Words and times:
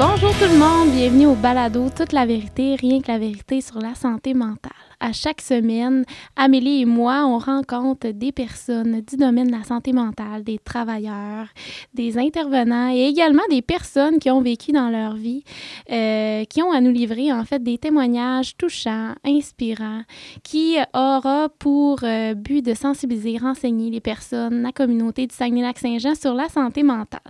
Bonjour 0.00 0.32
tout 0.38 0.50
le 0.50 0.58
monde, 0.58 0.92
bienvenue 0.92 1.26
au 1.26 1.34
balado 1.34 1.90
Toute 1.94 2.12
la 2.12 2.24
vérité, 2.24 2.74
rien 2.74 3.02
que 3.02 3.08
la 3.08 3.18
vérité 3.18 3.60
sur 3.60 3.78
la 3.80 3.94
santé 3.94 4.32
mentale. 4.32 4.89
À 5.02 5.12
chaque 5.12 5.40
semaine, 5.40 6.04
Amélie 6.36 6.82
et 6.82 6.84
moi, 6.84 7.24
on 7.24 7.38
rencontre 7.38 8.08
des 8.08 8.32
personnes 8.32 9.00
du 9.00 9.16
domaine 9.16 9.46
de 9.46 9.56
la 9.56 9.64
santé 9.64 9.94
mentale, 9.94 10.44
des 10.44 10.58
travailleurs, 10.58 11.46
des 11.94 12.18
intervenants 12.18 12.92
et 12.94 13.06
également 13.06 13.42
des 13.48 13.62
personnes 13.62 14.18
qui 14.18 14.30
ont 14.30 14.42
vécu 14.42 14.72
dans 14.72 14.90
leur 14.90 15.14
vie, 15.14 15.42
euh, 15.90 16.44
qui 16.44 16.62
ont 16.62 16.70
à 16.70 16.82
nous 16.82 16.90
livrer 16.90 17.32
en 17.32 17.46
fait 17.46 17.62
des 17.62 17.78
témoignages 17.78 18.58
touchants, 18.58 19.14
inspirants, 19.24 20.02
qui 20.42 20.76
aura 20.92 21.48
pour 21.58 22.00
euh, 22.02 22.34
but 22.34 22.62
de 22.62 22.74
sensibiliser, 22.74 23.38
renseigner 23.38 23.90
les 23.90 24.00
personnes, 24.00 24.60
la 24.60 24.72
communauté 24.72 25.26
du 25.26 25.34
Saguenay-Lac-Saint-Jean 25.34 26.14
sur 26.14 26.34
la 26.34 26.50
santé 26.50 26.82
mentale. 26.82 27.20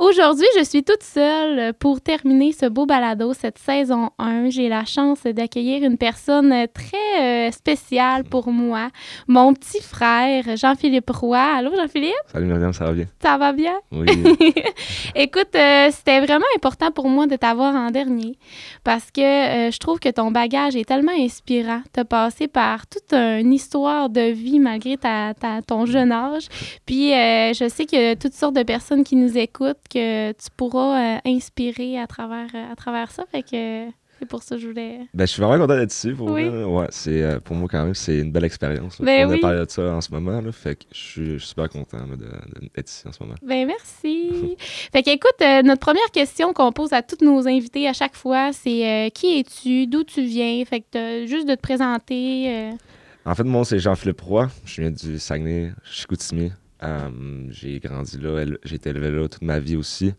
Aujourd'hui, 0.00 0.48
je 0.58 0.64
suis 0.64 0.82
toute 0.82 1.04
seule 1.04 1.74
pour 1.74 2.00
terminer 2.00 2.50
ce 2.50 2.66
beau 2.66 2.86
balado, 2.86 3.34
cette 3.34 3.58
saison 3.58 4.10
1. 4.18 4.50
J'ai 4.50 4.68
la 4.68 4.84
chance 4.84 5.22
d'accueillir 5.22 5.84
une 5.84 5.96
personne 5.96 6.66
très 6.74 7.03
euh, 7.20 7.50
spécial 7.50 8.24
pour 8.24 8.48
moi, 8.48 8.88
mon 9.28 9.54
petit 9.54 9.80
frère 9.82 10.44
Jean-Philippe 10.56 11.10
Roy. 11.10 11.38
Allô 11.38 11.70
Jean-Philippe? 11.76 12.12
Salut 12.32 12.46
Myriam, 12.46 12.72
ça 12.72 12.84
va 12.86 12.92
bien? 12.92 13.06
Ça 13.22 13.36
va 13.38 13.52
bien? 13.52 13.74
Oui. 13.92 14.06
Écoute, 15.14 15.54
euh, 15.54 15.88
c'était 15.90 16.20
vraiment 16.20 16.44
important 16.56 16.90
pour 16.90 17.08
moi 17.08 17.26
de 17.26 17.36
t'avoir 17.36 17.74
en 17.74 17.90
dernier 17.90 18.36
parce 18.84 19.10
que 19.10 19.20
euh, 19.20 19.70
je 19.70 19.78
trouve 19.78 19.98
que 20.00 20.08
ton 20.08 20.30
bagage 20.30 20.76
est 20.76 20.84
tellement 20.84 21.12
inspirant. 21.18 21.82
Tu 21.92 22.00
as 22.00 22.04
passé 22.04 22.48
par 22.48 22.86
toute 22.86 23.12
une 23.12 23.52
histoire 23.52 24.08
de 24.10 24.30
vie 24.30 24.58
malgré 24.58 24.96
ta, 24.96 25.34
ta- 25.34 25.62
ton 25.62 25.86
jeune 25.86 26.12
âge. 26.12 26.48
Puis 26.86 27.10
je 27.10 27.68
sais 27.72 27.84
qu'il 27.86 28.00
y 28.00 28.06
a 28.06 28.16
toutes 28.16 28.34
sortes 28.34 28.54
de 28.56 28.62
personnes 28.62 29.04
qui 29.04 29.16
nous 29.16 29.36
écoutent 29.38 29.78
que 29.92 30.32
tu 30.32 30.46
pourras 30.56 31.18
inspirer 31.24 31.98
à 31.98 32.06
travers, 32.06 32.48
à 32.70 32.74
travers 32.76 33.10
ça. 33.10 33.24
Fait 33.30 33.42
que 33.42 33.86
c'est 34.24 34.28
pour 34.30 34.42
ça 34.42 34.56
que 34.56 34.60
je 34.62 34.68
voulais. 34.68 35.00
Ben, 35.14 35.26
je 35.26 35.32
suis 35.32 35.42
vraiment 35.42 35.64
content 35.66 35.76
d'être 35.78 35.92
ici. 35.92 36.12
Pour, 36.12 36.30
Oui. 36.30 36.48
Ouais, 36.48 36.86
c'est, 36.90 37.22
euh, 37.22 37.40
pour 37.40 37.54
moi, 37.56 37.68
quand 37.70 37.84
même, 37.84 37.94
c'est 37.94 38.18
une 38.18 38.32
belle 38.32 38.44
expérience. 38.44 39.00
Ben 39.00 39.26
On 39.28 39.30
oui. 39.32 39.38
a 39.38 39.40
parlé 39.40 39.64
de 39.64 39.70
ça 39.70 39.82
en 39.94 40.00
ce 40.00 40.10
moment. 40.10 40.40
Là, 40.40 40.50
fait 40.52 40.76
que 40.76 40.84
je 40.92 40.98
suis, 40.98 41.24
je 41.34 41.38
suis 41.38 41.48
super 41.48 41.68
content 41.68 41.98
d'être 42.74 42.88
ici 42.90 43.06
en 43.06 43.12
ce 43.12 43.22
moment. 43.22 43.34
Ben 43.42 43.66
merci. 43.66 44.56
fait 44.92 45.02
qu'écoute, 45.02 45.34
euh, 45.42 45.62
notre 45.62 45.80
première 45.80 46.10
question 46.12 46.52
qu'on 46.52 46.72
pose 46.72 46.92
à 46.92 47.02
tous 47.02 47.24
nos 47.24 47.46
invités 47.46 47.86
à 47.88 47.92
chaque 47.92 48.16
fois, 48.16 48.52
c'est 48.52 48.88
euh, 49.06 49.08
qui 49.10 49.38
es-tu, 49.38 49.86
d'où 49.86 50.02
tu 50.04 50.22
viens? 50.24 50.64
Fait 50.64 50.80
que 50.80 51.26
juste 51.26 51.46
de 51.48 51.54
te 51.54 51.60
présenter. 51.60 52.46
euh, 52.48 52.70
En 53.26 53.34
fait, 53.34 53.44
moi, 53.44 53.64
c'est 53.64 53.78
Jean-Philippe 53.78 54.20
Roy. 54.22 54.48
Je 54.64 54.80
viens 54.82 54.90
du 54.90 55.18
Saguenay, 55.18 55.72
Chicoutimi. 55.84 56.50
Euh, 56.82 57.08
j'ai 57.50 57.78
grandi 57.80 58.18
là. 58.18 58.44
J'ai 58.64 58.74
été 58.76 58.90
élevé 58.90 59.10
là 59.10 59.28
toute 59.28 59.42
ma 59.42 59.58
vie 59.58 59.76
aussi. 59.76 60.12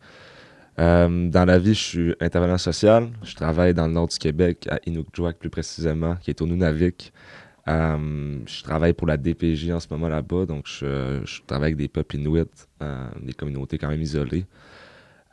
Euh, 0.78 1.30
dans 1.30 1.46
la 1.46 1.58
vie, 1.58 1.74
je 1.74 1.80
suis 1.84 2.16
intervenant 2.20 2.58
social. 2.58 3.08
Je 3.24 3.34
travaille 3.36 3.74
dans 3.74 3.88
le 3.88 3.94
nord 3.94 4.08
du 4.08 4.18
Québec, 4.18 4.68
à 4.70 4.80
Inukjuak 4.86 5.38
plus 5.38 5.50
précisément, 5.50 6.16
qui 6.22 6.32
est 6.32 6.42
au 6.42 6.48
Nunavik. 6.48 7.14
Euh, 7.68 8.38
je 8.46 8.62
travaille 8.64 8.94
pour 8.94 9.08
la 9.08 9.18
DPJ 9.18 9.72
en 9.72 9.80
ce 9.80 9.88
moment 9.90 10.08
là-bas, 10.10 10.46
donc 10.46 10.66
je, 10.68 11.22
je 11.26 11.42
travaille 11.48 11.68
avec 11.70 11.78
des 11.78 11.88
peuples 11.88 12.18
inuits, 12.18 12.44
euh, 12.84 13.08
des 13.22 13.34
communautés 13.34 13.78
quand 13.78 13.88
même 13.88 14.02
isolées. 14.02 14.46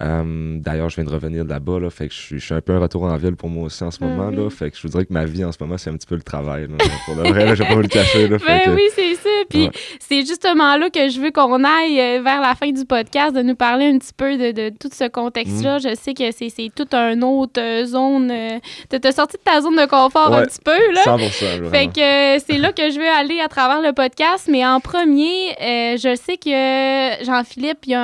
D'ailleurs, 0.01 0.89
je 0.89 0.97
viens 0.97 1.05
de 1.05 1.11
revenir 1.11 1.45
de 1.45 1.51
là-bas, 1.51 1.79
là, 1.79 1.89
fait 1.89 2.09
que 2.09 2.15
je 2.15 2.19
suis, 2.19 2.39
je 2.41 2.45
suis 2.45 2.55
un 2.55 2.61
peu 2.61 2.73
un 2.75 2.81
retour 2.81 3.05
en 3.05 3.17
ville 3.17 3.37
pour 3.37 3.49
moi 3.49 3.67
aussi 3.67 3.85
en 3.85 3.93
ce 3.93 4.03
moment. 4.03 4.31
Là, 4.31 4.51
fait 4.51 4.69
que 4.73 4.77
je 4.77 4.83
vous 4.83 4.89
dirais 4.89 5.05
que 5.07 5.13
ma 5.13 5.25
vie 5.25 5.45
en 5.45 5.53
ce 5.53 5.59
moment, 5.61 5.79
c'est 5.79 5.91
un 5.91 5.97
petit 5.97 6.09
peu 6.09 6.17
le 6.17 6.23
travail. 6.23 6.63
Là, 6.67 6.77
pour 7.07 7.15
le 7.15 7.23
vrai, 7.29 7.45
là, 7.45 7.55
je 7.55 7.63
vais 7.63 7.69
pas 7.69 7.75
vous 7.77 7.83
le 7.83 7.87
cacher. 7.89 8.27
Là, 8.27 8.37
fait 8.41 8.47
Ben 8.47 8.61
que- 8.65 8.71
oui, 8.75 8.89
c'est 8.97 9.15
ça. 9.15 9.29
Puis 9.49 9.65
Ouais. 9.65 9.71
c'est 10.01 10.21
justement 10.27 10.77
là 10.77 10.91
que 10.91 11.09
je 11.09 11.21
veux 11.21 11.31
qu'on 11.31 11.63
aille 11.65 12.01
euh, 12.01 12.21
vers 12.23 12.41
la 12.41 12.55
fin 12.55 12.71
du 12.71 12.85
podcast, 12.85 13.35
de 13.35 13.43
nous 13.43 13.55
parler 13.55 13.87
un 13.87 13.99
petit 13.99 14.13
peu 14.17 14.37
de, 14.37 14.51
de 14.53 14.69
tout 14.71 14.91
ce 14.93 15.09
contexte-là. 15.09 15.77
Mm. 15.79 15.81
Je 15.81 15.95
sais 15.95 16.15
que 16.15 16.31
c'est 16.33 16.71
toute 16.75 16.95
une 16.95 17.23
autre 17.25 17.61
euh, 17.61 17.85
zone. 17.85 18.31
euh, 18.31 18.59
T'as 18.89 18.99
t'as 18.99 19.13
sorti 19.13 19.37
de 19.37 19.43
ta 19.43 19.61
zone 19.61 19.77
de 19.77 19.87
confort 19.87 20.33
un 20.35 20.43
petit 20.45 20.61
peu, 20.65 20.93
là. 20.93 21.03
100%. 21.05 21.63
là, 21.63 21.71
Fait 21.71 21.87
que 21.89 22.01
euh, 22.37 22.39
c'est 22.47 22.59
là 22.59 22.73
que 22.73 22.91
je 22.91 22.99
veux 22.99 23.09
aller 23.09 23.41
à 23.41 23.49
travers 23.49 23.81
le 23.81 23.93
podcast. 23.93 24.49
Mais 24.51 24.65
en 24.67 24.81
premier, 24.81 25.51
euh, 25.61 25.97
je 25.97 26.15
sais 26.17 26.37
que 26.37 27.25
Jean-Philippe, 27.25 27.79
il 27.87 27.95
a 27.95 28.01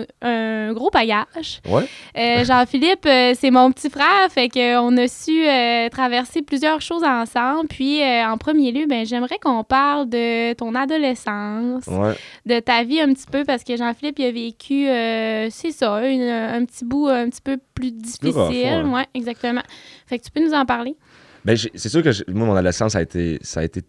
un, 0.00 0.04
un 0.22 0.72
gros 0.72 0.90
bagage. 0.90 1.60
Ouais. 1.68 1.84
Euh, 2.18 2.44
Jean-Philippe, 2.44 3.06
euh, 3.06 3.32
c'est 3.38 3.50
mon 3.50 3.70
petit 3.72 3.90
frère, 3.90 4.28
fait 4.30 4.48
qu'on 4.48 4.96
a 4.96 5.08
su 5.08 5.46
euh, 5.46 5.88
traverser 5.88 6.42
plusieurs 6.42 6.80
choses 6.80 7.04
ensemble. 7.04 7.68
Puis, 7.68 8.02
euh, 8.02 8.26
en 8.26 8.36
premier 8.38 8.72
lieu, 8.72 8.86
ben, 8.86 9.04
j'aimerais 9.06 9.38
qu'on 9.42 9.64
parle 9.64 10.08
de 10.08 10.52
ton 10.54 10.74
adolescence, 10.82 11.86
Ouais. 11.86 12.14
de 12.46 12.60
ta 12.60 12.84
vie 12.84 13.00
un 13.00 13.12
petit 13.12 13.26
peu, 13.30 13.44
parce 13.44 13.64
que 13.64 13.76
Jean-Philippe, 13.76 14.18
il 14.18 14.24
a 14.26 14.32
vécu, 14.32 14.88
euh, 14.88 15.48
c'est 15.50 15.72
ça, 15.72 16.06
une- 16.08 16.22
un 16.22 16.64
petit 16.64 16.84
bout 16.84 17.08
un 17.08 17.28
petit 17.28 17.40
peu 17.42 17.58
plus 17.74 17.92
difficile. 17.92 18.28
rough, 18.30 18.50
ouais. 18.50 18.82
ouais, 18.84 19.06
exactement. 19.14 19.62
Fait 20.06 20.18
que 20.18 20.24
tu 20.24 20.30
peux 20.30 20.44
nous 20.44 20.54
en 20.54 20.64
parler? 20.66 20.94
Ben, 21.44 21.56
c'est 21.56 21.88
sûr 21.88 22.02
que 22.02 22.10
moi, 22.30 22.46
mon 22.46 22.52
adolescence, 22.54 22.92
ça 22.92 22.98
a 22.98 23.02
été, 23.02 23.38
ça 23.42 23.60
a 23.60 23.64
été, 23.64 23.82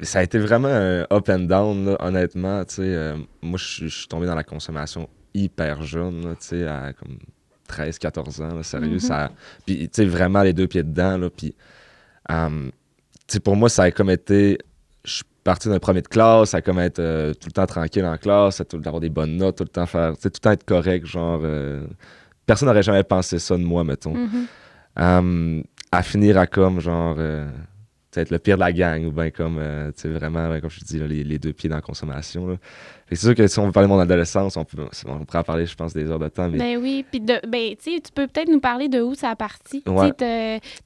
ça 0.00 0.20
a 0.20 0.22
été 0.22 0.38
vraiment 0.38 0.68
un 0.68 1.02
up 1.12 1.28
and 1.28 1.40
down, 1.40 1.84
là, 1.86 1.96
honnêtement. 2.00 2.64
tu 2.64 2.76
sais, 2.76 2.82
euh, 2.82 3.16
moi, 3.42 3.58
je 3.58 3.86
suis- 3.88 4.08
tombé 4.08 4.26
dans 4.26 4.34
la 4.34 4.44
consommation 4.44 5.08
hyper 5.34 5.82
jeune, 5.82 6.24
là, 6.24 6.34
tu 6.34 6.46
sais, 6.48 6.66
à 6.66 6.92
comme 6.94 7.18
13-14 7.68 8.40
ans, 8.40 8.54
là, 8.54 8.62
sérieux. 8.62 8.92
Mhm. 8.92 8.98
ça, 9.00 9.30
puis, 9.66 9.76
tu 9.88 9.88
sais, 9.92 10.04
vraiment 10.04 10.42
les 10.42 10.52
deux 10.52 10.66
pieds 10.66 10.82
dedans. 10.82 11.18
Là, 11.18 11.28
puis, 11.30 11.54
euh, 12.30 12.48
tu 12.68 12.72
sais, 13.28 13.40
pour 13.40 13.56
moi, 13.56 13.68
ça 13.68 13.82
a 13.84 13.90
comme 13.90 14.10
été. 14.10 14.56
Je 15.04 15.22
suis 15.46 15.52
parti 15.52 15.68
d'un 15.68 15.78
premier 15.78 16.02
de 16.02 16.08
classe, 16.08 16.54
a 16.54 16.60
comme 16.62 16.78
être 16.78 16.98
euh, 16.98 17.32
tout 17.34 17.46
le 17.48 17.52
temps 17.52 17.66
tranquille 17.66 18.04
en 18.04 18.16
classe, 18.16 18.60
à 18.60 18.64
tout- 18.64 18.80
avoir 18.84 19.00
des 19.00 19.08
bonnes 19.10 19.36
notes, 19.36 19.56
tout 19.58 19.64
le 19.64 19.68
temps 19.68 19.86
faire. 19.86 20.12
Tout 20.14 20.24
le 20.24 20.30
temps 20.30 20.50
être 20.52 20.64
correct, 20.64 21.06
genre. 21.06 21.40
euh, 21.44 21.86
personne 22.46 22.68
n'aurait 22.68 22.82
jamais 22.82 23.02
pensé 23.04 23.38
ça 23.38 23.56
de 23.56 23.62
moi, 23.62 23.82
mettons. 23.84 24.14
Mhm. 24.14 24.46
Euh, 24.98 25.62
à 25.92 26.02
finir 26.02 26.38
à 26.38 26.46
comme 26.46 26.80
genre 26.80 27.16
euh, 27.18 27.46
être 28.16 28.30
le 28.30 28.38
pire 28.38 28.56
de 28.56 28.60
la 28.60 28.72
gang 28.72 29.04
ou 29.04 29.10
bien 29.12 29.30
comme 29.30 29.58
euh, 29.58 29.88
tu 29.92 30.02
sais 30.02 30.08
vraiment 30.08 30.48
ouais, 30.48 30.58
comme 30.62 30.70
je 30.70 30.80
te 30.80 30.84
dis 30.86 30.98
là, 30.98 31.06
les, 31.06 31.22
les 31.22 31.38
deux 31.38 31.52
pieds 31.52 31.68
dans 31.68 31.76
la 31.76 31.82
consommation 31.82 32.58
c'est 33.10 33.16
sûr 33.16 33.34
que 33.34 33.46
si 33.46 33.58
on 33.58 33.66
veut 33.66 33.72
parler 33.72 33.88
de 33.88 33.92
mon 33.92 33.98
adolescence 34.00 34.56
on, 34.56 34.64
peut, 34.64 34.78
on 35.06 35.24
pourrait 35.26 35.40
en 35.40 35.42
parler 35.42 35.66
je 35.66 35.74
pense 35.74 35.92
des 35.92 36.10
heures 36.10 36.18
de 36.18 36.28
temps 36.28 36.48
mais 36.48 36.56
Ben 36.56 36.78
oui, 36.82 37.04
puis 37.10 37.20
ben, 37.20 37.40
tu 37.76 37.76
sais, 37.94 38.00
tu 38.00 38.10
peux 38.14 38.26
peut-être 38.26 38.48
nous 38.48 38.58
parler 38.58 38.88
de 38.88 39.02
où 39.02 39.14
ça 39.14 39.28
a 39.28 39.36
parti. 39.36 39.82
Tu 39.82 39.92
sais, 39.98 40.12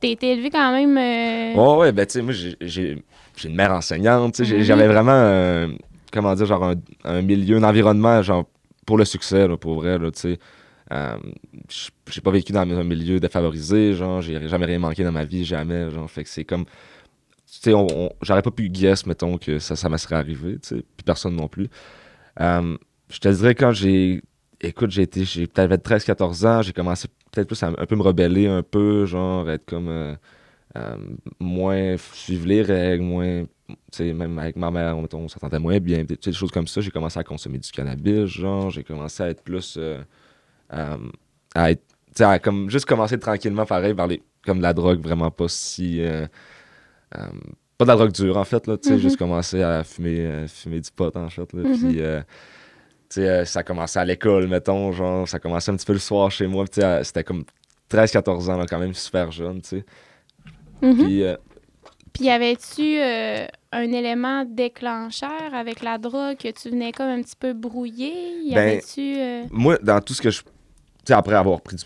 t'as 0.00 0.08
été 0.08 0.32
élevé 0.32 0.50
quand 0.50 0.72
même. 0.72 0.98
euh, 0.98 1.54
ouais 1.54 1.76
ouais 1.78 1.92
ben 1.92 2.04
tu 2.04 2.14
sais 2.14 2.22
moi 2.22 2.32
j'ai- 2.32 3.04
j'ai 3.40 3.48
une 3.48 3.56
mère 3.56 3.72
enseignante 3.72 4.38
Mhm. 4.40 4.62
j'avais 4.62 4.86
vraiment 4.88 5.12
un- 5.12 5.74
comment 6.12 6.34
dire 6.34 6.46
genre 6.46 6.64
un, 6.64 6.74
un 7.04 7.22
milieu 7.22 7.56
un 7.56 7.62
environnement 7.62 8.22
genre 8.22 8.44
pour 8.86 8.98
le 8.98 9.04
succès 9.04 9.46
là, 9.48 9.56
pour 9.56 9.74
vrai 9.74 9.98
là 9.98 10.10
tu 10.10 10.20
sais 10.20 10.38
Euh, 10.92 11.16
j'ai 12.10 12.20
pas 12.20 12.32
vécu 12.32 12.52
dans 12.52 12.62
un 12.62 12.82
milieu 12.82 13.20
défavorisé 13.20 13.94
genre 13.94 14.20
j'ai 14.20 14.48
jamais 14.48 14.66
rien 14.66 14.80
manqué 14.80 15.04
dans 15.04 15.12
ma 15.12 15.24
vie 15.24 15.44
jamais 15.44 15.88
genre 15.90 16.10
fait 16.10 16.24
que 16.24 16.28
c'est 16.30 16.44
comme 16.44 16.64
tu 16.64 17.70
sais, 17.70 17.72
j'aurais 18.22 18.42
pas 18.42 18.50
pu 18.52 18.68
guess, 18.68 19.06
mettons, 19.06 19.36
que 19.36 19.58
ça, 19.58 19.74
ça 19.74 19.88
me 19.88 19.96
serait 19.96 20.14
arrivé, 20.14 20.52
tu 20.62 20.68
sais, 20.68 20.74
puis 20.96 21.04
personne 21.04 21.34
non 21.34 21.48
plus. 21.48 21.68
Euh, 22.40 22.76
je 23.08 23.18
te 23.18 23.28
dirais, 23.28 23.56
quand 23.56 23.72
j'ai. 23.72 24.22
Écoute, 24.60 24.90
j'ai 24.92 25.02
été. 25.02 25.24
J'ai 25.24 25.48
peut-être 25.48 25.82
13-14 25.82 26.46
ans, 26.46 26.62
j'ai 26.62 26.72
commencé 26.72 27.08
peut-être 27.32 27.48
plus 27.48 27.60
à 27.64 27.68
un 27.76 27.86
peu 27.86 27.96
me 27.96 28.02
rebeller, 28.02 28.46
un 28.46 28.62
peu, 28.62 29.04
genre, 29.04 29.50
être 29.50 29.64
comme. 29.66 29.88
euh, 29.88 30.14
euh, 30.76 30.96
moins. 31.38 31.96
suivre 32.14 32.46
les 32.46 32.62
règles, 32.62 33.02
moins. 33.04 33.44
Même 34.00 34.38
avec 34.38 34.56
ma 34.56 34.70
mère, 34.70 34.96
on, 34.98 35.06
on 35.12 35.28
s'entendait 35.28 35.58
moins 35.60 35.78
bien, 35.78 36.04
des 36.04 36.32
choses 36.32 36.50
comme 36.50 36.66
ça. 36.66 36.80
J'ai 36.80 36.90
commencé 36.90 37.18
à 37.18 37.24
consommer 37.24 37.58
du 37.58 37.70
cannabis, 37.70 38.26
genre, 38.26 38.70
j'ai 38.70 38.82
commencé 38.84 39.22
à 39.22 39.28
être 39.30 39.42
plus. 39.42 39.76
euh, 39.78 40.02
euh, 40.72 40.96
à 41.54 41.70
être. 41.70 41.82
Tu 42.08 42.12
sais, 42.16 42.24
à 42.24 42.38
comme, 42.40 42.68
juste 42.70 42.86
commencer 42.86 43.18
tranquillement, 43.18 43.66
pareil, 43.66 43.92
vers 43.94 44.06
les. 44.08 44.22
Comme 44.44 44.60
la 44.60 44.72
drogue, 44.72 45.00
vraiment 45.00 45.30
pas 45.30 45.48
si. 45.48 46.00
euh, 46.02 46.26
pas 47.78 47.84
de 47.84 47.88
la 47.90 47.96
drogue 47.96 48.12
dure, 48.12 48.36
en 48.36 48.44
fait, 48.44 48.66
là, 48.66 48.76
tu 48.76 48.88
sais, 48.88 48.94
Mhm. 48.94 49.00
juste 49.00 49.16
commencer 49.16 49.62
à 49.62 49.84
fumer, 49.84 50.44
fumer 50.48 50.80
du 50.80 50.90
pot, 50.90 51.14
en 51.16 51.28
fait, 51.30 51.52
là, 51.52 51.62
puis, 51.62 51.96
tu 51.96 52.00
sais, 53.08 53.28
euh, 53.28 53.44
ça 53.44 53.62
commençait 53.62 53.98
à 53.98 54.04
l'école, 54.04 54.46
mettons, 54.48 54.92
genre, 54.92 55.26
ça 55.26 55.38
commençait 55.38 55.70
un 55.72 55.76
petit 55.76 55.86
peu 55.86 55.94
le 55.94 55.98
soir 55.98 56.30
chez 56.30 56.46
moi, 56.46 56.64
puis, 56.64 56.74
tu 56.74 56.80
sais, 56.82 57.04
c'était 57.04 57.24
comme 57.24 57.44
13-14 57.88 58.48
ans, 58.50 58.56
là, 58.58 58.66
quand 58.68 58.78
même, 58.78 58.94
super 58.94 59.30
jeune, 59.32 59.62
tu 59.62 59.68
sais, 59.70 59.84
mhm. 60.82 61.04
puis, 61.04 61.22
euh, 61.22 61.36
Puis 62.12 62.24
y 62.24 62.30
avait-tu 62.30 62.98
euh, 62.98 63.46
un 63.72 63.92
élément 63.92 64.44
déclencheur 64.44 65.54
avec 65.54 65.82
la 65.82 65.98
drogue 65.98 66.36
que 66.36 66.50
tu 66.50 66.70
venais 66.70 66.92
comme 66.92 67.08
un 67.08 67.22
petit 67.22 67.36
peu 67.38 67.52
brouiller? 67.52 68.12
Y 68.44 68.54
Ben, 68.54 68.80
euh, 68.98 69.44
moi, 69.50 69.78
dans 69.82 70.00
tout 70.00 70.14
ce 70.14 70.22
que 70.22 70.30
je... 70.30 70.40
Tu 70.40 70.46
sais, 71.06 71.14
après 71.14 71.34
avoir 71.34 71.62
pris 71.62 71.76
du, 71.76 71.84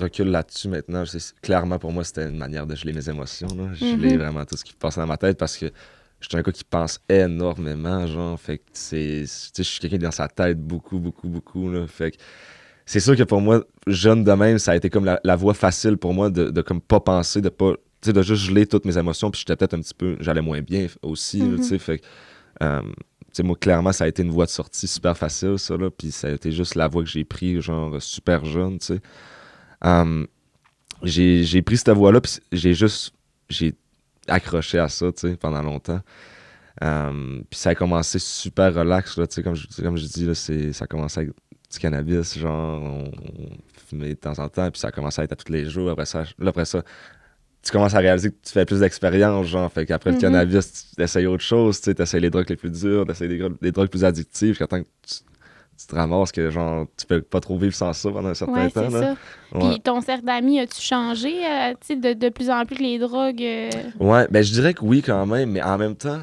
recul 0.00 0.28
là-dessus, 0.28 0.68
maintenant, 0.68 1.04
je 1.04 1.18
clairement, 1.42 1.78
pour 1.78 1.92
moi, 1.92 2.02
c'était 2.02 2.28
une 2.28 2.38
manière 2.38 2.66
de 2.66 2.74
geler 2.74 2.92
mes 2.92 3.08
émotions, 3.08 3.48
là, 3.56 3.72
geler 3.74 4.12
Mhm. 4.12 4.18
vraiment 4.18 4.44
tout 4.44 4.56
ce 4.56 4.64
qui 4.64 4.72
passait 4.72 5.00
dans 5.00 5.06
ma 5.06 5.16
tête, 5.16 5.38
parce 5.38 5.56
que 5.56 5.66
je 6.20 6.28
suis 6.28 6.36
un 6.36 6.42
gars 6.42 6.50
qui 6.50 6.64
pense 6.64 6.98
énormément, 7.08 8.06
genre, 8.08 8.38
fait 8.38 8.58
que 8.58 8.64
c'est... 8.72 9.22
Tu 9.22 9.26
sais, 9.26 9.50
je 9.58 9.62
suis 9.62 9.80
quelqu'un 9.80 9.98
qui 9.98 10.02
est 10.02 10.06
dans 10.06 10.10
sa 10.10 10.26
tête 10.26 10.58
beaucoup, 10.58 10.98
beaucoup, 10.98 11.28
beaucoup, 11.28 11.70
là, 11.70 11.86
fait 11.86 12.10
que 12.12 12.16
c'est 12.88 13.00
sûr 13.00 13.14
que 13.14 13.22
pour 13.22 13.42
moi, 13.42 13.64
jeune 13.86 14.24
de 14.24 14.32
même, 14.32 14.58
ça 14.58 14.72
a 14.72 14.76
été 14.76 14.88
comme 14.88 15.04
la, 15.04 15.20
la 15.22 15.36
voie 15.36 15.52
facile 15.52 15.98
pour 15.98 16.14
moi 16.14 16.30
de, 16.30 16.50
de 16.50 16.62
comme 16.62 16.80
pas 16.80 17.00
penser, 17.00 17.42
de 17.42 17.50
pas, 17.50 17.74
tu 18.00 18.06
sais, 18.06 18.12
de 18.12 18.22
juste 18.22 18.44
geler 18.44 18.66
toutes 18.66 18.84
mes 18.84 18.96
émotions, 18.98 19.30
puis 19.30 19.40
j'étais 19.40 19.56
peut-être 19.56 19.74
un 19.74 19.80
petit 19.80 19.94
peu, 19.94 20.16
j'allais 20.20 20.40
moins 20.42 20.60
bien 20.62 20.86
aussi, 21.02 21.42
Mhm. 21.42 21.56
tu 21.56 21.62
sais, 21.64 21.78
fait 21.78 21.98
que, 21.98 22.04
euh, 22.62 22.82
tu 22.82 22.92
sais, 23.32 23.42
moi, 23.42 23.56
clairement, 23.56 23.92
ça 23.92 24.04
a 24.04 24.08
été 24.08 24.22
une 24.22 24.30
voie 24.30 24.46
de 24.46 24.50
sortie 24.50 24.86
super 24.86 25.16
facile, 25.16 25.58
ça, 25.58 25.76
là, 25.76 25.90
puis 25.90 26.10
ça 26.12 26.28
a 26.28 26.30
été 26.32 26.52
juste 26.52 26.74
la 26.74 26.88
voie 26.88 27.02
que 27.02 27.08
j'ai 27.08 27.24
pris, 27.24 27.60
genre, 27.60 28.00
super 28.00 28.44
jeune, 28.44 28.78
tu 28.78 28.86
sais. 28.86 29.00
Um, 29.82 30.26
j'ai 31.02 31.62
pris 31.62 31.76
cette 31.76 31.90
voie-là, 31.90 32.20
puis 32.20 32.32
j'ai 32.52 32.74
juste 32.74 33.12
j'ai 33.48 33.74
accroché 34.26 34.78
à 34.78 34.88
ça, 34.88 35.10
tu 35.12 35.20
sais, 35.28 35.36
pendant 35.36 35.62
longtemps. 35.62 36.00
Um, 36.80 37.42
puis 37.50 37.58
ça 37.58 37.70
a 37.70 37.74
commencé 37.74 38.18
super 38.18 38.72
relax, 38.74 39.16
là, 39.18 39.26
tu 39.26 39.34
sais, 39.36 39.42
comme 39.42 39.54
je, 39.56 39.66
comme 39.82 39.96
je 39.96 40.06
dis, 40.06 40.26
là, 40.26 40.34
ça 40.34 40.84
a 40.84 40.86
commencé 40.86 41.20
avec 41.20 41.30
du 41.70 41.78
cannabis, 41.78 42.38
genre, 42.38 42.82
on, 42.82 43.10
fumait 43.88 44.10
de 44.10 44.14
temps 44.14 44.38
en 44.38 44.48
temps, 44.48 44.70
puis 44.70 44.80
ça 44.80 44.88
a 44.88 44.90
commencé 44.92 45.20
à 45.20 45.24
être 45.24 45.32
à 45.32 45.36
tous 45.36 45.50
les 45.52 45.64
jours. 45.68 45.90
Après 45.90 46.06
ça, 46.06 46.24
là, 46.38 46.48
après 46.50 46.64
ça, 46.66 46.82
tu 47.62 47.72
commences 47.72 47.94
à 47.94 47.98
réaliser 47.98 48.30
que 48.30 48.36
tu 48.42 48.52
fais 48.52 48.64
plus 48.64 48.80
d'expérience, 48.80 49.46
genre, 49.46 49.70
fait 49.70 49.84
qu'après 49.84 50.10
le 50.10 50.16
mm-hmm. 50.16 50.20
cannabis, 50.20 50.92
tu 50.96 51.02
essayes 51.02 51.26
autre 51.26 51.42
chose, 51.42 51.80
tu 51.80 51.90
sais, 51.90 52.02
essayes 52.02 52.20
les 52.20 52.30
drogues 52.30 52.48
les 52.48 52.56
plus 52.56 52.70
dures, 52.70 53.04
tu 53.04 53.12
essayes 53.12 53.28
des, 53.28 53.72
drogues 53.72 53.88
plus 53.88 54.04
addictives, 54.04 54.50
jusqu'à 54.50 54.66
temps 54.66 54.80
que 54.80 54.88
tu, 55.06 55.16
tu 55.78 55.86
te 55.86 55.94
ramasses 55.94 56.32
que 56.32 56.50
genre 56.50 56.86
tu 56.96 57.06
peux 57.06 57.22
pas 57.22 57.40
trop 57.40 57.56
vivre 57.56 57.74
sans 57.74 57.92
ça 57.92 58.10
pendant 58.10 58.30
un 58.30 58.34
certain 58.34 58.64
ouais, 58.64 58.70
temps. 58.70 58.90
Ça. 58.90 59.16
Puis 59.52 59.80
ton 59.80 60.00
cercle 60.00 60.24
d'amis, 60.24 60.58
as-tu 60.58 60.80
changé 60.80 61.32
euh, 61.46 61.74
de, 61.90 62.14
de, 62.14 62.28
plus 62.30 62.50
en 62.50 62.64
plus 62.64 62.76
les 62.76 62.98
drogues? 62.98 63.42
Euh? 63.42 63.70
Ouais, 64.00 64.26
ben 64.28 64.42
je 64.42 64.52
dirais 64.52 64.74
que 64.74 64.84
oui 64.84 65.02
quand 65.02 65.24
même, 65.26 65.52
mais 65.52 65.62
en 65.62 65.78
même 65.78 65.94
temps, 65.94 66.22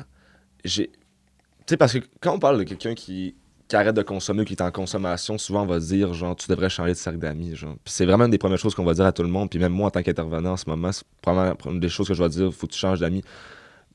j'ai. 0.65 0.87
Tu 0.87 1.71
sais, 1.71 1.77
parce 1.77 1.93
que 1.93 1.99
quand 2.19 2.35
on 2.35 2.39
parle 2.39 2.59
de 2.59 2.63
quelqu'un 2.63 2.93
qui, 2.93 3.33
qui 3.67 3.75
arrête 3.75 3.95
de 3.95 4.03
consommer 4.03 4.41
ou 4.41 4.45
qui 4.45 4.53
est 4.53 4.61
en 4.61 4.71
consommation, 4.71 5.37
souvent 5.37 5.63
on 5.63 5.65
va 5.65 5.79
dire 5.79 6.13
genre 6.13 6.35
tu 6.35 6.47
devrais 6.47 6.69
changer 6.69 6.91
de 6.91 6.97
cercle 6.97 7.19
d'amis. 7.19 7.55
Genre. 7.55 7.75
Puis 7.83 7.93
c'est 7.93 8.05
vraiment 8.05 8.25
une 8.25 8.31
des 8.31 8.37
premières 8.37 8.59
choses 8.59 8.75
qu'on 8.75 8.85
va 8.85 8.93
dire 8.93 9.05
à 9.05 9.11
tout 9.11 9.23
le 9.23 9.29
monde. 9.29 9.49
Puis 9.49 9.59
même 9.59 9.73
moi 9.73 9.87
en 9.87 9.91
tant 9.91 10.03
qu'intervenant 10.03 10.51
en 10.51 10.57
ce 10.57 10.69
moment, 10.69 10.91
c'est 10.91 11.05
probablement 11.21 11.57
une 11.71 11.79
des 11.79 11.89
choses 11.89 12.07
que 12.07 12.13
je 12.13 12.21
vais 12.21 12.29
dire, 12.29 12.53
faut 12.53 12.67
que 12.67 12.73
tu 12.73 12.79
changes 12.79 12.99
d'amis. 12.99 13.23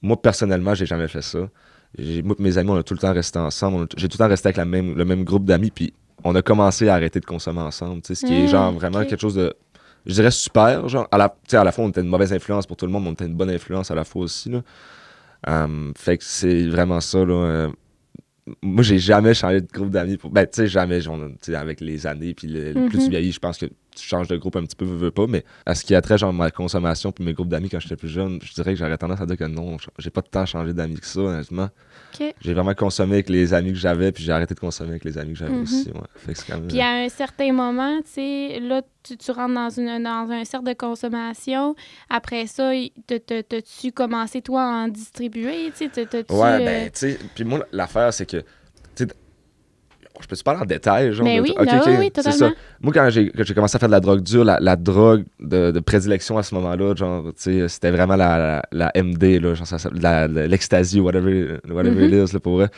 Moi 0.02 0.20
personnellement, 0.20 0.74
j'ai 0.74 0.86
jamais 0.86 1.08
fait 1.08 1.22
ça 1.22 1.48
moi 1.98 2.36
et 2.38 2.42
mes 2.42 2.58
amis, 2.58 2.70
on 2.70 2.76
a 2.76 2.82
tout 2.82 2.94
le 2.94 3.00
temps 3.00 3.12
resté 3.12 3.38
ensemble. 3.38 3.86
J'ai 3.96 4.08
tout 4.08 4.16
le 4.16 4.24
temps 4.24 4.28
resté 4.28 4.48
avec 4.48 4.56
la 4.56 4.64
même, 4.64 4.94
le 4.96 5.04
même 5.04 5.24
groupe 5.24 5.44
d'amis, 5.44 5.70
puis 5.70 5.92
on 6.22 6.34
a 6.34 6.42
commencé 6.42 6.88
à 6.88 6.94
arrêter 6.94 7.20
de 7.20 7.26
consommer 7.26 7.60
ensemble. 7.60 8.02
Ce 8.04 8.14
qui 8.14 8.34
est 8.34 8.44
mmh, 8.44 8.48
genre 8.48 8.72
vraiment 8.72 9.04
quelque 9.04 9.20
chose 9.20 9.34
de, 9.34 9.54
je 10.06 10.14
dirais, 10.14 10.30
super. 10.30 10.88
Genre, 10.88 11.08
à 11.10 11.18
la, 11.18 11.34
à 11.52 11.64
la 11.64 11.72
fois, 11.72 11.84
on 11.84 11.88
était 11.88 12.00
une 12.00 12.08
mauvaise 12.08 12.32
influence 12.32 12.66
pour 12.66 12.76
tout 12.76 12.86
le 12.86 12.92
monde, 12.92 13.04
mais 13.04 13.10
on 13.10 13.12
était 13.12 13.26
une 13.26 13.34
bonne 13.34 13.50
influence 13.50 13.90
à 13.90 13.94
la 13.94 14.04
fois 14.04 14.22
aussi. 14.22 14.50
Là. 14.50 14.62
Hum, 15.46 15.92
fait 15.96 16.18
que 16.18 16.24
c'est 16.24 16.68
vraiment 16.68 17.00
ça. 17.00 17.24
Là, 17.24 17.34
euh, 17.34 17.70
moi, 18.62 18.82
j'ai 18.82 18.98
jamais 18.98 19.34
changé 19.34 19.60
de 19.60 19.66
groupe 19.66 19.90
d'amis. 19.90 20.16
Pour... 20.16 20.30
Ben, 20.30 20.46
tu 20.46 20.56
sais, 20.56 20.66
jamais, 20.66 21.00
genre, 21.00 21.18
avec 21.54 21.80
les 21.80 22.06
années, 22.06 22.34
puis 22.34 22.48
le, 22.48 22.72
plus 22.88 22.98
tu 22.98 23.04
mhm. 23.04 23.10
vieillis, 23.10 23.32
je 23.32 23.38
pense 23.38 23.58
que 23.58 23.66
tu 23.66 24.06
changes 24.06 24.28
de 24.28 24.36
groupe 24.36 24.56
un 24.56 24.64
petit 24.64 24.76
peu, 24.76 24.84
veux, 24.84 24.96
veux 24.96 25.10
pas. 25.10 25.26
Mais 25.26 25.44
à 25.66 25.74
ce 25.74 25.84
qui 25.84 25.94
a 25.94 26.00
trait, 26.00 26.18
genre, 26.18 26.32
ma 26.32 26.50
consommation, 26.50 27.12
puis 27.12 27.24
mes 27.24 27.32
groupes 27.32 27.48
d'amis 27.48 27.68
quand 27.68 27.80
j'étais 27.80 27.96
plus 27.96 28.08
jeune, 28.08 28.40
je 28.42 28.52
dirais 28.54 28.72
que 28.72 28.78
j'aurais 28.78 28.98
tendance 28.98 29.20
à 29.20 29.26
dire 29.26 29.36
que 29.36 29.44
non, 29.44 29.76
j'ai 29.98 30.10
pas 30.10 30.22
de 30.22 30.28
temps 30.28 30.40
à 30.40 30.46
changer 30.46 30.72
d'amis 30.72 30.96
que 30.96 31.06
ça, 31.06 31.20
honnêtement. 31.20 31.68
J'ai 32.40 32.54
vraiment 32.54 32.74
consommé 32.74 33.14
avec 33.14 33.28
les 33.28 33.52
amis 33.54 33.72
que 33.72 33.78
j'avais, 33.78 34.12
puis 34.12 34.24
j'ai 34.24 34.32
arrêté 34.32 34.54
de 34.54 34.60
consommer 34.60 34.90
avec 34.90 35.04
les 35.04 35.18
amis 35.18 35.32
que 35.32 35.38
j'avais 35.38 35.52
mhm. 35.52 35.62
aussi. 35.62 35.90
Ouais. 35.94 36.34
Puis 36.68 36.80
à 36.80 36.90
un 36.90 37.08
certain 37.08 37.52
moment, 37.52 37.98
tu 37.98 38.10
sais, 38.12 38.60
là, 38.60 38.82
tu, 39.02 39.16
tu, 39.16 39.30
rentres 39.30 39.54
dans, 39.54 39.70
une, 39.70 40.02
dans 40.02 40.28
un 40.30 40.44
cercle 40.44 40.66
de 40.66 40.74
consommation. 40.74 41.74
Après 42.08 42.46
ça, 42.46 42.70
t'as-tu 43.06 43.92
commencé, 43.92 44.42
toi, 44.42 44.62
à 44.62 44.84
en 44.84 44.88
distribuer? 44.88 45.72
Ouais, 45.80 46.22
ben, 46.28 46.68
euh, 46.68 46.84
tu 46.86 46.90
sais, 46.94 47.18
puis 47.34 47.44
moi, 47.44 47.66
l'affaire, 47.72 48.12
c'est 48.12 48.26
que 48.26 48.44
je 50.22 50.28
peux 50.28 50.36
te 50.36 50.42
parler 50.42 50.60
en 50.60 50.66
détail? 50.66 51.12
Genre, 51.12 51.24
Mais 51.24 51.40
oui, 51.40 51.54
oui, 51.58 52.10
totalement. 52.10 52.52
Moi, 52.80 52.92
quand 52.92 53.08
j'ai, 53.10 53.30
commencé 53.54 53.76
à 53.76 53.78
faire 53.78 53.88
de 53.88 53.94
la 53.94 54.00
drogue 54.00 54.22
dure, 54.22 54.44
la, 54.44 54.76
drogue 54.76 55.24
de, 55.40 55.78
prédilection 55.80 56.38
à 56.38 56.42
ce 56.42 56.54
moment-là, 56.54 56.94
genre, 56.94 57.32
c'était 57.36 57.90
vraiment 57.90 58.16
la, 58.16 58.62
la, 58.72 58.92
MD, 58.94 59.40
là, 59.40 59.54
genre, 59.54 60.28
l'ecstasy, 60.28 61.00
whatever, 61.00 61.58
whatever 61.68 62.04
it 62.04 62.12
mm-hmm. 62.12 62.36
is, 62.36 62.40
pour 62.40 62.56
vrai. 62.56 62.68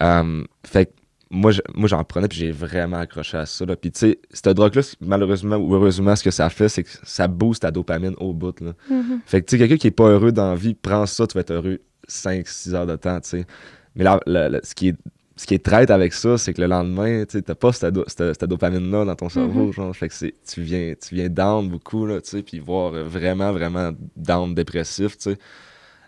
Um, 0.00 0.46
fait 0.64 0.86
que 0.86 0.90
moi, 1.30 1.52
moi, 1.74 1.88
j'en 1.88 2.02
prenais, 2.04 2.28
puis 2.28 2.38
j'ai 2.38 2.52
vraiment 2.52 2.98
accroché 2.98 3.36
à 3.36 3.46
ça. 3.46 3.64
Là. 3.66 3.76
Puis, 3.76 3.90
tu 3.92 3.98
sais, 3.98 4.18
cette 4.30 4.56
drogue-là, 4.56 4.82
malheureusement 5.00 5.56
ou 5.56 5.74
heureusement, 5.74 6.16
ce 6.16 6.24
que 6.24 6.30
ça 6.30 6.48
fait, 6.48 6.68
c'est 6.68 6.84
que 6.84 6.90
ça 7.02 7.28
booste 7.28 7.62
ta 7.62 7.70
dopamine 7.70 8.14
au 8.18 8.32
bout. 8.32 8.58
Là. 8.60 8.72
Mm-hmm. 8.90 9.18
Fait 9.26 9.40
que, 9.42 9.46
tu 9.46 9.56
sais, 9.56 9.58
quelqu'un 9.58 9.76
qui 9.76 9.86
est 9.88 9.92
pas 9.92 10.08
heureux 10.08 10.32
dans 10.32 10.50
la 10.50 10.56
vie, 10.56 10.74
prends 10.74 11.06
ça, 11.06 11.26
tu 11.26 11.34
vas 11.34 11.40
être 11.40 11.52
heureux 11.52 11.80
5-6 12.08 12.74
heures 12.74 12.86
de 12.86 12.96
temps, 12.96 13.20
tu 13.20 13.28
sais. 13.28 13.46
Mais 13.94 14.04
là, 14.04 14.20
ce 14.62 14.74
qui 14.74 14.88
est 14.88 14.96
ce 15.38 15.46
qui 15.46 15.54
est 15.54 15.64
traite 15.64 15.90
avec 15.90 16.12
ça, 16.14 16.36
c'est 16.36 16.52
que 16.52 16.60
le 16.60 16.66
lendemain, 16.66 17.24
tu 17.24 17.40
n'as 17.46 17.54
pas 17.54 17.72
cette, 17.72 18.44
dopamine-là 18.44 19.04
dans 19.04 19.14
ton 19.14 19.28
cerveau. 19.28 19.68
Mm-hmm. 19.68 19.72
genre, 19.72 19.96
fait 19.96 20.08
que 20.08 20.14
tu 20.52 20.62
viens, 20.62 20.94
tu 21.00 21.14
viens 21.14 21.28
down 21.28 21.68
beaucoup, 21.68 22.06
là, 22.06 22.18
puis 22.44 22.58
voir 22.58 22.90
vraiment, 22.90 23.52
vraiment 23.52 23.92
down 24.16 24.52
dépressif. 24.52 25.16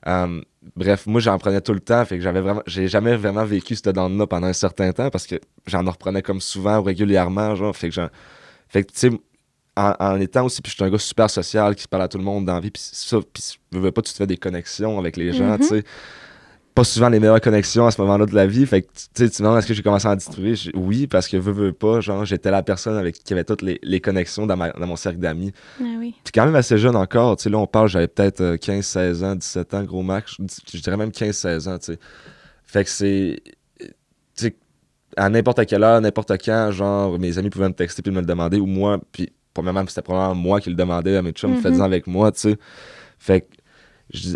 Um, 0.04 0.42
bref, 0.74 1.06
moi, 1.06 1.20
j'en 1.20 1.38
prenais 1.38 1.60
tout 1.60 1.72
le 1.72 1.78
temps. 1.78 2.04
Fait 2.04 2.16
que 2.16 2.24
j'avais 2.24 2.40
vraiment, 2.40 2.62
j'ai 2.66 2.88
jamais 2.88 3.14
vraiment 3.14 3.44
vécu 3.44 3.76
cette 3.76 3.94
down-là 3.94 4.26
pendant 4.26 4.48
un 4.48 4.52
certain 4.52 4.92
temps 4.92 5.10
parce 5.10 5.28
que 5.28 5.36
j'en 5.64 5.84
reprenais 5.84 6.22
comme 6.22 6.40
souvent 6.40 6.78
ou 6.78 6.82
régulièrement. 6.82 7.54
Genre, 7.54 7.76
fait 7.76 7.90
que, 7.90 8.08
fait 8.66 8.82
que 8.82 8.92
tu 8.92 8.98
sais, 8.98 9.10
en, 9.76 10.20
étant 10.20 10.44
aussi, 10.44 10.60
puis 10.60 10.70
je 10.70 10.74
suis 10.74 10.84
un 10.84 10.90
gars 10.90 10.98
super 10.98 11.30
social 11.30 11.76
qui 11.76 11.86
parle 11.86 12.02
à 12.02 12.08
tout 12.08 12.18
le 12.18 12.24
monde 12.24 12.46
dans 12.46 12.54
la 12.54 12.60
vie, 12.60 12.72
puis 12.72 12.82
ça, 12.84 13.18
puis 13.32 13.60
je 13.72 13.78
veux 13.78 13.92
pas, 13.92 14.02
tu 14.02 14.12
te 14.12 14.16
fais 14.16 14.26
des 14.26 14.36
connexions 14.36 14.98
avec 14.98 15.16
les 15.16 15.32
gens, 15.32 15.54
mm-hmm. 15.54 15.60
tu 15.60 15.66
sais 15.68 15.84
pas 16.80 16.84
souvent 16.84 17.10
les 17.10 17.20
meilleures 17.20 17.42
connexions 17.42 17.86
à 17.86 17.90
ce 17.90 18.00
moment-là 18.00 18.24
de 18.24 18.34
la 18.34 18.46
vie. 18.46 18.64
Fait 18.64 18.80
que, 18.80 18.86
tu 18.86 19.02
sais, 19.12 19.28
tu 19.28 19.42
demandes 19.42 19.58
est-ce 19.58 19.66
que 19.66 19.74
j'ai 19.74 19.82
commencé 19.82 20.08
à 20.08 20.12
en 20.12 20.16
distribuer? 20.16 20.54
Oui, 20.74 21.06
parce 21.06 21.28
que 21.28 21.36
veux, 21.36 21.52
veux 21.52 21.72
pas, 21.74 22.00
genre, 22.00 22.24
j'étais 22.24 22.50
la 22.50 22.62
personne 22.62 22.96
avec 22.96 23.22
qui 23.22 23.34
avait 23.34 23.44
toutes 23.44 23.60
les, 23.60 24.00
connexions 24.00 24.46
dans, 24.46 24.56
dans, 24.56 24.86
mon 24.86 24.96
cercle 24.96 25.18
d'amis. 25.18 25.52
Ah 25.78 25.84
oui. 25.98 26.14
Puis 26.24 26.32
quand 26.32 26.46
même 26.46 26.54
assez 26.54 26.78
jeune 26.78 26.96
encore, 26.96 27.36
tu 27.36 27.42
sais, 27.42 27.50
là, 27.50 27.58
on 27.58 27.66
parle, 27.66 27.88
j'avais 27.88 28.08
peut-être 28.08 28.56
15, 28.56 28.96
euh, 28.96 29.12
16 29.12 29.24
ans, 29.24 29.34
17 29.34 29.74
ans, 29.74 29.84
gros 29.84 30.02
max. 30.02 30.36
Je, 30.72 30.80
dirais 30.80 30.96
même 30.96 31.12
15, 31.12 31.36
16 31.36 31.68
ans, 31.68 31.78
tu 31.78 31.92
sais. 31.92 31.98
Fait 32.64 32.84
que 32.84 32.90
c'est. 32.90 33.42
Tu 33.78 33.86
sais, 34.36 34.56
à 35.18 35.28
n'importe 35.28 35.66
quelle 35.66 35.82
heure, 35.82 36.00
n'importe 36.00 36.32
quand, 36.42 36.70
genre, 36.70 37.18
mes 37.18 37.36
amis 37.36 37.50
pouvaient 37.50 37.68
me 37.68 37.74
texter 37.74 38.00
puis 38.00 38.10
me 38.10 38.20
le 38.20 38.26
demander, 38.26 38.58
ou 38.58 38.64
moi, 38.64 38.98
puis, 39.12 39.30
premièrement, 39.52 39.84
c'était 39.86 40.00
probablement 40.00 40.34
moi 40.34 40.60
qui 40.62 40.70
le 40.70 40.76
demandais 40.76 41.16
à 41.16 41.20
mes 41.20 41.32
chums, 41.32 41.52
mm 41.52 41.60
-hmm. 41.60 41.82
avec 41.82 42.06
moi, 42.06 42.32
tu 42.32 42.40
sais. 42.40 42.58
Fait 43.18 43.42
que 43.42 43.59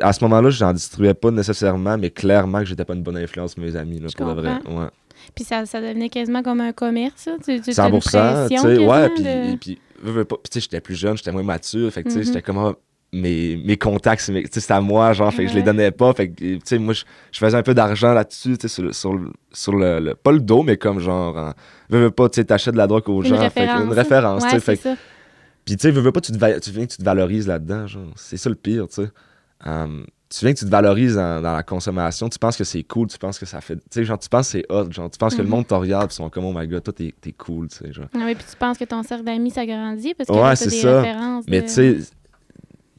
à 0.03 0.13
ce 0.13 0.25
moment-là, 0.25 0.51
j'en 0.51 0.73
distribuais 0.73 1.15
pas 1.15 1.31
nécessairement, 1.31 1.99
mais 1.99 2.11
clairement 2.11 2.61
que 2.61 2.67
j'étais 2.67 2.85
pas 2.85 2.95
une 2.95 3.03
bonne 3.03 3.17
influence 3.17 3.53
sur 3.53 3.63
mes 3.63 3.77
amis, 3.77 3.99
là, 3.99 4.09
pour 4.17 4.27
le 4.27 4.33
vrai. 4.35 4.53
Ouais. 4.69 4.89
Puis 5.35 5.45
ça, 5.45 5.65
ça 5.67 5.81
devenait 5.81 6.09
quasiment 6.09 6.43
comme 6.43 6.61
un 6.61 6.73
commerce, 6.73 7.29
tu, 7.45 7.61
tu 7.61 7.71
100%, 7.71 8.49
tu 8.49 8.57
sais, 8.59 8.79
ouais, 8.79 9.09
puis, 9.11 9.23
de... 9.23 9.57
puis, 9.57 9.79
tu 10.05 10.51
sais, 10.53 10.61
j'étais 10.61 10.81
plus 10.81 10.95
jeune, 10.95 11.17
j'étais 11.17 11.33
moins 11.33 11.43
mature, 11.43 11.91
fait 11.93 12.03
que, 12.03 12.09
tu 12.09 12.15
sais, 12.15 12.25
j'étais 12.25 12.41
mm-hmm. 12.41 12.43
comme, 12.43 12.59
ah, 12.59 12.75
mes, 13.13 13.57
mes 13.57 13.77
contacts, 13.77 14.21
c'était 14.23 14.73
à 14.73 14.81
moi, 14.81 15.13
genre, 15.13 15.33
fait 15.33 15.45
que 15.45 15.51
je 15.51 15.55
les 15.55 15.63
donnais 15.63 15.91
pas, 15.93 16.13
fait 16.13 16.29
que, 16.29 16.35
tu 16.35 16.61
sais, 16.65 16.79
moi, 16.79 16.95
je, 16.95 17.05
faisais 17.33 17.57
un 17.57 17.63
peu 17.63 17.75
d'argent 17.75 18.13
là-dessus, 18.13 18.59
tu 18.59 18.69
sais, 18.69 18.75
sur, 18.75 18.95
sur, 18.95 19.19
sur 19.53 19.73
le, 19.73 20.15
pas 20.15 20.33
le 20.33 20.41
dos, 20.41 20.63
mais 20.63 20.77
comme, 20.77 21.01
genre, 21.01 21.37
en, 21.37 21.53
veux, 21.89 22.11
pas, 22.11 22.29
tu 22.29 22.37
sais, 22.37 22.45
t'achètes 22.45 22.75
de 22.75 22.79
la 22.79 22.87
drogue 22.87 23.09
aux 23.09 23.23
gens, 23.23 23.41
une 23.41 23.51
fait 23.51 23.69
une 23.69 23.93
référence, 23.93 24.45
tu 24.45 24.51
sais, 24.51 24.61
fait 24.61 24.97
puis, 25.65 25.77
tu 25.77 25.83
sais, 25.83 25.91
veux, 25.91 26.03
veux 26.03 26.13
pas, 26.13 26.21
tu, 26.21 26.31
te, 26.31 26.59
tu 26.59 26.71
viens 26.73 26.85
que 26.85 26.93
tu 26.93 26.99
te 26.99 27.05
valorises 27.05 27.49
là-dedans, 27.49 27.87
genre, 27.87 28.13
c'est 28.17 28.37
ça 28.37 28.51
le 28.51 28.57
pire, 28.57 28.87
tu 28.89 29.03
sais. 29.03 29.11
Um, 29.65 30.07
tu 30.31 30.45
viens 30.45 30.53
que 30.53 30.59
tu 30.59 30.65
te 30.65 30.71
valorises 30.71 31.15
dans, 31.15 31.41
la 31.41 31.63
consommation, 31.63 32.29
tu 32.29 32.39
penses 32.39 32.57
que 32.57 32.65
c'est 32.65 32.83
cool, 32.83 33.07
tu 33.07 33.19
penses 33.19 33.39
que 33.39 33.47
ça 33.47 33.61
fait. 33.61 33.77
Tu 33.77 33.83
sais, 33.91 34.05
genre, 34.05 34.19
tu 34.19 34.29
penses 34.29 34.53
que 34.53 34.59
c'est 34.59 34.73
hot, 34.73 34.91
genre, 34.91 35.09
tu 35.11 35.19
penses 35.19 35.35
que 35.35 35.43
le 35.43 35.45
mhm. 35.45 35.51
monde 35.51 35.67
te 35.67 35.75
regarde, 35.75 36.11
ils 36.11 36.15
sont 36.15 36.29
comme, 36.29 36.45
oh 36.45 36.53
my 36.55 36.67
god, 36.67 36.83
toi, 36.83 36.93
t'es, 36.93 37.15
es 37.25 37.33
cool, 37.33 37.69
tu 37.69 37.77
sais, 37.77 37.93
genre. 37.93 38.07
Ah 38.15 38.23
oui, 38.25 38.35
puis 38.35 38.45
tu 38.49 38.57
penses 38.57 38.79
que 38.79 38.85
ton 38.85 39.03
cercle 39.03 39.25
d'amis 39.25 39.51
s'agrandit 39.51 40.15
parce 40.15 40.29
que 40.29 40.35
ouais, 40.35 40.57
c'est 40.57 40.71
des 40.71 40.81
ça. 40.81 41.03
références. 41.03 41.45
Mais 41.49 41.63
tu 41.63 41.69
sais, 41.69 41.99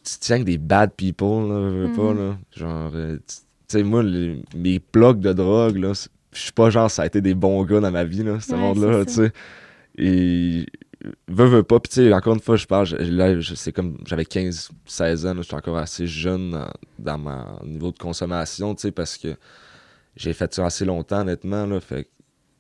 tu 0.03 0.13
tiens 0.19 0.39
que 0.39 0.43
des 0.43 0.57
bad 0.57 0.91
people, 0.91 1.49
là, 1.49 1.69
je 1.71 1.87
veux 1.87 1.93
pas, 1.93 2.13
mhm. 2.13 2.17
là. 2.19 2.37
Genre, 2.55 2.91
euh, 2.95 3.17
tu 3.27 3.35
sais, 3.67 3.83
moi, 3.83 4.03
mes 4.55 4.81
blocs 4.93 5.19
de 5.19 5.33
drogue, 5.33 5.77
là, 5.77 5.91
je 6.31 6.39
suis 6.39 6.51
pas 6.53 6.69
genre, 6.69 6.89
ça 6.89 7.01
a 7.01 7.05
été 7.05 7.19
des 7.21 7.33
bons 7.33 7.63
gars 7.65 7.81
dans 7.81 7.91
ma 7.91 8.05
vie, 8.05 8.23
là, 8.23 8.39
ce 8.39 8.55
monde-là, 8.55 9.03
tu 9.05 9.13
sais. 9.13 9.31
Et 9.97 10.65
veux, 11.27 11.45
veux 11.45 11.63
pas. 11.63 11.79
Puis, 11.79 11.89
tu 11.89 11.95
sais, 11.95 12.13
encore 12.13 12.33
une 12.33 12.41
fois, 12.41 12.55
je 12.55 12.65
parle, 12.65 12.87
là, 12.89 13.39
c'est 13.55 13.71
comme 13.71 13.97
j'avais 14.05 14.23
15-16 14.23 15.27
ans, 15.27 15.41
j'étais 15.41 15.53
encore 15.53 15.77
assez 15.77 16.07
jeune 16.07 16.65
dans, 16.99 17.17
mon 17.17 17.65
niveau 17.65 17.91
de 17.91 17.97
consommation, 17.97 18.75
tu 18.75 18.83
sais, 18.83 18.91
parce 18.91 19.17
que 19.17 19.35
j'ai 20.15 20.33
fait 20.33 20.53
ça 20.53 20.65
assez 20.65 20.85
longtemps, 20.85 21.21
honnêtement, 21.21 21.65
là. 21.65 21.79
Fait 21.79 22.07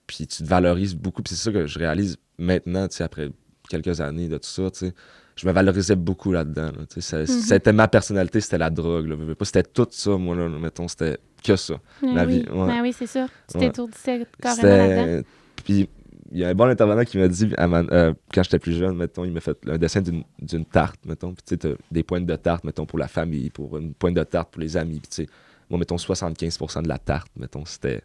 puis 0.07 0.27
tu 0.27 0.43
te 0.43 0.47
valorises 0.47 0.95
beaucoup. 0.95 1.23
Puis 1.23 1.35
c'est 1.35 1.43
ça 1.45 1.51
que 1.51 1.65
je 1.65 1.79
réalise 1.79 2.17
maintenant, 2.37 2.87
tu 2.87 2.97
sais, 2.97 3.03
après 3.03 3.31
quelques 3.69 4.01
années 4.01 4.27
de 4.27 4.37
tout 4.37 4.47
ça, 4.47 4.69
tu 4.71 4.79
sais. 4.79 4.93
Je 5.35 5.45
me 5.47 5.51
valorisais 5.51 5.97
beaucoup 5.97 6.31
là-dedans. 6.31 6.71
tu 6.89 7.01
sais, 7.01 7.23
mm-hmm. 7.23 7.27
C'était 7.27 7.73
ma 7.73 7.89
personnalité, 7.89 8.39
c'était 8.39 8.57
la 8.57 8.69
drogue. 8.69 9.07
Là, 9.07 9.15
c'était 9.41 9.63
tout 9.63 9.87
ça, 9.91 10.11
moi, 10.11 10.33
là, 10.35 10.47
mettons, 10.47 10.87
c'était 10.87 11.17
que 11.43 11.55
ça, 11.55 11.75
la 12.01 12.25
vie. 12.25 12.45
Ben 12.49 12.81
oui, 12.81 12.93
c'est 12.93 13.07
ça. 13.07 13.27
Tu 13.51 13.59
t'étourdissais 13.59 14.25
carrément 14.41 14.67
là-dedans. 14.67 15.27
Puis 15.63 15.89
il 16.31 16.39
y 16.39 16.43
a 16.43 16.49
un 16.49 16.55
bon 16.55 16.65
intervenant 16.65 17.03
qui 17.03 17.17
m'a 17.17 17.27
dit, 17.27 17.51
euh, 17.57 18.13
quand 18.33 18.43
j'étais 18.43 18.59
plus 18.59 18.73
jeune, 18.73 18.95
mettons, 18.97 19.25
il 19.25 19.31
m'a 19.31 19.41
fait 19.41 19.57
un 19.67 19.77
dessin 19.77 20.01
d'une 20.01 20.65
tarte, 20.65 21.05
mettons. 21.05 21.33
Puis 21.33 21.57
tu 21.57 21.69
sais, 21.69 21.75
des 21.91 22.03
pointes 22.03 22.25
de 22.25 22.35
tarte, 22.35 22.63
mettons, 22.63 22.85
pour 22.85 22.99
la 22.99 23.07
famille, 23.07 23.49
pour 23.49 23.77
une 23.77 23.93
pointe 23.93 24.15
de 24.15 24.23
tarte 24.23 24.51
pour 24.51 24.61
les 24.61 24.75
amis. 24.75 24.99
Puis 24.99 25.09
tu 25.09 25.15
sais, 25.23 25.29
moi, 25.69 25.79
mettons, 25.79 25.97
75% 25.97 26.83
de 26.83 26.87
la 26.87 26.97
tarte, 26.97 27.31
mettons, 27.37 27.65
c'était 27.65 28.01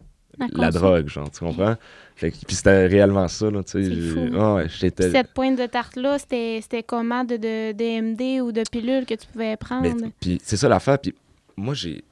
la 0.53 0.71
drogue, 0.71 1.07
genre, 1.07 1.29
tu 1.29 1.39
comprends? 1.39 1.75
puis 2.15 2.31
c'était 2.47 2.87
réellement 2.87 3.27
ça, 3.27 3.49
là, 3.49 3.63
tu 3.63 3.83
sais. 3.83 4.29
Oh, 4.33 4.55
ouais, 4.55 4.67
cette 4.69 5.33
pointe 5.33 5.57
de 5.57 5.65
tarte-là, 5.65 6.17
c'était 6.19 6.83
comment 6.83 7.23
de, 7.23 7.35
de, 7.37 7.71
DMD 7.73 8.41
ou 8.41 8.51
de 8.51 8.63
pilules 8.69 9.05
que 9.05 9.15
tu 9.15 9.27
pouvais 9.27 9.57
prendre? 9.57 9.89
Puis 10.19 10.39
c'est 10.43 10.57
ça 10.57 10.69
l'affaire, 10.69 10.99
puis 10.99 11.13
moi, 11.57 11.73
j'ai, 11.73 12.03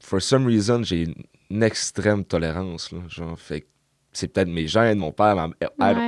for 0.00 0.20
some 0.20 0.46
reason, 0.46 0.82
j'ai 0.82 1.06
une 1.50 1.62
extrême 1.62 2.24
tolérance, 2.24 2.90
là, 2.90 2.98
genre, 3.08 3.38
fait 3.38 3.64
c'est 4.12 4.28
peut-être 4.28 4.48
mes 4.48 4.66
gènes, 4.66 4.98
mon 4.98 5.12
père, 5.12 5.34
ma... 5.36 5.48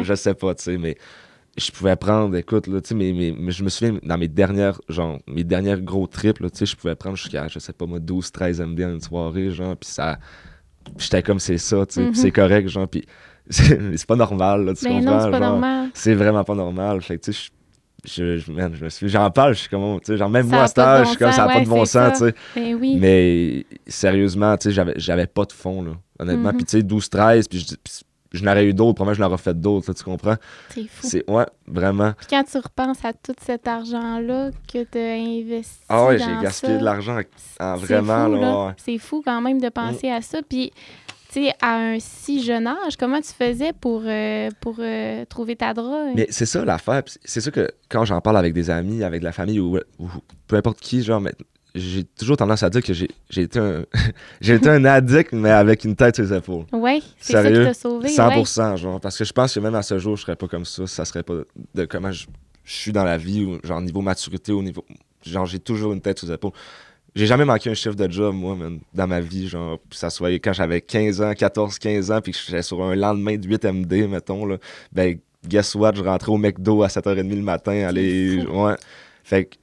je 0.03 0.15
sais 0.15 0.35
pas, 0.35 0.55
tu 0.55 0.63
sais, 0.65 0.79
mais 0.79 0.97
je 1.57 1.71
pouvais 1.71 1.95
prendre, 1.97 2.37
écoute, 2.37 2.67
là, 2.67 2.81
tu 2.81 2.89
sais, 2.89 2.95
mais, 2.95 3.13
mais- 3.13 3.35
mais 3.39 3.53
je 3.53 3.63
me 3.63 3.69
souviens, 3.69 3.99
dans 4.03 4.19
mes 4.19 4.29
dernières, 4.29 4.81
genre, 4.89 5.19
mes 5.29 5.45
dernières 5.45 5.81
gros 5.81 6.07
trips, 6.07 6.41
là, 6.41 6.51
tu 6.51 6.59
sais, 6.59 6.67
je 6.67 6.77
pouvais 6.77 6.97
prendre 6.97 7.17
jusqu'à, 7.17 7.47
je 7.49 7.59
sais 7.59 7.73
pas 7.73 7.87
moi, 7.87 8.01
12, 8.01 8.31
13 8.33 8.61
MD 8.61 8.85
en 8.85 8.91
une 8.95 9.01
soirée, 9.01 9.51
genre, 9.51 9.77
puis 9.77 9.89
ça, 9.89 10.19
j'étais 10.99 11.23
comme, 11.23 11.39
c'est 11.39 11.59
ça, 11.59 11.87
tu 11.87 11.95
sais, 11.95 12.01
puis 12.03 12.09
Mhm. 12.11 12.15
c'est 12.17 12.33
correct, 12.33 12.69
genre, 12.69 12.89
puis 12.89 13.05
c'est 13.49 13.79
c'est 13.97 14.07
pas 14.07 14.17
normal, 14.17 14.65
là, 14.65 14.75
tu 14.75 14.85
Ben 14.85 14.97
comprends? 15.01 15.21
c'est 15.21 15.31
pas 15.31 15.39
genre, 15.39 15.51
normal. 15.53 15.91
C'est 15.95 16.15
vraiment 16.15 16.45
pas 16.45 16.55
normal, 16.55 17.01
fait 17.03 17.19
que, 17.19 17.25
tu 17.27 17.33
sais, 17.33 17.51
je, 18.05 18.37
je, 18.39 18.39
je, 18.39 18.53
man, 18.53 18.75
je 18.75 18.85
me 18.85 18.89
suis, 18.91 19.09
j'en 19.09 19.31
parle, 19.31 19.55
je 19.55 19.61
suis 19.61 19.69
comme, 19.69 19.99
tu 20.01 20.07
sais, 20.13 20.17
genre, 20.17 20.29
même 20.31 20.49
Ça 20.49 20.57
moi, 20.57 20.65
à 20.65 20.99
bon 20.99 21.05
je 21.05 21.09
suis 21.11 21.19
comme, 21.19 21.33
ça 21.33 21.45
a 21.45 21.49
pas 21.49 21.61
de 21.61 21.69
bon 21.69 21.85
sens, 21.85 22.19
tu 22.19 22.25
sais, 22.27 22.35
Ben 22.55 22.75
oui. 22.75 22.97
mais 23.01 23.67
sérieusement, 23.87 24.57
tu 24.57 24.69
sais, 24.69 24.75
j'avais, 24.75 24.95
j'avais 24.97 25.27
pas 25.27 25.45
de 25.45 25.53
fond, 25.53 25.83
là, 25.83 25.93
honnêtement, 26.19 26.51
Mhm. 26.51 26.57
puis 26.57 26.65
tu 26.65 26.71
sais, 26.79 26.83
12, 26.83 27.09
13, 27.09 27.49
puis 27.49 27.59
je, 27.61 27.75
puis 27.77 27.93
je 28.33 28.45
n'aurais 28.45 28.67
eu 28.67 28.75
d'autres, 28.75 28.95
probablement 28.95 29.15
je 29.15 29.23
l'aurais 29.29 29.39
fait 29.43 29.59
d'autres, 29.61 29.89
là, 29.91 29.95
tu 29.95 30.03
comprends? 30.05 30.35
C'est 30.71 30.83
fou. 30.89 31.07
C'est, 31.07 31.31
ouais, 31.31 31.47
vraiment. 31.69 32.13
Puis 32.19 32.27
quand 32.31 32.43
tu 32.43 32.59
repenses 32.59 33.05
à 33.05 33.13
tout 33.13 33.35
cet 33.41 33.69
argent-là 33.69 34.51
que 34.73 34.83
tu 34.85 34.99
as 34.99 35.15
investi 35.15 35.79
Ah 35.89 36.07
ouais, 36.07 36.19
j'ai 36.19 36.43
gaspillé 36.43 36.73
ça, 36.75 36.79
de 36.79 36.85
l'argent 36.85 37.21
en 37.61 37.77
vraiment, 37.77 38.27
fou, 38.27 38.33
là, 38.35 38.41
là. 38.41 38.67
ouais. 38.67 38.73
C'est 38.79 38.99
fou 38.99 39.23
quand 39.25 39.41
même 39.41 39.61
de 39.61 39.69
penser 39.69 40.11
à 40.11 40.21
ça. 40.21 40.41
Puis, 40.49 40.73
tu 41.35 41.43
sais, 41.43 41.53
à 41.61 41.75
un 41.75 41.99
si 41.99 42.43
jeune 42.43 42.69
âge, 42.69 42.97
comment 42.97 43.21
tu 43.21 43.33
faisais 43.33 43.73
pour, 43.73 44.03
euh, 44.05 44.51
pour 44.61 44.77
euh, 44.79 45.25
trouver 45.25 45.57
ta 45.57 45.75
drogue? 45.75 46.13
Mais 46.15 46.29
c'est 46.31 46.47
ça 46.47 46.65
l'affaire. 46.65 47.03
C'est 47.25 47.41
ça 47.41 47.51
que 47.51 47.69
quand 47.89 48.05
j'en 48.05 48.21
parle 48.21 48.37
avec 48.37 48.53
des 48.53 48.71
amis, 48.71 49.03
avec 49.03 49.23
la 49.23 49.33
famille 49.33 49.59
ou, 49.59 49.79
ou 49.99 50.09
peu 50.47 50.57
importe 50.57 50.79
qui, 50.79 51.03
genre, 51.03 51.21
mais 51.21 51.33
j'ai 51.75 52.05
toujours 52.05 52.37
tendance 52.37 52.63
à 52.63 52.71
dire 52.71 52.83
que 52.85 52.93
j'ai 52.93 53.09
été 53.37 53.59
un 53.59 53.85
j'ai 54.41 54.55
été 54.55 54.69
un 54.69 54.85
addict, 54.85 55.33
mais 55.33 55.51
avec 55.51 55.85
une 55.85 55.97
tête 55.97 56.15
sur 56.15 56.25
les 56.25 56.35
épaules. 56.35 56.67
Oui, 56.73 57.03
c'est 57.19 57.33
ça 57.33 57.51
qui 57.51 57.53
t'a 57.53 57.75
sauvé. 57.75 58.09
100%, 58.09 58.77
genre. 58.77 59.01
Parce 59.01 59.19
que 59.19 59.25
je 59.25 59.33
pense 59.33 59.55
que 59.55 59.61
même 59.61 59.75
à 59.75 59.83
ce 59.83 59.99
jour, 59.99 60.17
je 60.17 60.23
serais 60.23 60.37
pas 60.37 60.47
comme 60.47 60.65
ça. 60.65 60.87
Ça 60.87 61.05
serait 61.05 61.25
pas 61.25 61.35
de 61.75 61.85
comment 61.85 62.13
je, 62.13 62.27
je 62.63 62.73
suis 62.73 62.93
dans 62.93 63.05
la 63.05 63.19
vie, 63.19 63.45
ou 63.45 63.59
genre 63.65 63.81
niveau 63.81 64.03
maturité, 64.03 64.53
au 64.53 64.63
niveau. 64.63 64.85
Genre, 65.27 65.47
j'ai 65.47 65.59
toujours 65.59 65.93
une 65.93 66.01
tête 66.01 66.21
sur 66.21 66.29
les 66.29 66.35
épaules. 66.35 66.53
J'ai 67.15 67.27
jamais 67.27 67.45
manqué 67.45 67.71
un 67.71 67.75
chiffre 67.75 67.95
de 67.95 68.11
job, 68.11 68.35
moi, 68.35 68.57
man, 68.57 68.81
dans 68.93 69.07
ma 69.07 69.21
vie. 69.21 69.47
Genre, 69.49 69.79
Puis 69.89 69.99
ça 69.99 70.11
soit 70.11 70.31
quand 70.41 70.53
j'avais 70.53 70.81
15 70.81 71.23
ans, 71.23 71.33
14, 71.33 71.79
15 71.79 72.11
ans, 72.11 72.21
puis 72.21 72.33
que 72.33 72.39
j'étais 72.39 72.63
sur 72.63 72.83
un 72.83 72.95
lendemain 72.97 73.37
de 73.37 73.47
8 73.47 73.65
MD, 73.67 74.09
mettons, 74.09 74.45
là. 74.47 74.59
Ben, 74.93 75.19
guess 75.47 75.75
what, 75.77 75.93
je 75.95 76.03
rentrais 76.03 76.33
au 76.33 76.39
McDo 76.39 76.83
à 76.83 76.89
7h30 76.89 77.29
le 77.37 77.43
matin, 77.43 77.87
aller. 77.87 78.45
Ouais. 78.47 78.75
Fait 79.23 79.45
que 79.45 79.57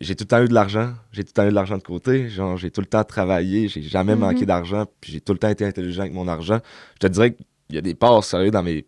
j'ai 0.00 0.14
tout 0.14 0.24
le 0.24 0.28
temps 0.28 0.42
eu 0.42 0.48
de 0.48 0.52
l'argent. 0.54 0.92
J'ai 1.12 1.22
tout 1.24 1.30
le 1.30 1.32
temps 1.34 1.44
eu 1.46 1.50
de 1.50 1.54
l'argent 1.54 1.78
de 1.78 1.82
côté. 1.82 2.28
Genre, 2.28 2.56
j'ai 2.58 2.70
tout 2.70 2.80
le 2.82 2.86
temps 2.86 3.04
travaillé. 3.04 3.68
J'ai 3.68 3.80
jamais 3.82 4.14
Mhm. 4.14 4.20
manqué 4.20 4.44
d'argent. 4.44 4.84
Puis 5.00 5.12
j'ai 5.12 5.20
tout 5.20 5.32
le 5.32 5.38
temps 5.38 5.48
été 5.48 5.64
intelligent 5.64 6.02
avec 6.02 6.12
mon 6.12 6.28
argent. 6.28 6.60
Je 6.94 6.98
te 6.98 7.06
dirais 7.06 7.32
qu'il 7.32 7.76
y 7.76 7.78
a 7.78 7.80
des 7.80 7.94
parts 7.94 8.22
sérieux 8.24 8.50
dans 8.50 8.62
mes. 8.62 8.84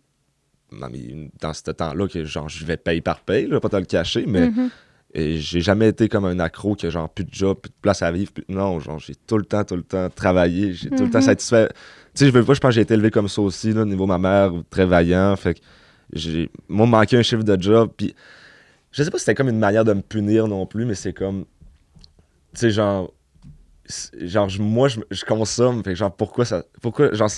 Dans, 0.73 0.91
mes, 0.91 1.31
dans 1.41 1.53
ce 1.55 1.63
temps-là 1.71 2.09
que 2.09 2.25
genre 2.25 2.49
je 2.49 2.65
vais 2.67 2.77
paye 2.77 3.01
par 3.01 3.21
paye, 3.21 3.47
pas 3.49 3.69
te 3.69 3.77
le 3.77 3.85
cacher, 3.85 4.25
mais 4.27 4.49
Mhm. 4.51 4.69
Et 5.19 5.39
j'ai 5.39 5.63
jamais 5.63 5.89
été 5.89 6.11
comme 6.11 6.27
un 6.27 6.39
accro 6.41 6.75
que 6.77 6.91
genre 6.91 7.09
plus 7.09 7.25
de 7.25 7.33
job, 7.33 7.57
plus 7.63 7.71
de 7.71 7.75
place 7.81 8.03
à 8.03 8.13
vivre. 8.13 8.33
plus- 8.33 8.45
Non, 8.51 8.79
genre 8.81 8.99
j'ai 8.99 9.15
tout 9.15 9.39
le 9.39 9.45
temps, 9.47 9.65
tout 9.65 9.77
le 9.77 9.83
temps 9.83 10.11
travaillé, 10.11 10.75
j'ai 10.75 10.91
tout 10.91 11.05
le 11.05 11.11
temps 11.11 11.19
Mhm. 11.21 11.25
satisfait. 11.25 11.69
Tu 11.69 11.75
sais, 12.15 12.27
je 12.27 12.31
veux 12.33 12.45
pas, 12.45 12.53
je 12.53 12.61
pense 12.61 12.69
que 12.69 12.75
j'ai 12.75 12.83
été 12.83 12.93
élevé 12.95 13.11
comme 13.11 13.29
ça 13.29 13.41
aussi, 13.41 13.73
là, 13.73 13.83
au 13.83 13.85
niveau 13.87 14.05
de 14.05 14.09
ma 14.09 14.19
mère, 14.19 14.53
très 14.69 14.85
vaillant. 14.85 15.35
Fait 15.37 15.55
que 15.55 15.61
j'ai. 16.13 16.51
Moi, 16.69 16.87
manqué 16.87 17.17
un 17.17 17.23
chiffre 17.23 17.43
de 17.45 17.61
job, 17.61 17.91
puis 17.97 18.15
je 18.93 19.03
sais 19.03 19.11
pas 19.11 19.17
si 19.19 19.25
c'était 19.25 19.35
comme 19.35 19.49
une 19.49 19.59
manière 19.59 19.85
de 19.87 19.95
me 19.95 20.03
punir 20.03 20.49
non 20.49 20.67
plus, 20.67 20.85
mais 20.85 20.95
c'est 20.95 21.15
comme. 21.15 21.47
Tu 22.55 22.61
sais, 22.61 22.71
genre. 22.71 23.11
Genre, 24.21 24.49
moi, 24.59 24.89
je, 24.89 25.01
je 25.11 25.25
consomme, 25.25 25.83
fait 25.85 25.91
que 25.93 25.97
genre, 25.97 26.15
pourquoi 26.15 26.45
ça. 26.45 26.63
Pourquoi, 26.83 27.13
genre, 27.15 27.31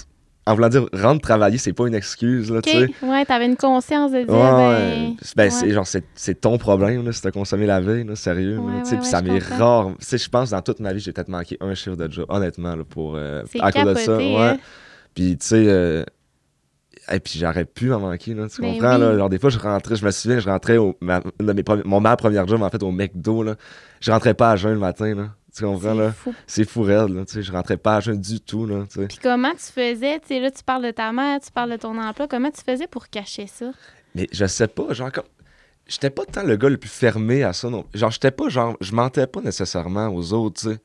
en 0.48 0.54
voulant 0.54 0.68
dire, 0.68 0.86
rentre 0.94 1.20
travailler, 1.20 1.58
c'est 1.58 1.72
pas 1.74 1.86
une 1.86 1.94
excuse, 1.94 2.50
là, 2.50 2.62
tu 2.62 2.70
sais. 2.70 2.88
Ouais, 3.02 3.24
t'avais 3.26 3.46
une 3.46 3.56
conscience 3.56 4.12
de 4.12 4.22
dire, 4.22 4.28
Ouais, 4.34 4.40
ben... 4.40 5.16
Ben, 5.36 5.44
ouais. 5.44 5.50
c'est 5.50 5.70
genre, 5.70 5.86
c'est, 5.86 6.40
ton 6.40 6.56
problème, 6.56 7.04
là, 7.04 7.12
si 7.12 7.20
t'as 7.20 7.30
consommé 7.30 7.66
la 7.66 7.80
veille, 7.80 8.04
là, 8.04 8.16
sérieux. 8.16 8.58
Ouais, 8.58 9.02
ça 9.02 9.20
m'est 9.22 9.38
rare. 9.38 9.90
Tu 10.00 10.06
sais, 10.06 10.18
je 10.18 10.28
pense, 10.28 10.50
dans 10.50 10.62
toute 10.62 10.80
ma 10.80 10.92
vie, 10.92 11.00
j'ai 11.00 11.12
peut-être 11.12 11.28
manqué 11.28 11.58
un 11.60 11.74
chiffre 11.74 11.96
de 11.96 12.10
job, 12.10 12.24
honnêtement, 12.30 12.74
là, 12.76 12.84
pour, 12.84 13.14
euh, 13.16 13.42
à 13.60 13.72
cause 13.72 13.84
de 13.84 13.94
ça. 13.94 14.16
Ouais. 14.16 14.36
hein? 14.38 14.56
Puis, 15.14 15.36
tu 15.36 15.46
sais, 15.46 15.64
euh, 15.68 16.04
et 17.12 17.20
puis 17.20 17.38
j'aurais 17.38 17.64
pu 17.64 17.92
en 17.92 18.00
manquer, 18.00 18.34
là, 18.34 18.48
tu 18.48 18.60
Ben 18.62 18.72
comprends? 18.72 18.94
oui. 18.94 19.00
Là, 19.00 19.18
genre, 19.18 19.28
des 19.28 19.38
fois, 19.38 19.50
je 19.50 19.58
rentrais, 19.58 19.96
je 19.96 20.04
me 20.04 20.10
souviens, 20.10 20.40
je 20.40 20.48
rentrais 20.48 20.76
au, 20.78 20.96
ma, 21.00 21.20
mes 21.40 21.62
mon 21.84 22.00
ma 22.00 22.16
première 22.16 22.46
job, 22.46 22.62
en 22.62 22.70
fait, 22.70 22.82
au 22.82 22.90
McDo, 22.90 23.42
là. 23.42 23.54
Je 24.00 24.10
rentrais 24.10 24.34
pas 24.34 24.52
à 24.52 24.56
jeun 24.56 24.72
le 24.72 24.78
matin, 24.78 25.14
là. 25.14 25.28
Tu 25.58 25.64
comprends, 25.64 25.92
C'est 25.92 25.94
là? 25.98 26.12
fou. 26.12 26.34
C'est 26.46 26.64
fou 26.68 26.82
raide, 26.82 27.08
là, 27.10 27.24
tu 27.24 27.34
sais, 27.34 27.42
je 27.42 27.52
rentrais 27.52 27.76
pas 27.76 27.96
à 27.96 28.00
jeun 28.00 28.20
du 28.20 28.40
tout, 28.40 28.66
là, 28.66 28.84
tu 28.88 29.00
sais. 29.00 29.06
Puis 29.08 29.18
comment 29.22 29.50
tu 29.52 29.72
faisais, 29.72 30.18
tu 30.20 30.28
sais, 30.28 30.40
là, 30.40 30.50
tu 30.50 30.62
parles 30.62 30.84
de 30.84 30.90
ta 30.90 31.12
mère, 31.12 31.40
tu 31.40 31.50
parles 31.50 31.72
de 31.72 31.76
ton 31.76 31.98
emploi, 32.00 32.28
comment 32.28 32.50
tu 32.50 32.62
faisais 32.62 32.86
pour 32.86 33.08
cacher 33.08 33.46
ça? 33.46 33.70
Mais 34.14 34.26
je 34.32 34.46
sais 34.46 34.68
pas, 34.68 34.92
genre 34.92 35.12
comme. 35.12 35.24
J'étais 35.86 36.10
pas 36.10 36.26
tant 36.26 36.42
le 36.42 36.56
gars 36.56 36.68
le 36.68 36.76
plus 36.76 36.90
fermé 36.90 37.42
à 37.42 37.52
ça, 37.54 37.70
non. 37.70 37.86
Genre, 37.94 38.10
j'étais 38.10 38.30
pas 38.30 38.48
genre. 38.50 38.76
Je 38.80 38.92
mentais 38.92 39.26
pas 39.26 39.40
nécessairement 39.40 40.08
aux 40.08 40.32
autres, 40.34 40.60
tu 40.60 40.68
sais. 40.70 40.78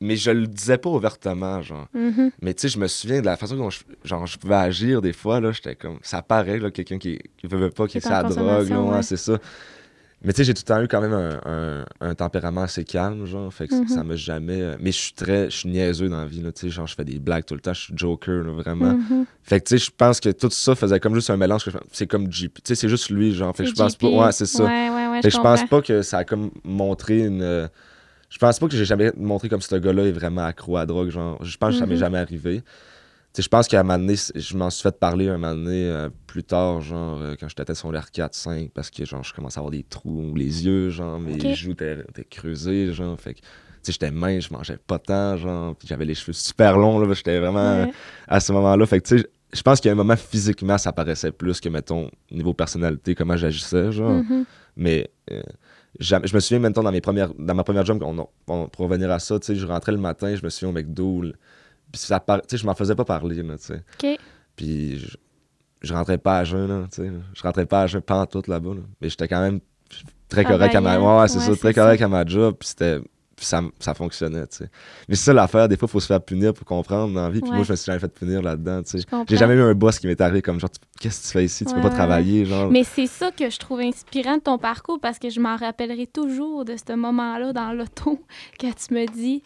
Mais 0.00 0.16
je 0.16 0.30
le 0.30 0.46
disais 0.46 0.76
pas 0.76 0.90
ouvertement, 0.90 1.62
genre. 1.62 1.86
Mhm. 1.94 2.30
Mais 2.42 2.52
tu 2.52 2.62
sais, 2.62 2.68
je 2.68 2.78
me 2.78 2.86
souviens 2.86 3.20
de 3.20 3.26
la 3.26 3.38
façon 3.38 3.56
dont 3.56 3.70
je, 3.70 3.80
genre, 4.04 4.26
je 4.26 4.36
pouvais 4.38 4.56
agir 4.56 5.00
des 5.00 5.14
fois, 5.14 5.40
là. 5.40 5.52
J'étais 5.52 5.76
comme. 5.76 5.98
Ça 6.02 6.20
paraît, 6.20 6.58
là, 6.58 6.70
quelqu'un 6.70 6.98
qui, 6.98 7.18
qui 7.38 7.46
veut 7.46 7.70
pas, 7.70 7.86
qui 7.86 7.98
est 7.98 8.00
sa 8.02 8.22
drogue, 8.22 8.70
ouais. 8.70 9.02
c'est 9.02 9.16
ça. 9.16 9.38
Mais 10.24 10.32
tu 10.32 10.38
sais, 10.38 10.44
j'ai 10.44 10.54
tout 10.54 10.62
le 10.66 10.74
temps 10.74 10.82
eu 10.82 10.88
quand 10.88 11.02
même 11.02 11.12
un, 11.12 11.38
un- 11.44 11.84
un 12.00 12.14
tempérament 12.14 12.62
assez 12.62 12.82
calme, 12.82 13.26
genre. 13.26 13.52
Fait 13.52 13.68
que 13.68 13.74
Mhm. 13.74 13.88
ça 13.88 14.02
m'a 14.02 14.16
jamais. 14.16 14.60
euh, 14.60 14.76
Mais 14.80 14.90
je 14.90 14.98
suis 14.98 15.12
très. 15.12 15.50
Je 15.50 15.56
suis 15.58 15.68
niaiseux 15.68 16.08
dans 16.08 16.18
la 16.20 16.26
vie, 16.26 16.40
là. 16.40 16.50
Tu 16.50 16.62
sais, 16.62 16.70
genre, 16.70 16.86
je 16.86 16.94
fais 16.94 17.04
des 17.04 17.18
blagues 17.18 17.44
tout 17.44 17.54
le 17.54 17.60
temps. 17.60 17.74
Je 17.74 17.80
suis 17.82 17.94
joker, 17.96 18.42
là, 18.42 18.52
vraiment. 18.52 18.94
Mhm. 18.94 19.26
Fait 19.42 19.60
que, 19.60 19.66
tu 19.68 19.78
sais, 19.78 19.84
je 19.84 19.90
pense 19.96 20.20
que 20.20 20.30
tout 20.30 20.48
ça 20.50 20.74
faisait 20.74 20.98
comme 20.98 21.14
juste 21.14 21.28
un 21.28 21.36
mélange. 21.36 21.64
C'est 21.92 22.06
comme 22.06 22.32
JP. 22.32 22.54
Tu 22.54 22.60
sais, 22.64 22.74
c'est 22.74 22.88
juste 22.88 23.10
lui, 23.10 23.34
genre. 23.34 23.54
Fait 23.54 23.64
que 23.64 23.68
je 23.70 23.74
pense 23.74 23.96
pas. 23.96 24.08
Ouais, 24.08 24.32
c'est 24.32 24.46
ça. 24.46 24.64
Ouais, 24.64 24.88
ouais, 24.90 25.08
ouais, 25.08 25.22
fait 25.22 25.28
que 25.28 25.36
je 25.36 25.40
pense 25.42 25.64
pas 25.64 25.82
que 25.82 26.00
ça 26.02 26.18
a 26.18 26.24
comme 26.24 26.50
montré 26.64 27.20
une. 27.26 27.42
euh, 27.42 27.68
Je 28.30 28.38
pense 28.38 28.58
pas 28.58 28.66
que 28.66 28.76
j'ai 28.76 28.84
jamais 28.86 29.12
montré 29.16 29.48
comme 29.48 29.60
ce 29.60 29.76
gars-là 29.76 30.04
est 30.06 30.10
vraiment 30.12 30.44
accro 30.44 30.76
à 30.76 30.80
la 30.80 30.86
drogue. 30.86 31.10
Genre, 31.10 31.38
je 31.44 31.56
pense 31.56 31.74
que 31.74 31.78
ça 31.80 31.86
m'est 31.86 31.94
Mhm. 31.94 32.00
jamais 32.00 32.18
arrivé. 32.18 32.62
Je 33.36 33.48
pense 33.48 33.66
qu'à 33.66 33.80
un 33.80 33.82
moment 33.82 33.98
donné, 33.98 34.14
je 34.34 34.56
m'en 34.56 34.70
suis 34.70 34.82
fait 34.82 34.96
parler 34.98 35.28
un 35.28 35.38
moment 35.38 35.54
donné 35.54 35.88
euh, 35.88 36.08
plus 36.26 36.44
tard, 36.44 36.80
genre, 36.80 37.18
euh, 37.20 37.34
quand 37.38 37.48
j'étais 37.48 37.74
sur 37.74 37.90
l'air 37.90 38.06
4-5, 38.14 38.70
parce 38.70 38.90
que, 38.90 39.04
genre, 39.04 39.24
je 39.24 39.34
commençais 39.34 39.58
à 39.58 39.60
avoir 39.60 39.72
des 39.72 39.82
trous 39.82 40.30
ou 40.30 40.34
les 40.36 40.64
yeux, 40.64 40.90
genre, 40.90 41.18
mes 41.18 41.54
joues 41.54 41.72
étaient, 41.72 42.04
creusées, 42.30 42.92
genre. 42.92 43.18
Fait 43.20 43.34
que, 43.34 43.40
tu 43.40 43.46
sais, 43.82 43.92
j'étais 43.92 44.12
mince, 44.12 44.44
je 44.48 44.52
mangeais 44.52 44.76
pas 44.76 45.00
tant, 45.00 45.36
genre, 45.36 45.74
puis 45.74 45.88
j'avais 45.88 46.04
les 46.04 46.14
cheveux 46.14 46.32
super 46.32 46.78
longs, 46.78 47.00
là, 47.00 47.12
j'étais 47.12 47.40
vraiment 47.40 47.82
Ouais. 47.84 47.92
à 48.28 48.38
ce 48.38 48.52
moment-là. 48.52 48.86
Fait 48.86 49.00
que, 49.00 49.08
tu 49.08 49.18
sais, 49.18 49.26
je 49.52 49.62
pense 49.62 49.80
qu'il 49.80 49.88
y 49.88 49.90
a 49.90 49.92
un 49.94 49.96
moment 49.96 50.16
physiquement, 50.16 50.78
ça 50.78 50.92
paraissait 50.92 51.32
plus 51.32 51.60
que, 51.60 51.68
mettons, 51.68 52.08
niveau 52.30 52.54
personnalité, 52.54 53.16
comment 53.16 53.36
j'agissais, 53.36 53.90
genre. 53.90 54.22
Mhm. 54.22 54.44
Mais 54.76 55.10
euh, 55.32 55.42
je 55.98 56.16
me 56.16 56.40
souviens, 56.40 56.60
maintenant, 56.60 56.84
dans, 56.84 56.92
mes 56.92 57.00
premières, 57.00 57.32
dans 57.36 57.54
ma 57.54 57.64
première 57.64 57.84
job, 57.84 58.00
on, 58.02 58.28
on- 58.46 58.68
pour 58.68 58.84
revenir 58.86 59.10
à 59.10 59.18
ça, 59.18 59.40
tu 59.40 59.46
sais, 59.46 59.56
je 59.56 59.66
rentrais 59.66 59.92
le 59.92 59.98
matin, 59.98 60.34
je 60.36 60.42
me 60.44 60.50
souviens 60.50 60.68
au 60.70 60.72
McDo, 60.72 61.24
puis 61.98 62.06
ça 62.08 62.18
par- 62.20 62.40
je 62.52 62.66
m'en 62.66 62.74
faisais 62.74 62.94
pas 62.94 63.04
parler, 63.04 63.42
là, 63.42 63.56
tu 63.56 63.64
sais. 63.66 63.82
OK. 64.02 64.18
Puis 64.56 64.98
je, 64.98 65.16
je 65.82 65.94
rentrais 65.94 66.18
pas 66.18 66.38
à 66.38 66.44
jeun, 66.44 66.66
là, 66.68 66.86
tu 66.92 67.02
sais. 67.02 67.12
Je 67.34 67.42
rentrais 67.42 67.66
pas 67.66 67.82
à 67.82 67.86
jeun 67.86 68.00
pas 68.02 68.16
en 68.20 68.26
tout 68.26 68.42
là-bas, 68.48 68.74
là. 68.74 68.80
Mais 69.00 69.08
j'étais 69.08 69.28
quand 69.28 69.40
même 69.40 69.60
très 70.28 70.44
correct 70.44 70.74
à 70.74 70.80
ma... 70.80 70.90
Travaillant. 70.90 71.16
Ouais, 71.16 71.22
ouais, 71.22 71.28
c'est 71.28 71.38
Ouais, 71.38 71.44
ça, 71.44 71.56
très 71.56 71.72
ça. 71.72 71.82
correct 71.82 72.02
à 72.02 72.08
ma 72.08 72.24
job, 72.26 72.56
puis 72.58 72.68
c'était... 72.68 72.98
ça, 73.38 73.60
ça 73.78 73.94
fonctionnait, 73.94 74.46
tu 74.48 74.56
sais. 74.58 74.70
Mais 75.08 75.14
c'est 75.14 75.24
ça 75.26 75.32
l'affaire, 75.32 75.68
des 75.68 75.76
fois, 75.76 75.86
il 75.88 75.92
faut 75.92 76.00
se 76.00 76.06
faire 76.06 76.20
punir 76.20 76.52
pour 76.54 76.66
comprendre 76.66 77.14
dans 77.14 77.22
la 77.22 77.30
vie. 77.30 77.40
Puis 77.40 77.50
Ouais. 77.50 77.56
moi, 77.56 77.64
je 77.64 77.72
me 77.72 77.76
suis 77.76 77.86
jamais 77.86 77.98
fait 78.00 78.08
punir 78.12 78.42
là-dedans, 78.42 78.82
tu 78.82 78.98
sais. 78.98 79.06
J'ai 79.28 79.36
jamais 79.36 79.54
eu 79.54 79.60
un 79.62 79.74
boss 79.74 79.98
qui 80.00 80.06
m'est 80.08 80.20
arrivé 80.20 80.42
comme 80.42 80.58
genre, 80.58 80.70
qu'est-ce 80.98 81.20
que 81.22 81.26
tu 81.26 81.32
fais 81.32 81.44
ici? 81.44 81.64
Tu 81.64 81.70
Ouais, 81.74 81.80
peux 81.80 81.88
pas 81.88 81.94
travailler, 81.94 82.44
genre. 82.44 82.70
Mais 82.70 82.82
c'est 82.84 83.06
ça 83.06 83.30
que 83.30 83.48
je 83.50 83.58
trouve 83.58 83.80
inspirant 83.80 84.36
de 84.38 84.42
ton 84.42 84.58
parcours 84.58 84.98
parce 85.00 85.18
que 85.18 85.30
je 85.30 85.38
m'en 85.40 85.56
rappellerai 85.56 86.06
toujours 86.06 86.64
de 86.64 86.74
ce 86.76 86.94
moment-là 86.94 87.52
dans 87.52 87.72
l'auto 87.72 88.20
quand 88.60 88.72
tu 88.74 88.94
me 88.94 89.06
dis 89.06 89.42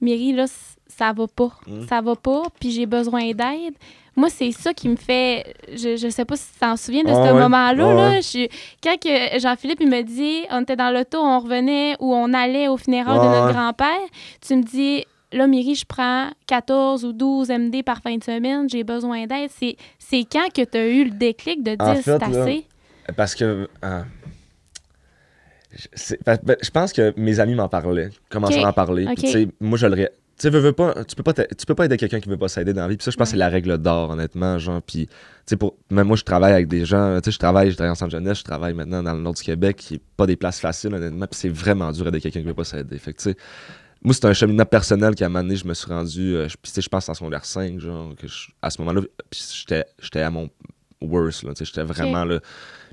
Myri, 0.00 0.32
là, 0.32 0.46
ça 0.86 1.12
va 1.12 1.26
pas. 1.26 1.50
Mm. 1.66 1.86
Ça 1.88 2.00
va 2.00 2.16
pas, 2.16 2.42
puis 2.60 2.70
j'ai 2.70 2.86
besoin 2.86 3.30
d'aide. 3.32 3.74
Moi, 4.16 4.30
c'est 4.30 4.50
ça 4.50 4.74
qui 4.74 4.88
me 4.88 4.96
fait. 4.96 5.54
Je, 5.72 5.96
je 5.96 6.08
sais 6.08 6.24
pas 6.24 6.34
si 6.36 6.52
tu 6.52 6.58
t'en 6.58 6.76
souviens 6.76 7.04
de 7.04 7.10
Ah 7.10 7.14
ce 7.14 7.32
ouais. 7.32 7.40
moment-là. 7.40 7.70
Ah 7.88 7.94
là, 7.94 8.08
ouais. 8.10 8.20
je- 8.22 8.48
quand 8.82 8.96
que 8.98 9.38
Jean-Philippe 9.38 9.78
il 9.80 9.88
me 9.88 10.02
dit 10.02 10.40
on 10.50 10.62
était 10.62 10.74
dans 10.76 10.90
l'auto, 10.90 11.18
on 11.20 11.38
revenait 11.38 11.94
ou 12.00 12.12
on 12.14 12.32
allait 12.34 12.66
au 12.68 12.76
funérailles 12.76 13.18
de 13.20 13.24
Ah 13.24 13.30
notre 13.30 13.46
ouais. 13.46 13.52
grand-père, 13.52 14.00
tu 14.44 14.56
me 14.56 14.62
dis 14.62 15.04
là, 15.32 15.46
Myri, 15.46 15.76
je 15.76 15.84
prends 15.84 16.30
14 16.48 17.04
ou 17.04 17.12
12 17.12 17.48
MD 17.50 17.84
par 17.84 18.00
fin 18.00 18.16
de 18.16 18.24
semaine, 18.24 18.68
j'ai 18.68 18.82
besoin 18.82 19.26
d'aide. 19.26 19.50
C'est, 19.56 19.76
c'est 20.00 20.24
quand 20.24 20.48
que 20.52 20.62
tu 20.64 20.76
as 20.78 20.88
eu 20.88 21.04
le 21.04 21.10
déclic 21.10 21.62
de 21.62 21.76
dire 21.76 21.80
En 21.86 21.94
c'est 22.02 22.18
là, 22.18 22.26
assez? 22.42 22.66
Parce 23.16 23.34
que. 23.36 23.68
euh, 23.84 24.02
je- 25.94 26.14
ben, 26.24 26.38
ben, 26.42 26.56
je 26.62 26.70
pense 26.70 26.92
que 26.92 27.12
mes 27.16 27.40
amis 27.40 27.54
m'en 27.54 27.68
parlaient, 27.68 28.10
commençaient 28.30 28.58
à 28.64 28.68
en 28.68 28.72
parler. 28.72 29.06
puis 29.14 29.48
moi, 29.60 29.78
je 29.78 29.86
le. 29.86 30.08
Tu 30.40 30.48
veux, 30.50 30.60
veux 30.60 30.72
pas, 30.72 31.04
tu 31.04 31.16
peux 31.16 31.24
pas, 31.24 31.32
tu 31.34 31.66
peux 31.66 31.74
pas 31.74 31.86
aider 31.86 31.96
quelqu'un 31.96 32.20
qui 32.20 32.28
veut 32.28 32.36
pas 32.36 32.46
s'aider 32.46 32.72
dans 32.72 32.82
la 32.82 32.88
vie. 32.88 32.96
Puis 32.96 33.04
ça, 33.04 33.10
je 33.10 33.16
pense 33.16 33.26
que 33.26 33.30
c'est 33.32 33.36
la 33.36 33.48
règle 33.48 33.76
d'or, 33.78 34.10
honnêtement. 34.10 34.56
Genre, 34.58 34.80
puis, 34.80 35.08
tu 35.08 35.12
sais, 35.46 35.56
pour, 35.56 35.76
même 35.90 36.06
moi, 36.06 36.16
je 36.16 36.22
travaille 36.22 36.52
avec 36.52 36.68
des 36.68 36.84
gens. 36.84 37.16
Tu 37.20 37.24
sais, 37.24 37.30
je 37.32 37.38
travaille, 37.40 37.70
je 37.72 37.74
travaille 37.74 37.90
en 37.90 37.96
centre 37.96 38.12
jeunesse, 38.12 38.38
je 38.38 38.44
travaille 38.44 38.72
maintenant 38.72 39.02
dans 39.02 39.14
le 39.14 39.20
nord 39.20 39.34
du 39.34 39.42
Québec, 39.42 39.76
qui 39.76 39.94
est 39.96 40.00
pas 40.16 40.26
des 40.28 40.36
places 40.36 40.60
faciles, 40.60 40.94
honnêtement. 40.94 41.26
Puis 41.26 41.40
c'est 41.40 41.48
vraiment 41.48 41.90
dur 41.90 42.04
d'aider 42.04 42.20
quelqu'un 42.20 42.38
qui 42.40 42.46
veut 42.46 42.54
pas 42.54 42.62
s'aider. 42.62 42.98
Fait 42.98 43.12
que, 43.12 43.18
tu 43.18 43.30
sais, 43.30 43.36
moi, 44.00 44.14
c'est 44.14 44.26
un 44.26 44.32
cheminement 44.32 44.64
personnel 44.64 45.16
qui, 45.16 45.24
à 45.24 45.26
un 45.26 45.28
moment 45.28 45.42
donné, 45.42 45.56
je 45.56 45.66
me 45.66 45.74
suis 45.74 45.88
rendu. 45.88 46.36
euh, 46.36 46.48
je- 46.48 46.54
puis, 46.56 46.70
tu 46.70 46.74
sais, 46.74 46.82
je 46.82 46.88
pense 46.88 47.08
en 47.08 47.14
secondaire 47.14 47.44
5, 47.44 47.80
genre, 47.80 48.14
que 48.14 48.28
je- 48.28 48.50
à 48.62 48.70
ce 48.70 48.80
moment-là, 48.80 49.00
puis 49.28 49.40
j'étais 49.58 49.84
j'étais 50.00 50.20
à 50.20 50.30
mon 50.30 50.48
worst, 51.00 51.42
là. 51.42 51.50
Tu 51.54 51.58
sais, 51.58 51.64
j'étais 51.64 51.82
vraiment 51.82 52.24
là. 52.24 52.38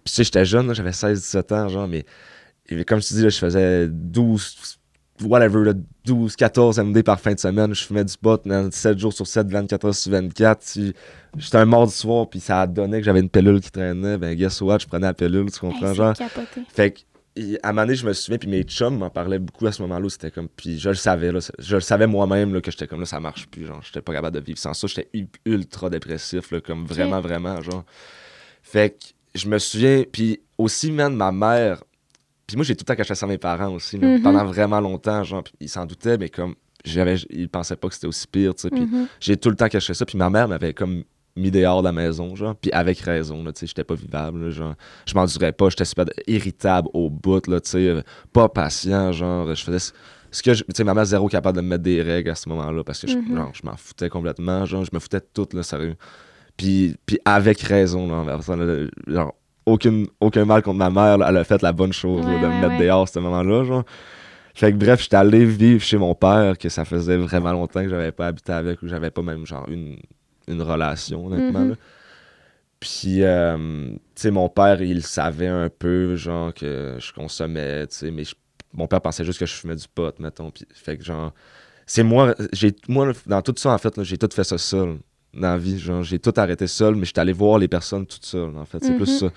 tu 0.04 0.12
sais, 0.12 0.24
j'étais 0.24 0.46
jeune, 0.46 0.74
j'avais 0.74 0.92
16-17 0.94 1.52
ans, 1.52 1.68
genre, 1.70 1.88
mais 1.88 2.06
et 2.70 2.84
comme 2.86 3.02
je 3.02 3.08
te 3.08 3.14
dis, 3.14 3.22
là, 3.24 3.30
je 3.30 3.38
faisais 3.38 3.88
12, 3.90 4.80
whatever, 5.24 5.64
là, 5.66 5.74
12, 6.06 6.36
14 6.36 6.80
MD 6.80 7.04
par 7.04 7.20
fin 7.20 7.34
de 7.34 7.40
semaine. 7.40 7.74
Je 7.74 7.84
fumais 7.84 8.04
du 8.06 8.18
pot, 8.18 8.44
man, 8.46 8.72
7 8.72 8.98
jours 8.98 9.14
sur 9.14 9.28
7, 9.28 9.48
24 9.48 9.86
heures 9.86 9.96
sur 9.96 10.12
24. 10.12 10.62
Si 10.62 10.94
J'étais 11.38 11.58
un 11.58 11.66
mort 11.66 11.86
du 11.88 11.94
soir, 11.94 12.30
puis 12.30 12.40
ça 12.40 12.62
a 12.62 12.68
donné 12.68 13.00
que 13.00 13.06
j'avais 13.06 13.20
une 13.20 13.30
pilule 13.30 13.60
qui 13.60 13.70
traînait. 13.72 14.18
Ben, 14.18 14.36
guess 14.36 14.62
what, 14.62 14.80
je 14.80 14.88
prenais 14.88 15.08
la 15.08 15.14
pilule, 15.14 15.52
tu 15.52 15.60
comprends, 15.60 15.90
Hey, 15.90 15.96
genre? 15.96 16.14
capoté. 16.14 16.62
Fait 16.70 16.92
que, 16.92 17.00
à 17.62 17.70
un 17.70 17.74
moment 17.74 17.82
donné, 17.86 17.96
je 17.96 18.08
me 18.08 18.14
souviens, 18.14 18.38
puis 18.38 18.48
mes 18.48 18.64
chums 18.64 18.98
m'en 18.98 19.10
parlaient 19.10 19.40
beaucoup 19.40 19.68
à 19.68 19.72
ce 19.74 19.82
moment-là. 19.82 20.08
C'était 20.10 20.32
comme, 20.32 20.48
puis 20.48 20.80
je 20.80 20.88
le 20.90 20.96
savais, 20.96 21.34
là, 21.34 21.40
je 21.60 21.76
le 21.76 21.82
savais 21.82 22.08
moi-même, 22.08 22.62
que 22.62 22.72
j'étais 22.72 22.88
comme 22.88 23.02
là, 23.02 23.06
ça 23.06 23.20
marche 23.20 23.48
plus, 23.48 23.66
genre, 23.66 23.82
j'étais 23.84 24.02
pas 24.02 24.14
capable 24.14 24.40
de 24.40 24.46
vivre 24.46 24.58
sans 24.58 24.74
ça. 24.74 24.88
J'étais 24.88 25.10
ultra 25.46 25.90
dépressif, 25.90 26.52
là, 26.52 26.62
comme 26.62 26.86
vraiment, 26.86 27.20
vraiment, 27.20 27.62
genre. 27.62 27.84
Fait 28.64 28.92
que, 28.92 29.06
je 29.38 29.50
me 29.50 29.60
souviens, 29.60 30.04
puis 30.10 30.40
aussi, 30.58 30.92
man, 30.92 31.14
ma 31.14 31.34
mère, 31.34 31.84
puis 32.48 32.56
moi, 32.58 32.64
j'ai 32.66 32.76
tout 32.76 32.84
le 32.84 32.86
temps 32.94 32.96
caché 32.96 33.16
ça 33.16 33.26
à 33.26 33.30
mes 33.30 33.38
parents 33.38 33.74
aussi, 33.74 33.98
là, 33.98 34.10
Mhm. 34.10 34.22
pendant 34.22 34.46
vraiment 34.46 34.80
longtemps, 34.80 35.24
genre, 35.24 35.44
ils 35.60 35.70
s'en 35.70 35.86
doutaient, 35.86 36.18
mais 36.18 36.30
comme, 36.30 36.56
j'avais, 36.84 37.16
ils 37.32 37.50
pensaient 37.50 37.76
pas 37.76 37.88
que 37.88 37.94
c'était 37.96 38.08
aussi 38.08 38.28
pire, 38.28 38.54
tu 38.56 38.62
sais, 38.64 38.70
puis 38.70 38.84
Mhm. 38.84 39.08
j'ai 39.20 39.38
tout 39.38 39.50
le 39.50 39.56
temps 39.56 39.68
caché 39.68 39.94
ça, 39.94 40.06
puis 40.06 40.18
ma 40.18 40.30
mère 40.30 40.48
m'avait 40.48 40.74
comme 40.74 41.04
mis 41.38 41.52
dehors 41.52 41.82
de 41.82 41.88
la 41.88 41.92
maison, 41.92 42.36
genre, 42.36 42.56
puis 42.56 42.72
avec 42.72 43.00
raison, 43.00 43.44
là, 43.44 43.52
tu 43.52 43.62
sais, 43.62 43.68
j'étais 43.68 43.84
pas 43.84 43.96
vivable, 43.96 44.46
là, 44.46 44.50
genre, 44.52 44.76
je 45.08 45.14
m'endurais 45.16 45.52
pas, 45.52 45.70
j'étais 45.70 45.84
super 45.86 46.06
irritable 46.28 46.88
au 46.94 47.10
bout, 47.10 47.46
là, 47.48 47.60
tu 47.60 47.72
sais, 47.72 47.88
euh, 47.88 48.02
pas 48.32 48.48
patient, 48.48 49.12
genre, 49.12 49.54
je 49.54 49.64
faisais 49.64 49.94
ce 50.32 50.44
que, 50.44 50.52
tu 50.52 50.64
sais, 50.74 50.84
ma 50.84 50.94
mère 50.94 51.06
zéro 51.06 51.28
capable 51.28 51.58
de 51.58 51.62
me 51.62 51.68
mettre 51.70 51.84
des 51.84 52.02
règles 52.02 52.30
à 52.30 52.36
ce 52.36 52.48
moment-là, 52.50 52.84
parce 52.84 53.02
que, 53.02 53.08
je, 53.08 53.18
Mhm. 53.18 53.36
genre, 53.36 53.52
je 53.54 53.62
m'en 53.66 53.76
foutais 53.76 54.10
complètement, 54.10 54.66
genre, 54.66 54.86
je 54.86 54.92
me 54.94 55.00
foutais 55.00 55.20
de 55.20 55.28
tout, 55.34 55.48
là, 55.54 55.64
sérieux, 55.64 55.96
puis, 56.56 56.96
puis 57.06 57.18
avec 57.26 57.60
raison, 57.62 58.08
là, 58.08 58.38
genre, 59.08 59.34
aucune, 59.66 60.08
aucun 60.20 60.46
mal 60.46 60.62
contre 60.62 60.78
ma 60.80 60.90
mère, 60.90 61.18
là, 61.18 61.28
elle 61.30 61.38
a 61.38 61.44
fait 61.44 61.62
la 61.62 61.74
bonne 61.74 61.94
chose, 61.94 62.26
là, 62.28 62.36
Ouais, 62.36 62.40
de 62.40 62.48
me 62.48 62.62
mettre 62.62 62.78
dehors 62.78 63.04
à 63.04 63.08
ce 63.08 63.20
moment-là, 63.20 63.64
genre. 63.64 63.84
Fait 64.56 64.72
que 64.72 64.78
bref, 64.78 65.02
j'étais 65.04 65.18
allé 65.18 65.46
vivre 65.46 65.84
chez 65.84 65.98
mon 65.98 66.16
père, 66.16 66.58
que 66.58 66.70
ça 66.70 66.86
faisait 66.86 67.18
vraiment 67.18 67.52
longtemps 67.54 67.84
que 67.84 67.90
j'avais 67.90 68.12
pas 68.14 68.28
habité 68.28 68.54
avec, 68.54 68.82
ou 68.84 68.88
j'avais 68.88 69.12
pas 69.12 69.22
même 69.22 69.46
genre 69.46 69.68
une, 69.70 69.98
une 70.48 70.62
relation, 70.62 71.28
honnêtement. 71.28 71.66
Là. 71.66 71.76
Puis, 72.80 73.24
euh, 73.24 73.58
tu 73.90 74.00
sais, 74.16 74.32
mon 74.32 74.50
père, 74.50 74.82
il 74.82 75.02
savait 75.04 75.48
un 75.48 75.70
peu, 75.70 76.16
genre, 76.16 76.54
que 76.54 76.98
je 77.00 77.14
consommais, 77.14 77.88
tu 77.88 77.96
sais, 77.96 78.12
mais 78.12 78.24
je- 78.26 78.36
mon 78.74 78.88
père 78.88 79.02
pensait 79.02 79.24
juste 79.26 79.40
que 79.40 79.46
je 79.46 79.54
fumais 79.54 79.76
du 79.76 79.88
pot, 79.88 80.18
mettons. 80.20 80.52
Puis, 80.52 80.66
fait 80.74 80.98
que, 80.98 81.04
genre, 81.04 81.34
c'est 81.88 82.04
moi, 82.04 82.36
j'ai, 82.54 82.76
moi, 82.90 83.14
dans 83.28 83.42
tout 83.44 83.56
ça, 83.58 83.72
en 83.72 83.78
fait, 83.80 84.04
j'ai 84.04 84.18
tout 84.18 84.30
fait 84.34 84.44
ça 84.46 84.58
seul, 84.58 85.00
dans 85.36 85.50
la 85.50 85.58
vie. 85.58 85.78
Genre, 85.80 86.04
j'ai 86.04 86.20
tout 86.20 86.34
arrêté 86.38 86.68
seul, 86.68 86.96
mais 86.96 87.06
j'étais 87.06 87.22
allé 87.22 87.34
voir 87.34 87.58
les 87.60 87.68
personnes 87.68 88.06
toutes 88.06 88.26
seules, 88.26 88.56
en 88.58 88.66
fait. 88.66 88.80
C'est 88.84 88.96
plus 88.96 89.22
Mhm. 89.22 89.30
ça. 89.30 89.34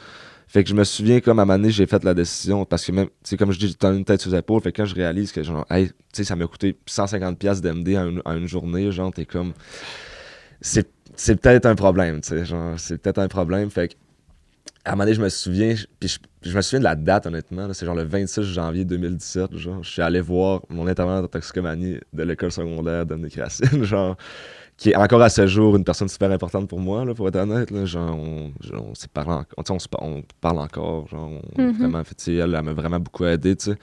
Fait 0.50 0.64
que 0.64 0.70
je 0.70 0.74
me 0.74 0.82
souviens, 0.84 1.20
comme 1.20 1.38
à 1.40 1.42
un 1.42 1.44
moment 1.44 1.58
donné, 1.58 1.70
j'ai 1.70 1.86
fait 1.86 2.02
la 2.04 2.14
décision, 2.14 2.64
parce 2.64 2.82
que 2.86 2.90
même, 2.92 3.06
tu 3.06 3.12
sais, 3.24 3.36
comme 3.36 3.52
je 3.52 3.58
dis, 3.58 3.74
tenu 3.76 3.98
une 3.98 4.04
tête 4.06 4.22
sur 4.22 4.30
les 4.30 4.38
épaules, 4.38 4.62
fait 4.62 4.72
que 4.72 4.80
quand 4.80 4.86
je 4.86 4.94
réalise 4.94 5.30
que, 5.30 5.42
genre, 5.42 5.66
hey, 5.68 5.88
tu 5.88 5.94
sais, 6.12 6.24
ça 6.24 6.36
m'a 6.36 6.46
coûté 6.46 6.74
150$ 6.86 7.36
piastres 7.36 7.62
d'MD 7.62 8.22
en 8.24 8.34
une, 8.36 8.46
journée, 8.48 8.90
genre, 8.90 9.12
t'es 9.12 9.26
comme. 9.26 9.52
C'est, 10.60 10.88
c'est 11.16 11.36
peut-être 11.40 11.66
un 11.66 11.74
problème, 11.74 12.20
tu 12.22 12.28
sais, 12.30 12.44
genre, 12.46 12.78
c'est 12.78 12.96
peut-être 12.98 13.18
un 13.18 13.28
problème. 13.28 13.68
Fait 13.70 13.88
que, 13.88 13.94
à 14.84 14.90
un 14.90 14.92
moment 14.94 15.04
donné, 15.04 15.14
je 15.16 15.20
me 15.22 15.28
souviens, 15.28 15.74
puis 16.00 16.08
je, 16.08 16.18
je 16.50 16.56
me 16.56 16.62
souviens 16.62 16.78
de 16.78 16.84
la 16.84 16.94
date, 16.96 17.26
honnêtement, 17.26 17.70
c'est 17.74 17.84
genre 17.84 17.94
le 17.94 18.04
26 18.04 18.42
janvier 18.44 18.86
2017, 18.86 19.54
genre, 19.56 19.82
je 19.82 19.90
suis 19.90 20.02
allé 20.02 20.20
voir 20.22 20.62
mon 20.70 20.86
intervenant 20.86 21.22
en 21.22 21.26
toxicomanie 21.26 21.98
de 22.14 22.22
l'école 22.22 22.52
secondaire 22.52 23.04
Dominique 23.04 23.36
Racine, 23.36 23.84
genre, 23.84 24.16
qui 24.78 24.90
est 24.90 24.96
encore 24.96 25.20
à 25.22 25.28
ce 25.28 25.46
jour 25.46 25.74
une 25.76 25.82
personne 25.84 26.08
super 26.08 26.30
importante 26.30 26.68
pour 26.68 26.78
moi, 26.78 27.04
là, 27.04 27.12
pour 27.12 27.26
être 27.28 27.36
honnête. 27.36 27.70
Là, 27.72 27.84
genre, 27.84 28.16
on, 28.16 28.52
genre, 28.60 28.86
on 28.90 28.94
s'est 28.94 29.08
parlé 29.08 29.32
en- 29.32 29.44
on, 29.56 29.76
on 30.00 30.22
parle 30.40 30.58
encore. 30.60 31.08
Genre, 31.08 31.30
on- 31.58 31.60
Mhm. 31.62 31.72
vraiment, 31.78 32.04
fait, 32.04 32.28
elle, 32.28 32.54
elle 32.54 32.62
m'a 32.62 32.72
vraiment 32.72 33.00
beaucoup 33.00 33.24
aidé, 33.24 33.56
tu 33.56 33.72
sais. 33.72 33.76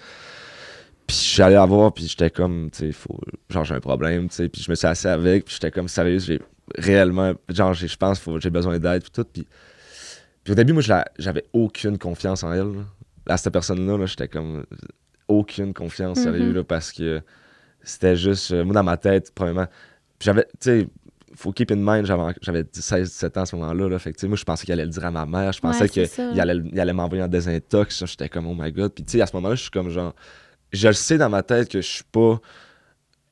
Puis 1.05 1.17
je 1.17 1.21
suis 1.33 1.41
allé 1.43 1.55
la 1.55 1.65
voir, 1.65 1.93
puis 1.93 2.07
j'étais 2.07 2.29
comme, 2.31 2.69
tu 2.71 2.79
sais, 2.79 2.91
faut, 2.91 3.19
genre, 3.49 3.63
j'ai 3.65 3.75
un 3.75 3.79
problème, 3.79 4.29
tu 4.29 4.35
sais. 4.35 4.49
Puis 4.49 4.61
je 4.63 4.71
me 4.71 4.75
suis 4.75 4.87
assis 4.87 5.07
avec, 5.07 5.45
puis 5.45 5.53
j'étais 5.53 5.69
comme, 5.69 5.87
sérieux, 5.89 6.17
j'ai 6.19 6.39
réellement, 6.77 7.33
genre, 7.49 7.73
j'ai- 7.73 7.87
je 7.89 7.97
pense, 7.97 8.17
faut- 8.19 8.39
j'ai 8.39 8.49
besoin 8.49 8.79
d'aide, 8.79 9.03
puis 9.03 9.11
tout. 9.11 9.25
Puis, 9.31 9.45
puis 10.45 10.53
au 10.53 10.55
début, 10.55 10.71
moi, 10.73 10.81
j'avais 11.19 11.43
aucune 11.53 11.97
confiance 11.97 12.43
en 12.43 12.53
elle. 12.53 12.59
là. 12.73 12.81
À 13.27 13.37
cette 13.37 13.51
personne-là, 13.53 13.97
là, 13.97 14.05
j'étais 14.05 14.27
comme, 14.29 14.63
aucune 15.27 15.73
confiance, 15.73 16.19
sérieux, 16.19 16.49
Mhm. 16.49 16.55
là, 16.55 16.63
parce 16.63 16.91
que 16.93 17.21
c'était 17.83 18.15
juste, 18.15 18.51
euh, 18.51 18.63
moi, 18.63 18.73
dans 18.73 18.83
ma 18.83 18.95
tête, 18.97 19.31
premièrement, 19.35 19.65
j'avais, 20.21 20.43
tu 20.43 20.49
sais, 20.61 20.87
faut 21.35 21.51
keep 21.51 21.71
in 21.71 21.75
mind, 21.77 22.05
j'avais, 22.05 22.33
j'avais 22.41 22.63
16-17 22.63 23.37
ans 23.37 23.41
à 23.41 23.45
ce 23.45 23.55
moment-là. 23.57 23.89
Là, 23.89 23.99
fait 23.99 24.13
que, 24.13 24.25
moi, 24.25 24.37
je 24.37 24.43
pensais 24.43 24.63
qu'il 24.65 24.71
allait 24.73 24.85
le 24.85 24.91
dire 24.91 25.05
à 25.05 25.11
ma 25.11 25.25
mère. 25.25 25.51
Je 25.51 25.59
pensais 25.59 25.81
Ouais, 25.83 25.89
qu'il 25.89 26.39
allait, 26.39 26.61
il 26.71 26.79
allait 26.79 26.93
m'envoyer 26.93 27.23
en 27.23 27.27
désintox. 27.27 28.05
J'étais 28.05 28.29
comme, 28.29 28.47
oh 28.47 28.55
my 28.57 28.71
god. 28.71 28.93
Puis, 28.93 29.03
tu 29.03 29.11
sais, 29.13 29.21
à 29.21 29.27
ce 29.27 29.35
moment-là, 29.35 29.55
je 29.55 29.61
suis 29.63 29.71
comme, 29.71 29.89
genre, 29.89 30.15
je 30.71 30.87
le 30.87 30.93
sais 30.93 31.17
dans 31.17 31.29
ma 31.29 31.43
tête 31.43 31.69
que 31.69 31.81
je 31.81 31.87
suis 31.87 32.03
pas. 32.05 32.39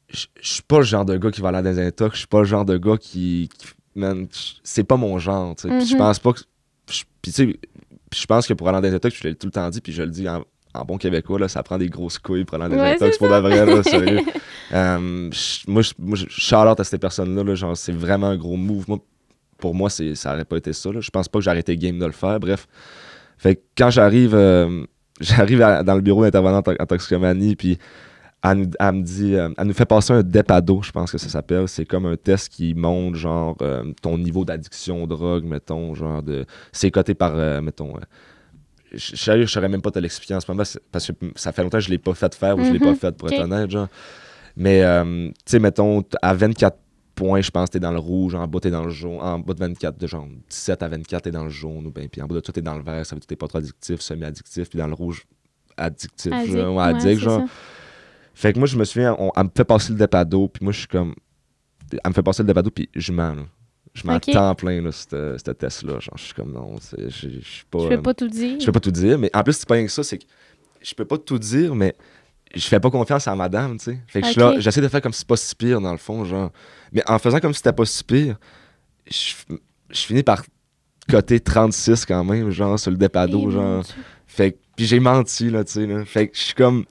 Je 0.10 0.28
suis 0.42 0.62
pas 0.64 0.78
le 0.78 0.84
genre 0.84 1.06
de 1.06 1.18
gars 1.18 1.32
qui 1.32 1.42
va 1.42 1.50
aller 1.50 1.58
en 1.60 1.64
désintox. 1.64 2.14
Je 2.16 2.20
suis 2.20 2.28
pas 2.28 2.40
le 2.40 2.46
genre 2.46 2.66
de 2.66 2.78
gars 2.78 2.98
qui. 2.98 3.50
qui- 3.58 3.68
man, 3.96 4.28
c'est 4.64 4.84
pas 4.84 4.98
mon 4.98 5.18
genre, 5.20 5.56
tu 5.56 5.64
sais. 5.64 5.78
Puis, 5.78 5.88
je 5.88 5.94
Mhm. 5.94 6.00
pense 6.00 6.20
pas 6.20 6.34
que. 6.34 6.42
Puis, 6.86 7.06
tu 7.22 7.32
sais, 7.32 7.60
je 8.14 8.26
pense 8.26 8.46
que 8.48 8.54
pour 8.54 8.68
aller 8.68 8.78
en 8.78 8.82
désintox, 8.82 9.16
je 9.18 9.28
l'ai 9.28 9.36
tout 9.36 9.48
le 9.48 9.52
temps 9.52 9.70
dit, 9.70 9.82
puis 9.82 9.94
je 9.94 10.04
le 10.04 10.10
dis 10.10 10.28
en, 10.28 10.44
en 10.74 10.86
bon 10.86 10.98
québécois, 10.98 11.40
là, 11.40 11.48
ça 11.48 11.62
prend 11.64 11.78
des 11.78 11.90
grosses 11.90 12.18
couilles 12.20 12.46
pour 12.46 12.62
aller 12.62 12.76
en 12.76 12.80
Ouais, 12.80 12.96
c'est 13.00 13.18
pour 13.18 13.28
de 13.28 13.34
ça. 13.34 13.42
vrai, 13.42 13.66
là, 13.66 13.84
sérieux. 13.84 14.22
Euh, 14.72 15.30
je- 15.32 15.66
moi, 15.68 15.84
je, 15.84 16.26
shout-out 16.30 16.80
à 16.80 16.84
ces 16.84 16.98
personnes-là. 16.98 17.44
là, 17.44 17.54
genre, 17.54 17.78
c'est 17.78 17.92
vraiment 17.92 18.28
un 18.28 18.38
gros 18.38 18.56
move. 18.56 18.86
Moi, 18.88 18.98
pour 19.60 19.76
moi, 19.76 19.90
ça 19.92 20.34
aurait 20.34 20.46
pas 20.46 20.58
été 20.58 20.74
ça. 20.74 20.92
là. 20.92 21.00
Je 21.00 21.12
pense 21.12 21.28
pas 21.30 21.40
que 21.40 21.48
arrêté 21.48 21.78
game 21.78 22.00
de 22.00 22.06
le 22.08 22.12
faire. 22.12 22.40
Bref. 22.40 22.66
Fait 23.38 23.56
que 23.58 23.62
quand 23.78 23.92
j'arrive, 23.92 24.34
euh, 24.34 24.84
j'arrive 25.22 25.60
dans 25.60 25.94
le 25.94 26.02
bureau 26.02 26.24
d'intervenant 26.24 26.58
en, 26.58 26.62
to- 26.64 26.76
en 26.80 26.86
toxicomanie, 26.88 27.56
puis 27.56 27.78
elle, 28.44 28.58
nous- 28.58 28.72
elle 28.80 28.92
me 28.94 29.02
dit, 29.04 29.36
euh, 29.36 29.50
elle 29.58 29.68
nous 29.68 29.74
fait 29.74 29.86
passer 29.86 30.14
un 30.14 30.24
DEPADO, 30.24 30.82
je 30.82 30.92
pense 30.92 31.12
que 31.12 31.20
ça 31.20 31.30
s'appelle. 31.30 31.68
C'est 31.68 31.86
comme 31.86 32.08
un 32.08 32.16
test 32.18 32.50
qui 32.50 32.74
montre, 32.74 33.16
genre, 33.18 33.56
euh, 33.62 33.84
ton 34.02 34.18
niveau 34.18 34.44
d'addiction 34.44 35.04
aux 35.04 35.08
drogues, 35.08 35.44
mettons, 35.46 35.94
genre, 35.94 36.24
de. 36.24 36.46
C'est 36.72 36.90
coté 36.90 37.14
par, 37.14 37.36
mettons. 37.62 37.94
Je 38.94 39.46
saurais 39.46 39.70
même 39.70 39.82
pas 39.82 39.92
te 39.92 40.00
l'expliquer 40.00 40.36
en 40.36 40.40
ce 40.40 40.52
moment 40.52 40.64
parce 40.92 41.08
que 41.08 41.14
ça 41.36 41.52
fait 41.52 41.64
longtemps 41.64 41.78
que 41.80 41.84
je 41.84 41.90
l'ai 41.90 41.98
pas 41.98 42.14
fait 42.14 42.34
faire 42.36 42.58
ou 42.58 42.64
je 42.64 42.72
l'ai 42.72 42.80
pas 42.80 42.90
Mhm. 42.90 42.96
fait 42.96 43.16
pour 43.18 43.30
être 43.32 43.42
honnête 43.44 43.70
genre 43.72 43.88
mais 44.56 44.84
euh, 44.84 45.28
tu 45.30 45.34
sais 45.46 45.60
mettons 45.60 46.04
à 46.22 46.34
24 46.34 46.78
points 47.16 47.42
je 47.42 47.52
pense 47.52 47.70
t'es 47.70 47.80
dans 47.80 47.92
le 47.92 48.00
rouge 48.00 48.36
en 48.36 48.48
bas 48.48 48.60
t'es 48.60 48.72
dans 48.72 48.84
le 48.84 48.90
jaune 48.92 49.20
en 49.22 49.40
bas 49.40 49.54
de 49.54 49.60
24 49.60 49.98
de 50.00 50.08
genre 50.08 50.28
17 50.50 50.84
à 50.84 50.88
24 50.88 51.24
t'es 51.24 51.32
dans 51.32 51.44
le 51.44 51.50
jaune 51.50 51.86
ou 51.88 51.92
ben 51.92 52.08
puis 52.08 52.22
en 52.22 52.28
bas 52.28 52.36
de 52.36 52.40
tout 52.40 52.52
t'es 52.52 52.62
dans 52.62 52.76
le 52.78 52.84
vert 52.84 53.06
ça 53.06 53.16
veut 53.16 53.20
dire 53.20 53.26
que 53.28 53.30
t'es 53.30 53.36
pas 53.36 53.48
trop 53.48 53.58
addictif 53.60 54.02
semi 54.02 54.24
addictif 54.26 54.70
puis 54.70 54.78
dans 54.80 54.88
le 54.88 54.94
rouge 54.94 55.24
addictif 55.78 56.32
Addict, 56.34 56.54
genre, 56.58 56.76
ouais, 56.76 56.84
addict 56.84 57.20
genre 57.22 57.40
ça. 57.42 57.46
fait 58.36 58.54
que 58.54 58.60
moi 58.60 58.68
je 58.68 58.78
me 58.78 58.84
souviens 58.84 59.16
on- 59.20 59.32
elle 59.36 59.44
me 59.46 59.50
fait 59.56 59.64
passer 59.66 59.92
le 59.94 59.98
dépado 60.00 60.48
puis 60.48 60.64
moi 60.64 60.72
je 60.74 60.80
suis 60.80 60.88
comme 60.88 61.16
elle 61.92 62.00
me 62.10 62.14
fait 62.14 62.24
passer 62.24 62.44
le 62.44 62.48
dépado 62.48 62.70
puis 62.72 62.90
je 62.96 63.12
mens 63.12 63.36
là. 63.36 63.44
Je 63.94 64.08
m'en 64.08 64.16
Ok. 64.16 64.32
temps 64.32 64.56
plein 64.56 64.82
là 64.82 64.92
ce 64.92 65.38
ce 65.38 65.52
test 65.52 65.84
là 65.84 66.00
genre 66.00 66.18
je 66.18 66.24
suis 66.24 66.34
comme 66.34 66.52
non 66.52 66.76
je 66.98 67.10
je 67.10 67.28
suis 67.40 67.66
pas 67.70 67.80
Je 67.80 67.86
euh, 67.86 67.90
peux 67.98 68.02
pas 68.02 68.14
tout 68.14 68.28
dire. 68.28 68.60
je 68.60 68.66
peux 68.66 68.72
pas 68.72 68.80
tout 68.80 68.92
dire, 68.92 69.20
mais 69.20 69.30
en 69.34 69.44
plus, 69.44 69.54
c'est 69.54 69.68
pas 69.68 69.76
rien 69.76 69.86
que 69.86 69.92
ça, 69.92 70.04
c'est 70.04 70.18
que 70.18 70.26
je 70.82 70.94
peux 70.96 71.06
pas 71.06 71.18
tout 71.18 71.38
dire, 71.40 71.76
mais 71.76 71.96
je 72.56 72.68
fais 72.68 72.80
pas 72.80 72.90
confiance 72.92 73.28
à 73.28 73.36
madame, 73.36 73.78
tu 73.78 73.86
sais. 73.86 74.00
Fait 74.08 74.22
que 74.22 74.28
je 74.28 74.40
là, 74.40 74.60
j'essaie 74.60 74.82
de 74.82 74.88
faire 74.88 75.02
comme 75.02 75.14
si 75.14 75.20
c'était 75.20 75.28
pas 75.30 75.38
si 75.38 75.56
pire, 75.56 75.80
dans 75.82 75.92
le 75.92 75.98
fond, 75.98 76.24
genre. 76.26 76.52
Mais 76.92 77.02
en 77.10 77.18
faisant 77.20 77.40
comme 77.40 77.54
si 77.54 77.58
c'était 77.58 77.74
pas 77.74 77.86
si 77.86 78.04
pire, 78.04 78.36
je, 79.10 79.34
je 79.90 80.00
finis 80.02 80.24
par 80.24 80.44
coter 81.10 81.40
36 81.40 82.06
quand 82.06 82.24
même, 82.24 82.50
genre, 82.52 82.78
sur 82.80 82.92
le 82.92 82.96
Eh, 82.96 83.00
dépado, 83.00 83.40
mon 83.42 83.52
genre. 83.52 83.84
Fait 84.28 84.52
que, 84.54 84.58
puis 84.76 84.86
j'ai 84.86 85.00
menti, 85.00 85.50
là, 85.50 85.64
tu 85.64 85.72
sais, 85.74 85.86
là. 85.88 86.04
Fait 86.06 86.28
que 86.28 86.38
je 86.38 86.42
suis 86.44 86.54
comme. 86.54 86.86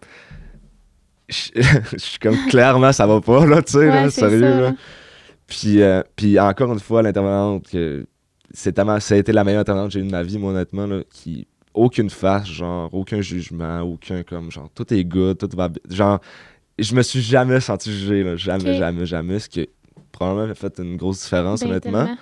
Je 1.29 1.97
suis 1.97 2.19
comme, 2.19 2.37
clairement, 2.49 2.93
ça 2.93 3.07
va 3.07 3.21
pas, 3.21 3.47
là, 3.47 3.63
tu 3.63 3.73
sais, 3.73 3.89
Ouais, 3.89 4.11
sérieux, 4.11 4.41
ça, 4.41 4.61
là. 4.61 4.73
Puis, 5.53 5.83
euh, 5.83 6.03
puis 6.17 6.41
encore 6.41 6.73
une 6.73 6.81
fois, 6.81 7.03
l'intervenante, 7.03 7.69
c'est 8.53 8.73
tellement- 8.73 8.99
ça 9.01 9.15
a 9.15 9.19
été 9.19 9.33
la 9.33 9.45
meilleure 9.45 9.61
intervenante 9.61 9.89
que 9.89 9.95
j'ai 9.95 10.01
eue 10.01 10.07
de 10.07 10.11
ma 10.11 10.23
vie, 10.23 10.39
moi, 10.39 10.53
honnêtement, 10.53 10.87
là, 10.87 11.03
qui 11.11 11.47
aucune 11.75 12.09
face, 12.11 12.47
genre, 12.47 12.93
aucun 12.95 13.21
jugement, 13.21 13.81
aucun 13.83 14.23
comme, 14.23 14.51
genre, 14.51 14.71
tout 14.75 14.93
est 14.95 15.05
good, 15.05 15.37
tout 15.39 15.49
va 15.55 15.69
bien. 15.69 15.81
Genre, 15.91 16.21
je 16.79 16.95
me 16.95 17.03
suis 17.03 17.21
jamais 17.21 17.61
senti 17.61 17.93
jugé, 17.93 18.23
là, 18.23 18.37
jamais, 18.37 18.77
jamais, 18.79 19.05
jamais, 19.07 19.39
ce 19.41 19.49
qui 19.49 19.69
probablement 20.11 20.51
a 20.53 20.55
fait 20.55 20.79
une 20.79 20.97
grosse 20.97 21.23
différence, 21.23 21.61
Ben, 21.61 21.69
honnêtement. 21.71 22.05
tellement. 22.07 22.19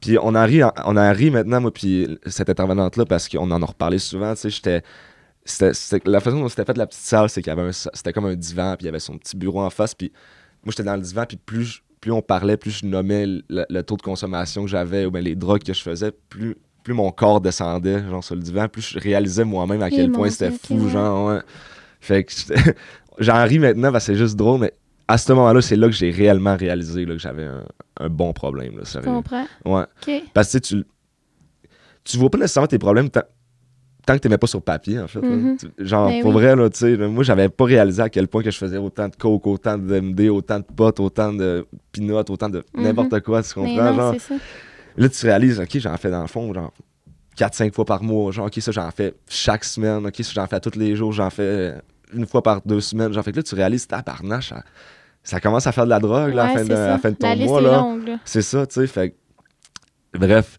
Puis 0.00 0.16
on 0.22 0.34
en 0.34 0.46
rit, 0.46 0.62
on 0.86 0.96
en 0.96 1.12
rit 1.12 1.30
maintenant, 1.30 1.60
moi, 1.60 1.72
puis 1.72 2.18
cette 2.26 2.48
intervenante-là, 2.48 3.04
parce 3.04 3.28
qu'on 3.28 3.50
en 3.50 3.60
a 3.62 3.66
reparlé 3.66 3.98
souvent, 3.98 4.34
tu 4.34 4.50
sais, 4.50 4.50
j'étais... 4.50 4.82
La 6.06 6.20
façon 6.20 6.40
dont 6.40 6.48
c'était 6.48 6.64
fait 6.64 6.76
la 6.78 6.86
petite 6.86 7.02
salle, 7.02 7.28
c'est 7.28 7.42
qu'il 7.42 7.50
y 7.50 7.52
avait 7.58 7.68
un... 7.68 7.72
C'était 7.72 8.12
comme 8.12 8.26
un 8.26 8.34
divan, 8.34 8.76
puis 8.76 8.84
il 8.84 8.86
y 8.86 8.88
avait 8.88 9.00
son 9.00 9.18
petit 9.18 9.36
bureau 9.36 9.60
en 9.62 9.70
face, 9.70 9.94
puis 9.94 10.10
moi, 10.64 10.70
j'étais 10.72 10.84
dans 10.84 10.96
le 10.96 11.02
divan, 11.02 11.24
puis 11.26 11.36
plus, 11.38 11.82
plus 12.00 12.12
on 12.12 12.22
parlait, 12.22 12.56
plus 12.56 12.70
je 12.70 12.86
nommais 12.86 13.26
le, 13.26 13.42
le 13.68 13.82
taux 13.82 13.96
de 13.96 14.02
consommation 14.02 14.64
que 14.64 14.70
j'avais, 14.70 15.04
ou 15.04 15.10
bien 15.10 15.20
les 15.20 15.34
drogues 15.34 15.62
que 15.62 15.72
je 15.72 15.82
faisais, 15.82 16.12
plus, 16.28 16.56
plus 16.82 16.94
mon 16.94 17.10
corps 17.10 17.40
descendait, 17.40 18.02
genre, 18.08 18.24
sur 18.24 18.34
le 18.34 18.40
divan, 18.42 18.68
plus 18.68 18.82
je 18.82 18.98
réalisais 18.98 19.44
moi-même 19.44 19.82
à 19.82 19.90
quel 19.90 20.10
point 20.10 20.30
c'était 20.30 20.50
fou, 20.50 20.88
genre, 20.88 21.28
ouais. 21.28 21.40
Fait 22.00 22.24
que 22.24 22.32
j'en 23.18 23.44
ris 23.44 23.58
maintenant, 23.58 23.92
parce 23.92 24.06
que 24.06 24.12
c'est 24.12 24.18
juste 24.18 24.36
drôle, 24.36 24.60
mais 24.60 24.72
à 25.06 25.18
ce 25.18 25.32
moment-là, 25.32 25.60
c'est 25.60 25.76
là 25.76 25.88
que 25.88 25.94
j'ai 25.94 26.10
réellement 26.10 26.56
réalisé 26.56 27.04
là, 27.04 27.14
que 27.14 27.20
j'avais 27.20 27.44
un, 27.44 27.64
un 27.98 28.08
bon 28.08 28.32
problème, 28.32 28.78
là, 28.78 28.82
Je 28.84 28.98
comprends. 29.00 29.46
Ouais. 29.64 29.82
OK. 29.82 30.22
Parce 30.32 30.52
que 30.52 30.58
tu, 30.58 30.84
tu 32.04 32.16
vois 32.16 32.30
pas 32.30 32.38
nécessairement 32.38 32.68
tes 32.68 32.78
problèmes 32.78 33.10
tant, 34.06 34.14
que 34.14 34.18
t'aimais 34.20 34.38
pas 34.38 34.46
sur 34.46 34.62
papier, 34.62 34.98
en 35.00 35.08
fait. 35.08 35.20
Mhm. 35.20 35.56
Tu- 35.58 35.84
Genre, 35.86 36.08
Ben 36.08 36.20
pour 36.22 36.30
oui. 36.34 36.42
vrai, 36.42 36.56
là, 36.56 36.68
tu 36.70 36.78
sais, 36.78 36.96
moi, 36.96 37.22
j'avais 37.24 37.48
pas 37.48 37.64
réalisé 37.64 38.02
à 38.02 38.08
quel 38.08 38.28
point 38.28 38.42
que 38.42 38.50
je 38.50 38.58
faisais 38.58 38.76
autant 38.78 39.08
de 39.08 39.16
coke, 39.16 39.46
autant 39.46 39.76
de 39.78 39.94
MD, 40.00 40.28
autant 40.28 40.58
de 40.58 40.64
potes, 40.64 41.00
autant 41.00 41.32
de 41.32 41.66
peanuts, 41.92 42.12
autant 42.28 42.48
de 42.48 42.64
Mhm. 42.74 42.82
n'importe 42.82 43.20
quoi, 43.20 43.42
tu 43.42 43.48
Mais 43.60 43.74
comprends? 43.74 43.84
non, 43.90 43.94
genre, 43.96 44.20
ça. 44.20 44.34
là, 44.96 45.08
tu 45.08 45.26
réalises, 45.26 45.60
OK, 45.60 45.78
j'en 45.78 45.96
fais 45.96 46.10
dans 46.10 46.22
le 46.22 46.28
fond, 46.28 46.52
genre 46.54 46.72
4-5 47.36 47.74
fois 47.74 47.84
par 47.84 48.02
mois. 48.02 48.32
Genre, 48.32 48.46
OK, 48.46 48.54
ça, 48.60 48.70
j'en 48.72 48.90
fais 48.90 49.14
chaque 49.28 49.64
semaine. 49.64 50.06
OK, 50.06 50.16
ça, 50.16 50.32
j'en 50.34 50.46
fais 50.46 50.60
tous 50.60 50.78
les 50.78 50.94
jours. 50.96 51.12
J'en 51.12 51.30
fais 51.30 51.74
une 52.12 52.26
fois 52.26 52.42
par 52.42 52.60
deux 52.66 52.80
semaines. 52.80 53.12
Genre, 53.12 53.24
fait 53.24 53.32
que 53.32 53.36
là, 53.36 53.42
tu 53.42 53.54
réalises, 53.54 53.86
tabarnache, 53.86 54.50
ça, 54.50 54.62
ça 55.22 55.40
commence 55.40 55.66
à 55.66 55.72
faire 55.72 55.84
de 55.84 55.90
la 55.90 56.00
drogue, 56.00 56.34
là, 56.34 56.44
à, 56.44 56.48
fin 56.48 56.64
de, 56.64 56.74
à 56.74 56.98
fin 56.98 57.10
de 57.10 57.16
ton 57.16 57.28
La 57.28 57.36
mois, 57.36 57.60
là. 57.60 57.86
C'est 58.24 58.42
ça, 58.42 58.66
tu 58.66 58.74
sais. 58.74 58.86
Fait 58.86 59.14
bref. 60.14 60.58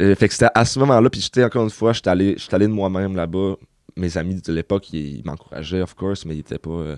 Euh, 0.00 0.14
fait 0.14 0.28
que 0.28 0.34
c'était 0.34 0.50
à 0.54 0.64
ce 0.64 0.78
moment-là, 0.80 1.08
puis 1.10 1.20
j'étais 1.20 1.44
encore 1.44 1.64
une 1.64 1.70
fois, 1.70 1.92
j'étais 1.92 2.10
allé, 2.10 2.34
j'étais 2.36 2.54
allé 2.54 2.66
de 2.66 2.72
moi-même 2.72 3.16
là-bas. 3.16 3.54
Mes 3.96 4.18
amis 4.18 4.40
de 4.42 4.52
l'époque, 4.52 4.92
ils, 4.92 5.18
ils 5.20 5.24
m'encourageaient, 5.24 5.80
of 5.80 5.94
course, 5.94 6.26
mais 6.26 6.34
ils 6.36 6.40
étaient 6.40 6.58
pas. 6.58 6.70
euh, 6.70 6.96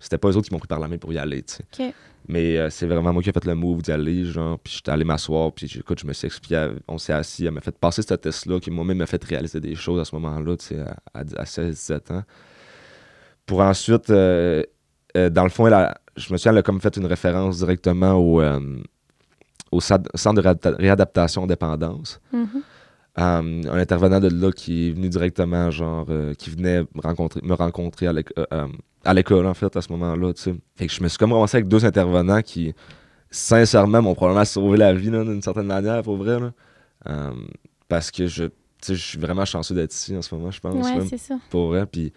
c'était 0.00 0.18
pas 0.18 0.28
eux 0.30 0.36
autres 0.36 0.48
qui 0.48 0.52
m'ont 0.52 0.58
pris 0.58 0.66
par 0.66 0.80
la 0.80 0.88
main 0.88 0.98
pour 0.98 1.12
y 1.12 1.18
aller, 1.18 1.42
tu 1.44 1.54
sais. 1.54 1.64
Mais 2.26 2.56
euh, 2.58 2.70
c'est 2.70 2.86
vraiment 2.86 3.12
moi 3.12 3.22
qui 3.22 3.28
ai 3.28 3.32
fait 3.32 3.44
le 3.44 3.54
move 3.54 3.82
d'y 3.82 3.92
aller, 3.92 4.24
genre, 4.24 4.58
puis 4.58 4.72
j'étais 4.76 4.90
allé 4.90 5.04
m'asseoir, 5.04 5.52
puis 5.52 5.70
écoute, 5.78 6.00
je 6.00 6.06
me 6.06 6.12
suis 6.12 6.26
expliqué, 6.26 6.68
on 6.88 6.98
s'est 6.98 7.12
assis, 7.12 7.44
elle 7.46 7.52
m'a 7.52 7.60
fait 7.60 7.76
passer 7.78 8.02
ce 8.02 8.14
test-là, 8.14 8.58
qui 8.58 8.70
moi-même 8.72 8.98
m'a 8.98 9.06
fait 9.06 9.22
réaliser 9.22 9.60
des 9.60 9.76
choses 9.76 10.00
à 10.00 10.04
ce 10.04 10.14
moment-là, 10.16 10.56
tu 10.56 10.66
sais, 10.66 10.80
à, 10.80 10.96
à 11.14 11.44
16-17 11.44 12.12
ans. 12.12 12.22
Pour 13.46 13.60
ensuite, 13.60 14.08
dans 14.08 15.44
le 15.44 15.50
fond, 15.50 15.66
elle 15.68 15.74
a- 15.74 15.96
je 16.16 16.32
me 16.32 16.38
souviens, 16.38 16.52
elle 16.52 16.58
a 16.58 16.62
comme 16.62 16.80
fait 16.80 16.96
une 16.96 17.06
référence 17.06 17.58
directement 17.58 18.14
au, 18.14 18.40
au 19.72 19.80
centre 19.80 20.04
de 20.34 20.40
réadapta- 20.42 20.76
réadaptation 20.76 21.46
dépendance. 21.46 22.20
Mhm. 22.32 22.46
Euh, 23.18 23.62
un 23.70 23.78
intervenant 23.78 24.20
de 24.20 24.28
là 24.28 24.52
qui 24.52 24.88
est 24.88 24.92
venu 24.92 25.08
directement, 25.10 25.70
genre, 25.70 26.06
euh, 26.08 26.32
qui 26.34 26.48
venait 26.50 26.80
me 26.94 27.00
rencontrer, 27.02 27.40
me 27.42 27.52
rencontrer 27.54 28.06
à 28.06 28.12
euh, 28.12 28.22
euh, 28.52 28.68
à 29.04 29.12
l'école, 29.12 29.46
en 29.46 29.52
fait, 29.54 29.76
à 29.76 29.82
ce 29.82 29.90
moment-là, 29.92 30.32
tu 30.32 30.40
sais. 30.42 30.54
Fait 30.76 30.86
que 30.86 30.92
je 30.92 31.02
me 31.02 31.08
suis 31.08 31.18
comme 31.18 31.32
ramassé 31.32 31.56
avec 31.58 31.68
deux 31.68 31.84
intervenants 31.84 32.40
qui, 32.40 32.72
sincèrement, 33.30 34.00
m'ont 34.00 34.14
probablement 34.14 34.44
sauvé 34.44 34.78
la 34.78 34.94
vie, 34.94 35.10
d'une 35.10 35.42
certaine 35.42 35.66
manière, 35.66 36.02
pour 36.02 36.16
vrai, 36.16 36.38
là. 36.40 36.52
Parce 37.88 38.10
que 38.10 38.26
je, 38.28 38.44
tu 38.44 38.50
sais, 38.80 38.94
je 38.94 39.02
suis 39.02 39.18
vraiment 39.18 39.44
chanceux 39.44 39.74
d'être 39.74 39.92
ici 39.92 40.16
en 40.16 40.22
ce 40.22 40.34
moment, 40.34 40.50
je 40.50 40.60
pense, 40.60 40.74
Ouais, 40.74 41.06
c'est 41.08 41.18
ça. 41.18 41.36
pour 41.50 41.66
vrai. 41.68 41.84
Puis, 41.84 42.12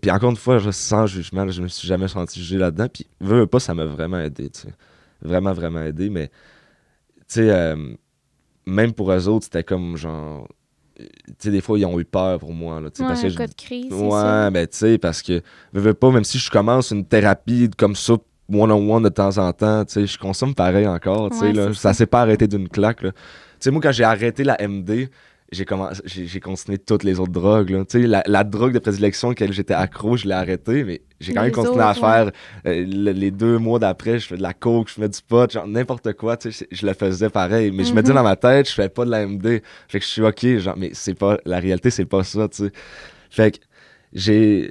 puis 0.00 0.10
encore 0.10 0.30
une 0.30 0.36
fois, 0.36 0.58
je, 0.58 0.70
sans 0.70 1.06
jugement, 1.06 1.44
là, 1.44 1.50
je 1.50 1.62
me 1.62 1.68
suis 1.68 1.88
jamais 1.88 2.06
senti 2.08 2.38
jugé 2.40 2.58
là-dedans. 2.58 2.86
Puis, 2.92 3.06
veux, 3.20 3.40
veux 3.40 3.46
pas, 3.46 3.58
ça 3.58 3.74
m'a 3.74 3.84
vraiment 3.84 4.18
aidé, 4.20 4.50
sais. 4.52 4.68
Vraiment, 5.22 5.52
vraiment 5.52 5.82
aidé. 5.82 6.10
Mais, 6.10 6.28
tu 6.28 7.24
sais, 7.28 7.50
euh, 7.50 7.76
même 8.66 8.92
pour 8.92 9.12
eux 9.12 9.28
autres, 9.28 9.44
c'était 9.44 9.64
comme 9.64 9.96
genre. 9.96 10.48
Tu 10.96 11.04
sais, 11.38 11.50
des 11.50 11.60
fois, 11.60 11.78
ils 11.78 11.84
ont 11.84 12.00
eu 12.00 12.04
peur 12.06 12.38
pour 12.38 12.54
moi, 12.54 12.80
là, 12.80 12.90
tu 12.90 12.98
sais, 12.98 13.02
Ouais, 13.02 13.08
parce 13.08 13.20
que 13.22 13.28
je- 13.28 13.36
cas 13.36 13.46
de 13.46 13.54
crise, 13.54 13.92
Ouais, 13.92 14.50
ben 14.50 14.66
tu 14.66 14.76
sais, 14.78 14.96
parce 14.98 15.20
que, 15.20 15.42
veux, 15.74 15.80
veux 15.82 15.94
pas, 15.94 16.10
même 16.10 16.24
si 16.24 16.38
je 16.38 16.50
commence 16.50 16.90
une 16.90 17.04
thérapie 17.04 17.68
comme 17.76 17.94
ça, 17.94 18.14
one-on-one 18.50 19.02
de 19.02 19.08
temps 19.10 19.36
en 19.36 19.52
temps, 19.52 19.84
tu 19.84 19.92
sais, 19.92 20.06
je 20.06 20.18
consomme 20.18 20.54
pareil 20.54 20.86
encore, 20.86 21.30
tu 21.30 21.36
sais, 21.38 21.46
Ouais, 21.48 21.52
là. 21.52 21.66
Ça 21.74 21.80
ça. 21.80 21.92
s'est 21.92 22.06
pas 22.06 22.22
arrêté 22.22 22.48
d'une 22.48 22.68
claque, 22.68 23.02
là. 23.02 23.12
Tu 23.12 23.18
sais, 23.60 23.70
moi, 23.70 23.82
quand 23.82 23.92
j'ai 23.92 24.04
arrêté 24.04 24.42
la 24.42 24.58
MD, 24.62 25.10
j'ai 25.52 25.64
commencé, 25.64 26.02
j'ai 26.06 26.40
continué 26.40 26.76
toutes 26.78 27.04
les 27.04 27.20
autres 27.20 27.30
drogues, 27.32 27.70
là. 27.70 27.84
Tu 27.84 28.00
sais, 28.02 28.06
la, 28.06 28.22
la 28.26 28.42
drogue 28.42 28.72
de 28.72 28.78
prédilection 28.80 29.28
auquel 29.28 29.52
j'étais 29.52 29.74
accro, 29.74 30.16
je 30.16 30.26
l'ai 30.26 30.34
arrêtée, 30.34 30.82
mais 30.82 31.02
j'ai 31.20 31.32
quand 31.32 31.42
Les 31.42 31.46
même 31.48 31.54
continué 31.54 31.82
à 31.84 31.94
faire, 31.94 32.32
euh, 32.66 32.84
le- 32.86 33.12
les 33.12 33.30
deux 33.30 33.58
mois 33.58 33.78
d'après, 33.78 34.18
je 34.18 34.26
fais 34.26 34.36
de 34.36 34.42
la 34.42 34.52
coke, 34.54 34.88
je 34.88 34.94
fais 34.94 35.08
du 35.08 35.20
pot, 35.26 35.50
genre 35.50 35.66
n'importe 35.68 36.12
quoi, 36.14 36.36
tu 36.36 36.50
sais, 36.50 36.66
je, 36.72 36.78
je 36.78 36.86
le 36.86 36.94
faisais 36.94 37.30
pareil. 37.30 37.70
Mais 37.70 37.84
je 37.84 37.94
me 37.94 38.02
dis 38.02 38.10
Mhm. 38.10 38.16
dans 38.16 38.22
ma 38.24 38.34
tête, 38.36 38.68
je 38.68 38.74
fais 38.74 38.88
pas 38.88 39.04
de 39.04 39.10
la 39.10 39.22
MD. 39.26 39.62
Fait 39.88 39.98
que 40.00 40.04
je 40.04 40.10
suis 40.10 40.22
OK, 40.22 40.44
genre, 40.58 40.74
mais 40.76 40.90
c'est 40.94 41.14
pas, 41.14 41.38
la 41.44 41.60
réalité, 41.60 41.90
c'est 41.90 42.06
pas 42.06 42.24
ça, 42.24 42.48
tu 42.48 42.64
sais. 42.64 42.72
Fait 43.30 43.52
que 43.52 43.58
j'ai. 44.12 44.70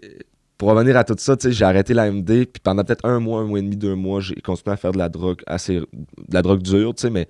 Pour 0.57 0.69
revenir 0.69 0.95
à 0.95 1.03
tout 1.03 1.15
ça, 1.17 1.35
j'ai 1.45 1.65
arrêté 1.65 1.93
la 1.93 2.09
MD, 2.09 2.45
puis 2.45 2.61
pendant 2.63 2.83
peut-être 2.85 3.03
un 3.05 3.19
mois, 3.19 3.41
un 3.41 3.45
mois 3.45 3.59
et 3.59 3.61
demi, 3.61 3.75
deux 3.75 3.95
mois, 3.95 4.21
j'ai 4.21 4.35
continué 4.35 4.73
à 4.73 4.77
faire 4.77 4.93
de 4.93 4.97
la 4.97 5.09
drogue 5.09 5.41
assez. 5.47 5.79
de 5.79 5.85
la 6.31 6.41
drogue 6.41 6.61
dure, 6.61 6.95
tu 6.95 7.01
sais, 7.01 7.09
mais 7.09 7.27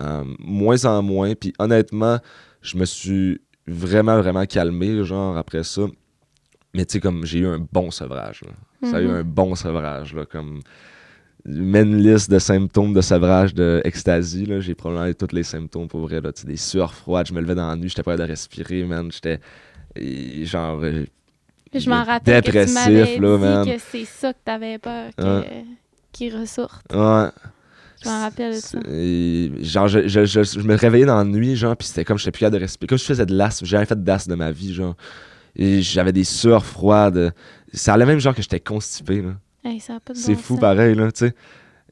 euh, 0.00 0.24
moins 0.40 0.84
en 0.84 1.00
moins. 1.00 1.34
Puis 1.34 1.52
honnêtement, 1.60 2.18
je 2.64 2.76
me 2.76 2.84
suis 2.84 3.40
vraiment, 3.68 4.18
vraiment 4.20 4.44
calmé, 4.46 5.04
genre, 5.04 5.36
après 5.36 5.62
ça. 5.62 5.82
Mais 6.74 6.84
tu 6.84 6.94
sais, 6.94 7.00
comme 7.00 7.24
j'ai 7.24 7.38
eu 7.40 7.46
un 7.46 7.64
bon 7.72 7.92
sevrage, 7.92 8.40
là. 8.42 8.50
Ça 8.90 8.96
a 8.96 9.00
eu 9.00 9.06
Mhm. 9.06 9.14
un 9.14 9.22
bon 9.22 9.54
sevrage, 9.54 10.12
là, 10.14 10.24
comme. 10.26 10.60
Une 11.46 11.96
liste 11.98 12.30
de 12.30 12.38
symptômes 12.38 12.94
de 12.94 13.02
sevrage 13.02 13.52
de 13.54 13.80
ecstasy, 13.84 14.46
là. 14.46 14.60
J'ai 14.60 14.74
probablement 14.74 15.06
eu 15.08 15.14
tous 15.14 15.32
les 15.32 15.42
symptômes 15.42 15.88
pour 15.88 16.00
vrai, 16.00 16.20
là. 16.20 16.32
Tu 16.32 16.40
sais, 16.42 16.46
des 16.48 16.56
sueurs 16.56 16.94
froides, 16.94 17.26
je 17.28 17.34
me 17.34 17.40
levais 17.40 17.54
dans 17.54 17.68
la 17.68 17.76
nuit, 17.76 17.88
j'étais 17.90 18.02
pas 18.02 18.16
de 18.16 18.22
respirer, 18.24 18.82
man. 18.84 19.10
J'étais. 19.12 19.38
genre. 20.44 20.80
euh, 20.82 21.04
Je 21.74 21.88
m'en 21.90 22.02
rappelle 22.02 22.40
que 22.42 22.46
tu 22.48 22.52
dépressif, 22.52 22.74
m'avais 22.74 23.18
là, 23.18 23.36
dit 23.36 23.42
man. 23.42 23.66
que 23.66 23.78
c'est 23.78 24.04
ça 24.06 24.32
que 24.32 24.38
t'avais 24.44 24.78
peur 24.78 25.10
que... 25.16 25.22
Ouais. 25.40 25.64
qu'il 26.12 26.34
ressorte. 26.36 26.92
Ouais. 26.92 27.28
Je 28.04 28.08
m'en 28.08 28.20
rappelle 28.20 28.54
de 28.54 28.60
ça. 28.60 28.78
Et, 28.90 29.50
genre, 29.62 29.88
je, 29.88 30.06
je, 30.06 30.24
je, 30.24 30.42
je 30.42 30.60
me 30.60 30.74
réveillais 30.74 31.06
dans 31.06 31.16
la 31.16 31.24
nuit, 31.24 31.56
genre, 31.56 31.76
puis 31.76 31.88
c'était 31.88 32.04
comme 32.04 32.18
je 32.18 32.22
n'étais 32.22 32.32
plus 32.32 32.40
capable 32.40 32.56
de 32.58 32.62
respirer. 32.62 32.86
Comme 32.88 32.98
je 32.98 33.04
faisais 33.04 33.26
de 33.26 33.34
l'asthme. 33.34 33.64
J'ai 33.64 33.70
jamais 33.72 33.86
fait 33.86 34.02
d'asthme 34.02 34.30
de 34.30 34.36
ma 34.36 34.50
vie, 34.50 34.74
genre. 34.74 34.96
Et 35.56 35.82
j'avais 35.82 36.12
des 36.12 36.24
sueurs 36.24 36.64
froides. 36.64 37.32
Ça 37.72 37.94
allait 37.94 38.06
même 38.06 38.18
genre 38.18 38.34
que 38.34 38.42
j'étais 38.42 38.60
constipé, 38.60 39.22
là. 39.22 39.34
Hey, 39.64 39.82
C'est 40.12 40.34
fou 40.34 40.58
pareil, 40.58 40.94
là, 40.94 41.10
tu 41.10 41.26
sais. 41.26 41.34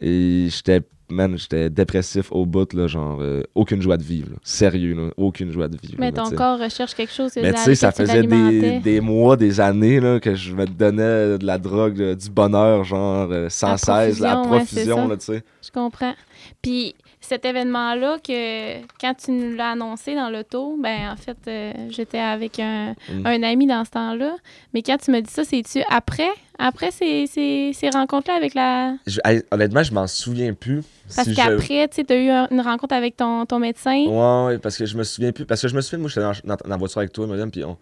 Et 0.00 0.48
j'étais, 0.50 0.82
man, 1.12 1.36
j'étais 1.38 1.70
dépressif 1.70 2.32
au 2.32 2.46
bout, 2.46 2.72
là, 2.72 2.86
genre, 2.86 3.18
euh, 3.20 3.42
aucune 3.54 3.80
joie 3.82 3.96
de 3.96 4.02
vivre, 4.02 4.30
là. 4.30 4.36
Sérieux, 4.42 4.94
là, 4.94 5.10
aucune 5.16 5.52
joie 5.52 5.68
de 5.68 5.76
vivre. 5.80 5.96
Mais 5.98 6.12
ton 6.12 6.30
corps 6.30 6.58
recherche 6.58 6.94
quelque 6.94 7.12
chose. 7.12 7.32
Mais 7.36 7.52
tu 7.52 7.60
sais, 7.60 7.74
ça 7.74 7.92
faisait 7.92 8.22
des, 8.22 8.80
des 8.80 9.00
mois, 9.00 9.36
des 9.36 9.60
années 9.60 10.00
là, 10.00 10.18
que 10.20 10.34
je 10.34 10.54
me 10.54 10.66
donnais 10.66 11.38
de 11.38 11.46
la 11.46 11.58
drogue, 11.58 12.00
euh, 12.00 12.14
du 12.14 12.30
bonheur, 12.30 12.84
genre, 12.84 13.28
euh, 13.30 13.48
sans 13.48 13.76
cesse, 13.76 14.18
la 14.18 14.36
profusion, 14.36 15.08
ouais, 15.08 15.16
tu 15.18 15.26
sais. 15.26 15.42
Je 15.62 15.70
comprends. 15.70 16.14
Puis 16.60 16.94
cet 17.32 17.44
événement-là, 17.46 18.18
que 18.18 18.82
quand 19.00 19.14
tu 19.14 19.30
nous 19.30 19.56
l'as 19.56 19.70
annoncé 19.70 20.14
dans 20.14 20.28
l'auto, 20.28 20.76
ben 20.78 21.10
en 21.12 21.16
fait, 21.16 21.36
euh, 21.48 21.72
j'étais 21.90 22.18
avec 22.18 22.58
un, 22.58 22.94
Mm. 23.08 23.26
un 23.26 23.42
ami 23.42 23.66
dans 23.66 23.84
ce 23.84 23.90
temps-là. 23.90 24.36
Mais 24.74 24.82
quand 24.82 24.98
tu 24.98 25.10
me 25.10 25.20
dis 25.20 25.30
ça, 25.30 25.44
c'est-tu 25.44 25.82
après? 25.88 26.28
Après 26.58 26.90
ces, 26.90 27.26
ces, 27.26 27.72
ces 27.72 27.88
rencontres-là 27.90 28.36
avec 28.36 28.52
la... 28.54 28.94
Je- 29.06 29.20
honnêtement, 29.50 29.82
je 29.82 29.94
m'en 29.94 30.06
souviens 30.06 30.52
plus. 30.52 30.82
Parce 31.16 31.28
si 31.28 31.34
qu'après, 31.34 31.88
tu 31.88 32.04
as 32.08 32.16
eu 32.16 32.28
un- 32.28 32.48
une 32.50 32.60
rencontre 32.60 32.94
avec 32.94 33.16
ton, 33.16 33.46
ton 33.46 33.58
médecin. 33.58 33.96
Ouais, 34.06 34.46
ouais, 34.46 34.58
parce 34.58 34.76
que 34.76 34.84
je 34.84 34.96
me 34.96 35.02
souviens 35.04 35.32
plus. 35.32 35.46
Parce 35.46 35.62
que 35.62 35.68
je 35.68 35.74
me 35.74 35.80
souviens, 35.80 36.00
moi, 36.00 36.08
j'étais 36.08 36.20
dans, 36.20 36.32
dans, 36.44 36.56
dans 36.56 36.68
la 36.68 36.76
voiture 36.76 36.98
avec 36.98 37.12
toi, 37.12 37.26
madame, 37.26 37.50
puis 37.50 37.64
on. 37.64 37.78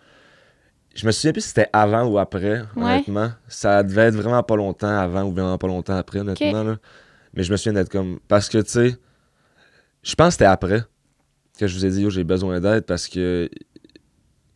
Je 0.95 1.07
me 1.07 1.13
souviens 1.13 1.33
plus 1.33 1.41
si 1.43 1.49
c'était 1.49 1.69
avant 1.73 2.05
ou 2.07 2.19
après, 2.19 2.61
Ouais. 2.77 2.83
honnêtement. 2.85 3.31
Ça 3.49 3.83
devait 3.83 4.03
être 4.09 4.15
vraiment 4.15 4.43
pas 4.43 4.57
longtemps 4.57 4.89
avant 4.99 5.23
ou 5.25 5.33
vraiment 5.33 5.59
pas 5.59 5.67
longtemps 5.67 5.97
après, 5.97 6.21
honnêtement. 6.21 6.63
Là. 6.63 6.77
Mais 7.35 7.43
je 7.45 7.53
me 7.53 7.57
souviens 7.57 7.75
d'être 7.75 7.91
comme. 7.91 8.19
Parce 8.29 8.49
que, 8.49 8.59
tu 8.59 8.71
sais, 8.71 8.97
je 10.03 10.15
pense 10.15 10.29
que 10.29 10.33
c'était 10.33 10.45
après 10.47 10.83
que 11.59 11.67
je 11.67 11.75
vous 11.77 11.85
ai 11.85 11.91
dit, 11.91 12.03
yo, 12.03 12.11
j'ai 12.11 12.25
besoin 12.25 12.61
d'aide 12.61 12.85
parce 12.87 13.07
que. 13.09 13.49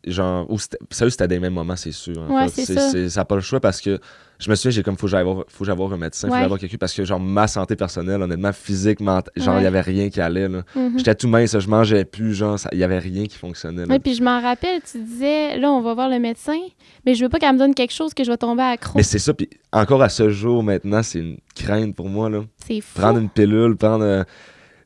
Genre, 0.07 0.44
ou 0.50 0.59
c'était- 0.59 0.76
sérieux, 0.90 1.09
c'était 1.09 1.28
des 1.28 1.38
mêmes 1.38 1.54
moments, 1.54 1.76
c'est 1.76 1.90
sûr. 1.90 2.20
en 2.28 2.35
Ouais, 2.42 2.48
fait. 2.50 2.66
c'est 2.66 3.09
ça. 3.09 3.20
n'a 3.20 3.24
pas 3.24 3.37
le 3.37 3.40
choix 3.40 3.59
parce 3.59 3.80
que 3.80 3.98
je 4.38 4.50
me 4.50 4.54
souviens, 4.54 4.70
j'ai 4.70 4.83
comme, 4.83 4.98
faut 4.98 5.07
que 5.07 5.11
j'aille 5.11 5.24
voir, 5.24 5.44
faut 5.48 5.61
que 5.61 5.64
j'aille 5.64 5.76
voir 5.78 5.90
un 5.94 5.96
médecin, 5.96 6.26
faut 6.26 6.33
que 6.33 6.35
Ouais. 6.35 6.40
j'aille 6.42 6.48
voir 6.48 6.61
quelqu'un 6.61 6.76
parce 6.76 6.92
que, 6.92 7.07
genre, 7.07 7.18
ma 7.20 7.46
santé 7.46 7.74
personnelle, 7.74 8.20
honnêtement, 8.20 8.52
physique, 8.52 9.00
mentale, 9.00 9.33
genre, 9.37 9.54
il 9.54 9.59
Ouais. 9.59 9.62
y 9.64 9.66
avait 9.66 9.80
rien 9.80 10.11
qui 10.11 10.20
allait, 10.20 10.46
là. 10.46 10.62
Mhm. 10.76 10.98
J'étais 10.98 11.14
tout 11.14 11.26
mince, 11.26 11.59
je 11.59 11.68
mangeais 11.70 12.04
plus, 12.04 12.35
genre, 12.35 12.59
il 12.72 12.78
y 12.80 12.85
avait 12.85 12.98
rien 12.98 13.24
qui 13.24 13.38
fonctionnait. 13.38 13.85
Oui, 13.88 13.98
puis 13.98 14.14
je 14.14 14.22
m'en 14.22 14.42
rappelle, 14.42 14.83
tu 14.83 15.02
disais, 15.02 15.57
là, 15.59 15.70
on 15.72 15.80
va 15.80 15.94
voir 15.94 16.11
le 16.11 16.18
médecin, 16.18 16.59
mais 17.07 17.14
je 17.14 17.24
veux 17.24 17.30
pas 17.30 17.38
qu'elle 17.38 17.54
me 17.54 17.59
donne 17.59 17.74
quelque 17.74 17.94
chose 17.94 18.12
que 18.12 18.24
je 18.24 18.30
vais 18.30 18.37
tomber 18.37 18.62
accro. 18.62 18.92
Mais 18.98 19.04
c'est 19.04 19.18
ça, 19.18 19.33
puis 19.33 19.48
encore 19.72 20.02
à 20.02 20.11
ce 20.11 20.28
jour, 20.28 20.62
maintenant, 20.62 21.02
c'est 21.02 21.20
une 21.20 21.38
crainte 21.54 21.96
pour 21.96 22.11
moi, 22.11 22.28
là. 22.28 22.42
C'est 22.66 22.83
fou. 22.83 23.00
Prendre 23.00 23.20
une 23.20 23.30
pilule, 23.30 23.74
prendre. 23.76 24.04
euh, 24.04 24.22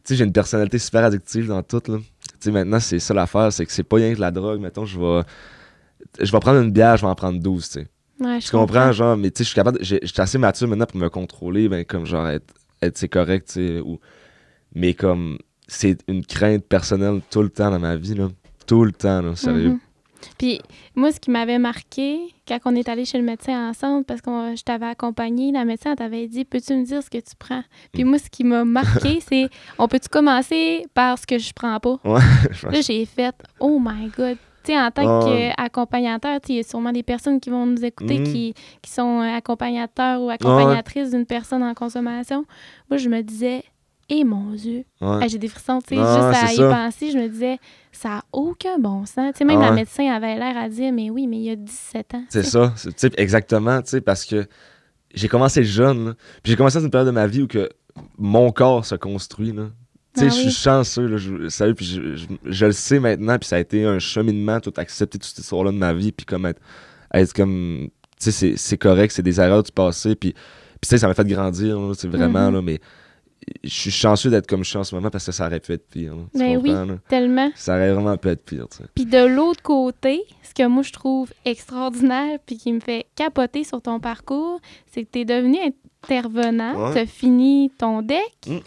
sais, 0.09 0.17
j'ai 0.17 0.25
une 0.25 0.33
personnalité 0.33 0.79
super 0.79 1.05
addictive 1.05 1.47
dans 1.47 1.63
tout, 1.63 1.83
là. 1.89 1.99
Tu 1.99 2.05
sais, 2.41 2.51
maintenant, 2.51 2.81
c'est 2.81 2.99
ça 2.99 3.15
l'affaire, 3.15 3.53
c'est 3.53 3.67
que 3.67 3.73
c'est 3.73 3.83
pas 3.83 3.97
rien 3.97 4.15
que 4.15 4.21
la 4.21 4.31
drogue. 4.31 4.61
Mettons, 4.61 4.85
je 4.85 4.99
vais. 4.99 5.23
Je 6.21 6.31
vais 6.31 6.41
prendre 6.41 6.61
une 6.61 6.71
bière, 6.71 6.97
je 6.97 7.03
vais 7.03 7.09
en 7.09 7.15
prendre 7.15 7.41
12, 7.41 7.65
tu 7.65 7.73
sais. 7.73 7.87
Ouais, 8.21 8.41
je 8.41 8.51
comprends, 8.51 8.91
genre, 8.93 9.17
mais 9.17 9.31
tu 9.31 9.39
sais, 9.39 9.45
je 9.45 9.49
suis 9.49 9.55
capable. 9.55 9.85
suis 9.85 10.01
assez 10.17 10.39
mature 10.39 10.69
maintenant 10.69 10.87
pour 10.87 10.99
me 10.99 11.09
contrôler, 11.09 11.69
ben, 11.69 11.85
comme 11.85 12.07
genre, 12.07 12.29
être, 12.29 12.53
être 12.83 12.97
c'est 12.99 13.09
correct, 13.09 13.49
tu 13.49 13.53
sais. 13.55 13.81
Ou... 13.81 13.99
Mais 14.75 14.95
comme, 14.95 15.39
c'est 15.67 15.99
une 16.09 16.25
crainte 16.25 16.65
personnelle 16.65 17.21
tout 17.31 17.43
le 17.43 17.51
temps 17.51 17.71
dans 17.71 17.79
ma 17.79 17.97
vie, 17.97 18.15
là. 18.15 18.29
Tout 18.67 18.85
le 18.85 18.93
temps, 18.93 19.23
là, 19.23 19.37
sérieux. 19.37 19.71
Mhm. 19.71 19.79
Puis 20.39 20.61
moi, 20.95 21.13
ce 21.13 21.21
qui 21.21 21.31
m'avait 21.31 21.59
marqué 21.59 22.19
quand 22.47 22.59
on 22.65 22.75
est 22.75 22.89
allé 22.89 23.05
chez 23.05 23.19
le 23.19 23.25
médecin 23.25 23.71
ensemble, 23.71 24.05
parce 24.05 24.21
que 24.21 24.31
je 24.57 24.63
t'avais 24.63 24.87
accompagné, 24.87 25.53
la 25.53 25.65
médecin 25.65 25.95
t'avait 25.95 26.27
dit 26.29 26.45
Peux-tu 26.45 26.75
me 26.75 26.85
dire 26.85 27.03
ce 27.03 27.11
que 27.11 27.19
tu 27.19 27.35
prends? 27.39 27.63
Puis 27.93 28.05
Mm. 28.05 28.09
moi, 28.09 28.19
ce 28.19 28.29
qui 28.31 28.45
m'a 28.45 28.65
marqué, 28.65 29.21
c'est 29.29 29.49
On 29.79 29.87
peut-tu 29.89 30.09
commencer 30.09 30.85
par 30.95 31.19
ce 31.19 31.27
que 31.27 31.39
je 31.39 31.53
prends 31.53 31.79
pas? 31.81 31.99
Ouais, 32.05 32.21
Là, 32.73 32.81
j'ai 32.81 33.05
fait 33.05 33.35
Oh 33.61 33.79
my 33.81 34.09
God. 34.11 34.39
Tu 34.65 34.73
sais, 34.73 34.79
en 34.79 34.91
tant 34.91 35.25
Ouais. 35.25 35.53
qu'accompagnateur, 35.57 36.41
il 36.49 36.57
y 36.57 36.59
a 36.59 36.63
sûrement 36.63 36.93
des 36.93 37.03
personnes 37.05 37.39
qui 37.41 37.49
vont 37.49 37.65
nous 37.65 37.85
écouter 37.85 38.19
Mhm. 38.19 38.25
qui, 38.25 38.55
qui 38.83 38.91
sont 38.91 39.21
accompagnateurs 39.21 40.21
ou 40.21 40.31
accompagnatrices 40.31 41.11
d'une 41.11 41.27
personne 41.27 41.63
en 41.63 41.75
consommation. 41.75 42.45
Moi, 42.91 42.99
je 42.99 43.09
me 43.09 43.23
disais 43.23 43.63
Et 44.11 44.25
mon 44.25 44.53
Dieu, 44.55 44.85
Ouais. 45.03 45.29
J'ai 45.29 45.39
des 45.39 45.49
frissons, 45.49 45.81
tu 45.81 45.95
sais, 45.95 45.97
juste 45.97 46.45
à 46.45 46.53
y 46.53 46.57
ça. 46.57 46.71
penser, 46.71 47.11
je 47.11 47.19
me 47.19 47.29
disais, 47.29 47.59
ça 47.93 48.09
n'a 48.09 48.25
aucun 48.33 48.79
bon 48.79 49.05
sens. 49.05 49.33
Tu 49.33 49.39
sais, 49.39 49.45
même 49.45 49.61
Ah 49.61 49.67
la 49.67 49.73
médecin 49.73 50.07
avait 50.11 50.35
l'air 50.37 50.57
à 50.57 50.69
dire, 50.71 50.93
mais 50.93 51.11
oui, 51.11 51.27
mais 51.27 51.37
il 51.37 51.43
y 51.45 51.51
a 51.51 51.57
17 51.57 52.15
ans. 52.15 52.25
C'est 52.31 52.43
ça, 52.43 52.73
exactement, 53.19 53.83
tu 53.83 53.91
sais, 53.91 54.01
parce 54.01 54.25
que 54.25 54.47
j'ai 55.15 55.29
commencé 55.29 55.63
jeune, 55.63 56.15
puis 56.43 56.53
j'ai 56.53 56.57
commencé 56.57 56.79
dans 56.79 56.85
une 56.85 56.91
période 56.91 57.09
de 57.09 57.13
ma 57.13 57.27
vie 57.27 57.43
où 57.43 57.47
que 57.47 57.69
mon 58.17 58.51
corps 58.51 58.87
se 58.87 58.95
construit, 58.95 59.53
là. 59.53 59.65
Tu 60.15 60.21
sais, 60.21 60.27
Ah 60.27 60.29
je 60.31 60.35
suis 60.35 60.47
oui. 60.47 60.53
chanceux, 60.53 61.07
là, 61.07 61.17
je, 61.19 61.49
sérieux, 61.49 61.75
puis 61.75 61.85
je, 61.85 62.17
je- 62.17 62.27
je 62.47 62.67
le 62.67 62.73
sais 62.73 62.99
maintenant, 63.01 63.39
puis 63.39 63.47
ça 63.47 63.57
a 63.57 63.59
été 63.59 63.85
un 63.85 63.99
cheminement, 63.99 64.59
tout 64.61 64.73
accepter 64.79 65.19
toute 65.19 65.29
cette 65.29 65.39
histoire-là 65.45 65.71
de 65.71 65.77
ma 65.77 65.93
vie, 65.93 66.13
puis 66.13 66.25
comme 66.25 66.47
être, 66.47 66.61
être 67.13 67.35
comme, 67.35 67.89
tu 68.19 68.33
sais, 68.33 68.57
c'est- 68.57 68.79
correct, 68.79 69.13
c'est 69.13 69.23
des 69.23 69.39
erreurs 69.39 69.63
du 69.63 69.71
passé, 69.71 70.17
puis, 70.17 70.33
puis 70.33 70.41
tu 70.83 70.89
sais, 70.89 70.99
ça 70.99 71.09
m'a 71.09 71.15
fait 71.15 71.27
grandir, 71.27 71.79
c'est 71.95 72.09
vraiment, 72.09 72.49
Mhm. 72.49 72.55
là, 72.55 72.63
mais 72.63 72.81
je 73.65 73.69
suis 73.69 73.91
chanceux 73.91 74.31
d'être 74.31 74.47
comme 74.47 74.65
je 74.65 74.71
suis 74.71 74.79
en 74.79 74.85
ce 74.85 74.95
moment 74.95 75.11
parce 75.11 75.27
que 75.27 75.33
ça 75.33 75.47
aurait 75.47 75.61
pu 75.61 75.73
être 75.73 75.87
pire, 75.89 76.15
là, 76.17 76.23
Ben 76.35 76.57
oui. 76.57 76.71
là? 76.71 76.85
Tellement. 77.09 77.51
Ça 77.55 77.75
aurait 77.77 77.93
vraiment 77.93 78.17
pu 78.17 78.29
être 78.29 78.45
pire, 78.45 78.67
tu 78.71 78.79
sais. 78.79 78.85
Puis 78.95 79.07
de 79.07 79.25
l'autre 79.25 79.63
côté, 79.63 80.23
ce 80.43 80.55
que 80.55 80.67
moi 80.67 80.83
je 80.83 80.93
trouve 80.93 81.31
extraordinaire 81.45 82.39
puis 82.47 82.57
qui 82.57 82.73
me 82.73 82.81
fait 82.81 83.07
capoter 83.17 83.65
sur 83.65 83.81
ton 83.83 84.01
parcours, 84.01 84.61
c'est 84.93 85.05
que 85.05 85.09
tu 85.13 85.19
es 85.21 85.25
devenu 85.25 85.59
intervenant, 86.03 86.87
Ouais. 86.89 86.93
tu 86.93 86.99
as 87.01 87.07
fini 87.07 87.71
ton 87.79 88.03
deck 88.03 88.21
Mm. 88.47 88.59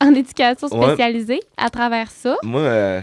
en 0.00 0.14
éducation 0.14 0.68
Ouais. 0.68 0.86
spécialisée 0.88 1.40
à 1.56 1.70
travers 1.70 2.10
ça. 2.10 2.36
Moi, 2.42 2.60
euh, 2.60 3.00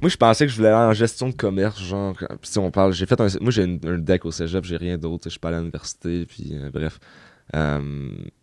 moi, 0.00 0.08
je 0.08 0.16
pensais 0.16 0.46
que 0.46 0.50
je 0.52 0.56
voulais 0.56 0.68
aller 0.68 0.90
en 0.90 0.92
gestion 0.92 1.28
de 1.28 1.34
commerce, 1.34 1.80
genre, 1.82 2.14
si 2.42 2.58
on 2.58 2.70
parle, 2.70 2.92
j'ai 2.92 3.06
fait 3.06 3.20
un, 3.20 3.26
moi 3.40 3.50
j'ai 3.50 3.62
un 3.64 3.98
deck 3.98 4.24
au 4.24 4.30
cégep, 4.30 4.64
j'ai 4.64 4.76
rien 4.76 4.96
d'autre, 4.98 5.24
je 5.24 5.30
suis 5.30 5.38
pas 5.38 5.48
à 5.48 5.58
l'université, 5.58 6.24
puis 6.26 6.50
euh, 6.52 6.70
bref. 6.72 6.98
Euh, 7.56 7.80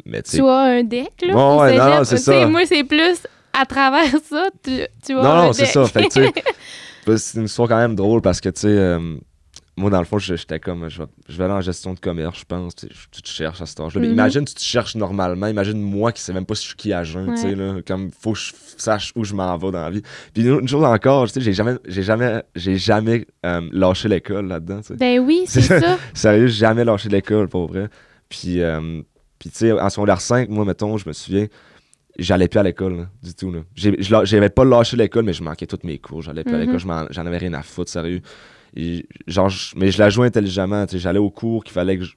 mais 0.06 0.22
tu 0.24 0.42
as 0.42 0.56
un 0.60 0.84
deck, 0.84 1.12
là, 1.22 1.34
ouais, 1.58 1.78
non, 1.78 1.86
non, 1.98 2.04
c'est 2.04 2.18
ça. 2.18 2.48
Moi, 2.48 2.66
c'est 2.66 2.84
plus 2.84 3.26
à 3.54 3.66
travers 3.66 4.10
ça, 4.28 4.50
tu, 4.64 4.80
tu 5.06 5.12
as 5.14 5.22
non, 5.22 5.36
non, 5.36 5.54
c'est 5.54 5.66
ça, 5.66 5.86
fait 5.86 6.08
que 6.08 6.28
bah, 7.06 7.18
c'est 7.18 7.38
une 7.38 7.46
histoire 7.46 7.68
quand 7.70 7.78
même 7.78 7.96
drôle 7.96 8.22
parce 8.22 8.42
que 8.42 8.50
tu 8.50 8.62
sais, 8.62 8.68
euh, 8.70 9.16
moi 9.78 9.92
dans 9.92 10.00
le 10.00 10.06
fond, 10.06 10.18
j'étais 10.18 10.60
comme, 10.60 10.90
je 10.90 11.00
vais, 11.04 11.08
je 11.30 11.38
vais 11.38 11.44
aller 11.44 11.54
en 11.54 11.62
gestion 11.62 11.94
de 11.94 12.00
commerce, 12.00 12.40
je 12.40 12.46
pense, 12.46 12.74
tu 12.76 12.88
te 13.22 13.28
cherches 13.30 13.62
à 13.62 13.68
cet 13.68 13.80
âge-là. 13.80 14.02
Mais 14.02 14.08
Mhm. 14.08 14.14
imagine, 14.14 14.46
tu 14.46 14.56
te 14.56 14.62
cherches 14.62 14.96
normalement, 14.96 15.46
imagine 15.48 15.80
moi 15.80 16.12
qui 16.12 16.22
sais 16.24 16.34
même 16.34 16.46
pas 16.48 16.56
si 16.56 16.64
je 16.64 16.68
suis 16.70 16.78
qui 16.78 16.94
à 16.94 17.04
jeun, 17.04 17.36
tu 17.36 17.42
sais, 17.42 17.54
là, 17.56 17.76
comme 17.86 18.10
faut 18.20 18.34
que 18.34 18.40
je 18.40 18.54
sache 18.78 19.12
où 19.16 19.24
je 19.24 19.36
m'en 19.36 19.56
vais 19.58 19.72
dans 19.72 19.82
la 19.84 19.92
vie. 19.92 20.02
Puis 20.34 20.44
une, 20.44 20.62
une 20.62 20.68
chose 20.68 20.84
encore, 20.84 21.28
tu 21.28 21.34
sais, 21.34 21.42
j'ai 21.42 21.54
jamais, 21.54 21.76
j'ai 21.88 22.02
jamais, 22.04 22.42
j'ai 22.56 22.78
jamais 22.78 23.28
euh, 23.46 23.62
lâché 23.72 24.10
l'école 24.10 24.48
là-dedans, 24.48 24.82
tu 24.82 24.88
sais. 24.88 24.96
Ben 24.96 25.20
oui, 25.20 25.44
c'est 25.46 25.62
C'est- 25.62 25.80
ça. 25.80 25.98
Sérieux, 26.16 26.48
j'ai 26.48 26.58
jamais 26.62 26.84
lâché 26.86 27.10
l'école, 27.10 27.48
pour 27.50 27.68
vrai. 27.68 27.90
Puis, 28.40 28.62
euh, 28.62 29.02
puis 29.40 29.50
tu 29.50 29.58
sais, 29.58 29.72
en 29.72 29.90
secondaire 29.90 30.22
5, 30.22 30.50
moi, 30.50 30.66
mettons, 30.66 30.98
je 30.98 31.08
me 31.08 31.14
souviens, 31.14 31.48
j'allais 32.18 32.48
plus 32.48 32.60
à 32.60 32.64
l'école, 32.64 32.98
là, 32.98 33.08
du 33.22 33.34
tout. 33.36 33.52
là. 33.52 33.62
J'avais 33.76 34.50
pas 34.50 34.66
lâché 34.66 34.98
l'école, 34.98 35.24
mais 35.26 35.34
je 35.34 35.44
manquais 35.44 35.68
tous 35.68 35.80
mes 35.84 36.00
cours. 36.00 36.22
J'allais 36.24 36.44
plus 36.44 36.56
à 36.56 36.58
Mhm. 36.58 36.66
l'école, 36.72 36.88
m'en- 36.88 37.06
j'en 37.12 37.26
avais 37.26 37.38
rien 37.38 37.54
à 37.54 37.62
foutre, 37.62 37.92
sérieux. 37.92 38.22
Et, 38.76 39.06
genre, 39.28 39.50
je- 39.50 39.76
mais 39.78 39.92
je 39.92 40.00
la 40.00 40.10
jouais 40.10 40.28
intelligemment, 40.28 40.86
tu 40.88 40.94
sais. 40.94 41.00
J'allais 41.00 41.20
au 41.20 41.30
cours 41.30 41.64
qu'il 41.64 41.74
fallait 41.74 41.98
que 41.98 42.04
je, 42.06 42.14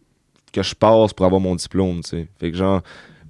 que 0.52 0.62
je 0.62 0.74
passe 0.74 1.12
pour 1.12 1.26
avoir 1.26 1.40
mon 1.40 1.54
diplôme, 1.54 2.00
tu 2.02 2.08
sais. 2.10 2.28
Fait 2.40 2.50
que 2.50 2.56
genre, 2.56 2.80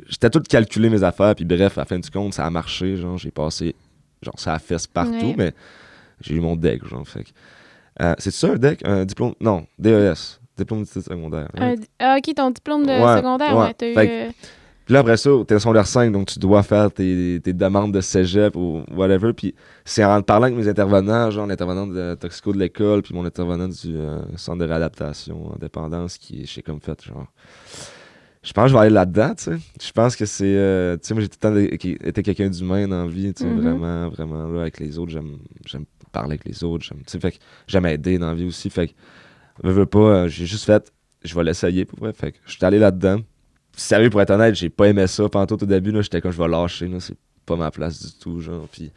j'étais 0.08 0.30
tout 0.30 0.40
calculé 0.48 0.88
mes 0.88 1.02
affaires, 1.02 1.34
puis 1.34 1.44
bref, 1.44 1.76
à 1.76 1.80
la 1.80 1.84
fin 1.86 1.98
du 1.98 2.08
compte, 2.10 2.34
ça 2.34 2.46
a 2.46 2.50
marché, 2.50 2.96
genre, 2.96 3.18
j'ai 3.18 3.32
passé, 3.32 3.74
genre, 4.22 4.38
ça 4.38 4.54
a 4.54 4.58
fait 4.60 4.86
partout, 4.86 5.12
Ouais. 5.30 5.34
mais 5.36 5.52
j'ai 6.20 6.34
eu 6.36 6.40
mon 6.40 6.54
deck, 6.54 6.86
genre, 6.86 7.06
fait 7.06 7.24
que... 7.24 7.30
Euh, 8.02 8.14
c'est 8.18 8.30
ça 8.30 8.52
un 8.52 8.56
deck? 8.56 8.80
Un 8.84 9.04
diplôme? 9.06 9.34
Non, 9.40 9.66
DES. 9.78 10.38
Diplôme 10.56 10.82
d'études 10.84 11.02
secondaires. 11.02 11.48
Ah, 11.98 12.16
ok, 12.18 12.34
ton 12.34 12.50
diplôme 12.50 12.84
de 12.86 12.90
Ouais, 12.92 13.16
secondaire, 13.18 13.56
ouais. 13.56 13.64
ouais, 13.66 13.74
t'as 13.74 13.86
eu. 13.88 13.94
Euh, 13.98 14.30
Puis 14.86 14.92
là, 14.94 15.00
après 15.00 15.16
ça, 15.16 15.30
t'es 15.46 15.58
secondaire 15.58 15.86
5, 15.86 16.12
donc 16.12 16.26
tu 16.28 16.38
dois 16.38 16.62
faire 16.62 16.90
tes, 16.92 17.40
tes 17.42 17.52
demandes 17.52 17.92
de 17.92 18.00
cégep 18.00 18.54
ou 18.56 18.82
whatever. 18.94 19.32
Puis 19.32 19.54
c'est 19.84 20.04
en 20.04 20.22
parlant 20.22 20.44
avec 20.44 20.56
mes 20.56 20.68
intervenants, 20.68 21.30
genre 21.30 21.46
l'intervenant 21.46 21.86
de 21.86 22.14
toxico 22.14 22.52
de 22.52 22.58
l'école, 22.58 23.02
puis 23.02 23.12
mon 23.14 23.24
intervenant 23.24 23.68
du 23.68 23.96
euh, 23.96 24.20
centre 24.36 24.58
de 24.58 24.64
réadaptation 24.64 25.52
en 25.52 25.56
dépendance, 25.56 26.16
qui 26.18 26.46
j'ai 26.46 26.62
comme 26.62 26.80
fait, 26.80 27.02
genre. 27.04 27.26
Je 28.42 28.52
pense 28.52 28.64
que 28.66 28.68
je 28.68 28.74
vais 28.74 28.80
aller 28.82 28.90
là-dedans, 28.94 29.34
tu 29.34 29.42
sais. 29.44 29.56
Je 29.82 29.90
pense 29.90 30.14
que 30.14 30.24
c'est. 30.24 30.44
euh, 30.46 30.96
tu 30.96 31.08
sais, 31.08 31.14
moi, 31.14 31.20
j'ai 31.20 31.28
tout 31.28 31.38
le 31.42 31.48
temps 31.48 31.54
de- 31.54 32.06
été 32.08 32.22
quelqu'un 32.22 32.48
d'humain 32.48 32.86
dans 32.86 33.02
la 33.02 33.08
vie, 33.10 33.34
tu 33.34 33.42
sais, 33.42 33.48
Mhm. 33.50 33.60
vraiment, 33.60 34.08
vraiment, 34.10 34.46
là, 34.46 34.60
avec 34.60 34.78
les 34.78 34.98
autres. 35.00 35.10
J'aime 35.10 35.38
j'aime 35.66 35.84
parler 36.12 36.34
avec 36.34 36.44
les 36.44 36.62
autres. 36.62 36.84
J'aime, 36.84 36.98
tu 36.98 37.04
sais, 37.08 37.18
fait 37.18 37.32
que 37.32 37.36
j'aime 37.66 37.86
aider 37.86 38.18
dans 38.18 38.28
la 38.28 38.34
vie 38.34 38.46
aussi. 38.46 38.70
Fait 38.70 38.86
que, 38.86 38.92
veux, 39.62 39.72
veux 39.72 39.86
pas, 39.86 39.98
euh, 39.98 40.28
j'ai 40.28 40.46
juste 40.46 40.64
fait, 40.64 40.92
je 41.24 41.34
vais 41.34 41.44
l'essayer 41.44 41.84
pour 41.84 41.98
vrai. 41.98 42.12
Fait 42.12 42.32
que 42.32 42.38
je 42.46 42.52
suis 42.52 42.64
allé 42.64 42.78
là-dedans. 42.78 43.18
Sérieux, 43.76 44.10
pour 44.10 44.20
être 44.22 44.30
honnête, 44.30 44.54
j'ai 44.54 44.70
pas 44.70 44.86
aimé 44.88 45.06
ça. 45.06 45.28
Pendant 45.28 45.46
tout 45.46 45.62
au 45.62 45.66
début, 45.66 45.90
là, 45.92 46.00
j'étais 46.02 46.20
comme, 46.20 46.32
je 46.32 46.38
vais 46.40 46.48
lâcher, 46.48 46.88
là, 46.88 46.98
c'est 47.00 47.16
pas 47.44 47.56
ma 47.56 47.70
place 47.70 48.02
du 48.04 48.18
tout, 48.18 48.40
genre. 48.40 48.66
Puis, 48.72 48.90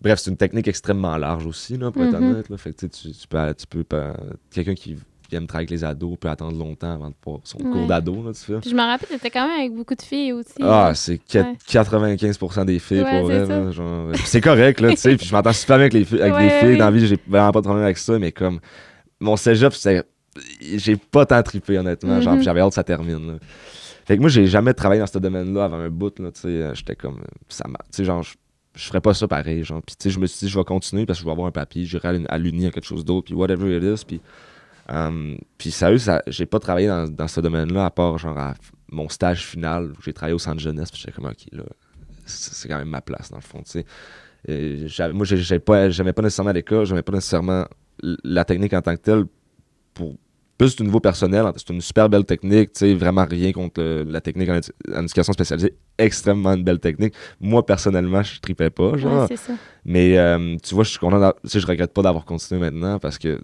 bref, 0.00 0.20
c'est 0.20 0.30
une 0.30 0.36
technique 0.36 0.68
extrêmement 0.68 1.16
large 1.16 1.46
aussi, 1.46 1.76
là, 1.76 1.90
pour 1.90 2.02
être 2.04 2.18
Mhm. 2.18 2.30
honnête. 2.32 2.48
Là. 2.48 2.56
Fait 2.56 2.72
que, 2.72 2.86
tu 2.86 2.88
tu, 3.12 3.26
peux, 3.28 3.54
tu 3.54 3.66
peux 3.66 3.84
pas- 3.84 4.16
quelqu'un 4.52 4.74
qui 4.74 4.96
vient 5.30 5.40
me 5.40 5.46
travailler 5.46 5.64
avec 5.68 5.70
les 5.70 5.84
ados 5.84 6.16
peut 6.18 6.28
attendre 6.28 6.56
longtemps 6.56 6.92
avant 6.92 7.08
de 7.10 7.14
faire 7.24 7.38
son 7.44 7.58
Ouais. 7.58 7.70
cours 7.70 7.86
d'ado, 7.86 8.22
là, 8.24 8.32
tu 8.32 8.40
fais. 8.40 8.58
Puis 8.60 8.70
je 8.70 8.74
me 8.74 8.80
rappelle, 8.82 9.08
t'étais 9.08 9.30
quand 9.30 9.46
même 9.48 9.58
avec 9.60 9.74
beaucoup 9.74 9.94
de 9.94 10.02
filles 10.02 10.32
aussi. 10.32 10.54
Ah, 10.60 10.92
c'est 10.94 11.16
quat- 11.18 11.42
Ouais. 11.44 11.56
95% 11.66 12.64
des 12.64 12.78
filles 12.78 13.02
Ouais, 13.02 13.20
pour 13.20 13.28
c'est 13.28 13.34
euh, 13.50 14.12
puis 14.12 14.22
c'est 14.26 14.40
correct, 14.40 14.80
là, 14.80 14.90
tu 14.90 14.96
sais. 14.96 15.16
Puis 15.16 15.26
je 15.26 15.32
m'entends 15.34 15.52
super 15.52 15.76
bien 15.76 15.82
avec 15.86 15.92
les, 15.92 16.04
filles- 16.04 16.22
avec 16.22 16.40
les 16.40 16.50
filles 16.68 16.78
dans 16.78 16.86
la 16.86 16.90
vie. 16.92 17.06
J'ai 17.06 17.18
vraiment 17.28 17.50
pas 17.52 17.60
de 17.60 17.64
problème 17.64 17.84
avec 17.84 17.98
ça, 17.98 18.18
mais 18.18 18.32
comme 18.32 18.58
mon 19.20 19.36
cégep, 19.36 19.72
c'est. 19.74 20.04
J'ai 20.60 20.96
pas 20.96 21.26
tant 21.26 21.42
trippé, 21.42 21.78
honnêtement. 21.78 22.16
Mhm. 22.20 22.34
puis 22.36 22.44
j'avais 22.44 22.60
hâte 22.60 22.68
que 22.70 22.74
ça 22.74 22.84
termine. 22.84 23.32
là. 23.32 23.38
Fait 24.04 24.16
que 24.16 24.20
moi, 24.20 24.30
j'ai 24.30 24.46
jamais 24.46 24.74
travaillé 24.74 25.00
dans 25.00 25.06
ce 25.06 25.18
domaine-là 25.18 25.64
avant 25.64 25.78
un 25.78 25.90
bout, 25.90 26.12
euh, 26.20 26.74
J'étais 26.74 26.96
comme. 26.96 27.20
Ça 27.48 27.66
m'a. 27.68 27.78
Tu 27.84 27.84
sais, 27.98 28.04
genre, 28.04 28.22
je, 28.22 28.34
ferais 28.86 29.00
pas 29.00 29.12
ça 29.14 29.26
pareil, 29.28 29.64
genre. 29.64 29.82
Puis, 29.82 29.96
tu 29.96 30.04
sais, 30.04 30.10
je 30.10 30.18
me 30.20 30.26
suis 30.26 30.46
dit, 30.46 30.52
je 30.52 30.58
vais 30.58 30.64
continuer 30.64 31.04
parce 31.06 31.18
que 31.18 31.22
je 31.22 31.26
vais 31.26 31.32
avoir 31.32 31.48
un 31.48 31.52
papier, 31.52 31.84
j'irai 31.84 32.22
à 32.28 32.38
l'uni- 32.38 32.66
à 32.66 32.70
quelque 32.70 32.86
chose 32.86 33.04
d'autre, 33.04 33.26
puis 33.26 33.34
whatever 33.34 33.76
it 33.76 33.82
is. 33.82 34.04
Puis, 34.04 34.20
euh, 34.90 35.36
puis 35.58 35.70
sérieux, 35.70 35.98
ça, 35.98 36.22
j'ai 36.26 36.46
pas 36.46 36.58
travaillé 36.58 36.86
dans, 36.88 37.08
dans 37.08 37.28
ce 37.28 37.40
domaine-là 37.40 37.86
à 37.86 37.90
part, 37.90 38.18
genre, 38.18 38.38
à 38.38 38.54
mon 38.90 39.08
stage 39.08 39.44
final 39.46 39.92
où 39.92 40.02
j'ai 40.02 40.12
travaillé 40.12 40.34
au 40.34 40.38
centre 40.38 40.60
jeunesse, 40.60 40.90
puis 40.90 41.00
j'étais 41.00 41.12
comme, 41.12 41.26
ok, 41.26 41.46
là, 41.52 41.62
c'est 42.24 42.68
quand 42.68 42.78
même 42.78 42.88
ma 42.88 43.00
place, 43.00 43.30
dans 43.30 43.36
le 43.38 43.42
fond, 43.42 43.62
tu 43.62 43.84
sais. 44.48 45.12
Moi, 45.12 45.24
j'ai- 45.26 45.36
j'ai 45.36 45.58
pas, 45.58 45.90
j'aimais 45.90 46.12
pas 46.12 46.22
nécessairement 46.22 46.52
l'école, 46.52 46.86
j'aimais 46.86 47.02
pas 47.02 47.12
nécessairement 47.12 47.66
la 48.24 48.44
technique 48.44 48.72
en 48.72 48.82
tant 48.82 48.94
que 48.96 49.00
telle 49.00 49.24
pour 49.94 50.14
plus 50.58 50.76
du 50.76 50.82
niveau 50.82 51.00
personnel. 51.00 51.44
C'est 51.56 51.70
une 51.70 51.80
super 51.80 52.08
belle 52.10 52.24
technique, 52.26 52.72
tu 52.72 52.80
sais, 52.80 52.94
vraiment 52.94 53.24
rien 53.24 53.50
contre 53.50 53.80
le- 53.80 54.02
la 54.04 54.20
technique 54.20 54.48
en, 54.50 54.56
édu- 54.58 54.72
en 54.94 55.02
éducation 55.04 55.32
spécialisée. 55.32 55.74
Extrêmement 55.96 56.52
une 56.52 56.62
belle 56.64 56.78
technique. 56.80 57.14
Moi, 57.40 57.64
personnellement, 57.64 58.22
je 58.22 58.38
tripais 58.40 58.68
pas, 58.70 58.96
genre. 58.98 59.22
Ouais, 59.30 59.36
ça. 59.36 59.54
Mais 59.86 60.18
euh, 60.18 60.56
tu 60.62 60.74
vois, 60.74 60.84
je 60.84 60.90
suis 60.90 60.98
content, 60.98 61.32
je 61.44 61.66
regrette 61.66 61.94
pas 61.94 62.02
d'avoir 62.02 62.26
continué 62.26 62.60
maintenant 62.60 62.98
parce 62.98 63.16
que 63.18 63.40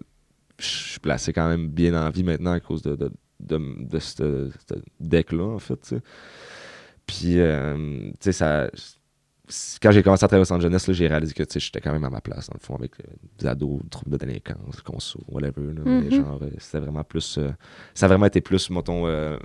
je 0.59 0.65
suis 0.67 0.99
placé 0.99 1.33
quand 1.33 1.47
même 1.49 1.67
bien 1.69 1.93
en 1.99 2.09
vie 2.11 2.23
maintenant 2.23 2.51
à 2.51 2.59
cause 2.59 2.83
de, 2.83 2.95
de, 2.95 3.11
de, 3.39 3.59
de 3.89 3.99
ce 3.99 4.49
ce 4.69 4.75
deck-là, 4.99 5.43
en 5.43 5.59
fait, 5.59 5.77
tu 5.81 5.87
sais. 5.95 6.01
Puis, 7.05 7.39
euh, 7.39 8.09
tu 8.11 8.15
sais, 8.19 8.31
ça. 8.31 8.69
Quand 9.81 9.91
j'ai 9.91 10.03
commencé 10.03 10.25
à 10.25 10.27
travailler 10.27 10.41
au 10.41 10.45
centre 10.45 10.61
jeunesse, 10.61 10.91
j'ai 10.91 11.07
réalisé 11.07 11.33
que 11.33 11.43
tu 11.43 11.59
j'étais 11.59 11.79
quand 11.79 11.93
même 11.93 12.03
à 12.03 12.09
ma 12.09 12.19
place, 12.19 12.47
dans 12.49 12.55
le 12.59 12.65
fond, 12.65 12.75
avec 12.75 12.91
euh, 12.99 13.03
des 13.39 13.47
ados, 13.47 13.79
troubles 13.89 14.11
de 14.11 14.17
délinquance, 14.17 14.81
conso, 14.83 15.19
whatever. 15.29 15.73
là. 15.73 15.81
Mais 15.85 16.01
Mhm. 16.01 16.11
genre, 16.11 16.39
euh, 16.41 16.49
c'était 16.57 16.79
vraiment 16.79 17.03
plus. 17.05 17.37
euh, 17.37 17.51
ça 17.93 18.07
a 18.07 18.09
vraiment 18.09 18.25
été 18.25 18.41
plus, 18.41 18.69
mettons. 18.69 19.07
euh, 19.07 19.37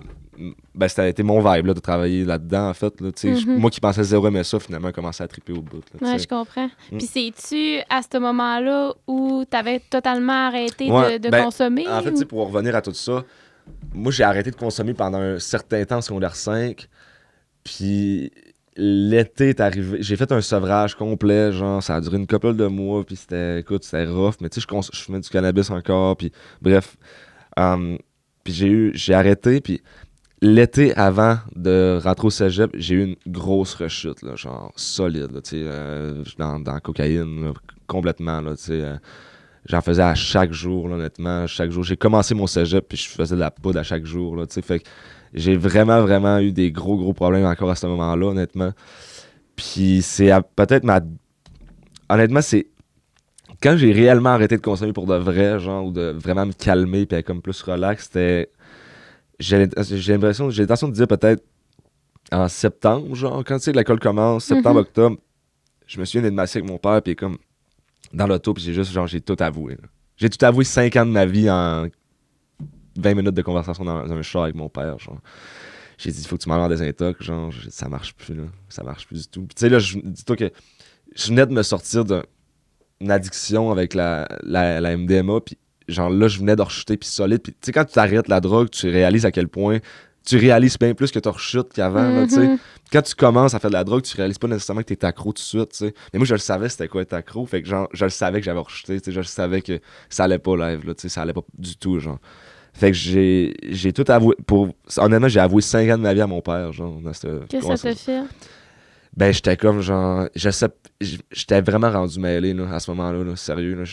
ben, 0.75 0.89
ça 0.89 1.03
a 1.05 1.07
été 1.07 1.23
mon 1.23 1.39
vibe 1.39 1.67
là, 1.67 1.75
de 1.75 1.79
travailler 1.81 2.25
là-dedans, 2.25 2.71
en 2.71 2.75
fait. 2.75 3.01
Là, 3.01 3.13
tu. 3.13 3.29
Mhm. 3.31 3.59
Moi 3.59 3.71
qui 3.71 3.79
pensais 3.81 4.03
zéro 4.03 4.27
aimer 4.27 4.43
ça, 4.43 4.59
finalement, 4.59 4.89
j'ai 4.89 4.93
commencé 4.95 5.23
à 5.23 5.29
triper 5.29 5.53
au 5.53 5.61
bout. 5.63 5.77
là, 5.77 5.99
tu 5.99 6.05
Ouais, 6.05 6.19
je 6.19 6.27
comprends. 6.27 6.67
Mm. 6.91 6.99
Puis 6.99 7.07
c'est-tu 7.07 7.79
à 7.89 8.01
ce 8.03 8.19
moment-là 8.19 8.95
où 9.07 9.45
t'avais 9.49 9.79
totalement 9.79 10.49
arrêté 10.49 10.91
Ouais, 10.91 11.19
de, 11.21 11.25
de 11.27 11.31
ben, 11.31 11.45
consommer? 11.45 11.87
En 11.89 12.03
fait, 12.03 12.11
ou- 12.11 12.19
tu 12.19 12.27
pour 12.27 12.51
revenir 12.51 12.75
à 12.75 12.83
tout 12.83 12.93
ça, 12.95 13.25
moi, 13.95 14.11
j'ai 14.11 14.25
arrêté 14.25 14.51
de 14.51 14.57
consommer 14.57 14.95
pendant 14.95 15.19
un 15.19 15.39
certain 15.39 15.85
temps 15.85 16.01
secondaire 16.01 16.35
5. 16.35 16.89
Puis 17.63 18.33
l'été 18.77 19.51
est 19.51 19.61
arrivé. 19.61 19.99
J'ai 20.03 20.17
fait 20.17 20.31
un 20.33 20.41
sevrage 20.41 20.95
complet, 20.95 21.53
genre, 21.53 21.83
ça 21.83 21.97
a 21.97 22.01
duré 22.01 22.17
une 22.17 22.27
couple 22.27 22.55
de 22.55 22.67
mois. 22.67 23.05
Puis 23.05 23.17
c'était, 23.17 23.61
écoute, 23.61 23.85
c'était 23.85 24.05
rough. 24.07 24.35
Mais 24.41 24.49
tu 24.49 24.61
sais, 24.61 24.67
je, 24.71 24.89
je 24.97 25.03
fumais 25.03 25.21
du 25.21 25.29
cannabis 25.29 25.71
encore. 25.71 26.17
Puis 26.17 26.33
bref. 26.61 26.97
Hum, 27.57 27.99
puis 28.45 28.53
j'ai 28.53 28.69
eu, 28.69 28.93
j'ai 28.95 29.15
arrêté. 29.15 29.61
Puis 29.61 29.83
l'été 30.41 30.95
avant 30.97 31.39
de 31.55 31.99
rentrer 32.03 32.27
au 32.27 32.31
cégep, 32.31 32.71
j'ai 32.75 32.95
eu 32.97 33.05
une 33.05 33.17
grosse 33.33 33.75
rechute, 33.75 34.23
là, 34.23 34.35
genre 34.37 34.73
solide, 34.77 35.41
tu 35.43 35.51
sais, 35.51 35.63
euh, 35.65 36.25
dans, 36.39 36.59
dans 36.59 36.73
la 36.75 36.81
cocaïne, 36.81 37.53
complètement, 37.87 38.41
là, 38.41 38.57
tu 38.57 38.65
sais. 38.65 38.73
euh, 38.83 38.97
J'en 39.67 39.81
faisais 39.81 40.03
à 40.03 40.15
chaque 40.17 40.53
jour, 40.53 40.87
honnêtement. 40.87 41.47
Chaque 41.47 41.71
jour. 41.71 41.85
J'ai 41.85 41.97
commencé 41.97 42.35
mon 42.35 42.49
cégep, 42.49 42.85
puis 42.89 42.99
je 42.99 43.09
faisais 43.09 43.37
de 43.37 43.41
la 43.41 43.51
poudre 43.53 43.79
à 43.79 43.85
chaque 43.85 44.05
jour, 44.05 44.35
là, 44.37 44.47
tu 44.47 44.55
sais. 44.55 44.63
Fait 44.63 44.81
que 44.81 44.89
j'ai 45.35 45.57
vraiment, 45.57 46.01
vraiment 46.03 46.39
eu 46.39 46.53
des 46.53 46.71
gros, 46.71 46.97
gros 46.97 47.13
problèmes 47.15 47.47
encore 47.47 47.71
à 47.71 47.75
ce 47.75 47.87
moment-là, 47.87 48.27
honnêtement. 48.27 48.73
Puis 49.57 50.01
c'est 50.03 50.31
peut-être 50.57 50.85
ma. 50.85 51.01
Honnêtement, 52.09 52.43
c'est. 52.43 52.67
Quand 53.63 53.77
j'ai 53.77 53.93
réellement 53.93 54.31
arrêté 54.31 54.57
de 54.57 54.63
consommer 54.63 54.93
pour 54.93 55.07
de 55.07 55.15
vrai, 55.15 55.59
genre, 55.61 55.87
ou 55.87 55.93
de 55.93 56.15
vraiment 56.19 56.47
me 56.47 56.53
calmer, 56.53 57.07
puis 57.07 57.17
être 57.17 57.27
comme 57.27 57.43
plus 57.43 57.63
relax, 57.63 58.05
c'était. 58.05 58.51
J'ai 59.39 59.69
l'impression, 60.09 60.51
j'ai 60.51 60.63
l'intention 60.63 60.89
de 60.89 60.95
dire 60.95 61.07
peut-être 61.09 61.43
en 62.31 62.49
septembre, 62.49 63.15
genre, 63.15 63.43
quand 63.45 63.59
tu 63.59 63.65
sais, 63.65 63.73
l'école 63.73 63.99
commence, 63.99 64.45
septembre, 64.45 64.77
Mhm. 64.77 64.83
octobre, 64.83 65.17
je 65.87 66.01
me 66.01 66.05
souviens 66.05 66.23
d'être 66.23 66.35
massé 66.35 66.59
avec 66.59 66.71
mon 66.71 66.79
père, 66.79 67.03
puis 67.03 67.17
comme, 67.17 67.37
dans 68.13 68.27
l'auto, 68.27 68.55
puis 68.55 68.63
j'ai 68.63 68.73
juste, 68.73 68.93
genre, 68.93 69.07
j'ai 69.07 69.21
tout 69.21 69.37
avoué. 69.41 69.77
J'ai 70.17 70.31
tout 70.31 70.45
avoué 70.45 70.65
5 70.65 70.95
ans 70.97 71.05
de 71.07 71.11
ma 71.11 71.27
vie 71.27 71.51
en 71.51 71.89
20 72.97 73.15
minutes 73.15 73.35
de 73.35 73.43
conversation 73.43 73.85
dans, 73.85 74.07
dans 74.07 74.15
un 74.15 74.23
char 74.23 74.43
avec 74.45 74.55
mon 74.55 74.69
père, 74.69 74.99
genre. 74.99 75.21
J'ai 75.99 76.11
dit, 76.11 76.21
il 76.21 76.27
faut 76.27 76.37
que 76.37 76.43
tu 76.43 76.49
m'enlèves 76.49 76.77
des 76.79 76.87
intox, 76.89 77.23
genre, 77.25 77.53
ça 77.71 77.89
marche 77.89 78.15
plus, 78.15 78.35
là. 78.35 78.45
Ça 78.69 78.83
marche 78.83 79.07
plus 79.07 79.23
du 79.23 79.29
tout. 79.29 79.43
Puis 79.43 79.55
tu 79.55 79.61
sais, 79.61 79.69
là, 79.69 79.79
je- 79.79 79.99
dis-toi 80.03 80.37
que 80.37 80.51
je 81.15 81.29
venais 81.29 81.47
de 81.47 81.53
me 81.53 81.63
sortir 81.63 82.05
d'un- 82.05 82.25
d'une 83.01 83.11
addiction 83.11 83.71
avec 83.71 83.95
la, 83.95 84.27
la, 84.43 84.81
la 84.81 84.97
MDMA, 84.97 85.41
puis 85.41 85.59
genre 85.89 86.11
là, 86.11 86.29
je 86.29 86.39
venais 86.39 86.57
de 86.57 86.63
rechuter, 86.63 86.97
puis 86.97 87.09
solide. 87.09 87.41
Puis 87.43 87.53
tu 87.53 87.59
sais, 87.63 87.73
quand 87.73 87.85
tu 87.85 87.93
t'arrêtes 87.93 88.29
la 88.29 88.41
drogue, 88.41 88.71
tu 88.71 88.89
réalises 88.89 89.27
à 89.27 89.31
quel 89.31 89.49
point 89.49 89.79
tu 90.25 90.37
réalises 90.37 90.79
bien 90.79 90.95
plus 90.95 91.11
que 91.11 91.19
tu 91.19 91.29
rechutes 91.29 91.73
qu'avant, 91.73 92.27
tu. 92.29 92.39
Mhm. 92.39 92.59
Quand 92.93 93.03
tu 93.03 93.15
commences 93.15 93.55
à 93.55 93.59
faire 93.59 93.71
de 93.71 93.75
la 93.77 93.83
drogue, 93.85 94.03
tu 94.03 94.17
réalises 94.17 94.39
pas 94.39 94.47
nécessairement 94.49 94.83
que 94.83 94.93
t'es 94.95 95.05
accro 95.05 95.33
tout 95.33 95.41
de 95.43 95.47
suite, 95.47 95.71
tu 95.71 95.79
sais. 95.79 95.95
Mais 96.13 96.19
moi, 96.19 96.27
je 96.27 96.35
le 96.35 96.39
savais 96.39 96.69
c'était 96.69 96.87
quoi 96.89 97.03
être 97.03 97.13
accro, 97.15 97.45
fait 97.47 97.63
que 97.63 97.69
genre, 97.69 97.89
je 97.93 98.05
le 98.05 98.11
savais 98.11 98.39
que 98.41 98.45
j'avais 98.45 98.61
rechuté, 98.61 99.01
tu 99.01 99.07
sais, 99.07 99.13
je 99.13 99.19
le 99.21 99.25
savais 99.25 99.63
que 99.63 99.81
ça 100.11 100.25
allait 100.25 100.39
pas 100.39 100.57
live, 100.57 100.87
là, 100.87 100.95
tu 100.95 101.03
sais, 101.03 101.09
ça 101.09 101.23
allait 101.23 101.33
pas 101.33 101.43
du 101.59 101.77
tout, 101.77 101.99
genre. 101.99 102.19
Fait 102.75 102.91
que 102.91 102.97
j'ai 102.97 103.55
j'ai 103.69 103.93
tout 103.93 104.05
avoué, 104.09 104.35
pour, 104.47 104.71
honnêtement, 104.97 105.29
j'ai 105.29 105.41
avoué 105.41 105.61
5 105.63 105.89
ans 105.91 105.99
de 105.99 106.03
ma 106.03 106.15
vie 106.15 106.21
à 106.23 106.27
mon 106.27 106.41
père, 106.41 106.73
genre, 106.73 107.01
dans 107.01 107.13
cette 107.13 107.47
Qu'est-ce 107.49 107.69
que 107.69 107.77
ça 107.77 107.89
t'a 107.91 107.95
fait? 107.95 108.23
ben, 109.17 109.33
j'étais 109.33 109.57
comme 109.59 109.81
genre. 109.83 110.29
Je 110.35 110.49
sais. 110.51 110.69
J'étais 111.31 111.61
vraiment 111.61 111.91
rendu 111.91 112.19
mêlé 112.19 112.55
là, 112.55 112.73
à 112.75 112.81
ce 112.81 112.91
moment-là, 112.93 113.23
là, 113.25 113.37
sérieux. 113.37 113.75
Là. 113.75 113.85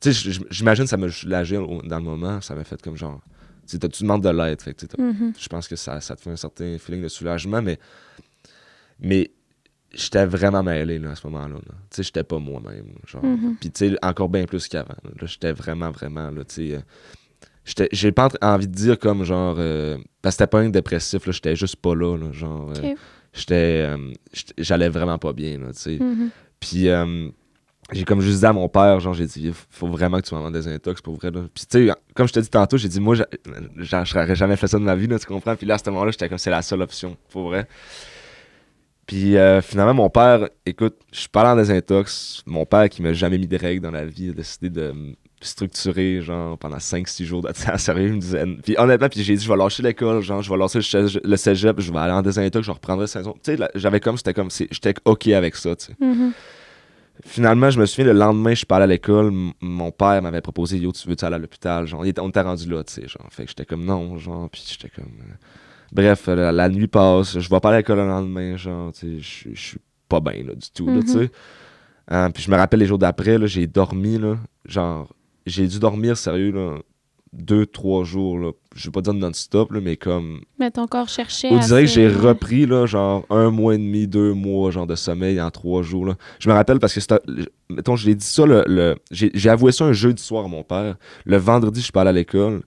Tu 0.00 0.12
sais, 0.12 0.30
j'imagine 0.50 0.84
que 0.84 0.90
ça 0.90 0.96
m'a 0.96 1.08
soulagé 1.10 1.56
dans 1.56 1.98
le 1.98 2.04
moment. 2.04 2.40
Ça 2.40 2.54
m'a 2.54 2.62
fait 2.64 2.80
comme 2.80 2.96
genre. 2.96 3.20
Tu 3.66 3.78
tu 3.78 4.02
demandes 4.02 4.22
de 4.22 4.28
l'aide? 4.28 4.60
Fait 4.62 4.74
que, 4.74 4.86
Mhm. 5.00 5.32
je 5.38 5.48
pense 5.48 5.66
que 5.68 5.76
ça, 5.76 6.00
ça 6.00 6.14
te 6.16 6.20
fait 6.20 6.30
un 6.30 6.36
certain 6.36 6.76
feeling 6.78 7.02
de 7.02 7.08
soulagement, 7.08 7.60
mais. 7.62 7.78
Mais 9.00 9.30
j'étais 9.92 10.26
vraiment 10.26 10.62
mêlé 10.62 10.98
là, 10.98 11.10
à 11.10 11.14
ce 11.16 11.26
moment-là. 11.26 11.54
là. 11.54 11.60
Tu 11.90 11.96
sais, 11.96 12.02
j'étais 12.04 12.22
pas 12.24 12.38
moi-même. 12.38 12.86
Genre. 13.06 13.24
Mhm. 13.24 13.56
Puis, 13.60 13.70
tu 13.72 13.88
sais, 13.90 13.96
encore 14.02 14.28
bien 14.28 14.44
plus 14.44 14.68
qu'avant. 14.68 14.94
là. 15.04 15.10
Là, 15.20 15.26
j'étais 15.26 15.52
vraiment, 15.52 15.90
vraiment, 15.90 16.30
là, 16.30 16.44
tu 16.44 16.70
sais. 16.70 16.80
J'étais- 17.64 17.88
J'ai 17.92 18.12
pas 18.12 18.28
en- 18.40 18.46
envie 18.54 18.68
de 18.68 18.74
dire 18.74 18.98
comme 18.98 19.24
genre. 19.24 19.56
euh, 19.58 19.96
parce 20.22 20.34
que 20.36 20.38
c'était 20.42 20.50
pas 20.50 20.60
un 20.60 20.68
dépressif, 20.68 21.26
là, 21.26 21.32
j'étais 21.32 21.56
juste 21.56 21.76
pas 21.76 21.94
là, 21.94 22.16
là, 22.16 22.32
genre. 22.32 22.70
euh, 22.70 22.94
j'étais 23.32 23.54
euh, 23.88 23.96
j'étais- 24.32 24.54
j'allais 24.62 24.88
vraiment 24.88 25.18
pas 25.18 25.32
bien 25.32 25.58
là, 25.58 25.68
tu 25.72 25.78
sais. 25.80 25.98
Mhm. 26.00 26.30
puis 26.60 26.88
j'ai 27.90 28.04
comme 28.04 28.20
juste 28.20 28.38
dit 28.38 28.46
à 28.46 28.52
mon 28.52 28.68
père 28.68 29.00
genre 29.00 29.12
j'ai 29.12 29.26
dit 29.26 29.40
il 29.48 29.52
faut 29.52 29.88
vraiment 29.88 30.18
que 30.20 30.26
tu 30.26 30.34
m'envoies 30.34 30.50
des 30.52 30.66
intox 30.68 31.00
pour 31.02 31.16
vrai 31.16 31.30
là. 31.30 31.40
puis 31.52 31.64
tu 31.68 31.88
sais 31.88 31.94
comme 32.14 32.26
je 32.28 32.32
te 32.32 32.40
dis 32.40 32.48
tantôt 32.48 32.76
j'ai 32.78 32.88
dit 32.88 33.00
moi 33.00 33.14
j'a- 33.16 33.26
j'a- 33.78 34.04
j'aurais 34.04 34.36
jamais 34.36 34.56
fait 34.56 34.66
ça 34.68 34.78
de 34.78 34.84
ma 34.84 34.94
vie 34.94 35.08
là, 35.08 35.18
tu 35.18 35.26
comprends 35.26 35.56
puis 35.56 35.66
là 35.66 35.74
à 35.74 35.78
ce 35.78 35.90
moment-là 35.90 36.10
j'étais 36.12 36.28
comme 36.28 36.38
c'est 36.38 36.48
la 36.50 36.62
seule 36.62 36.80
option 36.80 37.16
pour 37.30 37.48
vrai 37.48 37.66
puis 39.06 39.36
euh, 39.36 39.60
finalement 39.60 39.94
mon 39.94 40.08
père 40.10 40.48
écoute 40.64 40.96
je 41.12 41.20
suis 41.20 41.28
pas 41.28 41.42
dans 41.42 41.56
des 41.60 41.70
intox 41.70 42.42
mon 42.46 42.64
père 42.64 42.88
qui 42.88 43.02
m'a 43.02 43.12
jamais 43.12 43.36
mis 43.36 43.48
de 43.48 43.56
règles 43.58 43.82
dans 43.82 43.90
la 43.90 44.04
vie 44.06 44.30
a 44.30 44.32
décidé 44.32 44.70
de 44.70 44.94
me 45.42 45.46
structurer 45.46 46.20
genre 46.22 46.56
pendant 46.58 46.76
5-6 46.78 47.24
jours 47.24 47.42
de 47.42 47.48
temps 47.52 47.76
sérieux 47.78 48.12
me 48.12 48.18
disait 48.18 48.44
puis 48.62 48.74
honnêtement 48.78 49.08
puis 49.08 49.22
j'ai 49.22 49.36
dit 49.36 49.44
je 49.44 49.48
vais 49.50 49.56
lâcher 49.56 49.82
l'école 49.82 50.22
genre 50.22 50.40
je 50.42 50.50
vais 50.50 50.56
lâcher 50.56 50.78
le 51.24 51.36
cégep, 51.36 51.80
je 51.80 51.92
vais 51.92 51.98
aller 51.98 52.12
en 52.12 52.22
désintox 52.22 52.64
je 52.66 52.70
reprendrai 52.70 53.06
saison 53.06 53.34
tu 53.42 53.56
sais 53.56 53.68
j'avais 53.74 54.00
comme 54.00 54.16
c'était 54.16 54.34
comme 54.34 54.50
j'étais 54.50 54.94
ok 55.04 55.28
avec 55.28 55.56
ça 55.56 55.74
tu 55.76 55.86
sais 55.86 55.96
Mhm. 56.00 56.32
Finalement, 57.24 57.70
je 57.70 57.78
me 57.78 57.84
souviens, 57.86 58.06
le 58.12 58.18
lendemain, 58.18 58.50
je 58.50 58.56
suis 58.56 58.66
pas 58.66 58.76
allé 58.76 58.84
à 58.84 58.86
l'école. 58.86 59.32
Mon 59.60 59.90
père 59.92 60.20
m'avait 60.22 60.40
proposé 60.40 60.78
Yo, 60.78 60.90
tu 60.92 61.06
veux-tu 61.06 61.24
aller 61.24 61.36
à 61.36 61.38
l'hôpital? 61.38 61.86
Genre, 61.86 62.00
On 62.00 62.04
était 62.04 62.40
rendu 62.40 62.68
là, 62.68 62.82
tu 62.82 62.94
sais. 62.94 63.06
Genre. 63.06 63.26
Fait 63.30 63.44
que 63.44 63.50
j'étais 63.50 63.66
comme 63.66 63.84
non, 63.84 64.16
genre. 64.16 64.48
Puis 64.50 64.64
j'étais 64.66 64.88
comme. 64.88 65.12
euh, 65.20 65.34
Bref, 65.92 66.26
la, 66.26 66.50
la 66.50 66.68
nuit 66.70 66.88
passe. 66.88 67.38
Je 67.38 67.48
vais 67.48 67.60
pas 67.60 67.72
à 67.72 67.76
l'école 67.76 67.98
le 67.98 68.08
lendemain, 68.08 68.56
genre. 68.56 68.92
Tu 68.92 69.20
sais, 69.22 69.50
je 69.54 69.60
suis 69.60 69.78
pas 70.08 70.20
bien, 70.20 70.42
là, 70.42 70.54
du 70.54 70.70
tout, 70.74 70.88
là, 70.88 71.00
tu 71.02 71.08
sais. 71.08 71.30
Euh, 72.10 72.28
puis 72.30 72.42
je 72.42 72.50
me 72.50 72.56
rappelle 72.56 72.80
les 72.80 72.86
jours 72.86 72.98
d'après, 72.98 73.38
là, 73.38 73.46
j'ai 73.46 73.66
dormi, 73.66 74.18
là. 74.18 74.36
Genre, 74.64 75.08
j'ai 75.46 75.66
dû 75.66 75.78
dormir, 75.78 76.16
sérieux, 76.16 76.52
là. 76.52 76.78
Deux, 77.34 77.64
trois 77.64 78.04
jours, 78.04 78.38
là. 78.38 78.50
Je 78.74 78.88
vais 78.88 78.92
pas 78.92 79.00
dire 79.00 79.14
non-stop, 79.14 79.72
là, 79.72 79.80
mais 79.80 79.96
comme 79.96 80.42
Mais 80.58 80.70
ton 80.70 80.86
corps 80.86 81.08
cherchait. 81.08 81.48
on 81.50 81.58
dirait 81.58 81.84
que 81.84 81.90
j'ai 81.90 82.06
repris, 82.06 82.66
là, 82.66 82.84
genre, 82.84 83.24
un 83.30 83.50
mois 83.50 83.74
et 83.74 83.78
demi, 83.78 84.06
deux 84.06 84.34
mois, 84.34 84.70
genre, 84.70 84.86
de 84.86 84.94
sommeil 84.94 85.40
en 85.40 85.50
trois 85.50 85.80
jours, 85.82 86.04
là. 86.04 86.14
Je 86.40 86.48
me 86.50 86.54
rappelle 86.54 86.78
parce 86.78 86.92
que 86.92 87.00
c'était... 87.00 87.20
Mettons, 87.70 87.96
je 87.96 88.06
l'ai 88.06 88.14
dit 88.14 88.26
ça, 88.26 88.44
le... 88.44 88.62
le- 88.66 88.96
j'ai 89.10 89.30
j'ai 89.32 89.48
avoué 89.48 89.72
ça 89.72 89.86
un 89.86 89.94
jeudi 89.94 90.22
soir 90.22 90.44
à 90.44 90.48
mon 90.48 90.62
père. 90.62 90.96
Le 91.24 91.36
vendredi, 91.38 91.80
je 91.80 91.84
suis 91.84 91.92
pas 91.92 92.02
allé 92.02 92.10
à 92.10 92.12
l'école. 92.12 92.62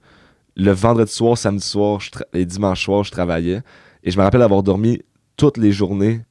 Le 0.55 0.71
vendredi 0.71 1.11
soir, 1.11 1.38
samedi 1.38 1.63
soir 1.65 1.99
je 1.99 2.09
tra- 2.09 2.23
et 2.33 2.43
dimanche 2.45 2.83
soir, 2.85 3.03
je 3.03 3.11
travaillais. 3.11 3.61
Et 4.03 4.09
je 4.09 4.17
me 4.17 4.23
rappelle 4.23 4.41
avoir 4.41 4.63
dormi 4.63 4.99
toutes 5.38 5.57
les 5.57 5.71
journées 5.73 6.21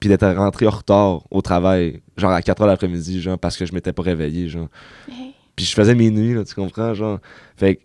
puis 0.00 0.08
d'être 0.08 0.26
rentré 0.34 0.66
en 0.66 0.70
retard 0.70 1.22
au 1.30 1.42
travail, 1.42 2.00
genre 2.16 2.30
à 2.32 2.40
4 2.42 2.62
heures 2.62 2.66
l'après-midi, 2.68 3.20
genre, 3.20 3.38
parce 3.38 3.56
que 3.56 3.66
je 3.66 3.72
m'étais 3.74 3.92
pas 3.92 4.02
réveillé, 4.02 4.48
genre. 4.48 4.68
Hey. 5.10 5.34
Puis 5.56 5.64
je 5.66 5.74
faisais 5.74 5.94
mes 5.94 6.10
nuits, 6.10 6.34
là, 6.34 6.44
tu 6.44 6.54
comprends, 6.54 6.94
genre. 6.94 7.18
Fait 7.56 7.76
que 7.76 7.80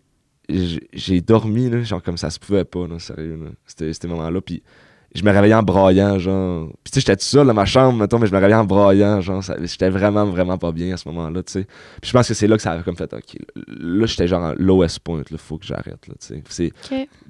j'ai- 0.93 1.21
dormi, 1.21 1.69
là, 1.69 1.84
genre 1.84 2.01
comme 2.01 2.17
ça 2.17 2.30
se 2.30 2.39
pouvait 2.39 2.63
pas, 2.65 2.88
là, 2.88 2.99
sérieux, 2.99 3.38
là. 3.43 3.49
C'était 3.65 3.91
ces 3.93 4.08
moments-là. 4.08 4.39
Puis 4.41 4.63
je 5.13 5.23
me 5.23 5.32
réveillais 5.32 5.53
en 5.56 5.63
braillant, 5.63 6.17
genre. 6.19 6.67
Puis 6.84 6.91
tu 6.91 6.95
sais, 6.95 6.99
j'étais 7.01 7.15
tout 7.17 7.25
seul 7.25 7.45
dans 7.47 7.53
ma 7.53 7.65
chambre, 7.65 7.97
mettons, 7.99 8.19
mais 8.19 8.27
je 8.27 8.32
me 8.32 8.38
réveillais 8.38 8.56
en 8.56 8.63
braillant, 8.65 9.19
genre. 9.19 9.41
J'étais 9.63 9.89
vraiment, 9.89 10.25
vraiment 10.25 10.58
pas 10.58 10.71
bien 10.71 10.93
à 10.93 10.97
ce 10.97 11.08
moment-là, 11.10 11.43
tu 11.43 11.51
sais. 11.53 11.63
Puis 12.01 12.10
je 12.10 12.13
pense 12.13 12.27
que 12.30 12.34
c'est 12.34 12.47
là 12.47 12.56
que 12.56 12.62
ça 12.62 12.71
a 12.71 12.84
comme 12.84 12.95
fait, 12.95 13.12
OK, 13.13 13.38
là, 13.67 14.06
j'étais 14.06 14.27
genre 14.27 14.43
en 14.43 14.53
lowest 14.58 14.99
point, 14.99 15.23
là, 15.30 15.38
faut 15.38 15.58
que 15.58 15.65
j'arrête, 15.65 16.08
là, 16.08 16.13
tu 16.25 16.41
sais. 16.49 16.71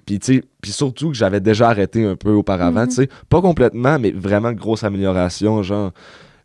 Puis, 0.05 0.19
tu 0.19 0.33
sais, 0.35 0.43
puis 0.61 0.71
surtout 0.71 1.09
que 1.09 1.15
j'avais 1.15 1.39
déjà 1.39 1.69
arrêté 1.69 2.05
un 2.05 2.15
peu 2.15 2.31
auparavant, 2.33 2.81
Mhm. 2.81 2.87
tu 2.89 2.93
sais. 2.95 3.09
Pas 3.29 3.41
complètement, 3.41 3.97
mais 3.99 4.11
vraiment 4.11 4.51
grosse 4.53 4.83
amélioration, 4.83 5.63
genre. 5.63 5.91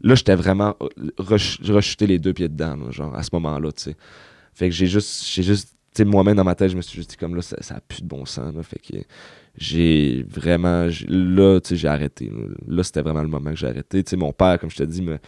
Là, 0.02 0.14
j'étais 0.14 0.34
vraiment 0.34 0.76
euh, 0.82 1.10
rechuté 1.18 2.06
les 2.06 2.18
deux 2.18 2.32
pieds 2.32 2.48
dedans, 2.48 2.90
genre, 2.90 3.14
à 3.14 3.22
ce 3.22 3.30
moment-là, 3.32 3.72
tu. 3.72 3.94
Fait 4.54 4.68
que 4.68 4.74
j'ai 4.74 4.86
juste, 4.86 5.24
j'ai 5.96 6.04
moi-même 6.04 6.36
dans 6.36 6.44
ma 6.44 6.54
tête, 6.54 6.70
je 6.70 6.76
me 6.76 6.82
suis 6.82 6.96
juste 6.96 7.10
dit 7.10 7.16
comme 7.16 7.34
là, 7.34 7.42
ça, 7.42 7.56
ça 7.60 7.76
a 7.76 7.80
plus 7.80 8.02
de 8.02 8.08
bon 8.08 8.24
sens, 8.24 8.54
là. 8.54 8.62
Fait 8.62 8.78
que 8.78 8.98
j'ai 9.56 10.24
vraiment, 10.28 10.88
là, 11.08 11.60
tu 11.60 11.68
sais, 11.68 11.76
j'ai 11.76 11.88
arrêté. 11.88 12.30
Là, 12.66 12.82
c'était 12.82 13.02
vraiment 13.02 13.22
le 13.22 13.28
moment 13.28 13.50
que 13.50 13.56
j'ai 13.56 13.68
arrêté. 13.68 14.02
Tu 14.02 14.16
mon 14.16 14.32
père, 14.32 14.58
comme 14.58 14.70
je 14.70 14.76
te 14.76 14.82
dis, 14.82 15.02
me 15.02 15.18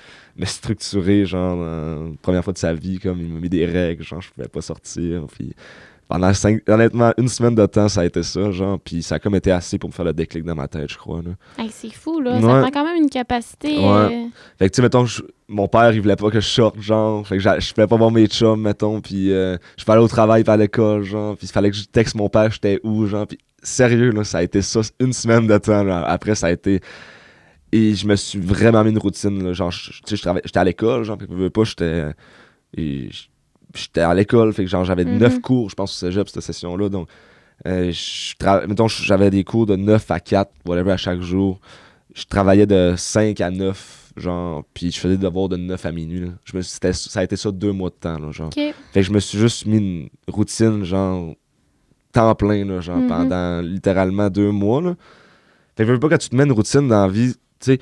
structuré, 0.45 1.25
genre, 1.25 2.15
première 2.23 2.43
fois 2.43 2.53
de 2.53 2.59
sa 2.59 2.75
vie, 2.75 2.99
comme 2.99 3.21
il 3.21 3.29
m'a 3.29 3.41
mis 3.41 3.49
des 3.49 3.67
règles, 3.67 4.03
genre, 4.03 4.21
je 4.21 4.31
pouvais 4.31 4.49
pas 4.49 4.63
sortir. 4.63 5.27
Pendant 6.14 6.33
cinq, 6.33 6.62
honnêtement, 6.68 7.12
une 7.18 7.27
semaine 7.27 7.57
de 7.57 7.66
temps, 7.66 7.88
ça 7.88 8.03
a 8.03 8.05
été 8.05 8.22
ça, 8.22 8.53
genre, 8.53 8.79
puis 8.79 9.03
ça 9.03 9.16
a 9.16 9.18
comme 9.18 9.35
été 9.35 9.50
assez 9.50 9.79
pour 9.79 9.90
me 9.90 9.92
faire 9.94 10.05
le 10.05 10.12
déclic 10.12 10.44
dans 10.44 10.55
ma 10.55 10.68
tête, 10.68 10.88
je 10.92 10.96
crois. 10.96 11.20
Hey, 11.59 11.70
c'est 11.72 11.92
fou, 11.92 12.20
là. 12.20 12.35
Ouais. 12.37 12.40
Ça 12.40 12.61
prend 12.61 12.70
quand 12.70 12.85
même 12.85 13.03
une 13.03 13.11
capacité. 13.11 13.79
Ouais. 13.79 13.85
euh, 13.85 14.27
Fait 14.57 14.68
que, 14.68 14.74
tu 14.74 14.77
sais, 14.77 14.83
mettons, 14.83 15.05
je- 15.07 15.22
mon 15.48 15.66
père, 15.66 15.92
il 15.92 16.00
voulait 16.00 16.14
pas 16.14 16.31
que 16.31 16.38
je 16.38 16.46
sorte, 16.48 16.81
genre. 16.81 17.27
Fait 17.27 17.37
que 17.38 17.42
je 17.42 17.74
pouvais 17.74 17.88
pas 17.88 17.96
voir 17.96 18.12
mes 18.12 18.27
chums, 18.29 18.61
mettons. 18.62 19.00
Puis 19.00 19.33
euh, 19.33 19.57
je 19.77 19.85
aller 19.90 20.00
au 20.00 20.07
travail, 20.07 20.44
pas 20.44 20.53
à 20.53 20.57
l'école, 20.57 21.03
genre. 21.03 21.37
Puis 21.37 21.48
il 21.48 21.53
fallait 21.53 21.70
que 21.72 21.77
je 21.77 21.83
texte 21.85 22.14
mon 22.14 22.29
père, 22.29 22.48
j'étais 22.53 22.79
où, 22.85 23.07
genre. 23.07 23.27
Puis 23.27 23.38
sérieux, 23.62 24.11
là, 24.11 24.22
ça 24.22 24.38
a 24.38 24.42
été 24.44 24.62
ça, 24.62 24.83
une 25.00 25.12
semaine 25.12 25.48
de 25.48 25.59
temps, 25.59 25.83
là. 25.83 26.05
Après, 26.07 26.37
ça 26.37 26.46
a 26.46 26.53
été. 26.53 26.81
Et 27.72 27.94
je 27.96 28.07
me 28.07 28.14
suis 28.14 28.38
vraiment 28.38 28.85
mis 28.85 28.90
une 28.90 28.98
routine, 28.98 29.42
là. 29.42 29.53
Genre, 29.53 29.72
tu 29.72 30.16
sais, 30.16 30.31
j'étais 30.44 30.59
à 30.59 30.64
l'école, 30.64 31.03
genre. 31.03 31.18
Puis 31.18 31.27
je 31.29 31.48
pas, 31.48 31.64
j'étais. 31.64 32.05
et 32.77 33.09
J'étais 33.75 34.01
à 34.01 34.15
l'école, 34.15 34.53
fait 34.53 34.65
que 34.65 34.71
genre, 34.71 34.85
j'avais 34.85 35.05
Mhm. 35.05 35.19
neuf 35.19 35.41
cours, 35.41 35.69
je 35.71 35.75
pense, 35.75 35.93
au 35.93 36.07
cégep, 36.07 36.29
cette 36.29 36.43
session-là. 36.43 36.89
Donc, 36.89 37.09
euh, 37.67 37.91
tra- 37.91 38.67
mettons, 38.67 38.89
j'avais 38.89 39.31
des 39.31 39.45
cours 39.45 39.67
de 39.67 39.77
9 39.77 40.11
à 40.11 40.21
4, 40.21 40.51
whatever, 40.67 40.93
à 40.93 40.97
chaque 40.97 41.21
jour 41.21 41.61
je 42.15 42.25
travaillais 42.27 42.67
de 42.67 42.95
5 42.97 43.41
à 43.41 43.51
9, 43.51 44.13
genre, 44.17 44.63
puis 44.73 44.93
je 44.93 45.01
faisais 45.01 45.17
des 45.17 45.25
devoirs 45.25 45.49
de 45.49 45.57
9 45.57 45.85
à 45.85 45.91
minuit. 45.91 46.21
là. 46.21 46.29
Je 46.45 46.57
me, 46.57 46.63
suis- 46.63 46.79
ça 46.93 47.19
a 47.21 47.25
été 47.25 47.35
ça 47.35 47.51
deux 47.51 47.73
mois 47.73 47.91
de 47.91 47.97
temps, 47.97 48.19
là, 48.21 48.31
genre. 48.31 48.51
Fait 48.55 48.73
que 48.93 49.03
je 49.03 49.11
me 49.11 49.19
suis 49.19 49.37
juste 49.37 49.67
mis 49.67 49.79
une 49.79 50.09
routine, 50.29 50.85
genre, 50.85 51.35
temps 52.13 52.35
plein, 52.37 52.65
là, 52.65 52.81
genre, 52.81 52.98
Mhm. 52.98 53.09
pendant 53.09 53.61
littéralement 53.63 54.31
deux 54.31 54.53
mois, 54.53 54.81
là. 54.81 54.94
Fait 55.77 55.83
que 55.83 55.88
je 55.88 55.92
veux 55.94 55.98
pas 55.98 56.09
quand 56.09 56.19
tu 56.19 56.29
te 56.29 56.37
mets 56.37 56.44
une 56.44 56.53
routine 56.53 56.87
dans 56.87 57.05
la 57.07 57.13
vie, 57.13 57.33
tu 57.59 57.73
sais, 57.73 57.79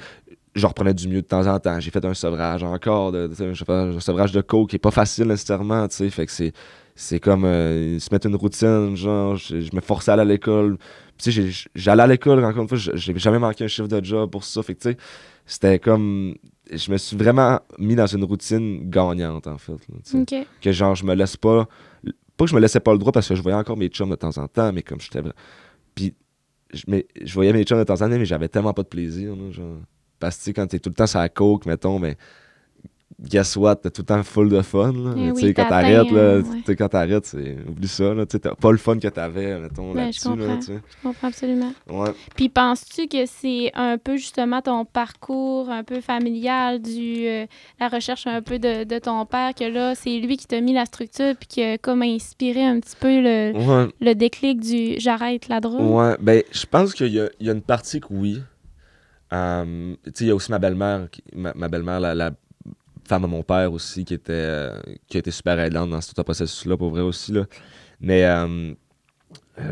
je 0.55 0.67
reprenais 0.67 0.95
du 0.95 1.09
mieux 1.09 1.23
de 1.23 1.27
temps 1.27 1.47
en 1.47 1.59
temps. 1.59 1.81
J'ai 1.81 1.91
fait 1.91 2.05
un 2.05 2.15
sevrage 2.15 2.63
encore, 2.63 3.13
de, 3.13 3.31
un 3.41 3.55
sevrage- 4.01 4.33
de 4.33 4.41
coke 4.41 4.71
qui 4.71 4.77
est 4.77 4.79
pas 4.79 4.91
facile 4.91 5.27
nécessairement, 5.27 5.89
tu 5.89 5.97
sais. 5.97 6.11
Fait 6.11 6.27
que 6.27 6.33
c'est, 6.33 6.53
c'est 6.95 7.21
comme 7.21 7.45
euh, 7.45 7.99
se 7.99 8.09
mettre 8.13 8.27
une 8.27 8.37
routine, 8.37 8.95
genre, 8.97 9.37
je, 9.37 9.61
je 9.61 9.75
me 9.75 9.81
forçais 9.81 10.11
à 10.11 10.15
aller 10.15 10.23
à 10.23 10.25
l'école. 10.27 10.77
Tu 11.19 11.33
sais, 11.33 11.69
j'allais 11.75 12.03
à 12.03 12.07
l'école, 12.07 12.45
encore 12.45 12.63
une 12.63 12.69
fois, 12.69 12.77
je- 12.79 12.91
j'ai 12.97 13.17
jamais 13.19 13.39
manqué 13.39 13.65
un 13.65 13.69
chiffre 13.69 13.89
de 13.89 14.05
job 14.05 14.31
pour 14.31 14.45
ça. 14.45 14.63
Fait 14.63 14.75
que, 14.75 14.81
tu 14.83 14.91
sais, 14.91 14.97
c'était 15.47 15.79
comme. 15.79 16.35
Je 16.71 16.91
me 16.93 16.97
suis 16.97 17.17
vraiment 17.17 17.61
mis 17.79 17.95
dans 17.97 18.07
une 18.07 18.25
routine 18.25 18.89
gagnante, 18.89 19.47
en 19.47 19.59
fait. 19.59 19.73
là. 19.73 19.97
Que, 20.61 20.71
genre, 20.73 20.95
je 20.95 21.05
me 21.05 21.15
laisse 21.15 21.37
pas. 21.37 21.67
Pas 22.37 22.45
que 22.45 22.51
je 22.51 22.55
me 22.55 22.61
laissais 22.61 22.81
pas 22.81 22.93
le 22.93 22.99
droit 22.99 23.13
parce 23.13 23.29
que 23.29 23.35
je 23.35 23.43
voyais 23.43 23.57
encore 23.59 23.77
mes 23.77 23.89
chums 23.89 24.09
de 24.11 24.15
temps 24.17 24.37
en 24.39 24.49
temps, 24.49 24.73
mais 24.73 24.83
comme 24.83 25.01
j'étais. 25.01 25.21
Puis, 25.95 26.15
je, 26.73 26.85
mais, 26.89 27.07
je 27.23 27.35
voyais 27.35 27.53
mes 27.53 27.65
chums 27.65 27.79
de 27.79 27.85
temps 27.85 27.95
en 27.95 27.99
temps, 27.99 28.09
mais 28.09 28.25
j'avais 28.25 28.49
tellement 28.49 28.73
pas 28.73 28.83
de 28.83 28.89
plaisir, 28.89 29.35
là, 29.37 29.51
genre. 29.51 29.77
Parce 30.23 30.37
que, 30.37 30.53
quand 30.53 30.69
t'es 30.69 30.79
tout 30.79 30.89
le 30.89 30.95
temps 30.95 31.09
sur 31.09 31.19
la 31.19 31.29
coke, 31.29 31.67
mettons, 31.67 31.99
mais 31.99 32.17
guess 33.21 33.57
what, 33.57 33.77
t'as 33.77 33.91
tout 33.91 34.03
le 34.03 34.07
temps 34.07 34.23
full 34.23 34.49
de 34.49 34.63
fun. 34.63 34.93
Là. 34.93 35.15
Mais 35.17 35.33
oui, 35.33 35.41
tu 35.41 35.47
sais, 35.49 35.55
quand 35.55 35.69
t'arrêtes, 35.69 36.13
euh, 36.13 36.43
ouais. 36.43 36.77
quand 36.77 36.89
t'arrêtes, 36.89 37.37
oublie 37.69 37.89
ça, 37.89 38.15
là. 38.15 38.25
T'as 38.25 38.55
pas 38.55 38.71
le 38.71 38.79
fun 38.79 39.01
que 39.01 39.09
t'avais, 39.09 39.59
mettons, 39.59 39.93
Ouais, 39.93 40.13
je 40.13 40.29
là-dessus, 40.29 40.73
là. 40.73 40.79
Je 40.89 41.03
comprends 41.03 41.27
absolument. 41.27 41.73
Ouais. 41.91 42.11
Puis 42.37 42.49
penses-tu 42.49 43.09
que 43.09 43.27
c'est 43.27 43.73
un 43.75 43.99
peu 43.99 44.17
justement 44.17 44.63
ton 44.63 44.85
parcours 44.85 45.71
un 45.71 45.83
peu 45.83 46.01
familial, 46.01 46.81
du 46.81 47.27
euh, 47.27 47.47
la 47.81 47.89
recherche 47.89 48.29
un 48.29 48.43
peu 48.43 48.61
de, 48.61 48.85
de 48.85 48.99
ton 49.01 49.27
père, 49.27 49.55
que 49.55 49.65
là, 49.65 49.97
c'est 49.97 50.21
lui 50.21 50.37
qui 50.37 50.47
t'a 50.47 50.61
mis 50.61 50.73
la 50.73 50.85
structure 50.85 51.35
puis 51.35 51.49
qui 51.49 51.63
a 51.65 51.79
comme 51.79 52.03
inspiré 52.03 52.65
un 52.65 52.79
petit 52.79 52.95
peu 52.95 53.21
le, 53.21 53.89
le 54.01 54.15
déclic 54.15 54.61
du 54.61 55.01
j'arrête 55.01 55.49
la 55.49 55.59
drogue? 55.59 55.91
Ouais, 55.91 56.17
ben, 56.21 56.45
je 56.53 56.65
pense 56.67 56.95
qu'il 56.95 57.09
y 57.09 57.21
y 57.41 57.49
a 57.49 57.53
une 57.53 57.61
partie 57.61 58.01
que 58.01 58.07
oui. 58.11 58.41
Sais, 59.33 60.25
il 60.25 60.27
y 60.27 60.31
a 60.31 60.35
aussi 60.35 60.51
ma 60.51 60.59
belle-mère, 60.59 61.09
ma, 61.35 61.53
ma 61.55 61.69
belle-mère, 61.69 62.01
la, 62.01 62.15
la 62.15 62.31
femme 63.09 63.23
de 63.23 63.27
mon 63.29 63.43
père 63.43 63.73
aussi, 63.73 64.05
qui 64.05 64.15
était, 64.15 64.33
euh, 64.33 64.79
qui 65.09 65.17
a 65.17 65.21
été 65.21 65.31
super 65.31 65.59
aidante 65.59 65.91
dans 65.91 66.01
ce 66.01 66.09
tout 66.11 66.15
ce 66.17 66.23
processus-là, 66.23 66.77
pour 66.77 66.91
vrai 66.91 67.01
aussi, 67.03 67.33
là. 67.33 67.47
Mais 68.01 68.25
euh, 68.25 68.75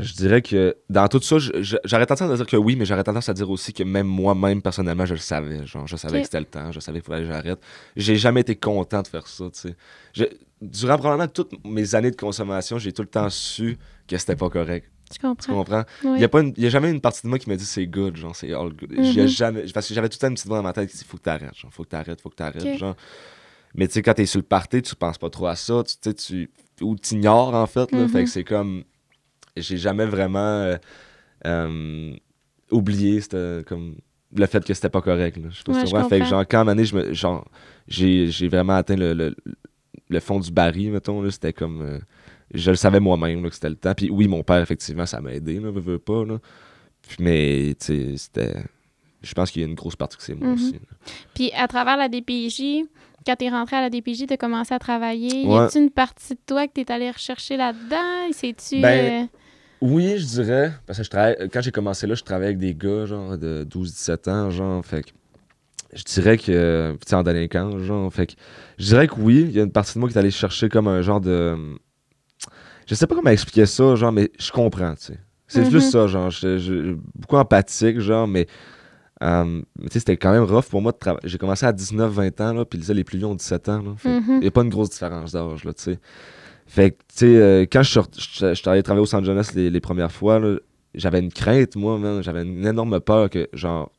je 0.01 0.13
dirais 0.15 0.43
que 0.43 0.77
dans 0.89 1.09
tout 1.09 1.21
ça, 1.21 1.37
j'aurais 1.85 2.07
tendance 2.07 2.31
à 2.31 2.37
dire 2.37 2.47
que 2.47 2.57
oui, 2.57 2.77
mais 2.77 2.85
j'aurais 2.85 3.03
tendance 3.05 3.29
à 3.29 3.35
dire 3.35 3.49
aussi 3.51 3.73
que 3.73 3.83
même 3.83 4.07
moi-même, 4.07 4.63
personnellement, 4.63 5.07
je 5.07 5.15
le 5.15 5.21
savais. 5.21 5.67
Genre, 5.67 5.87
je 5.87 5.97
savais 5.97 6.19
que 6.21 6.27
c'était 6.27 6.41
le 6.41 6.47
temps, 6.47 6.71
je 6.73 6.81
savais 6.81 7.01
qu'il 7.01 7.07
fallait 7.13 7.23
que 7.27 7.29
j'arrête. 7.33 7.59
J'ai 7.97 8.17
jamais 8.17 8.41
été 8.43 8.57
content 8.57 9.03
de 9.03 9.09
faire 9.09 9.27
ça, 9.27 9.45
tu 9.53 9.61
sais. 9.61 9.75
Je- 10.15 10.25
Durant 10.63 10.99
probablement 10.99 11.27
toutes 11.27 11.53
mes 11.65 11.95
années 11.95 12.11
de 12.11 12.17
consommation, 12.17 12.79
j'ai 12.79 12.93
tout 12.93 13.01
le 13.01 13.09
temps 13.09 13.31
su 13.31 13.79
que 14.07 14.19
c'était 14.19 14.37
pas 14.37 14.51
correct. 14.51 14.91
Tu 15.11 15.19
Tu 15.19 15.27
comprends? 15.27 15.53
comprends? 15.55 15.85
Oui. 16.05 16.19
Il 16.19 16.55
n'y 16.59 16.65
a, 16.65 16.67
a 16.67 16.71
jamais 16.71 16.91
une 16.91 17.01
partie 17.01 17.23
de 17.23 17.29
moi 17.29 17.39
qui 17.39 17.49
m'a 17.49 17.57
dit 17.57 17.65
c'est 17.65 17.87
good, 17.87 18.17
genre 18.17 18.35
c'est 18.37 18.53
all 18.53 18.73
good. 18.73 18.93
Ai 18.93 19.27
jamais, 19.29 19.65
parce 19.75 19.89
que 19.89 19.95
j'avais 19.95 20.09
tout 20.09 20.17
le 20.17 20.21
temps 20.21 20.29
une 20.29 20.35
petite 20.35 20.47
voix 20.47 20.59
dans 20.59 20.63
ma 20.63 20.73
tête 20.73 20.89
qui 20.91 20.97
dit 20.97 21.05
faut 21.05 21.17
que 21.17 21.23
t'arrêtes, 21.23 21.55
genre 21.57 21.73
faut 21.73 21.83
que 21.85 21.89
t'arrêtes, 21.89 22.21
faut 22.21 22.31
que 22.31 22.37
t'arrêtes, 22.37 22.65
Ok. 22.65 22.79
genre. 22.79 22.97
Mais 23.75 23.87
tu 23.89 23.95
sais, 23.95 24.03
quand 24.03 24.15
t'es 24.15 24.27
sur 24.27 24.39
le 24.39 24.45
party, 24.47 24.83
tu 24.83 24.97
penses 24.97 25.19
pas 25.19 25.31
trop 25.31 25.47
à 25.47 25.57
ça, 25.57 25.83
tu 25.85 25.95
sais, 26.01 26.15
tu. 26.15 26.51
Ou 26.81 26.97
t'ignores 26.97 27.55
en 27.55 27.67
fait, 27.67 27.91
là. 27.93 28.09
Fait 28.09 28.25
que 28.25 28.31
c'est 28.31 28.45
comme. 28.45 28.85
J'ai 29.57 29.77
jamais 29.77 30.07
vraiment 30.07 30.39
euh, 30.39 30.77
euh, 31.47 32.15
oublié 32.71 33.21
comme 33.67 33.97
le 34.35 34.47
fait 34.47 34.65
que 34.65 34.75
c'était 34.75 34.89
pas 34.91 35.03
correct, 35.03 35.37
là. 35.39 35.49
Je 35.51 35.59
sais 35.59 35.65
Ouais, 35.69 35.85
tu 35.85 35.91
comprends. 35.91 36.09
Fait 36.09 36.19
que 36.21 36.25
comprends. 36.25 36.39
genre, 36.39 36.49
quand 36.49 36.59
à 36.59 36.61
un 36.61 36.65
moment 36.65 36.83
donné, 36.83 37.15
j'ai 37.89 38.27
j'ai 38.31 38.49
vraiment 38.49 38.75
atteint 38.75 38.97
le, 38.97 39.13
le, 39.13 39.37
le 40.09 40.21
fond 40.21 40.39
du 40.41 40.51
baril, 40.53 40.93
mettons, 40.93 41.21
là, 41.23 41.31
c'était 41.31 41.53
comme. 41.53 41.83
euh, 41.83 41.99
je 42.53 42.71
le 42.71 42.77
savais 42.77 43.01
moi-même 43.01 43.43
que 43.49 43.55
c'était 43.55 43.69
le 43.71 43.77
temps. 43.77 43.95
Puis 43.95 44.11
oui, 44.11 44.29
mon 44.29 44.43
père, 44.43 44.61
effectivement, 44.63 45.07
ça 45.07 45.21
m'a 45.21 45.33
aidé, 45.35 45.61
là, 45.61 45.71
veux 45.71 45.99
pas. 45.99 46.25
Là. 46.25 46.39
Puis, 47.07 47.17
mais, 47.21 47.75
tu 47.81 47.87
sais, 47.87 48.17
c'était. 48.17 48.63
Je 49.23 49.35
pense 49.35 49.51
qu'il 49.51 49.61
y 49.63 49.65
a 49.65 49.69
une 49.69 49.75
grosse 49.75 49.97
partie 49.97 50.17
que 50.17 50.23
c'est 50.23 50.35
moi 50.35 50.49
Mhm. 50.49 50.55
aussi. 50.55 50.73
là. 50.73 50.79
Puis 51.35 51.53
à 51.55 51.69
travers 51.69 51.97
la 51.99 52.09
DPJ, 52.09 52.85
quand 53.27 53.37
t'es 53.37 53.51
rentré 53.51 53.77
à 53.77 53.83
la 53.83 53.91
DPJ, 53.91 54.27
t'as 54.27 54.37
commencé 54.39 54.73
à 54.73 54.79
travailler. 54.79 55.43
Y 55.45 55.55
a-tu 55.57 55.79
une 55.79 55.91
partie 55.91 56.35
de 56.35 56.41
toi 56.47 56.67
que 56.67 56.73
t'es 56.73 56.91
allé 56.91 57.11
rechercher 57.11 57.57
là-dedans? 57.59 58.33
C'est-tu... 58.33 58.81
Ben, 58.81 59.25
euh, 59.25 59.27
Oui, 59.83 60.17
je 60.19 60.25
dirais. 60.25 60.73
Parce 60.87 60.99
que 60.99 61.05
je 61.05 61.11
travaille, 61.11 61.37
quand 61.53 61.61
j'ai 61.61 61.71
commencé 61.71 62.07
là, 62.07 62.15
je 62.15 62.23
travaillais 62.23 62.49
avec 62.49 62.59
des 62.59 62.75
gars, 62.75 63.05
genre, 63.07 63.37
de 63.37 63.65
12-17 63.65 64.29
ans, 64.31 64.51
genre. 64.51 64.85
Fait 64.85 65.03
que. 65.03 65.11
Je 65.93 66.03
dirais 66.05 66.39
que. 66.39 66.93
Tu 66.93 66.99
sais, 67.09 67.15
en 67.15 67.23
délinquance, 67.23 67.77
genre. 67.83 68.11
Fait 68.13 68.27
que. 68.27 68.33
Je 68.79 68.85
dirais 68.87 69.07
que 69.09 69.15
oui, 69.19 69.45
il 69.49 69.53
y 69.53 69.61
a 69.61 69.65
une 69.65 69.73
partie 69.73 69.95
de 69.95 69.99
moi 70.01 70.09
qui 70.09 70.15
est 70.15 70.19
allée 70.19 70.31
chercher 70.31 70.69
comme 70.71 70.89
un 70.89 71.03
genre 71.03 71.21
de. 71.21 71.57
Je 72.91 72.97
sais 72.97 73.07
pas 73.07 73.15
comment 73.15 73.31
expliquer 73.31 73.67
ça, 73.67 73.95
genre, 73.95 74.11
mais 74.11 74.33
je 74.37 74.51
comprends, 74.51 74.95
tu 74.97 75.05
sais. 75.07 75.19
C'est 75.47 75.63
Mhm. 75.65 75.71
juste 75.71 75.91
ça, 75.93 76.07
genre. 76.09 76.29
je- 76.31 76.59
je- 76.59 76.97
beaucoup 77.15 77.37
empathique, 77.37 78.01
genre, 78.01 78.27
mais. 78.27 78.47
euh, 79.23 79.45
mais 79.79 79.89
tu 79.89 79.93
sais, 79.93 79.99
c'était 80.01 80.17
quand 80.17 80.33
même 80.33 80.43
rough 80.45 80.65
pour 80.71 80.81
moi 80.83 80.93
de 80.93 80.97
travailler. 80.99 81.29
J'ai 81.29 81.39
commencé 81.39 81.65
à 81.67 81.73
19-20 81.73 82.41
ans, 82.41 82.53
là, 82.53 82.65
puis 82.65 82.81
les 82.81 83.05
plus 83.05 83.19
vieux 83.19 83.27
ont 83.27 83.35
17 83.35 83.69
ans, 83.69 83.81
là. 83.83 83.95
Mhm. 84.05 84.23
il 84.37 84.41
n'y 84.41 84.47
a 84.47 84.51
pas 84.51 84.63
une 84.63 84.71
grosse 84.71 84.91
différence 84.91 85.33
d'âge, 85.33 85.63
là, 85.65 85.73
tu 85.73 85.83
sais. 85.83 85.99
Fait 86.67 86.93
que, 86.93 86.97
tu 86.97 87.03
sais, 87.17 87.37
euh, 87.37 87.67
quand 87.71 87.83
je 87.83 88.01
suis 88.17 88.55
je 88.55 88.69
allé 88.71 88.83
travailler 88.83 89.03
au 89.03 89.07
San 89.07 89.25
Jonas 89.25 89.53
les, 89.55 89.71
les 89.71 89.81
premières 89.81 90.11
fois, 90.13 90.39
là, 90.39 90.57
j'avais 90.95 91.21
une 91.21 91.33
crainte, 91.33 91.77
moi. 91.77 91.99
J'avais 92.23 92.43
une 92.43 92.67
énorme 92.67 92.99
peur 93.01 93.29
que, 93.31 93.49
genre, 93.53 93.91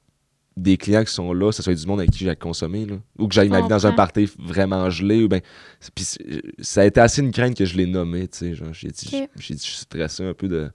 des 0.61 0.77
clients 0.77 1.03
qui 1.03 1.13
sont 1.13 1.33
là, 1.33 1.51
ce 1.51 1.63
soit 1.63 1.73
du 1.73 1.85
monde 1.85 1.99
avec 1.99 2.11
qui 2.11 2.23
j'ai 2.23 2.35
consommé, 2.35 2.85
là. 2.85 2.95
Ou 3.17 3.27
que 3.27 3.33
j'aille 3.33 3.49
ma 3.49 3.61
vie 3.61 3.67
dans 3.67 3.87
un 3.87 3.91
party 3.91 4.29
vraiment 4.37 4.89
gelé, 4.89 5.23
ou 5.23 5.27
ben. 5.27 5.41
Puis 5.95 6.05
ça 6.59 6.81
a 6.81 6.85
été 6.85 6.99
assez 6.99 7.21
une 7.21 7.31
crainte 7.31 7.57
que 7.57 7.65
je 7.65 7.75
l'ai 7.75 7.85
nommé, 7.87 8.27
tu 8.27 8.37
sais. 8.37 8.53
Genre, 8.53 8.73
j'ai 8.73 8.89
dit, 8.89 9.09
j'ai 9.37 9.55
dit, 9.55 9.65
je 9.65 9.71
suis 9.71 9.77
stressé 9.77 10.23
un 10.23 10.33
peu 10.33 10.47
de. 10.47 10.69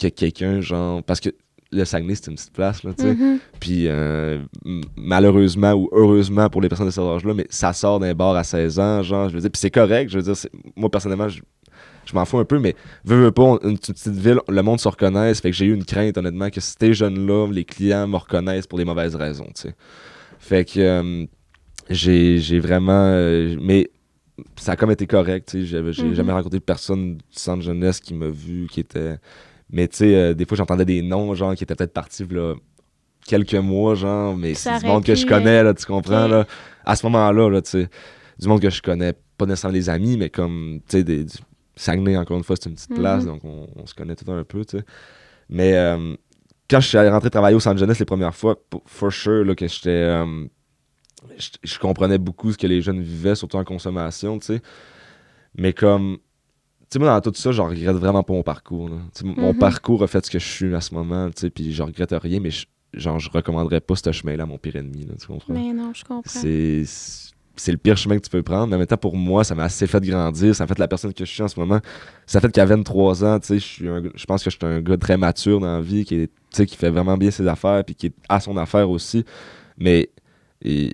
que 0.00 0.08
quelqu'un, 0.08 0.60
genre. 0.60 1.02
Parce 1.02 1.20
que 1.20 1.30
le 1.70 1.84
Saguenay, 1.84 2.14
c'est 2.14 2.28
une 2.28 2.36
petite 2.36 2.52
place, 2.52 2.82
là, 2.82 2.92
tu 2.96 3.02
sais. 3.02 3.14
Mhm. 3.14 3.38
Puis 3.60 3.88
euh, 3.88 4.38
malheureusement 4.96 5.72
ou 5.72 5.88
heureusement 5.92 6.48
pour 6.48 6.62
les 6.62 6.68
personnes 6.68 6.86
de 6.86 6.92
cet 6.92 7.04
âge-là, 7.04 7.34
mais 7.34 7.46
ça 7.50 7.72
sort 7.72 8.00
d'un 8.00 8.14
bar 8.14 8.34
à 8.36 8.44
16 8.44 8.78
ans, 8.78 9.02
genre, 9.02 9.28
je 9.28 9.34
veux 9.34 9.40
dire, 9.40 9.50
puis 9.50 9.60
c'est 9.60 9.70
correct, 9.70 10.10
je 10.10 10.18
veux 10.18 10.32
dire, 10.32 10.50
moi 10.76 10.90
personnellement, 10.90 11.28
je, 11.28 11.40
je 12.08 12.14
m'en 12.14 12.24
fous 12.24 12.38
un 12.38 12.44
peu, 12.44 12.58
mais 12.58 12.74
veux, 13.04 13.24
veux 13.24 13.30
pas, 13.32 13.42
on- 13.42 13.58
une 13.58 13.76
petite 13.78 13.96
petite 13.96 14.14
ville, 14.14 14.40
le 14.48 14.62
monde 14.62 14.80
se 14.80 14.88
reconnaisse, 14.88 15.40
fait 15.40 15.50
que 15.50 15.56
j'ai 15.56 15.66
eu 15.66 15.74
une 15.74 15.84
crainte, 15.84 16.16
honnêtement, 16.16 16.48
que 16.50 16.60
ces 16.60 16.94
jeunes-là, 16.94 17.48
les 17.52 17.64
clients 17.64 18.06
me 18.08 18.16
reconnaissent 18.16 18.66
pour 18.66 18.78
des 18.78 18.84
mauvaises 18.84 19.14
raisons, 19.14 19.46
tu 19.54 19.62
sais. 19.62 19.74
Fait 20.38 20.64
que 20.64 20.80
euh, 20.80 21.26
j'ai 21.90 22.60
vraiment... 22.60 22.92
euh, 23.12 23.56
mais 23.60 23.90
ça 24.56 24.72
a 24.72 24.76
comme 24.76 24.90
été 24.90 25.06
correct, 25.06 25.48
tu 25.50 25.66
sais, 25.66 25.82
j'ai 25.92 26.04
Mhm. 26.06 26.14
jamais 26.14 26.32
rencontré 26.32 26.60
personne 26.60 27.16
du 27.16 27.22
centre 27.30 27.62
jeunesse 27.62 28.00
qui 28.00 28.14
m'a 28.14 28.28
vu, 28.28 28.68
qui 28.70 28.80
était... 28.80 29.16
Mais 29.70 29.86
tu 29.88 29.98
sais, 29.98 30.14
euh, 30.14 30.34
des 30.34 30.46
fois, 30.46 30.56
j'entendais 30.56 30.84
des 30.86 31.02
noms, 31.02 31.34
genre, 31.34 31.54
qui 31.54 31.64
étaient 31.64 31.74
peut-être 31.74 31.92
partis, 31.92 32.24
là, 32.30 32.54
quelques 33.26 33.54
mois, 33.54 33.94
genre, 33.94 34.34
mais 34.36 34.54
c'est 34.54 34.78
du 34.78 34.86
monde 34.86 35.04
que 35.04 35.14
je 35.14 35.26
connais, 35.26 35.62
là, 35.62 35.74
tu 35.74 35.84
comprends, 35.84 36.26
là. 36.26 36.46
À 36.86 36.96
ce 36.96 37.04
moment-là, 37.06 37.50
là, 37.50 37.60
tu 37.60 37.70
sais, 37.70 37.88
du 38.38 38.48
monde 38.48 38.62
que 38.62 38.70
je 38.70 38.80
connais, 38.80 39.12
pas 39.36 39.44
nécessairement 39.44 39.74
des 39.76 39.90
amis, 39.90 40.16
mais 40.16 40.30
comme, 40.30 40.80
tu 40.88 41.02
sais, 41.02 41.26
Saguenay, 41.78 42.16
encore 42.16 42.36
une 42.36 42.44
fois, 42.44 42.56
c'est 42.60 42.68
une 42.68 42.74
petite 42.74 42.94
place, 42.94 43.24
Mhm. 43.24 43.28
donc 43.30 43.44
on, 43.44 43.66
on 43.76 43.86
se 43.86 43.94
connaît 43.94 44.16
tout 44.16 44.30
un 44.30 44.44
peu, 44.44 44.64
tu 44.64 44.78
sais. 44.78 44.84
Mais 45.48 45.74
euh, 45.76 46.14
quand 46.68 46.80
je 46.80 46.88
suis 46.88 46.98
allé 46.98 47.08
rentrer 47.08 47.30
travailler 47.30 47.56
au 47.56 47.60
San 47.60 47.76
Jeunesse 47.78 47.98
les 47.98 48.04
premières 48.04 48.34
fois, 48.34 48.56
for 48.86 49.12
sure, 49.12 49.44
là, 49.44 49.54
que 49.54 49.66
j'étais... 49.66 49.88
euh, 49.90 50.44
je, 51.38 51.48
je 51.62 51.78
comprenais 51.78 52.18
beaucoup 52.18 52.52
ce 52.52 52.58
que 52.58 52.66
les 52.66 52.82
jeunes 52.82 53.00
vivaient, 53.00 53.34
surtout 53.34 53.56
en 53.56 53.64
consommation, 53.64 54.38
tu 54.38 54.46
sais. 54.46 54.60
Mais 55.56 55.72
comme... 55.72 56.18
Tu 56.90 56.94
sais, 56.94 56.98
moi, 57.00 57.08
dans 57.08 57.20
tout 57.20 57.38
ça, 57.38 57.52
je 57.52 57.60
regrette 57.60 57.96
vraiment 57.96 58.22
pas 58.22 58.32
mon 58.32 58.42
parcours. 58.42 58.88
là. 58.88 58.96
Mon 59.22 59.52
Mhm. 59.52 59.58
parcours 59.58 60.02
a 60.02 60.06
fait 60.06 60.24
ce 60.24 60.30
que 60.30 60.38
je 60.38 60.46
suis 60.46 60.74
à 60.74 60.80
ce 60.80 60.94
moment, 60.94 61.28
tu 61.30 61.40
sais, 61.42 61.50
puis 61.50 61.72
je 61.72 61.82
regrette 61.82 62.12
rien, 62.12 62.40
mais 62.40 62.50
je, 62.50 62.64
genre, 62.94 63.18
je 63.18 63.28
recommanderais 63.30 63.80
pas 63.82 63.94
ce 63.94 64.10
chemin-là 64.10 64.44
à 64.44 64.46
mon 64.46 64.56
pire 64.58 64.76
ennemi, 64.76 65.04
là, 65.04 65.14
tu 65.20 65.26
comprends? 65.26 65.52
Mais 65.52 65.72
non, 65.74 65.92
je 65.94 66.02
comprends. 66.04 66.22
C'est 66.24 66.84
c'est 67.60 67.72
le 67.72 67.78
pire 67.78 67.96
chemin 67.96 68.16
que 68.16 68.22
tu 68.24 68.30
peux 68.30 68.42
prendre. 68.42 68.66
Mais 68.68 68.76
en 68.76 68.78
même 68.78 68.86
temps, 68.86 68.96
pour 68.96 69.16
moi, 69.16 69.44
ça 69.44 69.54
m'a 69.54 69.64
assez 69.64 69.86
fait 69.86 70.02
grandir. 70.04 70.54
Ça 70.54 70.64
a 70.64 70.66
fait 70.66 70.78
la 70.78 70.88
personne 70.88 71.12
que 71.12 71.24
je 71.24 71.30
suis 71.30 71.42
en 71.42 71.48
ce 71.48 71.58
moment. 71.58 71.80
Ça 72.26 72.40
fait 72.40 72.50
qu'à 72.52 72.64
23 72.64 73.24
ans, 73.24 73.38
tu 73.40 73.46
sais, 73.48 73.58
je 73.58 73.64
suis 73.64 73.88
un- 73.88 74.02
je 74.14 74.24
pense 74.26 74.42
que 74.44 74.50
je 74.50 74.56
suis 74.56 74.66
un 74.66 74.80
gars 74.80 74.96
très 74.96 75.16
mature 75.16 75.60
dans 75.60 75.76
la 75.76 75.80
vie, 75.80 76.04
qui, 76.04 76.14
est, 76.16 76.26
tu 76.26 76.32
sais, 76.52 76.66
qui 76.66 76.76
fait 76.76 76.90
vraiment 76.90 77.16
bien 77.16 77.30
ses 77.30 77.46
affaires, 77.46 77.84
puis 77.84 77.94
qui 77.94 78.06
est 78.06 78.14
à 78.28 78.40
son 78.40 78.56
affaire 78.56 78.88
aussi. 78.88 79.24
Mais 79.76 80.10
et- 80.62 80.92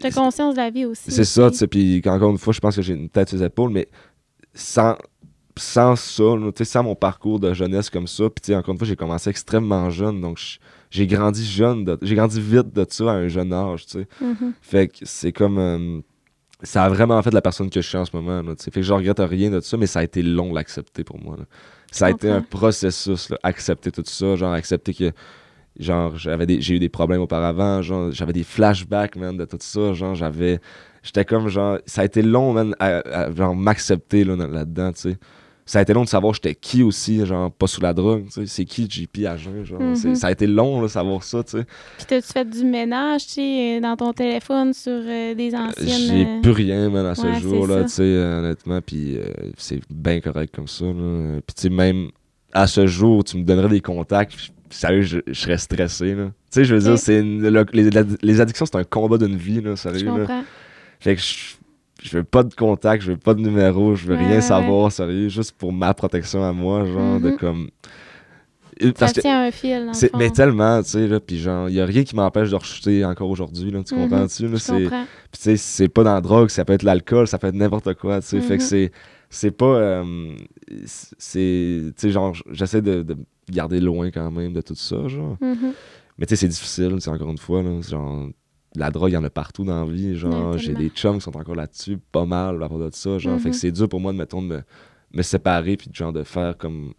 T'as 0.00 0.10
conscience 0.10 0.54
de 0.54 0.60
la 0.60 0.70
vie 0.70 0.84
aussi. 0.84 1.10
c'est 1.10 1.24
ça, 1.24 1.50
tu 1.50 1.56
sais. 1.56 1.66
Puis 1.66 2.02
encore 2.06 2.30
une 2.30 2.38
fois, 2.38 2.52
je 2.52 2.60
pense 2.60 2.76
que 2.76 2.82
j'ai 2.82 2.92
une 2.94 3.08
tête 3.08 3.28
sur 3.30 3.38
les 3.38 3.44
épaules, 3.44 3.70
mais 3.70 3.88
sans, 4.54 4.96
sans 5.58 5.96
ça, 5.96 6.22
sans 6.64 6.82
mon 6.82 6.94
parcours 6.94 7.40
de 7.40 7.52
jeunesse 7.54 7.88
comme 7.90 8.06
ça, 8.06 8.24
puis 8.28 8.54
encore 8.54 8.72
une 8.72 8.78
fois, 8.78 8.86
j'ai 8.86 8.96
commencé 8.96 9.30
extrêmement 9.30 9.88
jeune, 9.90 10.20
donc 10.20 10.38
je- 10.38 10.58
j'ai 10.96 11.06
grandi 11.06 11.44
jeune, 11.44 11.84
de- 11.84 11.98
j'ai 12.02 12.14
grandi 12.14 12.40
vite 12.40 12.72
de 12.74 12.86
ça 12.88 13.04
à 13.10 13.14
un 13.14 13.28
jeune 13.28 13.52
âge, 13.52 13.86
tu 13.86 13.92
sais. 14.00 14.08
Mhm. 14.20 14.52
Fait 14.60 14.88
que 14.88 14.96
c'est 15.02 15.32
comme. 15.32 15.58
euh, 15.58 16.00
ça 16.62 16.84
a 16.84 16.88
vraiment 16.88 17.20
fait 17.22 17.34
la 17.34 17.42
personne 17.42 17.68
que 17.68 17.80
je 17.82 17.86
suis 17.86 17.98
en 17.98 18.06
ce 18.06 18.16
moment. 18.16 18.40
Là, 18.42 18.54
fait 18.58 18.70
que 18.70 18.80
je 18.82 18.92
regrette 18.92 19.18
rien 19.20 19.50
de 19.50 19.60
ça, 19.60 19.76
mais 19.76 19.86
ça 19.86 19.98
a 20.00 20.04
été 20.04 20.22
long 20.22 20.52
l'accepter 20.54 21.04
pour 21.04 21.20
moi. 21.22 21.36
là. 21.38 21.44
Ça 21.92 22.06
a 22.06 22.10
été 22.10 22.30
un 22.30 22.40
processus, 22.42 23.28
là, 23.30 23.38
accepter 23.42 23.90
tout 23.92 24.02
ça, 24.06 24.36
genre 24.36 24.52
accepter 24.54 24.94
que. 24.94 25.12
Genre, 25.78 26.16
j'avais 26.16 26.46
des, 26.46 26.62
j'ai 26.62 26.76
eu 26.76 26.78
des 26.78 26.88
problèmes 26.88 27.20
auparavant, 27.20 27.82
genre, 27.82 28.10
j'avais 28.10 28.32
des 28.32 28.44
flashbacks, 28.44 29.14
man, 29.16 29.36
de 29.36 29.44
tout 29.44 29.58
ça, 29.60 29.92
genre, 29.92 30.14
j'avais, 30.14 30.58
j'étais 31.02 31.26
comme, 31.26 31.48
genre, 31.48 31.76
ça 31.84 32.00
a 32.00 32.04
été 32.06 32.22
long, 32.22 32.54
man, 32.54 32.74
à, 32.78 32.86
à, 33.24 33.30
genre, 33.34 33.54
m'accepter, 33.54 34.24
là, 34.24 34.36
dans- 34.36 34.46
là-dedans, 34.46 34.92
tu 34.92 35.00
sais. 35.00 35.18
Ça 35.68 35.80
a 35.80 35.82
été 35.82 35.92
long 35.92 36.04
de 36.04 36.08
savoir 36.08 36.32
j'étais 36.32 36.54
qui 36.54 36.84
aussi, 36.84 37.26
genre, 37.26 37.50
pas 37.50 37.66
sous 37.66 37.80
la 37.80 37.92
drogue, 37.92 38.26
tu 38.26 38.30
sais, 38.32 38.46
c'est 38.46 38.64
qui 38.64 38.88
JP 38.88 39.26
à 39.26 39.36
jeun, 39.36 39.64
genre, 39.64 39.80
Mhm. 39.80 40.14
ça 40.14 40.28
a 40.28 40.30
été 40.30 40.46
long, 40.46 40.80
là, 40.80 40.86
savoir 40.88 41.24
ça, 41.24 41.42
tu 41.42 41.58
sais. 41.58 41.64
Puis 41.96 42.06
t'as-tu 42.06 42.28
fait 42.32 42.48
du 42.48 42.64
ménage, 42.64 43.26
tu 43.26 43.32
sais, 43.34 43.80
dans 43.80 43.96
ton 43.96 44.12
téléphone 44.12 44.72
sur 44.72 44.92
euh, 44.92 45.34
des 45.34 45.52
anciennes... 45.56 45.88
J'ai 45.88 46.24
euh, 46.26 46.40
plus 46.40 46.52
rien, 46.52 46.88
man, 46.88 47.04
à 47.06 47.16
ce 47.16 47.22
ouais, 47.26 47.40
jour, 47.40 47.66
c'est 47.66 47.72
là, 47.74 47.78
ça. 47.80 47.84
tu 47.88 47.90
sais, 47.94 48.02
euh, 48.04 48.38
honnêtement, 48.38 48.80
puis 48.80 49.16
euh, 49.18 49.24
c'est 49.58 49.80
bien 49.90 50.20
correct 50.20 50.54
comme 50.54 50.68
ça, 50.68 50.84
là. 50.84 51.40
Puis, 51.46 51.54
tu 51.56 51.62
sais, 51.62 51.68
même 51.68 52.10
à 52.52 52.68
ce 52.68 52.86
jour, 52.86 53.24
tu 53.24 53.36
me 53.36 53.42
donnerais 53.42 53.68
des 53.68 53.80
contacts, 53.80 54.36
puis, 54.36 54.52
sérieux, 54.70 55.02
je, 55.02 55.18
je 55.26 55.32
serais 55.32 55.58
stressé, 55.58 56.14
là. 56.14 56.26
Tu 56.26 56.32
sais, 56.50 56.64
je 56.64 56.74
veux 56.76 56.80
dire, 56.80 56.96
c'est 56.96 57.20
les, 57.22 57.90
les 58.22 58.40
addictions, 58.40 58.66
c'est 58.66 58.76
un 58.78 58.84
combat 58.84 59.18
d'une 59.18 59.36
vie, 59.36 59.60
là, 59.60 59.74
sérieux, 59.74 60.16
là. 60.16 60.44
Fait 61.00 61.16
que 61.16 61.20
je, 61.22 61.56
je 62.06 62.18
veux 62.18 62.24
pas 62.24 62.42
de 62.42 62.54
contact, 62.54 63.02
je 63.02 63.12
veux 63.12 63.16
pas 63.18 63.34
de 63.34 63.40
numéro, 63.40 63.94
je 63.94 64.06
veux 64.06 64.14
Ouais, 64.16 64.24
rien 64.26 64.34
ouais, 64.36 64.40
savoir, 64.40 64.90
sérieux, 64.92 65.28
juste 65.28 65.52
pour 65.58 65.72
ma 65.72 65.92
protection 65.94 66.44
à 66.44 66.52
moi, 66.52 66.84
genre, 66.84 67.20
de 67.20 67.30
Mhm. 67.30 67.36
comme. 67.36 67.68
Ça 68.94 69.10
que 69.10 69.20
tient 69.20 69.42
un 69.44 69.50
fil, 69.50 69.86
dans 69.86 70.18
mais 70.18 70.30
tellement, 70.30 70.82
tu 70.82 70.90
sais 70.90 71.08
là, 71.08 71.18
puis 71.18 71.38
genre 71.38 71.70
il 71.70 71.76
y 71.76 71.80
a 71.80 71.86
rien 71.86 72.04
qui 72.04 72.14
m'empêche 72.14 72.50
de 72.50 72.56
rechuter 72.56 73.06
encore 73.06 73.30
aujourd'hui 73.30 73.70
là, 73.70 73.82
tu 73.82 73.94
Mhm, 73.94 74.02
comprends-tu. 74.02 74.48
Puis, 74.48 74.60
tu 74.60 74.90
sais, 75.32 75.56
c'est 75.56 75.88
pas 75.88 76.02
dans 76.04 76.12
la 76.12 76.20
drogue, 76.20 76.50
ça 76.50 76.64
peut 76.66 76.74
être 76.74 76.82
l'alcool, 76.82 77.26
ça 77.26 77.38
peut 77.38 77.46
être 77.46 77.54
n'importe 77.54 77.94
quoi, 77.94 78.20
tu 78.20 78.26
sais. 78.26 78.40
Fait 78.40 78.58
que 78.58 78.62
Mhm. 78.62 78.68
c'est. 78.68 78.92
C'est 79.30 79.50
pas. 79.50 79.64
euh, 79.66 80.36
c'est. 80.84 81.82
Tu 81.86 81.92
sais, 81.96 82.10
genre, 82.10 82.34
j'essaie 82.50 82.82
de, 82.82 83.02
de 83.02 83.16
garder 83.50 83.80
loin 83.80 84.10
quand 84.10 84.30
même 84.30 84.52
de 84.52 84.60
tout 84.60 84.74
ça, 84.74 85.08
genre. 85.08 85.36
Mhm. 85.40 85.72
Mais 86.18 86.26
tu 86.26 86.30
sais, 86.30 86.36
c'est 86.36 86.48
difficile, 86.48 86.96
c'est 87.00 87.10
encore 87.10 87.30
une 87.30 87.38
fois, 87.38 87.62
là. 87.62 87.80
Genre, 87.80 88.28
la 88.78 88.90
drogue, 88.90 89.10
il 89.10 89.14
y 89.14 89.16
en 89.16 89.24
a 89.24 89.30
partout 89.30 89.64
dans 89.64 89.84
la 89.84 89.90
vie. 89.92 90.16
Genre, 90.16 90.52
Ouais, 90.52 90.58
j'ai 90.58 90.74
des 90.74 90.88
chums 90.90 91.16
qui 91.18 91.22
sont 91.22 91.36
encore 91.36 91.54
là-dessus, 91.54 91.98
pas 92.12 92.24
mal 92.26 92.62
à 92.62 92.68
propos 92.68 92.88
de 92.88 92.94
ça. 92.94 93.18
Genre, 93.18 93.38
fait 93.40 93.48
Mhm. 93.48 93.54
que 93.54 93.58
c'est 93.58 93.72
dur 93.72 93.88
pour 93.88 94.00
moi 94.00 94.12
de, 94.12 94.18
mettons, 94.18 94.42
de 94.42 94.46
me, 94.48 94.62
me 95.12 95.22
séparer, 95.22 95.76
puis 95.76 95.88
de, 95.88 95.94
genre, 95.94 96.12
de 96.12 96.22
faire 96.24 96.56
comme. 96.56 96.92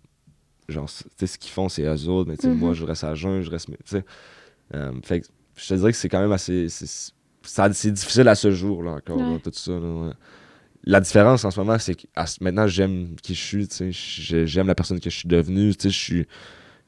Genre, 0.70 0.88
tu 0.90 1.04
sais, 1.18 1.28
ce 1.28 1.38
qu'ils 1.38 1.52
font, 1.52 1.70
c'est 1.70 1.84
eux 1.84 2.10
autres, 2.10 2.30
mais 2.30 2.36
tu 2.36 2.44
sais, 2.44 2.50
Mhm. 2.50 2.58
moi, 2.58 2.74
je 2.74 2.84
reste 2.84 3.04
à 3.04 3.16
jeun, 3.16 3.42
je 3.42 3.50
reste. 3.50 3.68
Tu 3.68 3.76
sais. 3.86 4.04
Euh, 4.76 4.92
fait 5.04 5.22
que 5.22 5.28
je 5.56 5.68
te 5.68 5.74
dirais 5.76 5.92
que 5.92 5.98
c'est 5.98 6.10
quand 6.10 6.20
même 6.22 6.32
assez. 6.32 6.68
c'est- 6.70 7.14
difficile 7.92 8.28
à 8.28 8.36
ce 8.36 8.52
jour, 8.52 8.84
là, 8.84 8.92
encore, 8.92 9.18
là, 9.18 9.32
Ouais. 9.34 9.40
tout 9.40 9.52
ça. 9.54 9.72
là, 9.72 9.80
ouais. 9.80 10.14
La 10.84 11.00
différence 11.00 11.44
en 11.46 11.52
ce 11.52 11.60
moment, 11.60 11.78
c'est 11.80 11.96
que 11.96 12.08
à 12.16 12.26
maintenant, 12.42 12.68
j'aime 12.68 13.16
qui 13.22 13.34
je 13.34 13.42
suis, 13.42 13.68
tu 13.68 13.76
sais, 13.76 13.92
j'ai- 13.92 14.46
j'aime 14.48 14.68
la 14.68 14.76
personne 14.76 15.00
que 15.00 15.10
je 15.10 15.18
suis 15.18 15.28
devenue, 15.30 15.74
tu 15.76 15.84
sais, 15.84 15.90
je 15.90 15.98
suis 15.98 16.26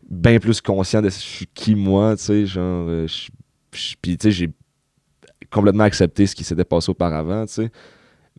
bien 0.09 0.39
plus 0.39 0.59
conscient 0.61 1.01
de 1.01 1.09
je 1.09 1.15
suis 1.15 1.47
qui 1.47 1.75
moi, 1.75 2.15
tu 2.17 2.23
sais, 2.23 2.45
genre, 2.45 2.87
euh, 2.89 3.07
je- 3.07 3.29
je- 3.77 3.95
puis 4.01 4.17
tu 4.17 4.23
sais, 4.23 4.31
j'ai 4.31 4.49
complètement 5.51 5.83
accepté 5.83 6.25
ce 6.27 6.35
qui 6.35 6.43
s'était 6.43 6.63
passé 6.65 6.89
auparavant, 6.91 7.45
tu 7.45 7.53
sais, 7.53 7.71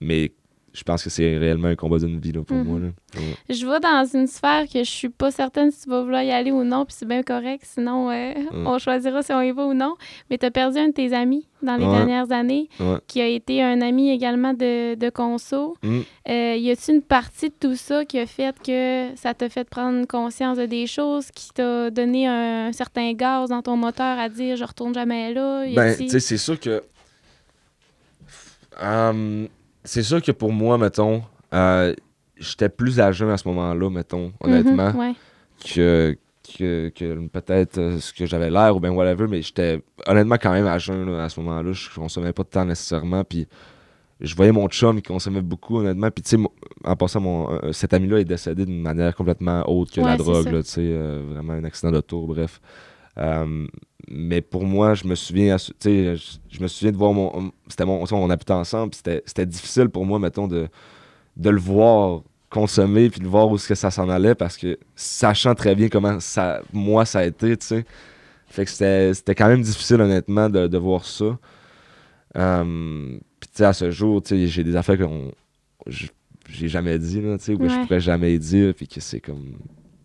mais 0.01 0.33
je 0.73 0.85
pense 0.85 1.03
que 1.03 1.11
c'est 1.11 1.37
réellement 1.37 1.67
un 1.67 1.75
combat 1.75 1.99
d'une 1.99 2.21
vie, 2.21 2.31
là, 2.31 2.43
pour 2.45 2.57
Mhm. 2.57 2.65
moi, 2.65 2.79
là. 2.79 2.87
Ouais. 3.17 3.35
Je 3.49 3.67
vais 3.67 3.81
dans 3.81 4.05
une 4.15 4.29
sphère 4.29 4.67
que 4.73 4.79
je 4.85 4.89
suis 4.89 5.09
pas 5.09 5.33
certaine 5.33 5.73
si 5.73 5.83
tu 5.83 5.91
vas 5.91 6.01
vouloir 6.03 6.23
y 6.23 6.31
aller 6.31 6.53
ou 6.53 6.63
non, 6.63 6.85
puis 6.85 6.95
c'est 6.97 7.09
bien 7.09 7.25
correct. 7.25 7.65
Sinon, 7.67 8.09
euh, 8.09 8.35
Mm. 8.53 8.67
on 8.69 8.79
choisira 8.79 9.21
si 9.21 9.33
on 9.33 9.41
y 9.41 9.51
va 9.51 9.67
ou 9.67 9.75
non. 9.75 9.97
Mais 10.31 10.39
tu 10.39 10.47
as 10.47 10.53
perdu 10.53 10.79
un 10.79 10.87
de 10.87 10.93
tes 10.93 11.13
amis 11.13 11.49
dans 11.61 11.75
les 11.75 11.85
Ouais. 11.85 11.91
dernières 11.97 12.31
années, 12.31 12.69
Ouais. 12.79 12.99
qui 13.09 13.21
a 13.21 13.27
été 13.27 13.61
un 13.65 13.81
ami 13.81 14.11
également 14.13 14.55
de, 14.55 14.95
de 14.95 15.11
conso. 15.11 15.77
Mm. 15.83 15.99
Euh, 16.29 16.55
y 16.57 16.71
a-t-il 16.71 16.95
une 16.95 17.03
partie 17.03 17.49
de 17.49 17.55
tout 17.59 17.75
ça 17.75 18.05
qui 18.05 18.21
a 18.21 18.27
fait 18.27 18.55
que 18.63 19.09
ça 19.17 19.35
t'a 19.35 19.49
fait 19.49 19.69
prendre 19.69 20.07
conscience 20.07 20.57
de 20.57 20.67
des 20.67 20.87
choses, 20.87 21.33
qui 21.33 21.49
t'a 21.53 21.91
donné 21.91 22.29
un, 22.29 22.71
certain 22.73 23.13
gaz 23.15 23.51
dans 23.51 23.61
ton 23.63 23.77
moteur 23.77 24.21
à 24.21 24.29
dire 24.29 24.55
je 24.55 24.63
retourne 24.63 24.95
jamais 24.95 25.35
là? 25.35 25.65
Ben, 25.75 25.97
tu 25.99 26.09
sais, 26.11 26.21
c'est 26.21 26.39
sûr 26.39 26.61
que. 26.61 26.81
Hum, 28.81 29.49
c'est 29.85 30.03
sûr 30.03 30.23
que 30.23 30.33
pour 30.33 30.53
moi, 30.53 30.79
mettons, 30.79 31.23
euh, 31.55 31.95
j'étais 32.37 32.69
plus 32.69 33.01
à 33.01 33.13
jeun 33.13 33.31
à 33.31 33.37
ce 33.37 33.47
moment-là, 33.49 33.91
mettons, 33.91 34.33
honnêtement, 34.41 34.91
Mhm, 34.91 34.99
ouais. 34.99 35.15
que, 35.75 36.17
que, 36.57 36.89
que 36.91 37.27
peut-être 37.29 37.79
euh, 37.79 37.99
ce 37.99 38.13
que 38.13 38.27
j'avais 38.27 38.51
l'air 38.51 38.75
ou 38.77 38.81
ben 38.81 38.91
whatever, 38.91 39.27
mais 39.29 39.43
j'étais 39.43 39.83
honnêtement 40.07 40.37
quand 40.41 40.53
même 40.53 40.67
à 40.67 40.79
jeun 40.79 41.11
là, 41.11 41.25
à 41.25 41.29
ce 41.29 41.41
moment-là. 41.41 41.73
Je 41.73 41.89
consommais 41.95 42.33
pas 42.33 42.43
de 42.43 42.49
temps 42.49 42.65
nécessairement, 42.65 43.25
puis 43.25 43.47
je 44.21 44.35
voyais 44.37 44.53
mon 44.53 44.69
chum 44.69 44.97
qui 44.97 45.09
consommait 45.09 45.41
beaucoup, 45.41 45.79
honnêtement. 45.79 46.11
Puis, 46.11 46.23
tu 46.23 46.37
sais, 46.37 46.43
en 46.85 46.95
passant, 46.97 47.21
mon, 47.21 47.51
euh, 47.53 47.73
cet 47.73 47.95
ami-là 47.95 48.19
est 48.21 48.25
décédé 48.25 48.67
d'une 48.67 48.83
manière 48.83 49.15
complètement 49.17 49.63
autre 49.69 49.93
que 49.93 50.01
Ouais, 50.01 50.07
la 50.07 50.17
drogue, 50.19 50.63
tu 50.63 50.69
sais, 50.71 50.81
euh, 50.83 51.23
vraiment 51.31 51.55
un 51.55 51.65
accident 51.65 51.91
d'auto, 51.91 52.27
bref. 52.27 52.61
Euh, 53.19 53.67
mais 54.09 54.41
pour 54.41 54.65
moi, 54.65 54.95
je 54.95 55.05
me 55.05 55.15
souviens, 55.15 55.57
je, 55.59 56.31
je 56.49 56.61
me 56.61 56.69
souviens 56.69 56.93
de 56.93 56.97
voir 56.97 57.13
mon. 57.13 57.53
C'était 57.69 57.85
mon. 57.85 58.05
On 58.11 58.31
habitait 58.31 58.53
ensemble, 58.53 58.95
c'était 58.95 59.47
difficile 59.47 59.89
pour 59.89 60.05
moi, 60.07 60.19
mettons, 60.19 60.49
de, 60.49 60.69
de 61.37 61.51
le 61.51 61.61
voir 61.61 62.23
consommer, 62.51 63.09
puis 63.11 63.21
de 63.21 63.29
voir 63.29 63.49
où 63.51 63.57
que 63.57 63.75
ça 63.75 63.91
s'en 63.91 64.09
allait, 64.09 64.35
parce 64.35 64.57
que 64.57 64.79
sachant 64.97 65.55
très 65.55 65.75
bien 65.77 65.89
comment 65.89 66.19
ça, 66.19 66.61
moi, 66.73 67.05
ça 67.05 67.21
a 67.21 67.25
été, 67.25 67.57
tu 67.57 67.67
sais. 67.67 67.85
Fait 68.49 68.65
que 68.65 68.71
c'était 68.71 69.35
quand 69.37 69.47
même 69.47 69.63
difficile, 69.63 70.01
honnêtement, 70.01 70.51
de, 70.51 70.67
de 70.67 70.79
voir 70.79 71.05
ça. 71.05 71.39
Euh, 72.37 73.19
puis, 73.39 73.49
tu 73.51 73.59
sais, 73.59 73.65
à 73.65 73.73
ce 73.73 73.93
jour, 73.93 74.21
tu 74.21 74.31
sais, 74.31 74.47
j'ai 74.49 74.65
des 74.65 74.75
affaires 74.75 74.99
que 74.99 75.05
j'ai 76.49 76.69
jamais 76.69 76.99
dit, 76.99 77.21
là, 77.21 77.39
tu 77.39 77.45
sais, 77.45 77.55
ou 77.55 77.59
que 77.59 77.69
je 77.69 77.79
pourrais 77.83 78.01
jamais 78.01 78.37
dire, 78.39 78.75
puis 78.75 78.89
que 78.89 79.01
c'est 79.01 79.21
comme. 79.21 79.57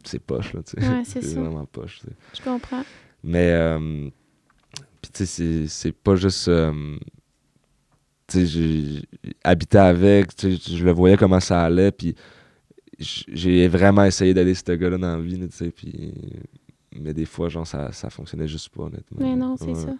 C'est 0.05 0.19
poche, 0.19 0.53
là, 0.53 0.61
tu 0.63 0.79
sais. 0.81 0.87
Ouais, 0.89 1.01
c'est 1.05 1.33
vraiment 1.35 1.65
poche, 1.65 1.99
tu 1.99 2.07
sais. 2.07 2.13
Je 2.37 2.41
comprends. 2.41 2.83
Mais, 3.23 3.51
euh, 3.51 4.09
puis 5.01 5.11
tu 5.13 5.25
sais, 5.25 5.67
c'est- 5.67 5.91
pas 5.91 6.15
juste. 6.15 6.47
euh, 6.47 6.97
tu 8.27 8.47
sais, 8.47 9.01
habité 9.43 9.77
avec, 9.77 10.35
tu 10.35 10.57
sais, 10.57 10.75
je 10.77 10.83
le 10.85 10.91
voyais 10.91 11.17
comment 11.17 11.39
ça 11.39 11.63
allait, 11.63 11.91
puis 11.91 12.15
j'ai 12.99 13.67
vraiment 13.67 14.03
essayé 14.05 14.33
d'aider 14.33 14.55
ce 14.55 14.71
gars-là 14.71 14.97
dans 14.97 15.15
la 15.17 15.21
vie, 15.21 15.39
tu 15.39 15.55
sais, 15.55 15.69
puis. 15.71 16.13
Mais 16.97 17.13
des 17.13 17.25
fois, 17.25 17.49
genre, 17.49 17.67
ça, 17.67 17.91
ça 17.91 18.09
fonctionnait 18.09 18.47
juste 18.47 18.69
pas, 18.69 18.83
honnêtement. 18.83 19.17
Mais 19.19 19.35
non, 19.35 19.57
c'est 19.57 19.65
Ouais. 19.65 19.73
ça. 19.75 19.93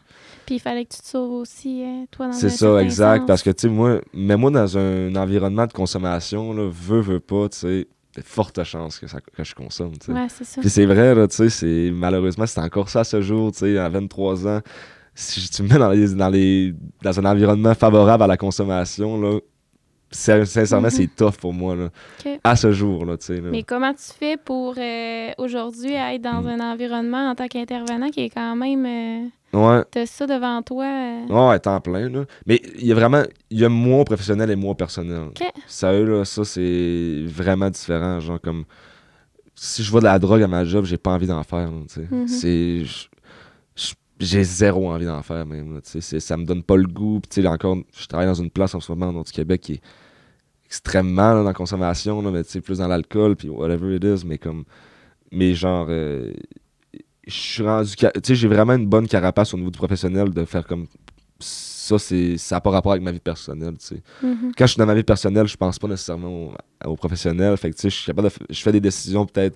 Puis 0.46 0.56
il 0.56 0.60
fallait 0.60 0.86
que 0.86 0.94
tu 0.96 1.02
te 1.02 1.06
sauves 1.08 1.34
aussi, 1.42 1.84
hein, 1.84 2.06
toi, 2.10 2.28
dans 2.28 2.32
C'est 2.32 2.50
ça, 2.50 2.82
exact. 2.82 3.20
sens. 3.24 3.28
Parce 3.28 3.44
que, 3.44 3.50
tu 3.50 3.64
sais, 3.64 3.68
moi, 3.68 4.00
mais 4.14 4.38
moi, 4.38 4.50
dans 4.50 4.78
un 4.78 5.14
environnement 5.18 5.68
de 5.68 5.74
consommation, 5.74 6.54
là, 6.54 6.70
veux, 6.72 7.02
veux 7.02 7.20
pas, 7.20 7.50
tu 7.50 7.58
sais, 7.58 7.88
de 8.16 8.22
fortes 8.22 8.64
chances 8.64 9.00
que, 9.00 9.08
ça, 9.08 9.20
que 9.22 9.44
je 9.44 9.54
consomme. 9.56 9.92
Ouais, 10.08 10.28
c'est. 10.30 10.62
Puis 10.62 10.70
c'est 10.70 10.86
vrai, 10.86 11.14
là, 11.16 11.28
tu 11.28 11.36
sais, 11.36 11.50
c'est 11.50 11.92
malheureusement, 11.94 12.46
c'est 12.46 12.62
encore 12.62 12.90
ça 12.90 13.02
à 13.02 13.04
ce 13.04 13.22
jour, 13.22 13.52
tu 13.52 13.60
sais, 13.60 13.78
à 13.78 13.90
23 13.90 14.48
ans. 14.48 14.62
Si 15.14 15.50
tu 15.50 15.64
me 15.64 15.70
mets 15.70 15.78
dans, 15.80 15.90
les, 15.92 16.14
dans, 16.14 16.30
les, 16.30 16.74
dans 17.02 17.20
un 17.20 17.26
environnement 17.26 17.74
favorable 17.74 18.24
à 18.24 18.28
la 18.28 18.38
consommation, 18.38 19.20
là, 19.20 19.40
sin- 20.12 20.46
sincèrement, 20.46 20.88
Mhm. 20.88 20.92
c'est 20.92 21.16
tough 21.16 21.36
pour 21.40 21.54
moi, 21.54 21.76
là, 21.76 21.90
à 22.44 22.56
ce 22.56 22.72
jour, 22.72 23.06
là, 23.06 23.18
tu 23.18 23.26
sais. 23.28 23.36
là. 23.42 23.50
Mais 23.50 23.64
comment 23.64 23.94
tu 23.94 24.12
fais 24.18 24.38
pour 24.38 24.76
euh, 24.78 25.32
aujourd'hui 25.38 25.94
être 25.94 26.22
dans 26.22 26.42
Mm. 26.42 26.48
un 26.48 26.72
environnement 26.74 27.30
en 27.30 27.36
tant 27.36 27.48
qu'intervenant 27.48 28.10
qui 28.10 28.22
est 28.26 28.30
quand 28.30 28.56
même. 28.56 28.86
Euh, 28.86 29.28
Ouais, 29.56 29.84
T'as 29.90 30.06
ça 30.06 30.28
devant 30.28 30.62
toi. 30.64 30.84
euh, 30.86 31.28
ouais, 31.28 31.50
ouais, 31.50 31.60
temps 31.60 31.80
plein, 31.80 32.10
là. 32.10 32.26
Mais 32.46 32.62
il 32.78 32.86
y 32.88 32.92
a 32.92 32.96
vraiment, 32.96 33.24
il 33.50 33.60
y 33.60 33.64
a 33.66 33.70
moi 33.70 34.04
professionnel 34.04 34.52
et 34.52 34.56
moi 34.56 34.76
personnel. 34.76 35.30
Ok. 35.30 35.44
Sérieux, 35.68 36.04
là, 36.06 36.26
ça, 36.26 36.44
c'est 36.44 37.24
vraiment 37.26 37.70
différent, 37.70 38.20
genre, 38.20 38.42
comme, 38.42 38.66
si 39.56 39.82
je 39.84 39.90
vois 39.92 40.02
de 40.02 40.06
la 40.06 40.20
drogue 40.20 40.42
à 40.44 40.48
ma 40.48 40.66
job, 40.66 40.84
j'ai 40.86 40.98
pas 40.98 41.12
envie 41.12 41.28
d'en 41.28 41.44
faire, 41.44 41.70
tu 41.88 41.94
sais. 42.02 42.08
Mhm. 42.12 42.28
C'est... 42.28 42.84
J'ai 44.18 44.44
zéro 44.46 44.90
envie 44.92 45.06
d'en 45.06 45.22
faire, 45.22 45.46
même, 45.46 45.80
tu 45.82 46.02
sais. 46.02 46.20
Ça 46.22 46.38
me 46.38 46.46
donne 46.46 46.64
pas 46.64 46.78
le 46.78 46.88
goût. 46.88 47.20
Puis, 47.22 47.30
tu 47.30 47.42
sais, 47.42 47.48
encore, 47.48 47.78
je 47.98 48.08
travaille 48.08 48.28
dans 48.28 48.34
une 48.34 48.50
place 48.50 48.74
en 48.74 48.80
ce 48.80 48.92
moment, 48.92 49.12
dans 49.12 49.24
du 49.24 49.32
Québec, 49.32 49.60
qui 49.62 49.74
est 49.74 49.82
extrêmement 50.66 51.30
là, 51.34 51.36
dans 51.36 51.44
la 51.44 51.54
consommation, 51.54 52.22
là, 52.22 52.32
mais 52.32 52.44
tu 52.44 52.52
sais, 52.52 52.62
plus 52.62 52.78
dans 52.80 52.88
l'alcool, 52.88 53.36
puis 53.36 53.50
whatever 53.50 53.96
it 53.96 54.04
is, 54.04 54.26
mais 54.26 54.38
comme... 54.38 54.64
Mais 55.32 55.54
genre... 55.54 55.88
euh, 55.90 56.32
je 57.28 57.34
suis 57.34 57.64
rendu... 57.64 57.96
Tu 57.96 58.08
sais, 58.24 58.36
j'ai 58.36 58.48
vraiment 58.48 58.74
une 58.74 58.88
bonne 58.88 59.08
carapace 59.08 59.54
au 59.54 59.58
niveau 59.58 59.72
du 59.72 59.78
professionnel 59.78 60.30
de 60.32 60.46
faire 60.46 60.66
comme... 60.66 60.88
Ça, 61.40 62.00
c'est 62.00 62.38
ça 62.38 62.56
n'a 62.56 62.62
pas 62.62 62.72
rapport 62.72 62.94
avec 62.94 63.04
ma 63.04 63.12
vie 63.12 63.20
personnelle, 63.20 63.78
tu 63.78 63.86
sais 63.88 64.02
mhm. 64.24 64.54
quand 64.58 64.66
je 64.66 64.72
suis 64.72 64.80
dans 64.80 64.88
ma 64.88 64.96
vie 64.96 65.04
personnelle, 65.04 65.46
je 65.48 65.56
pense 65.56 65.78
pas 65.78 65.88
nécessairement 65.88 66.30
au, 66.30 66.54
au 66.92 66.96
professionnel. 66.96 67.56
Fait 67.58 67.70
que, 67.70 67.76
tu 67.76 67.82
sais, 67.82 67.90
je 67.92 67.96
suis 67.98 68.06
capable 68.08 68.30
de 68.30 68.34
je 68.50 68.60
fais 68.62 68.72
des 68.72 68.80
décisions 68.80 69.24
peut-être 69.28 69.56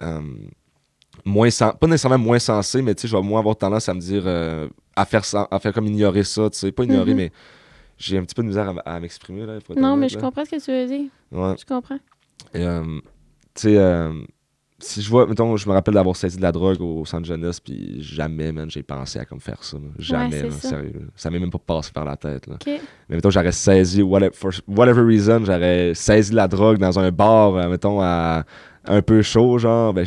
euh, 0.00 0.20
moins 1.24 1.50
sen- 1.50 1.72
pas 1.78 1.86
nécessairement 1.86 2.18
moins 2.18 2.40
sensées, 2.40 2.82
mais 2.82 2.94
tu 2.96 3.02
sais, 3.02 3.08
je 3.08 3.16
vais 3.16 3.22
moins 3.22 3.38
avoir 3.38 3.54
tendance 3.56 3.88
à 3.88 3.94
me 3.94 4.00
dire 4.00 4.22
euh, 4.26 4.68
à 4.96 5.04
faire 5.04 5.24
ça, 5.24 5.46
à 5.52 5.60
faire 5.60 5.72
comme 5.72 5.86
ignorer 5.86 6.24
ça, 6.24 6.50
tu 6.50 6.58
sais, 6.58 6.72
pas 6.72 6.82
ignorer, 6.82 7.12
Mhm. 7.12 7.16
mais 7.16 7.32
j'ai 7.96 8.18
un 8.18 8.24
petit 8.24 8.34
peu 8.34 8.42
de 8.42 8.48
misère 8.48 8.74
à, 8.84 8.98
m'exprimer 8.98 9.46
là. 9.46 9.58
Non, 9.76 9.96
mais 9.96 10.08
je 10.08 10.18
comprends 10.18 10.44
ce 10.44 10.50
que 10.50 10.60
tu 10.64 10.72
veux 10.72 10.86
dire. 10.86 11.10
Ouais. 11.30 11.54
Je 11.60 11.64
comprends. 11.64 11.98
Euh, 12.56 13.00
tu 13.54 13.62
sais, 13.62 13.76
euh, 13.78 14.12
si 14.82 15.00
je 15.00 15.08
vois, 15.08 15.26
mettons, 15.26 15.56
je 15.56 15.68
me 15.68 15.72
rappelle 15.74 15.94
d'avoir 15.94 16.16
saisi 16.16 16.36
de 16.36 16.42
la 16.42 16.52
drogue 16.52 16.80
au 16.80 17.04
centre 17.04 17.24
jeunesse, 17.26 17.60
puis 17.60 18.02
jamais, 18.02 18.52
man, 18.52 18.70
j'ai 18.70 18.82
pensé 18.82 19.18
à 19.18 19.24
comme 19.24 19.40
faire 19.40 19.62
ça. 19.64 19.76
là. 19.78 19.84
Jamais, 19.98 20.42
là, 20.42 20.50
ça. 20.50 20.68
sérieux. 20.70 21.08
Ça 21.16 21.30
m'est 21.30 21.38
même 21.38 21.50
pas 21.50 21.58
passé 21.58 21.90
par 21.92 22.04
la 22.04 22.16
tête. 22.16 22.46
Là. 22.46 22.56
Mais 22.66 22.80
mettons, 23.16 23.30
j'aurais 23.30 23.52
saisi, 23.52 24.02
whatever, 24.02 24.32
for 24.34 24.50
whatever 24.68 25.02
reason, 25.02 25.44
j'aurais 25.44 25.92
saisi 25.94 26.30
de 26.32 26.36
la 26.36 26.48
drogue 26.48 26.78
dans 26.78 26.98
un 26.98 27.10
bar, 27.10 27.54
euh, 27.56 27.68
mettons, 27.68 28.00
à, 28.02 28.44
un 28.86 29.02
peu 29.02 29.22
chaud, 29.22 29.58
genre, 29.58 29.92
ben, 29.94 30.04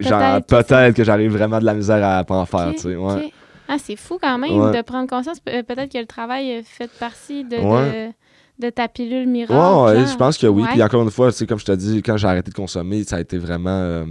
Peut-être 0.00 0.94
que 0.94 1.04
j'arrive 1.04 1.32
vraiment 1.32 1.58
de 1.58 1.64
la 1.64 1.74
misère 1.74 2.04
à 2.06 2.24
pas 2.24 2.36
en 2.36 2.46
faire, 2.46 2.72
tu 2.74 2.82
sais, 2.82 2.96
ouais. 2.96 3.32
Ah, 3.68 3.76
c'est 3.78 3.96
fou 3.96 4.16
quand 4.20 4.38
même 4.38 4.52
Ouais. 4.58 4.76
de 4.78 4.82
prendre 4.82 5.08
conscience. 5.08 5.40
Pe- 5.40 5.62
Peut-être 5.62 5.92
que 5.92 5.98
le 5.98 6.06
travail 6.06 6.56
a 6.56 6.62
fait 6.62 6.90
partie 6.98 7.44
de, 7.44 7.56
Ouais. 7.56 8.08
de, 8.08 8.12
de 8.58 8.70
ta 8.70 8.88
pilule 8.88 9.28
miracle. 9.28 9.52
Ouais, 9.52 10.06
je 10.06 10.16
pense 10.16 10.36
que 10.38 10.46
oui. 10.46 10.62
Ouais. 10.62 10.68
Puis 10.72 10.82
encore 10.82 11.02
une 11.02 11.10
fois, 11.10 11.30
comme 11.48 11.58
je 11.58 11.64
te 11.64 11.72
dis, 11.72 12.02
quand 12.02 12.16
j'ai 12.16 12.26
arrêté 12.26 12.50
de 12.50 12.56
consommer, 12.56 13.04
ça 13.04 13.16
a 13.16 13.20
été 13.20 13.38
vraiment. 13.38 13.70
euh, 13.70 14.04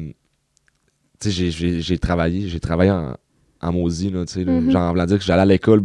tu 1.20 1.32
sais, 1.32 1.52
j'ai- 1.82 1.98
travaillé, 1.98 2.48
j'ai 2.48 2.60
travaillé 2.60 2.92
en, 2.92 3.16
en 3.62 3.72
maudit, 3.74 4.10
là, 4.12 4.26
tu 4.26 4.34
sais. 4.34 4.44
là. 4.44 4.54
Mhm. 4.54 4.72
Genre, 4.72 4.82
en 4.84 4.90
voulant 4.92 5.06
dire 5.06 5.18
que 5.18 5.24
j'allais 5.26 5.42
à 5.42 5.46
l'école, 5.46 5.84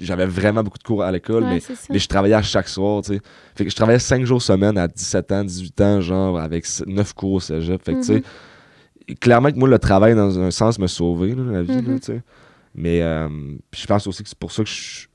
j'avais 0.00 0.26
vraiment 0.26 0.62
beaucoup 0.62 0.78
de 0.78 0.82
cours 0.82 1.02
à 1.02 1.12
l'école, 1.12 1.44
Ouais, 1.44 1.60
mais, 1.90 1.98
je 1.98 2.06
travaillais 2.08 2.34
à 2.34 2.42
chaque 2.42 2.68
soir, 2.68 3.02
tu 3.02 3.14
sais. 3.14 3.20
Fait 3.54 3.64
que 3.64 3.70
je 3.70 3.76
travaillais 3.76 3.98
5 3.98 4.24
jours 4.24 4.40
semaine 4.42 4.78
à 4.78 4.88
17 4.88 5.30
ans, 5.32 5.44
18 5.44 5.80
ans, 5.82 6.00
genre, 6.00 6.38
avec 6.40 6.66
9 6.86 7.12
cours 7.12 7.32
au 7.34 7.40
cégep. 7.40 7.82
Fait 7.84 7.92
que, 7.94 7.98
tu 7.98 8.04
sais, 8.04 8.22
Mhm. 9.08 9.14
clairement 9.16 9.50
que 9.52 9.58
moi, 9.58 9.68
le 9.68 9.78
travail, 9.78 10.14
dans 10.14 10.38
un 10.40 10.50
sens, 10.50 10.78
me 10.78 10.86
sauvait, 10.86 11.34
là, 11.34 11.42
la 11.52 11.62
vie, 11.62 11.74
là, 11.82 11.82
Mhm. 11.82 12.00
tu 12.00 12.06
sais. 12.06 12.22
Mais 12.74 13.02
euh, 13.02 13.28
je 13.76 13.86
pense 13.86 14.06
aussi 14.06 14.22
que 14.22 14.28
c'est 14.28 14.38
pour 14.38 14.50
ça 14.50 14.64
que 14.64 14.68
je. 14.70 15.06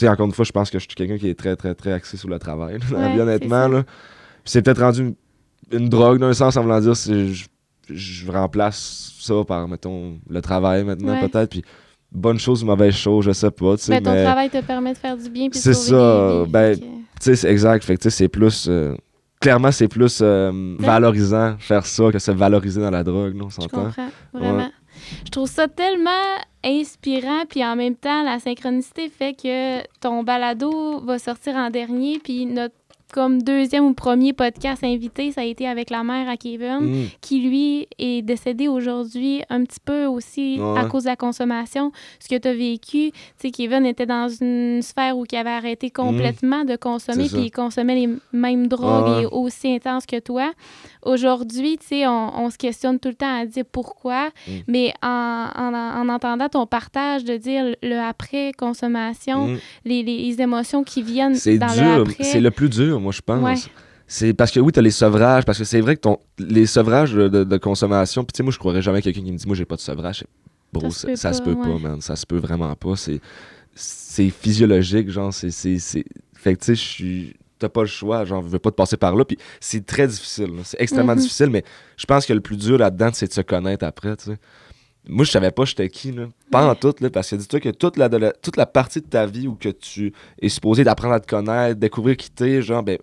Sais, 0.00 0.08
encore 0.08 0.26
une 0.26 0.32
fois, 0.32 0.44
je 0.44 0.52
pense 0.52 0.70
que 0.70 0.78
je 0.78 0.84
suis 0.86 0.94
quelqu'un 0.94 1.18
qui 1.18 1.28
est 1.28 1.34
très, 1.34 1.56
très, 1.56 1.74
très 1.74 1.92
axé 1.92 2.16
sur 2.16 2.28
le 2.28 2.38
travail, 2.38 2.78
là, 2.78 2.84
Ouais, 2.98 3.12
c'est 3.14 3.20
honnêtement. 3.20 3.68
Là. 3.68 3.84
C'est 4.44 4.62
peut-être 4.62 4.80
rendu 4.80 5.00
une, 5.02 5.14
une 5.78 5.88
drogue, 5.88 6.18
d'un 6.18 6.32
sens, 6.32 6.56
en 6.56 6.62
voulant 6.62 6.80
dire, 6.80 6.94
je, 6.94 7.44
je 7.88 8.30
remplace 8.30 9.12
ça 9.20 9.34
par, 9.46 9.68
mettons, 9.68 10.18
le 10.28 10.40
travail 10.40 10.84
maintenant, 10.84 11.20
Ouais. 11.20 11.28
peut-être. 11.28 11.50
Puis 11.50 11.62
bonne 12.12 12.38
chose 12.38 12.62
ou 12.62 12.66
mauvaise 12.66 12.94
chose, 12.94 13.24
je 13.26 13.32
sais 13.32 13.50
pas. 13.50 13.76
sais, 13.76 13.92
Mais 13.92 14.00
ton 14.00 14.12
mais- 14.12 14.24
travail 14.24 14.48
te 14.50 14.60
permet 14.62 14.92
de 14.94 14.98
faire 14.98 15.16
du 15.16 15.28
bien. 15.28 15.48
C'est 15.52 15.74
ça, 15.74 16.44
des 16.44 16.50
ben, 16.50 16.76
Tu 16.78 16.84
sais, 17.20 17.36
c'est 17.36 17.50
exact. 17.50 17.84
Fait 17.84 17.96
que, 17.96 18.08
c'est 18.08 18.28
plus. 18.28 18.66
euh, 18.68 18.94
clairement, 19.40 19.70
c'est 19.70 19.88
plus 19.88 20.20
euh, 20.22 20.76
valorisant 20.78 21.56
faire 21.58 21.84
ça 21.84 22.10
que 22.10 22.18
se 22.18 22.30
valoriser 22.30 22.80
dans 22.80 22.90
la 22.90 23.04
drogue, 23.04 23.34
non, 23.34 23.46
on 23.46 23.50
Je 23.50 23.54
s'entend? 23.56 23.84
comprends, 23.84 24.08
vraiment. 24.32 24.70
Je 25.26 25.30
trouve 25.30 25.48
ça 25.48 25.68
tellement 25.68 26.10
inspirant, 26.64 27.44
puis 27.48 27.64
en 27.64 27.76
même 27.76 27.96
temps, 27.96 28.22
la 28.22 28.38
synchronicité 28.38 29.08
fait 29.08 29.34
que 29.34 29.82
ton 30.00 30.22
balado 30.22 31.00
va 31.00 31.18
sortir 31.18 31.56
en 31.56 31.70
dernier, 31.70 32.18
puis 32.22 32.46
notre 32.46 32.74
comme 33.12 33.42
deuxième 33.42 33.86
ou 33.86 33.92
premier 33.92 34.32
podcast 34.32 34.84
invité, 34.84 35.32
ça 35.32 35.40
a 35.40 35.44
été 35.44 35.66
avec 35.66 35.90
la 35.90 36.04
mère 36.04 36.28
à 36.28 36.36
Kevin, 36.36 36.78
Mm. 36.82 37.06
qui 37.20 37.40
lui 37.40 37.88
est 37.98 38.22
décédé 38.22 38.68
aujourd'hui 38.68 39.42
un 39.50 39.64
petit 39.64 39.80
peu 39.84 40.04
aussi 40.06 40.60
Ouais. 40.60 40.78
à 40.78 40.84
cause 40.84 41.02
de 41.02 41.08
la 41.08 41.16
consommation. 41.16 41.90
Ce 42.20 42.28
que 42.28 42.36
tu 42.40 42.46
as 42.46 42.54
vécu, 42.54 43.10
tu 43.10 43.18
sais, 43.38 43.50
Kevin 43.50 43.84
était 43.84 44.06
dans 44.06 44.28
une 44.28 44.80
sphère 44.80 45.18
où 45.18 45.24
il 45.28 45.36
avait 45.36 45.50
arrêté 45.50 45.90
complètement 45.90 46.64
de 46.64 46.76
consommer, 46.76 47.24
Mm. 47.24 47.28
Puis 47.30 47.40
il 47.46 47.50
consommait 47.50 47.96
les 47.96 48.08
mêmes 48.32 48.68
drogues 48.68 49.08
Ouais. 49.16 49.22
et 49.24 49.26
aussi 49.26 49.74
intenses 49.74 50.06
que 50.06 50.20
toi. 50.20 50.52
Aujourd'hui, 51.02 51.78
tu 51.78 51.86
sais, 51.86 52.06
on, 52.06 52.44
on 52.44 52.50
se 52.50 52.58
questionne 52.58 52.98
tout 52.98 53.08
le 53.08 53.14
temps 53.14 53.40
à 53.40 53.46
dire 53.46 53.64
pourquoi, 53.70 54.28
Mm. 54.46 54.50
mais 54.68 54.92
en, 55.02 55.48
en, 55.56 55.74
en 55.74 56.08
entendant 56.08 56.48
ton 56.48 56.66
partage 56.66 57.24
de 57.24 57.36
dire 57.36 57.64
le 57.82 57.96
après-consommation, 57.98 59.48
Mm. 59.48 59.58
les, 59.84 60.02
les 60.02 60.40
émotions 60.40 60.84
qui 60.84 61.02
viennent 61.02 61.34
C'est 61.34 61.58
dans 61.58 61.66
le 61.68 61.74
dur. 61.74 62.00
après. 62.10 62.24
C'est 62.24 62.40
le 62.40 62.50
plus 62.50 62.68
dur, 62.68 63.00
moi, 63.00 63.12
je 63.12 63.20
pense. 63.20 63.42
Ouais. 63.42 63.70
C'est 64.06 64.34
parce 64.34 64.50
que 64.50 64.58
oui, 64.60 64.72
t'as 64.72 64.80
les 64.82 64.90
sevrages, 64.90 65.44
parce 65.44 65.58
que 65.58 65.64
c'est 65.64 65.80
vrai 65.80 65.94
que 65.96 66.00
ton, 66.00 66.18
les 66.38 66.66
sevrages 66.66 67.12
de, 67.12 67.28
de- 67.28 67.44
de 67.44 67.56
consommation, 67.58 68.24
puis 68.24 68.32
tu 68.32 68.38
sais, 68.38 68.42
moi, 68.42 68.52
je 68.52 68.58
croirais 68.58 68.82
jamais 68.82 69.02
quelqu'un 69.02 69.22
qui 69.22 69.30
me 69.32 69.36
dit, 69.38 69.46
moi, 69.46 69.54
j'ai 69.56 69.64
pas 69.64 69.76
de 69.76 69.80
sevrage. 69.80 70.24
Bro, 70.72 70.90
Ça 70.90 71.08
se 71.08 71.14
ça, 71.16 71.32
se 71.32 71.38
pas, 71.42 71.44
peut 71.50 71.56
pas, 71.56 71.68
ouais. 71.68 71.78
man. 71.80 72.00
Ça 72.00 72.16
se 72.16 72.26
peut 72.26 72.38
vraiment 72.38 72.74
pas. 72.74 72.96
C'est, 72.96 73.20
c'est 73.74 74.30
physiologique, 74.30 75.10
genre, 75.10 75.32
c'est, 75.32 75.50
c'est, 75.50 75.78
c'est... 75.78 76.04
Fait 76.34 76.54
que, 76.54 76.60
tu 76.60 76.66
sais, 76.66 76.74
je 76.74 76.80
suis... 76.80 77.36
T'as 77.60 77.68
pas 77.68 77.82
le 77.82 77.86
choix, 77.86 78.24
genre, 78.24 78.42
je 78.42 78.48
veux 78.48 78.58
pas 78.58 78.70
te 78.70 78.74
passer 78.76 78.96
par 78.96 79.14
là, 79.14 79.24
puis 79.24 79.38
c'est 79.60 79.86
très 79.86 80.08
difficile, 80.08 80.46
là. 80.56 80.62
c'est 80.64 80.80
extrêmement 80.80 81.14
Mhm. 81.14 81.20
difficile, 81.20 81.50
mais 81.50 81.62
je 81.96 82.06
pense 82.06 82.26
que 82.26 82.32
le 82.32 82.40
plus 82.40 82.56
dur 82.56 82.78
là-dedans, 82.78 83.10
c'est 83.12 83.28
de 83.28 83.32
se 83.32 83.42
connaître 83.42 83.84
après, 83.84 84.16
tu 84.16 84.24
sais. 84.32 84.38
Moi, 85.08 85.24
je 85.24 85.30
savais 85.30 85.50
pas 85.50 85.64
j'étais 85.64 85.88
qui, 85.88 86.12
là. 86.12 86.26
Pas 86.50 86.66
en 86.68 86.74
tout, 86.74 86.94
là, 87.00 87.08
parce 87.10 87.30
que 87.30 87.36
dis-toi 87.36 87.60
que 87.60 87.68
toute 87.70 87.96
la, 87.96 88.08
toute 88.32 88.56
la 88.56 88.66
partie 88.66 89.00
de 89.00 89.06
ta 89.06 89.24
vie 89.26 89.46
où 89.48 89.54
que 89.54 89.68
tu 89.70 90.12
es 90.42 90.48
supposé 90.48 90.84
d'apprendre 90.84 91.14
à 91.14 91.20
te 91.20 91.26
connaître, 91.26 91.78
découvrir 91.80 92.16
qui 92.16 92.30
t'es, 92.30 92.60
genre, 92.60 92.82
ben, 92.82 92.98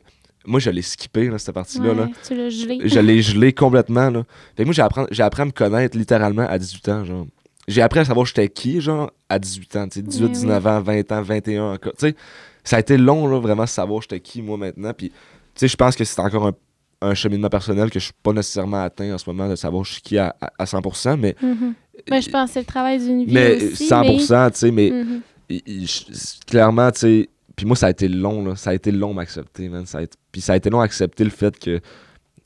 moi, 0.45 0.59
je 0.59 0.69
l'ai 0.69 0.81
skippé, 0.83 1.27
là, 1.29 1.37
cette 1.39 1.53
partie-là, 1.55 1.93
là. 1.93 2.03
Ouais, 2.03 2.11
Tu 2.25 2.35
l'as 2.35 2.49
gelé. 2.49 2.79
Je 2.87 2.99
l'ai 2.99 3.21
gelé 3.23 3.51
complètement, 3.51 4.09
là. 4.09 4.23
Fait 4.55 4.63
que 4.63 4.67
moi, 4.67 4.73
j'ai 4.73 4.81
appris, 4.83 5.01
j'ai 5.11 5.23
appris 5.23 5.41
à 5.41 5.45
me 5.45 5.51
connaître 5.51 5.97
littéralement 5.97 6.47
à 6.47 6.57
18 6.57 6.89
ans, 6.89 7.03
genre. 7.05 7.25
J'ai 7.67 7.81
appris 7.81 7.99
à 7.99 8.05
savoir 8.05 8.25
j'étais 8.25 8.47
qui, 8.49 8.79
genre, 8.81 9.11
à 9.29 9.39
18 9.39 9.75
ans, 9.75 9.87
tu 9.89 9.95
sais, 9.99 10.01
18, 10.01 10.21
Mais 10.21 10.27
oui. 10.27 10.33
19 10.33 10.67
ans, 10.67 10.81
20 10.81 11.11
ans, 11.11 11.21
21 11.21 11.73
encore. 11.73 11.93
Tu 11.97 12.07
sais, 12.07 12.15
ça 12.63 12.77
a 12.77 12.79
été 12.79 12.97
long, 12.97 13.27
là, 13.27 13.39
vraiment, 13.39 13.65
savoir 13.65 14.01
j'étais 14.01 14.19
qui, 14.19 14.41
moi, 14.41 14.57
maintenant. 14.57 14.93
Puis, 14.93 15.09
tu 15.09 15.15
sais, 15.55 15.67
je 15.67 15.75
pense 15.75 15.95
que 15.95 16.03
c'est 16.05 16.19
encore 16.21 16.47
un, 16.47 16.53
un 17.01 17.13
cheminement 17.13 17.49
personnel 17.49 17.89
que 17.89 17.99
je 17.99 18.05
suis 18.05 18.13
pas 18.23 18.31
nécessairement 18.33 18.83
atteint 18.83 19.13
en 19.13 19.17
ce 19.17 19.29
moment 19.29 19.49
de 19.49 19.55
savoir 19.55 19.83
je 19.83 19.93
suis 19.93 20.01
qui 20.01 20.17
à, 20.17 20.35
à, 20.39 20.51
à 20.59 20.65
100%, 20.65 21.17
mais... 21.19 21.35
Mhm. 21.41 21.73
Ben, 22.09 22.21
je 22.21 22.29
pense 22.29 22.49
que 22.49 22.53
c'est 22.53 22.59
le 22.59 22.65
travail 22.65 22.99
d'une 22.99 23.25
vie 23.25 23.33
mais 23.33 23.55
aussi, 23.57 23.87
100%, 23.89 24.51
tu 24.51 24.57
sais, 24.59 24.71
mais 24.71 24.91
mais... 24.91 25.03
Mhm. 25.03 25.21
je- 25.85 26.45
clairement, 26.45 26.91
tu 26.91 26.99
sais, 26.99 27.29
puis 27.55 27.65
moi, 27.65 27.75
ça 27.75 27.87
a 27.87 27.89
été 27.89 28.07
long, 28.07 28.45
là. 28.45 28.55
Ça 28.55 28.69
a 28.69 28.73
été 28.75 28.91
long 28.91 29.13
m'accepter, 29.15 29.67
man. 29.67 29.85
Ça 29.87 29.97
a 29.97 30.01
été- 30.03 30.15
Puis 30.31 30.41
ça 30.41 30.53
a 30.53 30.55
été 30.57 30.69
long 30.69 30.79
accepter 30.79 31.23
le 31.23 31.31
fait 31.31 31.57
que 31.57 31.81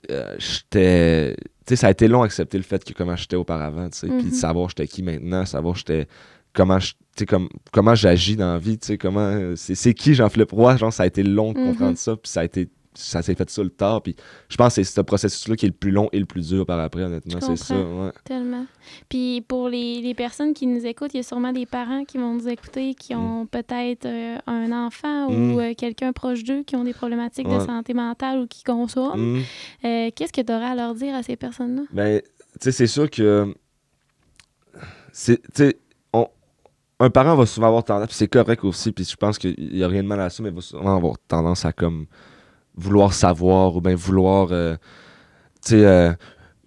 euh, 0.10 0.36
j'étais. 0.40 1.36
Tu 1.38 1.44
sais, 1.70 1.76
ça 1.76 1.88
a 1.88 1.92
été 1.92 2.08
long 2.08 2.24
accepter 2.24 2.58
le 2.58 2.64
fait 2.64 2.84
que 2.84 2.94
comment 2.94 3.16
j'étais 3.16 3.36
auparavant, 3.36 3.90
tu 3.90 4.00
sais. 4.00 4.08
Puis 4.08 4.24
Mhm. 4.26 4.30
de 4.32 4.36
savoir 4.36 4.70
j'étais 4.70 4.88
qui 4.88 5.04
maintenant, 5.04 5.46
savoir 5.46 5.76
j'étais. 5.76 6.08
Comment 6.54 6.80
je- 6.80 6.94
comme, 7.28 7.48
comment 7.72 7.94
j'agis 7.96 8.36
dans 8.36 8.54
la 8.54 8.60
vie, 8.60 8.78
tu 8.80 8.88
sais, 8.88 8.98
comment. 8.98 9.20
euh, 9.22 9.56
C'est 9.56 9.76
c'est 9.76 9.94
qui 9.94 10.14
Jean-Philippe 10.16 10.52
Roy, 10.52 10.76
genre, 10.78 10.92
ça 10.92 11.04
a 11.04 11.06
été 11.06 11.24
long 11.24 11.54
de 11.54 11.60
Mhm. 11.60 11.68
comprendre 11.68 11.98
ça, 11.98 12.16
puis 12.16 12.30
ça 12.32 12.42
a 12.42 12.44
été. 12.46 12.68
Ça 12.94 13.22
s'est 13.22 13.36
fait 13.36 13.50
ça 13.50 13.64
le 13.64 13.70
tard, 13.70 14.02
puis 14.02 14.16
je 14.50 14.58
pense 14.58 14.76
que 14.76 14.84
c'est 14.84 14.96
ce 14.96 15.02
processus-là 15.02 15.56
qui 15.56 15.66
est 15.66 15.70
le 15.70 15.74
plus 15.74 15.92
long 15.92 16.10
et 16.12 16.20
le 16.20 16.26
plus 16.26 16.50
dur 16.50 16.66
par 16.66 16.80
après, 16.80 17.04
honnêtement, 17.04 17.40
c'est 17.40 17.56
ça, 17.56 17.76
ouais. 17.76 18.12
Tellement. 18.26 18.66
Puis 19.08 19.42
pour 19.48 19.70
les, 19.70 20.02
les 20.02 20.14
personnes 20.14 20.54
qui 20.54 20.68
nous 20.68 20.86
écoutent, 20.86 21.14
il 21.14 21.18
y 21.18 21.20
a 21.22 21.24
sûrement 21.24 21.54
des 21.54 21.66
parents 21.66 22.04
qui 22.04 22.18
vont 22.18 22.34
nous 22.34 22.50
écouter, 22.50 22.94
qui 22.94 23.16
ont 23.16 23.46
peut-être 23.46 24.06
euh, 24.06 24.38
un 24.48 24.72
enfant 24.72 25.12
Mm. 25.30 25.54
ou 25.54 25.60
euh, 25.60 25.74
quelqu'un 25.74 26.14
proche 26.14 26.44
d'eux 26.44 26.64
qui 26.64 26.76
ont 26.76 26.84
des 26.84 26.94
problématiques 26.94 27.48
de 27.48 27.60
santé 27.60 27.94
mentale 27.94 28.40
ou 28.40 28.48
qui 28.48 28.64
consomment. 28.64 29.38
Mm. 29.38 29.42
Euh, 29.86 30.10
Qu'est-ce 30.16 30.34
que 30.34 30.42
tu 30.42 30.52
aurais 30.54 30.66
à 30.66 30.76
leur 30.76 30.94
dire 30.96 31.16
à 31.16 31.24
ces 31.24 31.36
personnes-là? 31.36 31.84
Ben, 31.92 32.22
tu 32.22 32.26
sais, 32.62 32.72
c'est 32.72 32.88
sûr 32.88 33.10
que. 33.10 33.54
Tu 35.14 35.38
sais, 35.54 35.78
un 37.04 37.10
parent 37.10 37.36
va 37.36 37.48
souvent 37.48 37.68
avoir 37.68 37.84
tendance, 37.84 38.08
puis 38.08 38.16
c'est 38.16 38.28
correct 38.28 38.64
aussi, 38.64 38.92
puis 38.92 39.04
je 39.04 39.16
pense 39.16 39.40
qu'il 39.40 39.56
n'y 39.58 39.84
a 39.84 39.88
rien 39.88 40.04
de 40.04 40.08
mal 40.08 40.22
à 40.22 40.30
ça, 40.30 40.44
mais 40.44 40.50
il 40.50 40.56
va 40.56 40.62
souvent 40.62 40.96
avoir 40.96 41.16
tendance 41.28 41.66
à 41.66 41.74
comme 41.74 42.06
vouloir 42.76 43.14
savoir 43.14 43.76
ou 43.76 43.82
bien 43.82 43.96
vouloir, 43.96 44.50
euh, 44.52 44.76
euh, 45.72 46.14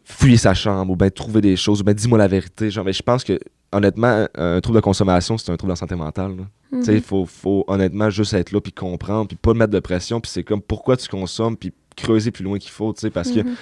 fouiller 0.04 0.36
sa 0.36 0.54
chambre 0.54 0.92
ou 0.92 0.96
bien 0.96 1.10
trouver 1.10 1.40
des 1.40 1.56
choses 1.56 1.80
ou 1.80 1.84
bien 1.84 1.94
dis-moi 1.94 2.18
la 2.18 2.28
vérité. 2.28 2.70
Genre, 2.70 2.84
mais 2.84 2.92
je 2.92 3.02
pense 3.02 3.24
que, 3.24 3.38
honnêtement, 3.72 4.26
un 4.34 4.60
trouble 4.60 4.76
de 4.76 4.82
consommation, 4.82 5.38
c'est 5.38 5.50
un 5.50 5.56
trouble 5.56 5.72
de 5.72 5.78
santé 5.78 5.94
mentale. 5.94 6.36
sais, 6.82 6.90
Mhm. 6.92 6.96
il 6.98 7.02
faut, 7.02 7.24
faut 7.26 7.64
honnêtement 7.68 8.10
juste 8.10 8.34
être 8.34 8.50
là, 8.52 8.60
puis 8.60 8.72
comprendre, 8.72 9.28
puis 9.28 9.36
pas 9.36 9.54
mettre 9.54 9.72
de 9.72 9.78
pression, 9.80 10.20
puis 10.20 10.30
c'est 10.30 10.42
comme 10.42 10.60
pourquoi 10.60 10.96
tu 10.96 11.08
consommes, 11.08 11.56
puis 11.56 11.72
creuser 11.96 12.30
plus 12.32 12.42
loin 12.44 12.58
qu'il 12.58 12.72
faut, 12.72 12.92
parce 13.12 13.30
que 13.30 13.40
Mhm. 13.40 13.54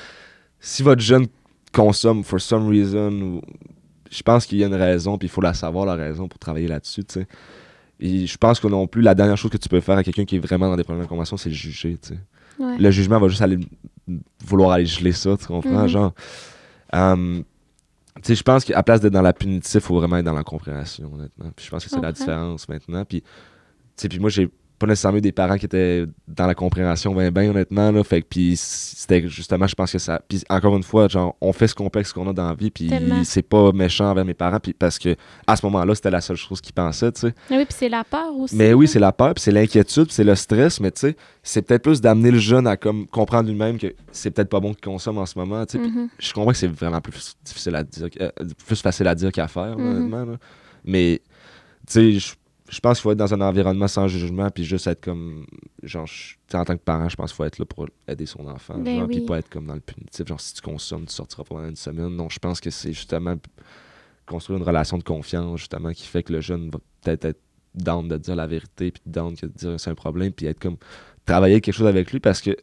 si 0.60 0.82
votre 0.82 1.02
jeune 1.02 1.26
consomme 1.72 2.24
for 2.24 2.40
some 2.40 2.68
reason, 2.68 3.42
je 4.10 4.22
pense 4.22 4.46
qu'il 4.46 4.58
y 4.58 4.64
a 4.64 4.66
une 4.66 4.74
raison, 4.74 5.18
puis 5.18 5.26
il 5.26 5.30
faut 5.30 5.40
la 5.42 5.52
savoir, 5.54 5.84
la 5.86 5.94
raison, 5.94 6.26
pour 6.28 6.38
travailler 6.38 6.68
là-dessus. 6.68 7.04
Et 8.00 8.26
je 8.26 8.36
pense 8.38 8.58
que 8.60 8.66
non 8.66 8.86
plus, 8.86 9.00
la 9.02 9.14
dernière 9.14 9.36
chose 9.36 9.50
que 9.50 9.56
tu 9.58 9.68
peux 9.68 9.80
faire 9.80 9.96
à 9.98 10.02
quelqu'un 10.02 10.24
qui 10.24 10.36
est 10.36 10.40
vraiment 10.40 10.68
dans 10.68 10.76
des 10.76 10.82
problèmes 10.84 11.04
de 11.04 11.08
consommation, 11.08 11.36
c'est 11.36 11.50
le 11.50 11.54
juger. 11.54 11.98
Ouais. 12.62 12.78
Le 12.78 12.90
jugement 12.90 13.18
va 13.18 13.28
juste 13.28 13.42
aller 13.42 13.58
vouloir 14.44 14.72
aller 14.72 14.86
geler 14.86 15.12
ça, 15.12 15.36
tu 15.36 15.46
comprends? 15.46 15.82
Mhm. 15.82 15.88
Genre, 15.88 16.14
hum, 16.92 17.44
tu 18.16 18.22
sais, 18.24 18.34
je 18.34 18.42
pense 18.42 18.64
qu'à 18.64 18.82
place 18.82 19.00
d'être 19.00 19.12
dans 19.12 19.22
la 19.22 19.32
punitive, 19.32 19.80
il 19.80 19.84
faut 19.84 19.96
vraiment 19.96 20.16
être 20.18 20.24
dans 20.24 20.34
la 20.34 20.44
compréhension, 20.44 21.12
honnêtement. 21.12 21.50
Puis 21.56 21.66
je 21.66 21.70
pense 21.70 21.84
que 21.84 21.90
c'est 21.90 22.00
la 22.00 22.12
différence 22.12 22.68
maintenant. 22.68 23.04
Puis, 23.04 23.22
tu 23.22 23.28
sais, 23.96 24.08
puis 24.08 24.18
moi, 24.18 24.30
j'ai 24.30 24.48
pas 24.82 24.88
nécessairement 24.88 25.20
des 25.20 25.32
parents 25.32 25.56
qui 25.56 25.64
étaient 25.66 26.04
dans 26.28 26.46
la 26.46 26.54
compréhension, 26.54 27.14
ben, 27.14 27.30
ben, 27.30 27.50
honnêtement, 27.50 27.90
là. 27.90 28.04
Fait 28.04 28.20
puis 28.22 28.54
c'était 28.56 29.28
justement, 29.28 29.66
je 29.66 29.74
pense 29.74 29.92
que 29.92 29.98
ça. 29.98 30.20
Puis 30.28 30.42
encore 30.50 30.76
une 30.76 30.82
fois, 30.82 31.08
genre, 31.08 31.36
on 31.40 31.52
fait 31.52 31.68
ce 31.68 31.74
complexe 31.74 32.12
qu'on 32.12 32.28
a 32.28 32.32
dans 32.32 32.48
la 32.48 32.54
vie, 32.54 32.70
puis 32.70 32.88
c'est 33.24 33.42
pas 33.42 33.72
méchant 33.72 34.10
envers 34.10 34.24
mes 34.24 34.34
parents, 34.34 34.60
puis 34.60 34.72
parce 34.72 34.98
que 34.98 35.14
à 35.46 35.56
ce 35.56 35.64
moment-là, 35.66 35.94
c'était 35.94 36.10
la 36.10 36.20
seule 36.20 36.36
chose 36.36 36.60
qu'ils 36.60 36.72
pensaient, 36.74 37.12
tu 37.12 37.20
sais. 37.22 37.34
Ah 37.50 37.54
oui, 37.56 37.64
puis 37.64 37.74
c'est 37.78 37.88
la 37.88 38.04
peur 38.04 38.34
aussi. 38.36 38.54
Mais 38.56 38.72
oui, 38.74 38.86
c'est 38.88 38.98
la 38.98 39.12
peur, 39.12 39.34
puis 39.34 39.42
c'est 39.42 39.52
l'inquiétude, 39.52 40.04
puis 40.06 40.14
c'est 40.14 40.24
le 40.24 40.34
stress, 40.34 40.80
mais 40.80 40.90
tu 40.90 41.00
sais, 41.00 41.16
c'est 41.42 41.62
peut-être 41.62 41.82
plus 41.82 42.00
d'amener 42.00 42.30
le 42.30 42.38
jeune 42.38 42.66
à 42.66 42.76
comme 42.76 43.06
comprendre 43.06 43.48
lui-même 43.48 43.78
que 43.78 43.94
c'est 44.10 44.30
peut-être 44.30 44.48
pas 44.50 44.60
bon 44.60 44.72
qu'il 44.74 44.84
consomme 44.84 45.18
en 45.18 45.26
ce 45.26 45.38
moment, 45.38 45.64
tu 45.64 45.78
sais. 45.78 45.84
Mhm. 45.88 46.08
Je 46.18 46.32
comprends 46.32 46.50
que 46.52 46.58
c'est 46.58 46.66
vraiment 46.72 47.00
plus 47.00 47.34
difficile 47.44 47.76
à 47.76 47.82
dire, 47.84 48.08
euh, 48.20 48.30
plus 48.66 48.80
facile 48.82 49.06
à 49.08 49.14
dire 49.14 49.30
qu'à 49.32 49.48
faire, 49.48 49.76
là. 49.76 49.84
Mais, 50.84 51.20
tu 51.86 51.92
sais, 51.92 52.12
je- 52.18 52.34
je 52.72 52.80
pense 52.80 52.98
qu'il 52.98 53.02
faut 53.02 53.12
être 53.12 53.18
dans 53.18 53.34
un 53.34 53.40
environnement 53.42 53.86
sans 53.86 54.08
jugement, 54.08 54.48
puis 54.48 54.64
juste 54.64 54.86
être 54.86 55.02
comme, 55.02 55.44
genre, 55.82 56.08
en 56.54 56.64
tant 56.64 56.74
que 56.74 56.82
parent, 56.82 57.06
je 57.06 57.16
pense 57.16 57.30
qu'il 57.30 57.36
faut 57.36 57.44
être 57.44 57.58
là 57.58 57.66
pour 57.66 57.86
aider 58.08 58.24
son 58.24 58.48
enfant, 58.48 58.78
Ben 58.78 59.00
genre, 59.00 59.08
puis 59.08 59.20
pas 59.20 59.38
être 59.38 59.50
comme 59.50 59.66
dans 59.66 59.74
le 59.74 59.80
punitif, 59.80 60.26
genre, 60.26 60.40
si 60.40 60.54
tu 60.54 60.62
consommes, 60.62 61.04
tu 61.04 61.12
sortiras 61.12 61.44
pas 61.44 61.56
pendant 61.56 61.68
une 61.68 61.76
semaine. 61.76 62.08
Non, 62.08 62.30
je 62.30 62.38
pense 62.38 62.60
que 62.60 62.70
c'est 62.70 62.94
justement 62.94 63.36
construire 64.24 64.58
une 64.58 64.64
relation 64.64 64.96
de 64.96 65.02
confiance, 65.02 65.60
justement, 65.60 65.92
qui 65.92 66.06
fait 66.06 66.22
que 66.22 66.32
le 66.32 66.40
jeune 66.40 66.70
va 66.70 66.78
peut-être 67.02 67.26
être 67.26 67.40
down 67.74 68.08
de 68.08 68.16
dire 68.16 68.36
la 68.36 68.46
vérité, 68.46 68.90
puis 68.90 69.02
down 69.04 69.34
de 69.34 69.48
dire 69.48 69.78
c'est 69.78 69.90
un 69.90 69.94
problème, 69.94 70.32
puis 70.32 70.46
être 70.46 70.58
comme, 70.58 70.78
travailler 71.26 71.60
quelque 71.60 71.74
chose 71.74 71.86
avec 71.86 72.10
lui, 72.10 72.20
parce 72.20 72.40
que 72.40 72.56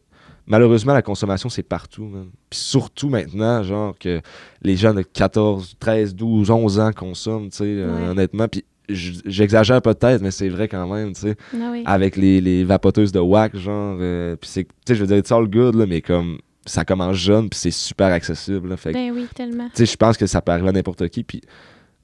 malheureusement, 0.46 0.92
la 0.92 1.02
consommation, 1.02 1.48
c'est 1.48 1.62
partout, 1.62 2.06
man. 2.06 2.30
Puis 2.50 2.58
surtout 2.58 3.10
maintenant, 3.10 3.62
genre, 3.62 3.96
que 3.96 4.20
les 4.60 4.74
jeunes 4.74 4.96
de 4.96 5.02
14, 5.02 5.76
13, 5.78 6.16
12, 6.16 6.50
11 6.50 6.80
ans 6.80 6.92
consomment, 6.92 7.48
tu 7.48 7.58
sais, 7.58 7.64
euh, 7.64 8.10
honnêtement, 8.10 8.48
puis 8.48 8.64
j'exagère 8.94 9.80
peut-être, 9.82 10.20
mais 10.22 10.30
c'est 10.30 10.48
vrai 10.48 10.68
quand 10.68 10.86
même, 10.92 11.12
tu 11.12 11.20
sais 11.22 11.36
Ah 11.54 11.68
oui. 11.72 11.82
avec 11.86 12.16
les, 12.16 12.40
les 12.40 12.64
vapoteuses 12.64 13.12
de 13.12 13.20
wax, 13.20 13.58
genre. 13.58 13.96
euh, 14.00 14.36
puis 14.36 14.50
c'est, 14.50 14.64
tu 14.64 14.70
sais, 14.86 14.94
je 14.94 15.00
veux 15.00 15.06
dire, 15.06 15.16
it's 15.18 15.32
all 15.32 15.46
good, 15.48 15.74
là, 15.74 15.86
mais 15.86 16.00
comme 16.00 16.38
ça 16.66 16.84
commence 16.84 17.16
jeune, 17.16 17.48
puis 17.48 17.58
c'est 17.58 17.70
super 17.70 18.08
accessible. 18.12 18.68
là, 18.68 18.76
fait 18.76 18.92
Ben 18.92 19.10
oui, 19.12 19.26
tellement. 19.34 19.68
tu 19.74 19.76
sais, 19.76 19.86
je 19.86 19.96
pense 19.96 20.16
que 20.16 20.26
ça 20.26 20.40
peut 20.42 20.52
arriver 20.52 20.68
à 20.68 20.72
n'importe 20.72 21.08
qui. 21.08 21.24
Puis 21.24 21.40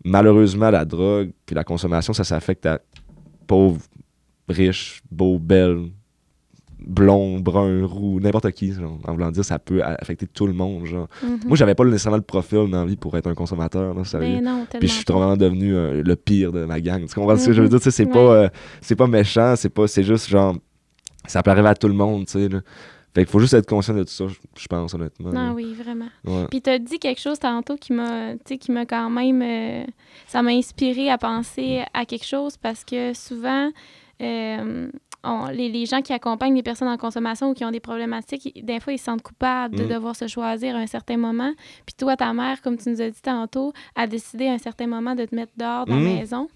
malheureusement, 0.05 0.71
la 0.71 0.85
drogue, 0.85 1.31
puis 1.45 1.55
la 1.55 1.65
consommation, 1.65 2.13
ça 2.13 2.25
s'affecte 2.25 2.67
à 2.67 2.81
pauvre, 3.47 3.81
riche, 4.49 5.03
beau, 5.11 5.39
belle, 5.39 5.87
blond, 6.87 7.41
brun, 7.41 7.85
roux, 7.85 8.21
n'importe 8.21 8.51
qui. 8.53 8.73
Genre, 8.73 8.99
en 9.07 9.13
voulant 9.13 9.31
dire, 9.31 9.45
ça 9.45 9.59
peut 9.59 9.83
affecter 9.83 10.27
tout 10.27 10.47
le 10.47 10.53
monde. 10.53 10.87
Genre. 10.87 11.09
Mhm. 11.23 11.41
Moi, 11.47 11.57
j'avais 11.57 11.75
pas 11.75 11.85
nécessairement 11.85 12.17
le 12.17 12.23
profil 12.23 12.71
dans 12.71 12.81
la 12.81 12.87
vie 12.87 12.97
pour 12.97 13.17
être 13.17 13.27
un 13.27 13.35
consommateur, 13.35 13.93
là, 13.95 14.05
sérieux. 14.05 14.41
Non. 14.41 14.67
Puis 14.79 14.89
je 14.89 14.93
suis 14.95 15.05
vraiment 15.09 15.37
devenu 15.37 15.75
euh, 15.75 16.03
le 16.03 16.17
pire 16.17 16.53
de 16.53 16.65
ma 16.65 16.81
gang. 16.81 17.05
Tu 17.07 17.15
comprends 17.15 17.37
ce 17.37 17.47
que 17.47 17.53
je 17.53 17.61
veux 17.61 17.67
Mhm. 17.67 17.71
dire? 17.71 17.81
Tu 17.81 17.85
sais, 17.85 17.91
c'est 17.91 18.07
Ouais. 18.07 18.13
pas, 18.13 18.19
euh, 18.19 18.49
c'est 18.81 18.97
pas 18.97 19.07
méchant, 19.07 19.55
c'est 19.57 19.69
pas, 19.69 19.87
c'est 19.89 20.05
juste 20.05 20.29
genre, 20.29 20.57
ça 21.27 21.43
peut 21.43 21.51
arriver 21.51 21.69
à 21.69 21.75
tout 21.75 21.89
le 21.89 21.95
monde, 21.95 22.27
tu 22.27 22.33
sais. 22.33 22.49
Fait 23.15 23.25
qu'il 23.25 23.33
faut 23.33 23.41
juste 23.41 23.55
être 23.55 23.67
conscient 23.67 23.95
de 23.95 24.03
tout 24.03 24.11
ça, 24.11 24.27
je- 24.29 24.67
pense, 24.69 24.93
honnêtement. 24.93 25.31
Non, 25.33 25.47
là. 25.47 25.53
oui, 25.55 25.73
vraiment. 25.75 26.09
Ouais. 26.27 26.45
Puis 26.51 26.61
tu 26.61 26.69
as 26.69 26.79
dit 26.79 26.99
quelque 26.99 27.19
chose 27.21 27.39
tantôt 27.39 27.77
qui 27.77 27.95
m'a, 27.95 28.35
qui 28.45 28.71
m'a 28.71 28.85
quand 28.85 29.09
même, 29.09 29.41
euh, 29.43 29.85
ça 30.27 30.43
m'a 30.43 30.51
inspiré 30.51 31.09
à 31.09 31.17
penser 31.17 31.81
à 31.95 32.05
quelque 32.05 32.27
chose 32.27 32.59
parce 32.59 32.85
que 32.85 33.15
souvent, 33.15 33.71
euh, 34.21 34.89
on- 35.27 35.49
les, 35.49 35.69
les 35.69 35.85
gens 35.87 36.01
qui 36.03 36.13
accompagnent 36.13 36.55
les 36.55 36.63
personnes 36.63 36.89
en 36.89 36.97
consommation 36.97 37.51
ou 37.51 37.55
qui 37.55 37.65
ont 37.65 37.71
des 37.71 37.81
problématiques, 37.81 38.65
des 38.65 38.81
fois, 38.81 38.93
ils 38.93 38.99
se 38.99 39.05
sentent 39.05 39.23
coupables 39.23 39.75
de 39.77 39.85
Mm. 39.85 39.89
devoir 39.89 40.17
se 40.17 40.27
choisir 40.29 40.77
à 40.77 40.79
un 40.79 40.87
certain 40.87 41.17
moment. 41.17 41.53
Puis 41.85 41.95
toi, 41.99 42.17
ta 42.17 42.33
mère, 42.33 42.63
comme 42.63 42.77
tu 42.79 42.89
nous 42.91 43.01
as 43.03 43.11
dit 43.11 43.21
tantôt, 43.23 43.73
a 43.95 44.07
décidé 44.07 44.47
à 44.49 44.53
un 44.53 44.59
certain 44.59 44.87
moment 44.87 45.15
de 45.15 45.25
te 45.25 45.35
mettre 45.35 45.53
dehors 45.57 45.85
de 45.87 45.91
la 45.93 45.97
Mm. 45.99 46.05
maison. 46.05 46.49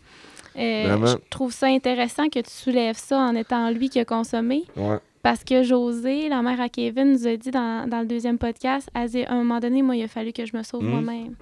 Euh, 0.59 1.07
je 1.07 1.16
trouve 1.31 1.53
ça 1.53 1.66
intéressant 1.66 2.29
que 2.29 2.41
tu 2.41 2.51
soulèves 2.51 2.97
ça 2.99 3.18
en 3.18 3.35
étant 3.37 3.71
lui 3.71 3.89
qui 3.89 3.99
a 4.01 4.05
consommé. 4.05 4.64
Ouais. 4.77 4.99
Parce 5.23 5.45
que 5.45 5.62
José, 5.62 6.31
la 6.31 6.41
mère 6.41 6.61
à 6.62 6.71
Kevin, 6.71 7.12
nous 7.12 7.27
a 7.27 7.37
dit 7.37 7.51
dans, 7.51 7.87
dans 7.87 8.01
le 8.01 8.07
deuxième 8.07 8.39
podcast, 8.39 8.89
à 8.95 9.05
un 9.29 9.35
moment 9.37 9.61
donné, 9.61 9.83
moi, 9.83 9.95
il 9.95 10.03
a 10.03 10.09
fallu 10.09 10.33
que 10.33 10.47
je 10.47 10.57
me 10.57 10.62
sauve 10.62 10.83
Mm. 10.83 10.89
moi-même. 10.89 11.37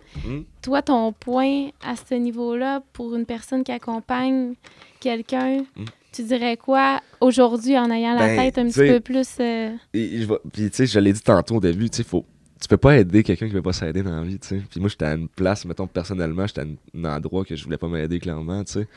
Toi, 0.62 0.83
ton 0.83 1.12
point 1.12 1.68
à 1.87 1.95
ce 1.95 2.14
niveau-là, 2.16 2.83
pour 2.93 3.14
une 3.14 3.24
personne 3.24 3.62
qui 3.62 3.70
accompagne 3.72 4.55
quelqu'un. 5.01 5.64
Tu 6.12 6.22
dirais 6.24 6.56
quoi 6.56 7.00
aujourd'hui 7.20 7.78
en 7.78 7.90
ayant 7.90 8.14
la 8.14 8.26
Ben, 8.26 8.36
tête 8.36 8.59
un 8.59 8.66
petit 8.68 8.78
peu 8.88 9.00
plus... 9.00 9.28
euh, 9.40 9.70
Et 9.94 10.22
je 10.22 10.26
Puis, 10.52 10.70
tu 10.70 10.76
sais, 10.76 10.86
je 10.86 10.98
l'ai 10.98 11.12
dit 11.12 11.20
tantôt 11.20 11.56
au 11.56 11.61
début, 11.61 11.90
tu 11.90 11.98
sais, 11.98 12.02
faut. 12.04 12.24
Tu 12.61 12.66
peux 12.66 12.76
pas 12.76 12.96
aider 12.98 13.22
quelqu'un 13.22 13.46
qui 13.46 13.52
veut 13.54 13.62
pas 13.62 13.72
s'aider 13.72 14.02
dans 14.02 14.16
la 14.16 14.22
vie, 14.22 14.38
tu 14.38 14.48
sais. 14.48 14.62
Puis 14.68 14.80
moi, 14.80 14.88
j'étais 14.88 15.04
à 15.04 15.14
une 15.14 15.28
place, 15.28 15.64
mettons, 15.64 15.86
personnellement, 15.86 16.46
j'étais 16.46 16.62
à 16.62 16.64
un 16.96 17.04
endroit 17.04 17.44
que 17.44 17.54
je 17.54 17.62
voulais 17.62 17.76
pas 17.78 17.86
m'aider, 17.88 18.18
clairement, 18.18 18.64
tu 18.64 18.72
sais. 18.72 18.88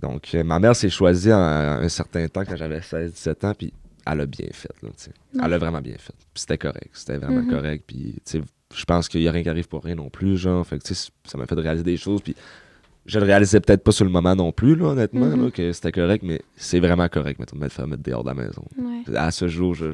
Donc, 0.00 0.28
euh, 0.34 0.44
ma 0.44 0.58
mère 0.60 0.74
s'est 0.76 0.88
choisie 0.88 1.32
en, 1.32 1.36
un 1.38 1.88
certain 1.88 2.26
temps, 2.28 2.44
quand 2.44 2.56
j'avais 2.56 2.78
16-17 2.80 3.46
ans, 3.46 3.54
puis 3.58 3.72
elle 4.06 4.20
a 4.20 4.26
bien 4.26 4.46
fait, 4.52 4.72
là, 4.82 4.88
tu 4.96 5.04
sais. 5.04 5.10
Ouais. 5.34 5.42
Elle 5.44 5.52
a 5.52 5.58
vraiment 5.58 5.80
bien 5.80 5.96
fait. 5.98 6.14
Puis 6.32 6.42
c'était 6.42 6.58
correct, 6.58 6.90
c'était 6.92 7.18
vraiment 7.18 7.42
Mhm. 7.42 7.50
correct. 7.50 7.84
Puis, 7.86 8.14
tu 8.24 8.38
sais, 8.38 8.40
je 8.74 8.84
pense 8.84 9.08
qu'il 9.08 9.20
y 9.22 9.28
a 9.28 9.32
rien 9.32 9.42
qui 9.42 9.48
arrive 9.48 9.68
pour 9.68 9.82
rien 9.82 9.96
non 9.96 10.08
plus, 10.08 10.36
genre. 10.36 10.64
Fait 10.66 10.78
que, 10.78 10.84
tu 10.84 10.94
sais, 10.94 11.10
ça 11.24 11.36
m'a 11.38 11.46
fait 11.46 11.54
réaliser 11.56 11.84
des 11.84 11.96
choses, 11.96 12.22
puis 12.22 12.34
je 13.10 13.18
le 13.18 13.24
réalisais 13.26 13.60
peut-être 13.60 13.82
pas 13.82 13.92
sur 13.92 14.04
le 14.04 14.10
moment 14.10 14.34
non 14.36 14.52
plus, 14.52 14.76
là, 14.76 14.86
honnêtement, 14.86 15.26
Mhm. 15.26 15.44
là, 15.44 15.50
que 15.50 15.72
c'était 15.72 15.92
correct, 15.92 16.22
mais 16.24 16.40
c'est 16.56 16.80
vraiment 16.80 17.08
correct, 17.08 17.38
mettons, 17.40 17.56
de 17.56 17.62
me 17.64 17.68
faire 17.68 17.86
mettre 17.86 18.02
dehors 18.02 18.22
de 18.22 18.28
la 18.28 18.34
maison 18.34 18.62
ouais. 18.78 19.16
à 19.16 19.30
ce 19.30 19.48
jour, 19.48 19.74
je, 19.74 19.86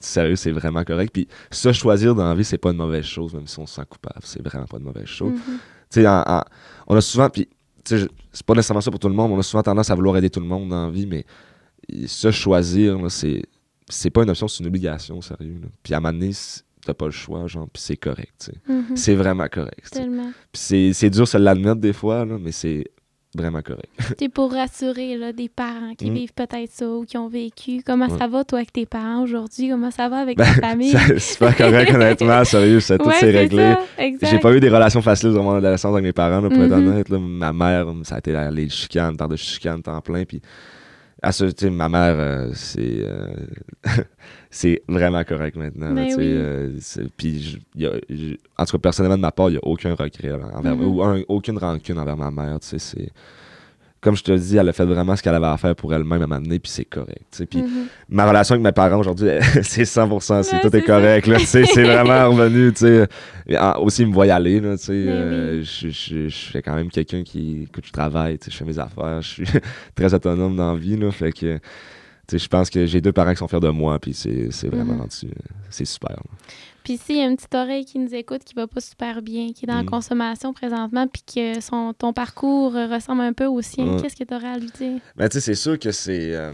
sérieux, 0.00 0.36
c'est 0.36 0.50
vraiment 0.50 0.84
correct. 0.84 1.10
Puis 1.12 1.26
se 1.50 1.72
choisir 1.72 2.14
dans 2.14 2.28
la 2.28 2.34
vie, 2.34 2.44
c'est 2.44 2.58
pas 2.58 2.70
une 2.70 2.76
mauvaise 2.76 3.04
chose, 3.04 3.32
même 3.34 3.46
si 3.46 3.58
on 3.58 3.66
se 3.66 3.74
sent 3.76 3.86
coupable. 3.88 4.20
C'est 4.24 4.42
vraiment 4.42 4.66
pas 4.66 4.76
une 4.76 4.84
mauvaise 4.84 5.06
chose. 5.06 5.32
Mhm. 5.32 5.58
Tu 5.90 6.02
sais, 6.02 6.06
on 6.86 6.94
a 6.96 7.00
souvent, 7.00 7.30
puis 7.30 7.48
c'est 7.84 8.44
pas 8.44 8.54
nécessairement 8.54 8.80
ça 8.80 8.90
pour 8.90 9.00
tout 9.00 9.08
le 9.08 9.14
monde, 9.14 9.32
on 9.32 9.38
a 9.38 9.42
souvent 9.42 9.62
tendance 9.62 9.88
à 9.90 9.94
vouloir 9.94 10.16
aider 10.18 10.28
tout 10.28 10.40
le 10.40 10.46
monde 10.46 10.68
dans 10.68 10.86
la 10.86 10.90
vie, 10.92 11.06
mais 11.06 11.24
se 12.06 12.30
choisir, 12.30 12.98
c'est 13.10 13.42
c'est 13.88 14.10
pas 14.10 14.24
une 14.24 14.30
option, 14.30 14.48
c'est 14.48 14.60
une 14.64 14.66
obligation, 14.66 15.20
sérieux. 15.22 15.60
là. 15.62 15.68
Puis 15.84 15.94
à 15.94 15.98
un 15.98 16.00
moment 16.00 16.12
donné, 16.12 16.32
t'as 16.86 16.94
pas 16.94 17.06
le 17.06 17.10
choix, 17.12 17.46
genre, 17.46 17.68
puis 17.72 17.82
c'est 17.82 17.96
correct. 17.96 18.50
Mhm. 18.68 18.96
C'est 18.96 19.14
vraiment 19.14 19.48
correct. 19.48 19.98
c'est 20.52 21.10
dur 21.10 21.24
de 21.24 21.38
l'admettre 21.38 21.80
des 21.80 21.92
fois, 21.92 22.24
là, 22.24 22.36
mais 22.40 22.52
c'est 22.52 22.84
vraiment 23.36 23.60
correct. 23.60 23.90
C'est 24.18 24.30
pour 24.30 24.50
rassurer 24.50 25.18
là, 25.18 25.30
des 25.30 25.50
parents 25.50 25.94
qui 25.94 26.10
Mm. 26.10 26.14
vivent 26.14 26.32
peut-être 26.32 26.70
ça 26.70 26.88
ou 26.88 27.04
qui 27.04 27.18
ont 27.18 27.28
vécu. 27.28 27.82
Comment 27.84 28.06
Ouais. 28.08 28.18
ça 28.18 28.26
va, 28.28 28.44
toi, 28.44 28.60
avec 28.60 28.72
tes 28.72 28.86
parents 28.86 29.22
aujourd'hui? 29.24 29.68
Comment 29.68 29.90
ça 29.90 30.08
va 30.08 30.20
avec 30.20 30.38
Ben, 30.38 30.44
ta 30.46 30.52
famille? 30.68 30.92
C'est 31.06 31.18
super 31.18 31.54
correct, 31.54 31.92
honnêtement, 31.92 32.42
sérieux, 32.44 32.80
c'est 32.80 32.96
tout 32.96 33.04
Ouais, 33.06 33.14
c'est 33.20 33.30
réglé. 33.30 33.74
ça. 34.22 34.30
J'ai 34.30 34.38
pas 34.38 34.54
eu 34.54 34.60
des 34.60 34.70
relations 34.70 35.02
faciles 35.02 35.34
dans 35.34 35.42
mon 35.42 35.54
adolescence 35.56 35.92
avec 35.92 36.04
mes 36.04 36.14
parents, 36.14 36.40
là, 36.40 36.48
pour 36.48 36.62
être 36.62 36.74
Mhm. 36.76 36.88
honnête. 36.88 37.08
là. 37.10 37.18
Ma 37.18 37.52
mère, 37.52 37.86
ça 38.04 38.14
a 38.14 38.18
été 38.20 38.32
les 38.52 38.70
chicanes, 38.70 39.18
par 39.18 39.28
de 39.28 39.36
chicanes, 39.36 39.82
temps 39.82 40.00
plein. 40.00 40.24
Puis, 40.24 40.40
à 41.22 41.32
ce, 41.32 41.66
ma 41.68 41.88
mère, 41.88 42.14
euh, 42.18 42.50
c'est 42.54 43.00
euh, 43.00 43.34
c'est 44.50 44.82
vraiment 44.88 45.24
correct 45.24 45.56
maintenant. 45.56 45.92
oui. 46.16 46.24
euh, 46.24 46.78
puis, 47.16 47.58
en 48.58 48.64
tout 48.64 48.72
cas, 48.72 48.78
personnellement, 48.78 49.16
de 49.16 49.22
ma 49.22 49.32
part, 49.32 49.48
il 49.48 49.52
n'y 49.52 49.58
a 49.58 49.64
aucun 49.64 49.94
regret 49.94 50.32
Mhm. 50.74 50.86
ou 50.86 51.02
un- 51.02 51.22
aucune 51.28 51.58
rancune 51.58 51.98
envers 51.98 52.16
ma 52.16 52.30
mère. 52.30 52.60
tu 52.60 52.68
sais, 52.68 52.78
c'est 52.78 53.10
Comme 54.00 54.14
je 54.16 54.22
te 54.22 54.30
dis, 54.32 54.56
elle 54.56 54.68
a 54.68 54.72
fait 54.72 54.84
vraiment 54.84 55.16
ce 55.16 55.22
qu'elle 55.22 55.34
avait 55.34 55.46
à 55.46 55.56
faire 55.56 55.74
pour 55.74 55.92
elle-même 55.92 56.22
à 56.22 56.26
m'amener, 56.26 56.58
puis 56.60 56.70
c'est 56.70 56.84
correct. 56.84 57.44
Puis, 57.50 57.62
Mhm. 57.62 57.86
ma 58.10 58.28
relation 58.28 58.52
avec 58.54 58.62
mes 58.64 58.70
parents 58.72 58.98
aujourd'hui, 59.00 59.28
c'est 59.62 59.84
100%, 59.84 60.42
c'est 60.44 60.60
tout 60.60 60.76
est 60.76 60.82
correct. 60.82 61.28
c'est 61.44 61.62
vraiment 61.62 62.28
revenu. 62.30 62.72
en- 63.58 63.80
aussi, 63.80 64.02
il 64.02 64.08
me 64.08 64.12
voit 64.14 64.26
y 64.26 64.30
aller. 64.30 64.60
Là, 64.60 64.76
euh, 64.90 65.62
je, 65.64 65.88
je, 65.88 66.28
je 66.28 66.36
suis 66.36 66.62
quand 66.62 66.74
même 66.76 66.90
quelqu'un 66.90 67.22
qui 67.24 67.66
que 67.72 67.80
je 67.84 67.90
travaille, 67.90 68.38
je 68.44 68.50
fais 68.56 68.64
mes 68.64 68.78
affaires, 68.78 69.22
je 69.22 69.28
suis 69.28 69.44
très 69.96 70.12
autonome 70.14 70.54
dans 70.56 70.72
la 70.74 70.78
vie. 70.78 70.96
Là, 70.96 71.10
fait 71.10 71.32
que, 71.32 71.58
je 72.30 72.48
pense 72.48 72.70
que 72.70 72.86
j'ai 72.86 73.00
deux 73.00 73.12
parents 73.12 73.32
qui 73.32 73.38
sont 73.38 73.48
fiers 73.48 73.60
de 73.60 73.70
moi, 73.70 73.98
puis 73.98 74.12
c'est 74.14 74.48
vraiment 74.68 75.02
euh, 75.04 75.28
c'est 75.70 75.84
super. 75.86 76.10
là. 76.10 76.22
Puis 76.86 76.98
s'il 76.98 77.16
y 77.16 77.20
a 77.20 77.24
une 77.26 77.34
petite 77.34 77.52
oreille 77.56 77.84
qui 77.84 77.98
nous 77.98 78.14
écoute 78.14 78.44
qui 78.44 78.54
va 78.54 78.68
pas 78.68 78.80
super 78.80 79.20
bien, 79.20 79.48
qui 79.52 79.64
est 79.64 79.66
dans 79.68 79.74
la 79.74 79.82
Mm. 79.82 79.86
consommation 79.86 80.52
présentement, 80.52 81.08
puis 81.08 81.22
que 81.22 81.60
son, 81.60 81.92
ton 81.92 82.12
parcours 82.12 82.72
ressemble 82.74 83.22
un 83.22 83.32
peu 83.32 83.46
au 83.46 83.60
sien, 83.60 83.96
qu'est-ce 84.00 84.14
que 84.14 84.22
tu 84.22 84.32
aurais 84.32 84.50
à 84.50 84.56
lui 84.56 84.70
dire? 84.78 85.00
Mais 85.16 85.28
tu 85.28 85.34
sais, 85.34 85.40
c'est 85.40 85.54
sûr 85.56 85.78
que 85.80 85.90
c'est. 85.90 86.32
euh, 86.32 86.52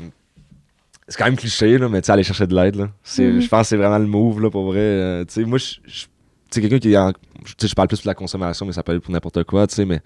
c'est 1.07 1.19
quand 1.19 1.27
même 1.27 1.37
cliché, 1.37 1.77
là, 1.77 1.89
mais 1.91 2.01
tu 2.01 2.07
sais, 2.07 2.13
aller 2.13 2.23
chercher 2.23 2.47
de 2.47 2.55
l'aide, 2.55 2.77
là. 2.77 2.85
Mhm. 3.19 3.41
Je 3.43 3.49
pense 3.49 3.61
que 3.63 3.67
c'est 3.67 3.77
vraiment 3.77 3.99
le 3.99 4.07
move, 4.07 4.41
là, 4.41 4.49
pour 4.51 4.65
vrai. 4.65 4.79
Euh, 4.81 5.25
tu 5.27 5.35
sais, 5.35 5.45
moi, 5.45 5.59
je. 5.59 5.75
Tu 5.85 6.09
sais, 6.51 6.61
quelqu'un 6.63 6.79
qui 6.79 6.93
est 6.93 6.97
en. 6.97 7.13
Tu 7.13 7.19
sais, 7.59 7.69
je 7.69 7.75
parle 7.75 7.89
plus 7.89 8.01
de 8.03 8.07
la 8.07 8.15
consommation, 8.15 8.65
mais 8.65 8.73
ça 8.73 8.83
peut 8.83 8.93
aller 8.93 9.01
pour 9.03 9.13
n'importe 9.13 9.45
quoi, 9.45 9.67
tu 9.67 9.75
sais, 9.75 9.85
mais. 9.85 9.99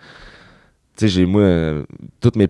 Tu 0.96 1.00
sais, 1.00 1.08
j'ai, 1.08 1.24
moi, 1.26 1.42
euh, 1.42 1.84
toutes 2.20 2.34
mes 2.34 2.48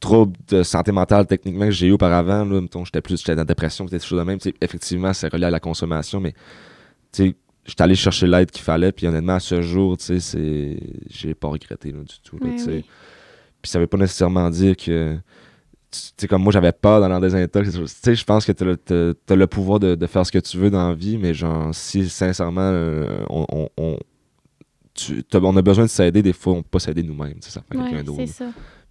troubles 0.00 0.36
de 0.48 0.64
santé 0.64 0.90
mentale, 0.90 1.26
techniquement, 1.28 1.66
que 1.66 1.70
j'ai 1.70 1.86
eu 1.86 1.92
auparavant, 1.92 2.44
là, 2.44 2.60
mettons, 2.60 2.84
j'étais 2.84 3.00
plus. 3.00 3.18
J'étais 3.18 3.36
dans 3.36 3.42
la 3.42 3.44
dépression, 3.44 3.84
peut-être 3.86 4.00
des 4.02 4.08
choses 4.08 4.18
de 4.18 4.24
même. 4.24 4.38
Tu 4.38 4.48
sais, 4.48 4.54
effectivement, 4.60 5.12
c'est 5.12 5.32
relié 5.32 5.44
à 5.44 5.50
la 5.50 5.60
consommation, 5.60 6.18
mais. 6.18 6.34
Sais, 7.12 7.34
j'étais 7.66 7.82
allé 7.82 7.94
chercher 7.94 8.26
l'aide 8.26 8.50
qu'il 8.50 8.62
fallait, 8.62 8.92
puis 8.92 9.06
honnêtement, 9.06 9.34
à 9.34 9.40
ce 9.40 9.60
jour, 9.62 9.96
tu 9.98 10.04
sais, 10.04 10.20
c'est. 10.20 10.78
J'ai 11.10 11.34
pas 11.34 11.48
regretté, 11.48 11.92
là, 11.92 11.98
du 12.00 12.14
tout, 12.24 12.38
là, 12.38 12.56
sais. 12.58 12.70
oui. 12.70 12.84
Puis 13.60 13.70
ça 13.70 13.78
veut 13.78 13.86
pas 13.86 13.98
nécessairement 13.98 14.48
dire 14.50 14.76
que. 14.76 15.16
Tu 15.90 15.98
sais, 16.16 16.26
comme 16.26 16.42
moi, 16.42 16.52
j'avais 16.52 16.72
peur 16.72 17.06
dans 17.06 17.20
des 17.20 17.34
intox. 17.34 17.70
Tu 17.70 17.80
sais, 17.86 18.14
je 18.14 18.24
pense 18.24 18.46
que 18.46 18.52
t'as 18.52 18.64
le, 18.64 18.76
t'as- 18.78 19.36
le 19.36 19.46
pouvoir 19.46 19.78
de, 19.78 19.94
de 19.94 20.06
faire 20.06 20.24
ce 20.24 20.32
que 20.32 20.38
tu 20.38 20.56
veux 20.56 20.70
dans 20.70 20.88
la 20.88 20.94
vie, 20.94 21.18
mais 21.18 21.34
genre, 21.34 21.74
si 21.74 22.08
sincèrement, 22.08 22.62
euh, 22.62 23.22
on, 23.28 23.44
on, 23.52 23.68
on- 23.76 23.98
tu- 24.94 25.22
on 25.34 25.56
a 25.56 25.62
besoin 25.62 25.84
de 25.84 25.90
s'aider, 25.90 26.22
des 26.22 26.32
fois, 26.32 26.54
on 26.54 26.62
peut 26.62 26.68
pas 26.70 26.78
s'aider 26.78 27.02
nous-mêmes. 27.02 27.34
tu 27.34 27.42
sais, 27.42 27.50
Ça 27.50 27.60
prend 27.68 27.78
Ouais, 27.82 27.90
quelqu'un 27.90 28.04
d'autre. 28.04 28.20
c'est 28.20 28.26
ça. 28.32 28.46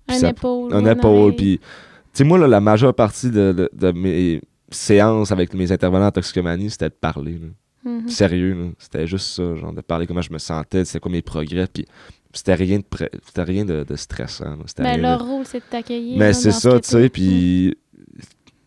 Puis 0.07 0.15
Un 0.17 0.19
ça- 0.19 0.29
épaule. 0.29 0.73
Un 0.75 0.85
épaule. 0.85 1.35
Puis, 1.35 1.57
tu 1.59 1.65
sais, 2.13 2.23
moi, 2.23 2.37
là, 2.37 2.47
la 2.47 2.61
majeure 2.61 2.93
partie 2.93 3.31
de, 3.31 3.51
de- 3.51 3.69
de 3.73 3.91
mes 3.91 4.39
séances 4.69 5.31
avec 5.31 5.53
mes 5.55 5.71
intervenants 5.71 6.05
en 6.07 6.11
toxicomanie, 6.11 6.69
c'était 6.69 6.89
de 6.89 6.93
parler. 6.93 7.33
là. 7.33 7.47
Mhm. 7.83 8.07
Sérieux. 8.09 8.73
C'était 8.77 9.07
juste 9.07 9.27
ça, 9.27 9.55
genre, 9.55 9.73
de 9.73 9.81
parler 9.81 10.05
comment 10.07 10.21
je 10.21 10.31
me 10.33 10.37
sentais, 10.37 10.85
c'était 10.85 10.99
quoi 10.99 11.11
mes 11.11 11.21
progrès, 11.21 11.67
puis 11.71 11.85
c'était 12.33 12.53
rien 12.55 12.77
de, 12.79 12.83
pré- 12.83 13.09
c'était 13.25 13.43
rien 13.43 13.65
de, 13.65 13.83
de 13.83 13.95
stressant. 13.95 14.57
C'était 14.67 14.83
Ben, 14.83 14.97
de- 14.97 15.01
leur 15.01 15.25
rôle, 15.25 15.45
c'est 15.45 15.59
de 15.59 15.63
t'accueillir. 15.69 16.17
mais 16.19 16.33
c'est 16.33 16.51
ça, 16.51 16.79
tu 16.79 16.89
sais, 16.89 17.09
puis... 17.09 17.75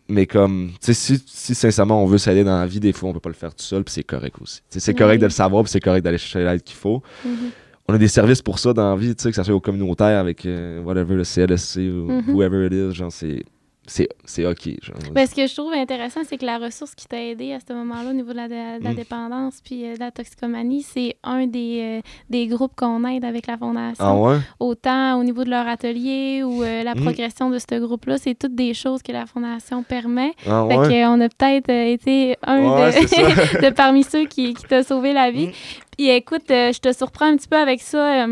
Mais 0.06 0.26
comme, 0.26 0.70
tu 0.82 0.92
sais, 0.92 0.94
si, 0.94 1.22
si 1.26 1.54
sincèrement 1.54 2.02
on 2.02 2.06
veut 2.06 2.18
s'aider 2.18 2.44
dans 2.44 2.58
la 2.58 2.66
vie, 2.66 2.78
des 2.78 2.92
fois 2.92 3.08
on 3.08 3.14
peut 3.14 3.20
pas 3.20 3.30
le 3.30 3.34
faire 3.34 3.54
tout 3.54 3.64
seul, 3.64 3.84
puis 3.84 3.94
c'est 3.94 4.02
correct 4.02 4.36
aussi. 4.38 4.60
C'est 4.68 4.92
correct 4.92 5.18
de 5.18 5.24
le 5.24 5.30
savoir, 5.30 5.62
puis 5.62 5.70
c'est 5.70 5.80
correct 5.80 6.02
d'aller 6.04 6.18
chercher 6.18 6.44
l'aide 6.44 6.62
qu'il 6.62 6.76
faut. 6.76 7.02
Mhm. 7.24 7.32
On 7.88 7.94
a 7.94 7.98
des 7.98 8.08
services 8.08 8.42
pour 8.42 8.58
ça 8.58 8.74
dans 8.74 8.90
la 8.90 8.96
vie, 8.96 9.14
tu 9.16 9.22
sais, 9.22 9.30
que 9.30 9.34
ça 9.36 9.44
soit 9.44 9.54
au 9.54 9.60
communautaire 9.60 10.18
avec 10.20 10.44
euh, 10.44 10.82
whatever, 10.82 11.14
le 11.14 11.24
CLSC 11.24 11.76
ou 11.88 12.10
Mhm. 12.10 12.34
whoever 12.34 12.66
it 12.66 12.72
is, 12.74 12.94
genre 12.94 13.10
c'est... 13.12 13.44
C'est 13.86 14.08
c'est 14.24 14.46
OK, 14.46 14.66
genre. 14.82 14.96
Ben, 15.12 15.26
ce 15.26 15.34
que 15.34 15.46
je 15.46 15.54
trouve 15.54 15.74
intéressant, 15.74 16.20
c'est 16.26 16.38
que 16.38 16.46
la 16.46 16.56
ressource 16.56 16.94
qui 16.94 17.06
t'a 17.06 17.22
aidé 17.22 17.52
à 17.52 17.58
ce 17.60 17.72
moment-là 17.74 18.10
au 18.10 18.12
niveau 18.14 18.32
de 18.32 18.36
la, 18.38 18.48
de 18.48 18.82
la 18.82 18.92
Mm. 18.92 18.94
dépendance 18.94 19.60
puis 19.62 19.84
euh, 19.86 19.94
de 19.94 20.00
la 20.00 20.10
toxicomanie, 20.10 20.82
c'est 20.82 21.16
un 21.22 21.46
des, 21.46 21.80
euh, 21.82 22.00
des 22.30 22.46
groupes 22.46 22.72
qu'on 22.74 23.04
aide 23.06 23.26
avec 23.26 23.46
la 23.46 23.58
Fondation. 23.58 24.02
Ah 24.04 24.14
ouais? 24.16 24.38
Autant 24.58 25.18
au 25.20 25.22
niveau 25.24 25.44
de 25.44 25.50
leur 25.50 25.68
atelier 25.68 26.42
ou 26.42 26.62
euh, 26.62 26.82
la 26.82 26.94
Mm. 26.94 27.00
progression 27.02 27.50
de 27.50 27.58
ce 27.58 27.78
groupe-là, 27.78 28.16
c'est 28.16 28.34
toutes 28.34 28.54
des 28.54 28.72
choses 28.72 29.02
que 29.02 29.12
la 29.12 29.26
Fondation 29.26 29.82
permet. 29.82 30.32
Ah 30.46 30.64
Fait 30.66 30.78
ouais? 30.78 31.02
qu'on 31.02 31.20
a 31.20 31.28
peut-être 31.28 31.68
été 31.68 32.36
un 32.42 32.62
Ouais, 32.62 32.90
de, 33.62 33.70
parmi 33.70 34.02
ceux 34.02 34.24
qui, 34.24 34.54
qui 34.54 34.64
t'a 34.64 34.82
sauvé 34.82 35.12
la 35.12 35.30
vie. 35.30 35.48
Mm. 35.48 35.52
Puis 35.98 36.08
écoute, 36.08 36.44
je 36.48 36.78
te 36.78 36.90
surprends 36.92 37.26
un 37.26 37.36
petit 37.36 37.48
peu 37.48 37.56
avec 37.58 37.82
ça. 37.82 38.26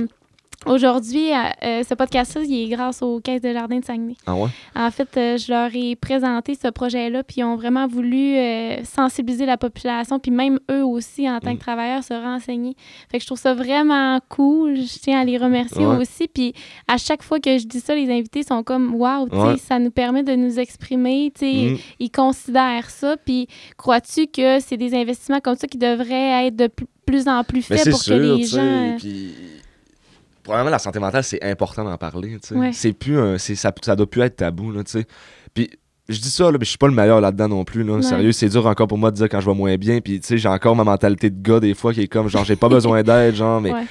Aujourd'hui, 0.64 1.32
euh, 1.32 1.36
euh, 1.64 1.82
ce 1.88 1.94
podcast-là, 1.94 2.42
il 2.46 2.62
est 2.64 2.68
grâce 2.68 3.02
aux 3.02 3.18
Caisses 3.20 3.40
de 3.42 3.52
Jardin 3.52 3.80
de 3.80 3.84
Saguenay. 3.84 4.14
Ah 4.26 4.36
ouais? 4.36 4.48
En 4.76 4.90
fait, 4.92 5.08
euh, 5.16 5.36
je 5.36 5.50
leur 5.50 5.70
ai 5.74 5.96
présenté 5.96 6.54
ce 6.54 6.68
projet-là, 6.68 7.24
puis 7.24 7.36
ils 7.38 7.44
ont 7.44 7.56
vraiment 7.56 7.88
voulu 7.88 8.36
euh, 8.36 8.84
sensibiliser 8.84 9.44
la 9.44 9.56
population, 9.56 10.20
puis 10.20 10.30
même 10.30 10.60
eux 10.70 10.84
aussi, 10.84 11.28
en 11.28 11.40
tant 11.40 11.52
Mm. 11.52 11.56
que 11.56 11.60
travailleurs, 11.60 12.04
se 12.04 12.14
renseigner. 12.14 12.76
Fait 13.10 13.18
que 13.18 13.22
je 13.22 13.26
trouve 13.26 13.40
ça 13.40 13.54
vraiment 13.54 14.20
cool. 14.28 14.76
Je 14.76 14.98
tiens 15.00 15.20
à 15.20 15.24
les 15.24 15.36
remercier 15.36 15.84
Ouais. 15.84 15.96
aussi. 15.96 16.28
Puis 16.28 16.54
à 16.86 16.96
chaque 16.96 17.24
fois 17.24 17.40
que 17.40 17.58
je 17.58 17.66
dis 17.66 17.80
ça, 17.80 17.94
les 17.96 18.08
invités 18.10 18.44
sont 18.44 18.62
comme 18.62 18.94
Ouais. 18.94 19.56
ça 19.58 19.80
nous 19.80 19.90
permet 19.90 20.22
de 20.22 20.36
nous 20.36 20.60
exprimer. 20.60 21.32
Mm. 21.42 21.74
Ils 21.98 22.10
considèrent 22.10 22.88
ça. 22.88 23.16
Puis 23.16 23.48
crois-tu 23.76 24.28
que 24.28 24.60
c'est 24.60 24.76
des 24.76 24.94
investissements 24.94 25.40
comme 25.40 25.56
ça 25.56 25.66
qui 25.66 25.78
devraient 25.78 26.46
être 26.46 26.56
de 26.56 26.68
plus, 27.04 27.26
en 27.26 27.42
plus 27.42 27.62
faits 27.62 27.90
pour 27.90 27.98
sûr, 28.00 28.14
que 28.16 28.20
les 28.36 28.44
gens. 28.44 28.96
puis 28.98 29.30
probablement 30.42 30.70
la 30.70 30.78
santé 30.78 30.98
mentale, 30.98 31.24
c'est 31.24 31.42
important 31.44 31.84
d'en 31.84 31.96
parler. 31.96 32.38
Ouais. 32.52 32.72
C'est 32.72 32.92
plus 32.92 33.18
un- 33.18 33.38
ça, 33.38 33.72
ça 33.82 33.96
doit 33.96 34.08
plus 34.10 34.22
être 34.22 34.36
tabou, 34.36 34.70
là. 34.72 34.82
Puis 35.54 35.70
je 36.08 36.18
dis 36.20 36.30
ça, 36.30 36.44
là, 36.50 36.58
mais 36.58 36.64
je 36.64 36.70
suis 36.70 36.78
pas 36.78 36.88
le 36.88 36.94
meilleur 36.94 37.20
là-dedans 37.20 37.48
non 37.48 37.64
plus. 37.64 37.84
Là. 37.84 37.94
Ouais. 37.94 38.02
Sérieux, 38.02 38.32
c'est 38.32 38.48
dur 38.48 38.66
encore 38.66 38.88
pour 38.88 38.98
moi 38.98 39.10
de 39.10 39.16
dire 39.16 39.28
quand 39.28 39.40
je 39.40 39.46
vais 39.48 39.54
moins 39.56 39.76
bien. 39.76 40.00
Puis, 40.00 40.20
tu 40.20 40.26
sais, 40.26 40.36
j'ai 40.38 40.48
encore 40.48 40.74
ma 40.74 40.84
mentalité 40.84 41.30
de 41.30 41.40
gars 41.40 41.60
des 41.60 41.74
fois 41.74 41.94
qui 41.94 42.02
est 42.02 42.08
comme, 42.08 42.28
genre, 42.28 42.44
j'ai 42.44 42.56
pas 42.56 42.68
besoin 42.68 43.02
d'aide, 43.04 43.34
genre, 43.36 43.60
mais. 43.60 43.72
Ouais. 43.72 43.84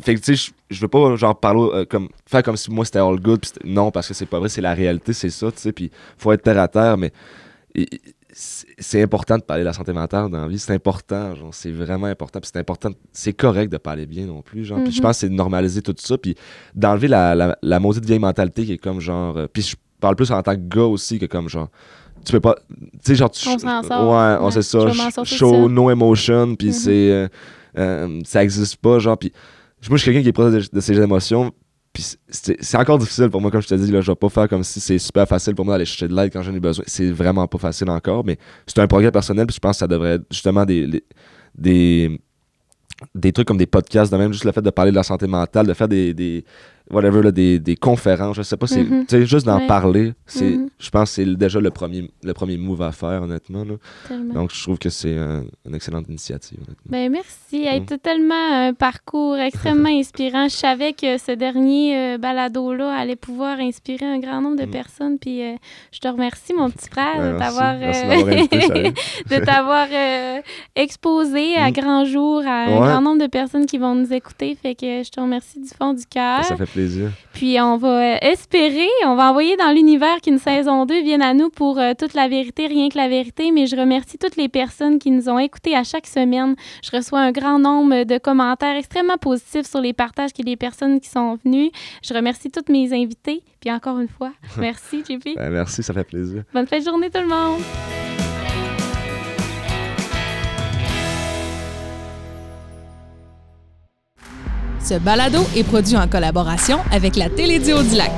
Fait 0.00 0.14
que, 0.14 0.20
tu 0.20 0.36
sais, 0.36 0.52
je- 0.70 0.80
veux 0.80 0.88
pas, 0.88 1.16
genre, 1.16 1.38
parler, 1.38 1.68
euh, 1.74 1.84
comme, 1.84 2.08
faire 2.24 2.42
comme 2.42 2.56
si 2.56 2.70
moi 2.70 2.84
c'était 2.84 3.00
all 3.00 3.18
good. 3.20 3.40
non, 3.64 3.90
parce 3.90 4.08
que 4.08 4.14
c'est 4.14 4.26
pas 4.26 4.38
vrai, 4.38 4.48
c'est 4.48 4.60
la 4.60 4.74
réalité, 4.74 5.12
c'est 5.12 5.28
ça, 5.30 5.50
tu 5.50 5.58
sais. 5.58 5.72
Puis, 5.72 5.90
faut 6.18 6.30
être 6.32 6.42
terre 6.42 6.58
à 6.60 6.68
terre, 6.68 6.96
mais. 6.96 7.12
et- 7.74 7.88
c'est 8.78 9.02
important 9.02 9.38
de 9.38 9.42
parler 9.42 9.62
de 9.62 9.66
la 9.66 9.72
santé 9.72 9.92
mentale 9.92 10.30
dans 10.30 10.42
la 10.42 10.48
vie, 10.48 10.58
c'est 10.58 10.72
important, 10.74 11.34
genre, 11.34 11.52
c'est 11.54 11.70
vraiment 11.70 12.06
important, 12.08 12.40
puis 12.40 12.50
c'est 12.52 12.58
important, 12.60 12.90
c'est 13.12 13.32
correct 13.32 13.72
de 13.72 13.78
parler 13.78 14.04
bien 14.06 14.26
non 14.26 14.42
plus, 14.42 14.64
genre, 14.64 14.82
puis 14.82 14.92
je 14.92 14.98
Mhm. 14.98 15.02
pense 15.02 15.16
que 15.16 15.20
c'est 15.20 15.28
de 15.30 15.34
normaliser 15.34 15.80
tout 15.82 15.94
ça, 15.96 16.18
puis 16.18 16.34
d'enlever 16.74 17.08
la, 17.08 17.34
la, 17.34 17.56
la 17.62 17.80
maudite 17.80 18.04
vieille 18.04 18.18
mentalité 18.18 18.64
qui 18.66 18.72
est 18.74 18.78
comme 18.78 19.00
genre, 19.00 19.36
euh, 19.36 19.46
puis 19.50 19.62
je 19.62 19.76
parle 19.98 20.14
plus 20.16 20.30
en 20.30 20.42
tant 20.42 20.54
que 20.54 20.60
gars 20.60 20.82
aussi 20.84 21.18
que 21.18 21.24
comme 21.26 21.48
genre, 21.48 21.68
tu 22.24 22.32
peux 22.32 22.40
pas, 22.40 22.56
tu 22.68 22.86
sais, 23.02 23.14
genre, 23.14 23.30
tu, 23.30 23.48
On 23.48 23.58
s'en 23.58 23.82
sort. 23.82 24.08
ouais, 24.10 24.36
on 24.40 24.46
Ouais, 24.46 24.50
sait 24.50 24.62
ça, 24.62 25.24
show 25.24 25.68
no 25.70 25.90
emotion, 25.90 26.54
puis 26.54 26.68
Mhm. 26.68 26.72
c'est, 26.72 27.10
euh, 27.12 27.28
euh, 27.78 28.20
ça 28.24 28.42
existe 28.44 28.76
pas, 28.76 28.98
genre, 28.98 29.16
puis 29.16 29.32
moi, 29.88 29.96
je 29.96 30.02
suis 30.02 30.10
quelqu'un 30.10 30.22
qui 30.22 30.28
est 30.28 30.32
proche 30.32 30.52
de, 30.52 30.62
de 30.76 30.80
ses 30.80 31.00
émotions, 31.00 31.50
puis 31.96 32.04
c'est 32.28 32.76
encore 32.76 32.98
difficile 32.98 33.30
pour 33.30 33.40
moi, 33.40 33.50
comme 33.50 33.62
je 33.62 33.68
te 33.68 33.74
dis, 33.74 33.90
là, 33.90 34.02
je 34.02 34.12
vais 34.12 34.16
pas 34.16 34.28
faire 34.28 34.50
comme 34.50 34.62
si 34.62 34.80
c'est 34.80 34.98
super 34.98 35.26
facile 35.26 35.54
pour 35.54 35.64
moi 35.64 35.72
d'aller 35.76 35.86
chercher 35.86 36.08
de 36.08 36.14
l'aide 36.14 36.30
quand 36.30 36.42
j'en 36.42 36.54
ai 36.54 36.60
besoin. 36.60 36.84
C'est 36.86 37.10
vraiment 37.10 37.48
pas 37.48 37.56
facile 37.56 37.88
encore, 37.88 38.22
mais 38.22 38.36
c'est 38.66 38.78
un 38.80 38.86
progrès 38.86 39.10
personnel, 39.10 39.46
puis 39.46 39.54
je 39.54 39.60
pense 39.60 39.76
que 39.76 39.78
ça 39.78 39.86
devrait 39.86 40.16
être 40.16 40.26
justement 40.30 40.66
des, 40.66 41.02
des, 41.56 42.20
des 43.14 43.32
trucs 43.32 43.48
comme 43.48 43.56
des 43.56 43.66
podcasts, 43.66 44.12
de 44.12 44.18
même 44.18 44.30
juste 44.30 44.44
le 44.44 44.52
fait 44.52 44.60
de 44.60 44.68
parler 44.68 44.90
de 44.90 44.96
la 44.96 45.04
santé 45.04 45.26
mentale, 45.26 45.66
de 45.66 45.72
faire 45.72 45.88
des 45.88 46.44
whatever, 46.90 47.22
là, 47.22 47.30
des, 47.32 47.58
des 47.58 47.76
conférences, 47.76 48.36
je 48.36 48.42
sais 48.42 48.56
pas, 48.56 48.66
c'est 48.66 48.84
Mhm. 48.84 49.06
juste 49.24 49.46
d'en 49.46 49.58
Ouais. 49.58 49.66
parler, 49.66 50.12
c'est, 50.26 50.50
Mhm. 50.50 50.68
je 50.78 50.90
pense 50.90 51.10
que 51.10 51.14
c'est 51.16 51.36
déjà 51.36 51.60
le 51.60 51.70
premier, 51.70 52.10
le 52.22 52.32
premier 52.32 52.56
move 52.56 52.82
à 52.82 52.92
faire, 52.92 53.22
honnêtement. 53.22 53.64
là. 53.64 53.74
Donc, 54.34 54.52
je 54.54 54.62
trouve 54.62 54.78
que 54.78 54.88
c'est 54.90 55.16
un- 55.16 55.44
une 55.66 55.74
excellente 55.74 56.08
initiative. 56.08 56.58
Ben 56.88 57.10
merci. 57.10 57.64
Hey, 57.64 57.80
Mm. 57.80 57.86
t'as 57.86 57.98
tellement 57.98 58.52
un 58.52 58.72
parcours 58.74 59.36
extrêmement 59.36 59.88
inspirant. 60.00 60.48
Je 60.48 60.54
savais 60.56 60.92
que 60.92 61.18
ce 61.18 61.32
dernier 61.32 61.96
euh, 62.14 62.18
balado-là 62.18 62.92
allait 62.96 63.16
pouvoir 63.16 63.58
inspirer 63.60 64.06
un 64.06 64.18
grand 64.18 64.40
nombre 64.40 64.56
de 64.60 64.66
personnes. 64.66 65.18
Puis 65.18 65.42
euh, 65.42 65.54
je 65.92 65.98
te 65.98 66.08
remercie, 66.08 66.54
mon 66.54 66.70
petit 66.70 66.88
frère, 66.88 67.16
Ouais, 67.18 67.32
de 67.32 67.36
merci. 67.38 67.56
t'avoir 67.56 67.74
euh, 67.74 68.90
de 69.40 69.44
t'avoir 69.44 69.86
euh, 69.92 70.40
exposé 70.74 71.56
à 71.56 71.70
grand 71.70 72.04
jour 72.04 72.42
à 72.46 72.64
un 72.66 72.76
grand 72.76 73.00
nombre 73.00 73.22
de 73.22 73.26
personnes 73.26 73.66
qui 73.66 73.78
vont 73.78 73.94
nous 73.94 74.12
écouter. 74.12 74.56
Fait 74.60 74.74
que 74.74 75.02
je 75.02 75.10
te 75.10 75.20
remercie 75.20 75.60
du 75.60 75.68
fond 75.68 75.92
du 75.94 76.04
cœur. 76.06 76.44
Ça 76.44 76.56
fait 76.56 76.66
plaisir. 76.76 77.10
Puis 77.32 77.60
on 77.60 77.76
va 77.76 78.14
euh, 78.14 78.18
espérer, 78.22 78.88
on 79.04 79.16
va 79.16 79.30
envoyer 79.30 79.56
dans 79.56 79.72
l'univers 79.74 80.20
qu'une 80.22 80.38
saison 80.38 80.84
2 80.84 81.02
vienne 81.02 81.22
à 81.22 81.34
nous 81.34 81.48
pour 81.48 81.78
euh, 81.78 81.92
toute 81.98 82.14
la 82.14 82.28
vérité, 82.28 82.66
rien 82.66 82.88
que 82.88 82.98
la 82.98 83.08
vérité. 83.08 83.50
Mais 83.50 83.66
je 83.66 83.76
remercie 83.76 84.18
toutes 84.18 84.36
les 84.36 84.48
personnes 84.48 84.98
qui 84.98 85.10
nous 85.10 85.28
ont 85.28 85.38
écoutés 85.38 85.74
à 85.74 85.84
chaque 85.84 86.06
semaine. 86.06 86.54
Je 86.82 86.96
reçois 86.96 87.20
un 87.20 87.32
grand 87.32 87.58
nombre 87.58 88.04
de 88.04 88.18
commentaires 88.18 88.76
extrêmement 88.76 89.18
positifs 89.18 89.66
sur 89.66 89.80
les 89.80 89.92
partages 89.92 90.32
que 90.32 90.42
les 90.42 90.56
personnes 90.56 91.00
qui 91.00 91.08
sont 91.08 91.38
venues. 91.44 91.70
Je 92.02 92.14
remercie 92.14 92.50
toutes 92.50 92.68
mes 92.68 92.92
invités. 92.92 93.42
Puis 93.60 93.70
encore 93.70 93.98
une 93.98 94.08
fois, 94.08 94.32
merci 94.58 95.02
JP. 95.08 95.36
Ben, 95.36 95.50
merci, 95.50 95.82
ça 95.82 95.94
fait 95.94 96.04
plaisir. 96.04 96.44
Bonne 96.52 96.66
fête 96.66 96.84
de 96.84 96.90
journée 96.90 97.10
tout 97.10 97.20
le 97.20 97.28
monde. 97.28 97.60
Ce 104.88 104.94
balado 104.94 105.44
est 105.56 105.64
produit 105.64 105.96
en 105.96 106.06
collaboration 106.06 106.78
avec 106.92 107.16
la 107.16 107.28
Télédio 107.28 107.82
du 107.82 107.96
Lac. 107.96 108.12